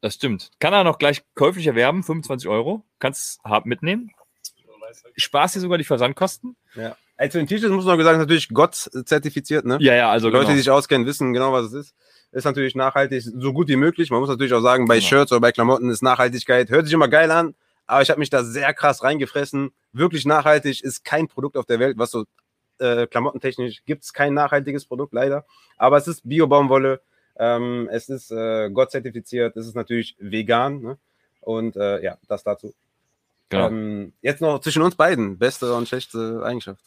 Das 0.00 0.14
stimmt. 0.14 0.50
Kann 0.60 0.72
er 0.72 0.84
noch 0.84 0.98
gleich 0.98 1.22
käuflich 1.34 1.66
erwerben, 1.66 2.02
25 2.02 2.48
Euro. 2.48 2.84
Kannst 2.98 3.42
hart 3.44 3.66
mitnehmen. 3.66 4.12
Spaß 5.16 5.54
dir 5.54 5.60
sogar 5.60 5.76
die 5.78 5.84
Versandkosten. 5.84 6.56
Ja. 6.74 6.96
Also 7.16 7.38
den 7.38 7.46
T-Shirts 7.46 7.72
muss 7.72 7.84
man 7.84 7.94
noch 7.94 7.98
gesagt, 7.98 8.18
natürlich 8.18 8.48
Gott 8.50 8.74
zertifiziert, 8.74 9.64
ne? 9.64 9.78
Ja, 9.80 9.94
ja, 9.94 10.10
also 10.10 10.28
Leute, 10.28 10.44
genau. 10.44 10.52
die 10.52 10.58
sich 10.58 10.70
auskennen, 10.70 11.06
wissen 11.06 11.32
genau, 11.32 11.52
was 11.52 11.66
es 11.66 11.72
ist. 11.72 11.94
Ist 12.32 12.44
natürlich 12.44 12.74
nachhaltig, 12.74 13.22
so 13.22 13.52
gut 13.52 13.68
wie 13.68 13.76
möglich. 13.76 14.10
Man 14.10 14.20
muss 14.20 14.28
natürlich 14.28 14.52
auch 14.52 14.60
sagen, 14.60 14.86
bei 14.86 14.96
Genau. 14.96 15.08
Shirts 15.08 15.32
oder 15.32 15.40
bei 15.40 15.52
Klamotten 15.52 15.88
ist 15.88 16.02
Nachhaltigkeit, 16.02 16.68
hört 16.68 16.84
sich 16.84 16.92
immer 16.92 17.08
geil 17.08 17.30
an, 17.30 17.54
aber 17.86 18.02
ich 18.02 18.10
habe 18.10 18.18
mich 18.18 18.28
da 18.28 18.44
sehr 18.44 18.74
krass 18.74 19.02
reingefressen. 19.02 19.70
Wirklich 19.92 20.26
nachhaltig 20.26 20.82
ist 20.82 21.04
kein 21.04 21.28
Produkt 21.28 21.56
auf 21.56 21.64
der 21.64 21.78
Welt, 21.78 21.96
was 21.96 22.10
so 22.10 22.24
äh, 22.78 23.06
klamottentechnisch 23.06 23.82
gibt 23.86 24.04
es 24.04 24.12
kein 24.12 24.34
nachhaltiges 24.34 24.84
Produkt, 24.84 25.14
leider. 25.14 25.46
Aber 25.78 25.96
es 25.96 26.08
ist 26.08 26.28
Bio-Baumwolle, 26.28 27.00
ähm, 27.38 27.88
es 27.90 28.10
ist 28.10 28.30
äh, 28.30 28.68
Gott 28.70 28.90
zertifiziert, 28.90 29.56
es 29.56 29.66
ist 29.66 29.74
natürlich 29.76 30.16
vegan. 30.18 30.80
Ne? 30.82 30.98
Und 31.40 31.76
äh, 31.76 32.02
ja, 32.02 32.18
das 32.28 32.42
dazu. 32.42 32.74
genau. 33.48 33.68
Ähm, 33.68 34.12
jetzt 34.20 34.42
noch 34.42 34.60
zwischen 34.60 34.82
uns 34.82 34.96
beiden, 34.96 35.38
beste 35.38 35.72
und 35.72 35.88
schlechteste 35.88 36.42
Eigenschaft. 36.44 36.82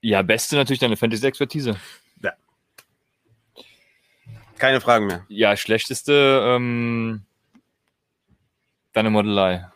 Ja, 0.00 0.22
beste 0.22 0.56
natürlich 0.56 0.80
deine 0.80 0.96
Fantasy-Expertise. 0.96 1.76
Keine 4.60 4.82
Fragen 4.82 5.06
mehr. 5.06 5.24
Ja, 5.28 5.56
schlechteste 5.56 6.42
ähm, 6.44 7.22
deine 8.92 9.08
Modelei. 9.08 9.66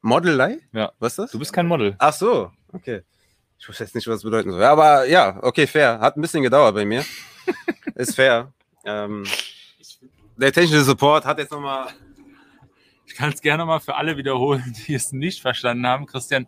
Modelei? 0.00 0.60
Ja. 0.72 0.92
Was 1.00 1.14
ist 1.14 1.18
das? 1.18 1.30
Du 1.32 1.40
bist 1.40 1.52
kein 1.52 1.66
Model. 1.66 1.96
Ach 1.98 2.12
so, 2.12 2.52
okay. 2.72 3.02
Ich 3.58 3.68
wusste 3.68 3.82
jetzt 3.82 3.96
nicht, 3.96 4.06
was 4.06 4.16
das 4.16 4.22
bedeuten 4.22 4.52
soll. 4.52 4.60
Ja, 4.60 4.70
aber 4.70 5.06
ja, 5.06 5.42
okay, 5.42 5.66
fair. 5.66 5.98
Hat 5.98 6.16
ein 6.16 6.20
bisschen 6.20 6.44
gedauert 6.44 6.72
bei 6.72 6.84
mir. 6.84 7.04
Ist 7.96 8.14
fair. 8.14 8.52
Ähm, 8.84 9.24
der 10.36 10.52
technische 10.52 10.84
Support 10.84 11.24
hat 11.24 11.38
jetzt 11.38 11.50
nochmal. 11.50 11.88
Ich 13.06 13.16
kann 13.16 13.32
es 13.32 13.40
gerne 13.40 13.64
mal 13.64 13.80
für 13.80 13.96
alle 13.96 14.16
wiederholen, 14.16 14.72
die 14.86 14.94
es 14.94 15.10
nicht 15.10 15.42
verstanden 15.42 15.84
haben. 15.84 16.06
Christian 16.06 16.46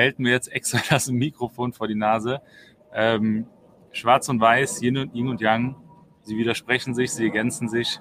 hält 0.00 0.18
mir 0.18 0.32
jetzt 0.32 0.52
extra 0.52 0.80
das 0.90 1.08
Mikrofon 1.08 1.72
vor 1.72 1.88
die 1.88 1.94
Nase. 1.94 2.40
Ähm, 2.92 3.46
Schwarz 3.92 4.28
und 4.28 4.40
Weiß, 4.40 4.82
Yin 4.82 4.98
und, 4.98 5.14
Yin 5.14 5.28
und 5.28 5.40
Yang, 5.40 5.76
sie 6.22 6.36
widersprechen 6.36 6.94
sich, 6.94 7.12
sie 7.12 7.24
ergänzen 7.24 7.68
sich. 7.68 8.00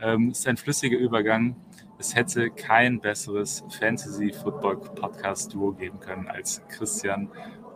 Ähm, 0.00 0.30
ist 0.30 0.46
ein 0.46 0.56
flüssiger 0.56 0.98
Übergang. 0.98 1.56
Es 1.98 2.14
hätte 2.14 2.50
kein 2.50 3.00
besseres 3.00 3.64
Fantasy-Football-Podcast-Duo 3.78 5.72
geben 5.72 5.98
können 6.00 6.28
als 6.28 6.60
Christian 6.68 7.30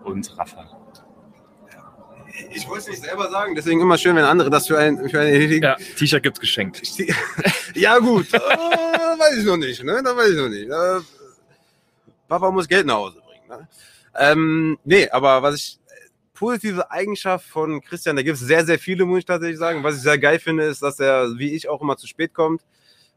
und 0.05 0.39
Rafa. 0.39 0.77
Ich 2.51 2.69
wollte 2.69 2.83
es 2.83 2.89
nicht 2.89 3.03
selber 3.03 3.31
sagen, 3.31 3.55
deswegen 3.55 3.81
immer 3.81 3.97
schön, 3.99 4.15
wenn 4.15 4.25
andere 4.25 4.51
das 4.51 4.67
für 4.69 4.79
einen, 4.79 5.09
für 5.09 5.21
einen. 5.21 5.63
Ja, 5.63 5.75
T-Shirt 5.75 6.23
gibt's 6.23 6.41
geschenkt. 6.41 6.83
Ja, 7.75 7.99
gut. 7.99 8.35
Äh, 8.35 8.39
weiß 8.39 9.39
ich 9.39 9.45
noch 9.45 9.57
nicht, 9.57 9.85
ne? 9.85 10.03
Da 10.05 10.17
weiß 10.17 10.31
ich 10.31 10.37
noch 10.37 10.49
nicht. 10.49 10.69
Äh, 10.69 11.01
Papa 12.29 12.51
muss 12.51 12.67
Geld 12.67 12.85
nach 12.85 12.97
Hause. 12.97 13.20
Ne? 13.51 13.69
Ähm, 14.19 14.79
nee, 14.85 15.09
aber 15.11 15.43
was 15.43 15.55
ich 15.57 15.81
positive 16.35 16.91
Eigenschaft 16.91 17.47
von 17.47 17.83
Christian, 17.83 18.17
da 18.17 18.23
gibt 18.23 18.37
es 18.37 18.41
sehr, 18.43 18.65
sehr 18.65 18.79
viele, 18.79 19.05
muss 19.05 19.19
ich 19.21 19.25
tatsächlich 19.27 19.59
sagen. 19.59 19.85
Was 19.85 19.97
ich 19.97 20.03
sehr 20.03 20.19
geil 20.19 20.39
finde, 20.39 20.65
ist, 20.65 20.83
dass 20.83 20.99
er, 20.99 21.37
wie 21.37 21.53
ich, 21.55 21.69
auch 21.69 21.83
immer 21.83 21.97
zu 21.99 22.07
spät 22.07 22.33
kommt. 22.33 22.63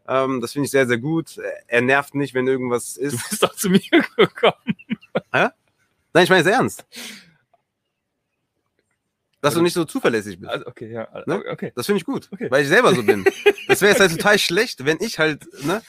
Ähm, 0.07 0.41
das 0.41 0.51
finde 0.51 0.65
ich 0.65 0.72
sehr, 0.72 0.85
sehr 0.85 0.97
gut. 0.97 1.39
Er 1.68 1.81
nervt 1.81 2.15
nicht, 2.15 2.34
wenn 2.34 2.47
irgendwas 2.47 2.97
ist. 2.97 3.14
Du 3.14 3.30
bist 3.30 3.43
doch 3.43 3.55
zu 3.55 3.69
mir 3.69 3.80
gekommen. 4.18 4.76
Nein, 5.31 6.23
ich 6.26 6.30
meine 6.30 6.41
es 6.41 6.47
ernst. 6.47 6.85
Dass 9.41 9.53
du 9.55 9.61
nicht 9.61 9.73
so 9.73 9.84
zuverlässig 9.84 10.39
bist. 10.39 10.51
Also, 10.51 10.68
okay, 10.68 10.91
ja. 10.91 11.07
Ne? 11.26 11.43
Okay. 11.49 11.72
Das 11.76 11.85
finde 11.85 11.97
ich 11.97 12.05
gut, 12.05 12.30
Okay. 12.31 12.49
weil 12.49 12.64
ich 12.64 12.69
selber 12.69 12.93
so 12.93 13.03
bin. 13.03 13.26
Das 13.68 13.81
wäre 13.81 13.91
jetzt 13.91 14.01
halt 14.01 14.11
total 14.11 14.38
schlecht, 14.38 14.85
wenn 14.85 14.97
ich 14.99 15.19
halt, 15.19 15.47
ne, 15.64 15.81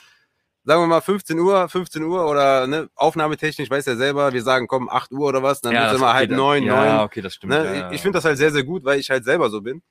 sagen 0.65 0.83
wir 0.83 0.87
mal 0.87 1.01
15 1.01 1.39
Uhr, 1.39 1.69
15 1.69 2.03
Uhr 2.03 2.27
oder 2.29 2.67
ne, 2.67 2.89
aufnahmetechnisch, 2.95 3.69
weiß 3.71 3.85
ja 3.87 3.97
selber, 3.97 4.33
wir 4.33 4.43
sagen, 4.43 4.67
komm, 4.67 4.89
8 4.89 5.13
Uhr 5.13 5.29
oder 5.29 5.43
was, 5.43 5.61
dann 5.61 5.73
ja, 5.75 5.91
immer 5.93 6.07
okay, 6.07 6.15
halb 6.15 6.31
das- 6.31 6.37
neun, 6.37 6.63
Ja, 6.65 6.85
neun. 6.97 7.05
okay, 7.05 7.21
das 7.21 7.35
stimmt. 7.35 7.53
Ne? 7.53 7.65
ja, 7.65 7.75
ja, 7.75 7.91
Ich 7.93 8.01
finde 8.03 8.17
das 8.17 8.25
halt 8.25 8.39
sehr, 8.39 8.51
sehr 8.53 8.65
gut, 8.65 8.85
weil 8.85 8.99
ich 8.99 9.11
halt 9.11 9.25
selber 9.25 9.51
so 9.51 9.61
bin. 9.61 9.83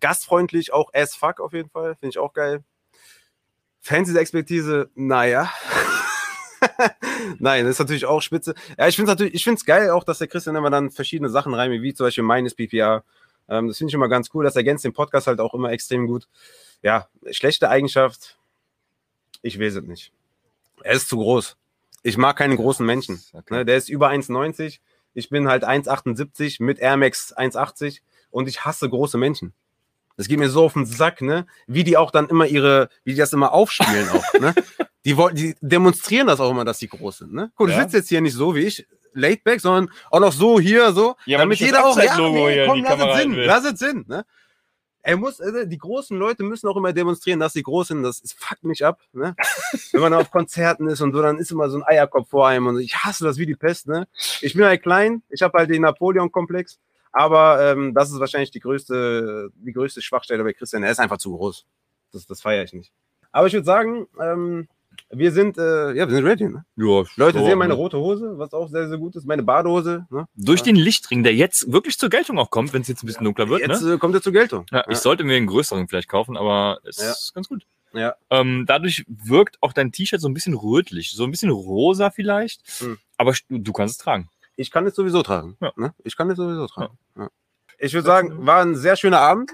Gastfreundlich 0.00 0.72
auch 0.72 0.90
as 0.94 1.14
fuck 1.14 1.40
auf 1.40 1.52
jeden 1.52 1.70
Fall, 1.70 1.94
finde 1.96 2.08
ich 2.10 2.18
auch 2.18 2.32
geil. 2.32 2.62
Fernsehexpertise, 3.80 4.90
naja. 4.94 5.50
Nein, 7.38 7.64
das 7.64 7.72
ist 7.74 7.78
natürlich 7.78 8.06
auch 8.06 8.20
spitze. 8.20 8.54
Ja, 8.78 8.88
ich 8.88 8.96
finde 8.96 9.10
es 9.12 9.14
natürlich, 9.14 9.34
ich 9.34 9.44
finde 9.44 9.58
es 9.58 9.64
geil 9.64 9.90
auch, 9.90 10.04
dass 10.04 10.18
der 10.18 10.26
Christian 10.26 10.56
immer 10.56 10.70
dann 10.70 10.90
verschiedene 10.90 11.28
Sachen 11.30 11.54
reinigt, 11.54 11.82
wie 11.82 11.94
zum 11.94 12.06
Beispiel 12.06 12.24
meines 12.24 12.54
PPA. 12.54 13.04
Ähm, 13.48 13.68
das 13.68 13.78
finde 13.78 13.90
ich 13.90 13.94
immer 13.94 14.08
ganz 14.08 14.30
cool. 14.34 14.44
Das 14.44 14.56
ergänzt 14.56 14.84
den 14.84 14.92
Podcast 14.92 15.26
halt 15.28 15.38
auch 15.40 15.54
immer 15.54 15.70
extrem 15.70 16.06
gut. 16.06 16.26
Ja, 16.82 17.08
schlechte 17.30 17.68
Eigenschaft. 17.68 18.36
Ich 19.46 19.60
weiß 19.60 19.76
es 19.76 19.82
nicht. 19.84 20.12
Er 20.82 20.94
ist 20.94 21.08
zu 21.08 21.16
groß. 21.18 21.56
Ich 22.02 22.16
mag 22.16 22.36
keine 22.36 22.56
großen 22.56 22.84
Menschen. 22.84 23.22
Okay. 23.32 23.54
Ne, 23.54 23.64
der 23.64 23.76
ist 23.76 23.88
über 23.88 24.08
1,90. 24.10 24.78
Ich 25.14 25.28
bin 25.30 25.48
halt 25.48 25.64
1,78 25.64 26.62
mit 26.62 26.78
Air 26.80 26.96
Max 26.96 27.34
1,80 27.36 28.00
und 28.30 28.48
ich 28.48 28.64
hasse 28.64 28.88
große 28.88 29.18
Menschen. 29.18 29.52
Das 30.16 30.28
geht 30.28 30.38
mir 30.38 30.48
so 30.48 30.64
auf 30.64 30.72
den 30.72 30.84
Sack, 30.86 31.20
ne? 31.22 31.46
Wie 31.66 31.84
die 31.84 31.96
auch 31.96 32.10
dann 32.10 32.28
immer 32.28 32.46
ihre, 32.46 32.88
wie 33.04 33.12
die 33.12 33.18
das 33.18 33.32
immer 33.32 33.52
aufspielen 33.52 34.08
auch, 34.08 34.40
ne? 34.40 34.54
Die, 35.04 35.16
wollen, 35.16 35.36
die 35.36 35.54
demonstrieren 35.60 36.26
das 36.26 36.40
auch 36.40 36.50
immer, 36.50 36.64
dass 36.64 36.78
die 36.78 36.88
groß 36.88 37.18
sind, 37.18 37.32
ne? 37.32 37.52
Du 37.56 37.68
Ja. 37.68 37.80
sitzt 37.80 37.94
jetzt 37.94 38.08
hier 38.08 38.20
nicht 38.20 38.34
so 38.34 38.56
wie 38.56 38.62
ich, 38.62 38.84
laid 39.12 39.44
back, 39.44 39.60
sondern 39.60 39.88
auch 40.10 40.18
noch 40.18 40.32
so 40.32 40.58
hier, 40.58 40.92
so, 40.92 41.14
Ja, 41.26 41.38
damit 41.38 41.60
jeder 41.60 41.86
auch, 41.86 41.96
ja, 41.96 42.16
in 42.16 42.66
komm, 42.66 42.82
lass 42.82 42.98
es 43.00 43.16
Sinn, 43.22 43.32
lass 43.34 43.64
es 43.64 43.78
Sinn, 43.78 44.04
ne? 44.08 44.26
Er 45.06 45.16
muss, 45.16 45.38
äh, 45.38 45.68
die 45.68 45.78
großen 45.78 46.18
Leute 46.18 46.42
müssen 46.42 46.66
auch 46.66 46.76
immer 46.76 46.92
demonstrieren, 46.92 47.38
dass 47.38 47.52
sie 47.52 47.62
groß 47.62 47.88
sind. 47.88 48.02
Das, 48.02 48.20
fuckt 48.36 48.64
mich 48.64 48.84
ab, 48.84 49.00
ne? 49.12 49.36
Wenn 49.92 50.00
man 50.00 50.12
auf 50.12 50.32
Konzerten 50.32 50.88
ist 50.88 51.00
und 51.00 51.12
so, 51.12 51.22
dann 51.22 51.38
ist 51.38 51.52
immer 51.52 51.70
so 51.70 51.78
ein 51.78 51.84
Eierkopf 51.84 52.28
vor 52.28 52.48
einem 52.48 52.66
und 52.66 52.80
ich 52.80 52.96
hasse 52.96 53.22
das 53.22 53.38
wie 53.38 53.46
die 53.46 53.54
Pest, 53.54 53.86
ne? 53.86 54.08
Ich 54.40 54.54
bin 54.54 54.64
halt 54.64 54.82
klein, 54.82 55.22
ich 55.28 55.42
habe 55.42 55.56
halt 55.56 55.70
den 55.70 55.82
Napoleon-Komplex, 55.82 56.80
aber 57.12 57.70
ähm, 57.70 57.94
das 57.94 58.10
ist 58.10 58.18
wahrscheinlich 58.18 58.50
die 58.50 58.58
größte, 58.58 59.50
die 59.54 59.72
größte 59.72 60.02
Schwachstelle 60.02 60.42
bei 60.42 60.52
Christian. 60.52 60.82
Er 60.82 60.90
ist 60.90 60.98
einfach 60.98 61.18
zu 61.18 61.36
groß. 61.36 61.66
Das, 62.10 62.26
das 62.26 62.40
feiere 62.40 62.64
ich 62.64 62.72
nicht. 62.72 62.92
Aber 63.30 63.46
ich 63.46 63.52
würde 63.52 63.64
sagen, 63.64 64.08
ähm, 64.20 64.66
wir 65.10 65.32
sind, 65.32 65.58
äh, 65.58 65.92
ja, 65.92 66.08
wir 66.08 66.14
sind 66.14 66.24
ready, 66.24 66.44
ne? 66.48 66.64
Ja, 66.76 67.04
Leute 67.16 67.44
sehen 67.44 67.58
meine 67.58 67.74
ne? 67.74 67.78
rote 67.78 67.98
Hose, 67.98 68.38
was 68.38 68.52
auch 68.52 68.68
sehr, 68.68 68.88
sehr 68.88 68.98
gut 68.98 69.16
ist. 69.16 69.26
Meine 69.26 69.42
Badehose, 69.42 70.06
ne? 70.10 70.26
Durch 70.34 70.62
den 70.62 70.76
Lichtring, 70.76 71.22
der 71.22 71.34
jetzt 71.34 71.70
wirklich 71.72 71.98
zur 71.98 72.10
Geltung 72.10 72.38
auch 72.38 72.50
kommt, 72.50 72.72
wenn 72.72 72.82
es 72.82 72.88
jetzt 72.88 73.02
ein 73.02 73.06
bisschen 73.06 73.24
dunkler 73.24 73.48
wird. 73.48 73.60
Jetzt 73.60 73.82
ne? 73.82 73.94
äh, 73.94 73.98
kommt 73.98 74.14
er 74.14 74.22
zur 74.22 74.32
Geltung. 74.32 74.66
Ja, 74.70 74.84
ich 74.88 74.98
sollte 74.98 75.24
mir 75.24 75.36
einen 75.36 75.46
größeren 75.46 75.88
vielleicht 75.88 76.08
kaufen, 76.08 76.36
aber 76.36 76.78
es 76.84 76.98
Ja. 76.98 77.10
ist 77.10 77.32
ganz 77.34 77.48
gut. 77.48 77.66
Ja. 77.92 78.14
Ähm, 78.30 78.64
dadurch 78.66 79.04
wirkt 79.08 79.56
auch 79.62 79.72
dein 79.72 79.92
T-Shirt 79.92 80.20
so 80.20 80.28
ein 80.28 80.34
bisschen 80.34 80.54
rötlich, 80.54 81.12
so 81.12 81.24
ein 81.24 81.30
bisschen 81.30 81.50
rosa 81.50 82.10
vielleicht, 82.10 82.60
Hm. 82.80 82.98
aber 83.16 83.32
du, 83.48 83.58
du 83.58 83.72
kannst 83.72 83.98
es 83.98 84.04
tragen. 84.04 84.28
Ich 84.56 84.70
kann 84.70 84.86
es 84.86 84.94
sowieso 84.94 85.22
tragen. 85.22 85.56
Ja. 85.60 85.72
Ne? 85.76 85.94
Ich 86.04 86.16
kann 86.16 86.30
es 86.30 86.36
sowieso 86.36 86.66
tragen. 86.66 86.98
Ja. 87.16 87.28
Ich 87.78 87.92
würde 87.94 88.06
sagen, 88.06 88.46
war 88.46 88.62
ein 88.62 88.74
sehr 88.76 88.96
schöner 88.96 89.20
Abend. 89.20 89.52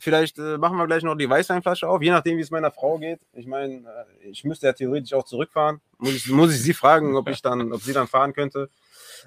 Vielleicht 0.00 0.38
äh, 0.38 0.58
machen 0.58 0.76
wir 0.76 0.86
gleich 0.86 1.02
noch 1.02 1.14
die 1.14 1.28
Weißweinflasche 1.28 1.88
auf, 1.88 2.02
je 2.02 2.10
nachdem, 2.10 2.38
wie 2.38 2.42
es 2.42 2.50
meiner 2.50 2.70
Frau 2.70 2.98
geht. 2.98 3.20
Ich 3.32 3.46
meine, 3.46 3.74
äh, 3.74 4.28
ich 4.28 4.44
müsste 4.44 4.66
ja 4.66 4.72
theoretisch 4.72 5.12
auch 5.12 5.24
zurückfahren. 5.24 5.80
Muss 5.98 6.14
ich, 6.14 6.28
muss 6.28 6.52
ich 6.52 6.62
sie 6.62 6.74
fragen, 6.74 7.16
ob 7.16 7.28
ich 7.28 7.42
dann, 7.42 7.72
ob 7.72 7.82
sie 7.82 7.92
dann 7.92 8.06
fahren 8.06 8.32
könnte. 8.32 8.70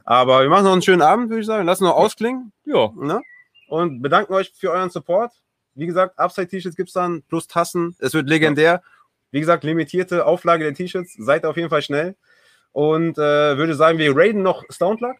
Aber 0.03 0.41
wir 0.41 0.49
machen 0.49 0.65
noch 0.65 0.73
einen 0.73 0.81
schönen 0.81 1.01
Abend, 1.01 1.29
würde 1.29 1.41
ich 1.41 1.47
sagen. 1.47 1.65
Lassen 1.65 1.83
noch 1.83 1.95
ausklingen. 1.95 2.51
Ja, 2.65 2.91
Ne? 2.95 3.21
Und 3.67 4.01
bedanken 4.01 4.33
euch 4.33 4.51
für 4.55 4.71
euren 4.71 4.89
Support. 4.89 5.31
Wie 5.75 5.85
gesagt, 5.85 6.19
Upside-T-Shirts 6.19 6.75
gibt's 6.75 6.93
dann, 6.93 7.23
plus 7.23 7.47
Tassen. 7.47 7.95
Es 7.99 8.13
wird 8.13 8.29
legendär. 8.29 8.83
Wie 9.31 9.39
gesagt, 9.39 9.63
limitierte 9.63 10.25
Auflage 10.25 10.63
der 10.63 10.73
T-Shirts. 10.73 11.15
Seid 11.17 11.45
auf 11.45 11.57
jeden 11.57 11.69
Fall 11.69 11.81
schnell. 11.81 12.15
Und 12.71 13.17
äh, 13.17 13.57
würde 13.57 13.73
sagen, 13.75 13.97
wir 13.97 14.15
raiden 14.15 14.43
noch 14.43 14.63
Stone 14.69 14.97
Luck. 14.99 15.17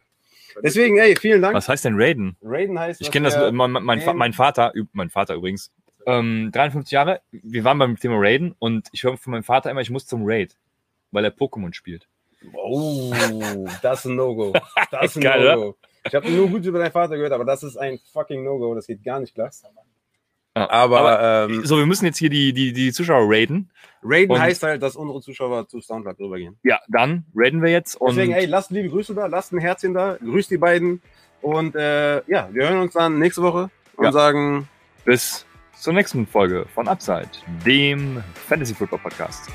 Deswegen, 0.61 0.97
ey, 0.99 1.15
vielen 1.15 1.41
Dank. 1.41 1.55
was 1.55 1.67
heißt 1.69 1.85
denn 1.85 1.95
Raiden? 1.97 2.35
Raiden 2.41 2.77
heißt. 2.80 3.01
Ich 3.01 3.11
kenne 3.11 3.25
das, 3.30 3.38
wir- 3.39 3.51
mein, 3.51 3.71
mein, 3.71 4.01
mein 4.15 4.34
Vater, 4.34 4.73
mein 4.91 5.09
Vater 5.09 5.35
übrigens, 5.35 5.71
ähm, 6.05 6.49
53 6.51 6.91
Jahre, 6.91 7.21
wir 7.31 7.63
waren 7.63 7.77
beim 7.80 7.97
Thema 7.97 8.15
Raiden 8.17 8.55
und 8.59 8.88
ich 8.91 9.03
höre 9.03 9.17
von 9.17 9.31
meinem 9.31 9.43
Vater 9.43 9.71
immer, 9.71 9.81
ich 9.81 9.89
muss 9.89 10.05
zum 10.05 10.21
Raid, 10.25 10.55
weil 11.11 11.23
er 11.25 11.31
Pokémon 11.35 11.73
spielt. 11.73 12.07
Oh, 12.53 13.13
das 13.81 13.99
ist 13.99 14.05
ein 14.05 14.15
No-Go. 14.15 14.53
Das 14.91 15.15
ist 15.15 15.25
ein? 15.25 15.43
No-Go. 15.55 15.77
Ich 16.05 16.13
habe 16.13 16.30
nur 16.30 16.49
gut 16.49 16.65
über 16.65 16.80
deinen 16.80 16.91
Vater 16.91 17.15
gehört, 17.15 17.31
aber 17.31 17.45
das 17.45 17.63
ist 17.63 17.77
ein 17.77 17.97
fucking 18.11 18.43
No-Go. 18.43 18.75
Das 18.75 18.85
geht 18.88 19.01
gar 19.03 19.21
nicht 19.21 19.34
klar. 19.34 19.49
Ja, 20.55 20.69
Aber, 20.69 21.47
ähm, 21.49 21.65
So, 21.65 21.77
wir 21.77 21.85
müssen 21.85 22.05
jetzt 22.05 22.17
hier 22.17 22.30
die, 22.30 22.53
die, 22.53 22.73
die 22.73 22.91
Zuschauer 22.91 23.25
raiden. 23.27 23.69
Raiden 24.03 24.39
heißt 24.39 24.63
halt, 24.63 24.84
dass 24.84 24.95
unsere 24.95 25.21
Zuschauer 25.21 25.67
zu 25.67 25.80
Luck 25.80 26.19
rübergehen. 26.19 26.57
Ja, 26.63 26.80
dann 26.89 27.25
raiden 27.35 27.61
wir 27.61 27.71
jetzt 27.71 27.95
und 27.95 28.15
Deswegen, 28.15 28.34
ey, 28.34 28.45
lasst 28.45 28.69
liebe 28.71 28.89
Grüße 28.89 29.15
da, 29.15 29.27
lasst 29.27 29.53
ein 29.53 29.59
Herzchen 29.59 29.93
da, 29.93 30.17
grüßt 30.21 30.51
die 30.51 30.57
beiden. 30.57 31.01
Und 31.41 31.75
äh, 31.75 32.17
ja, 32.27 32.49
wir 32.51 32.69
hören 32.69 32.80
uns 32.81 32.93
dann 32.93 33.19
nächste 33.19 33.41
Woche 33.41 33.69
und 33.95 34.05
Ja. 34.05 34.11
sagen 34.11 34.67
bis 35.05 35.45
zur 35.75 35.93
nächsten 35.93 36.27
Folge 36.27 36.65
von 36.73 36.88
Upside, 36.88 37.30
dem 37.65 38.23
Fantasy 38.47 38.73
Football 38.73 38.99
Podcast. 38.99 39.49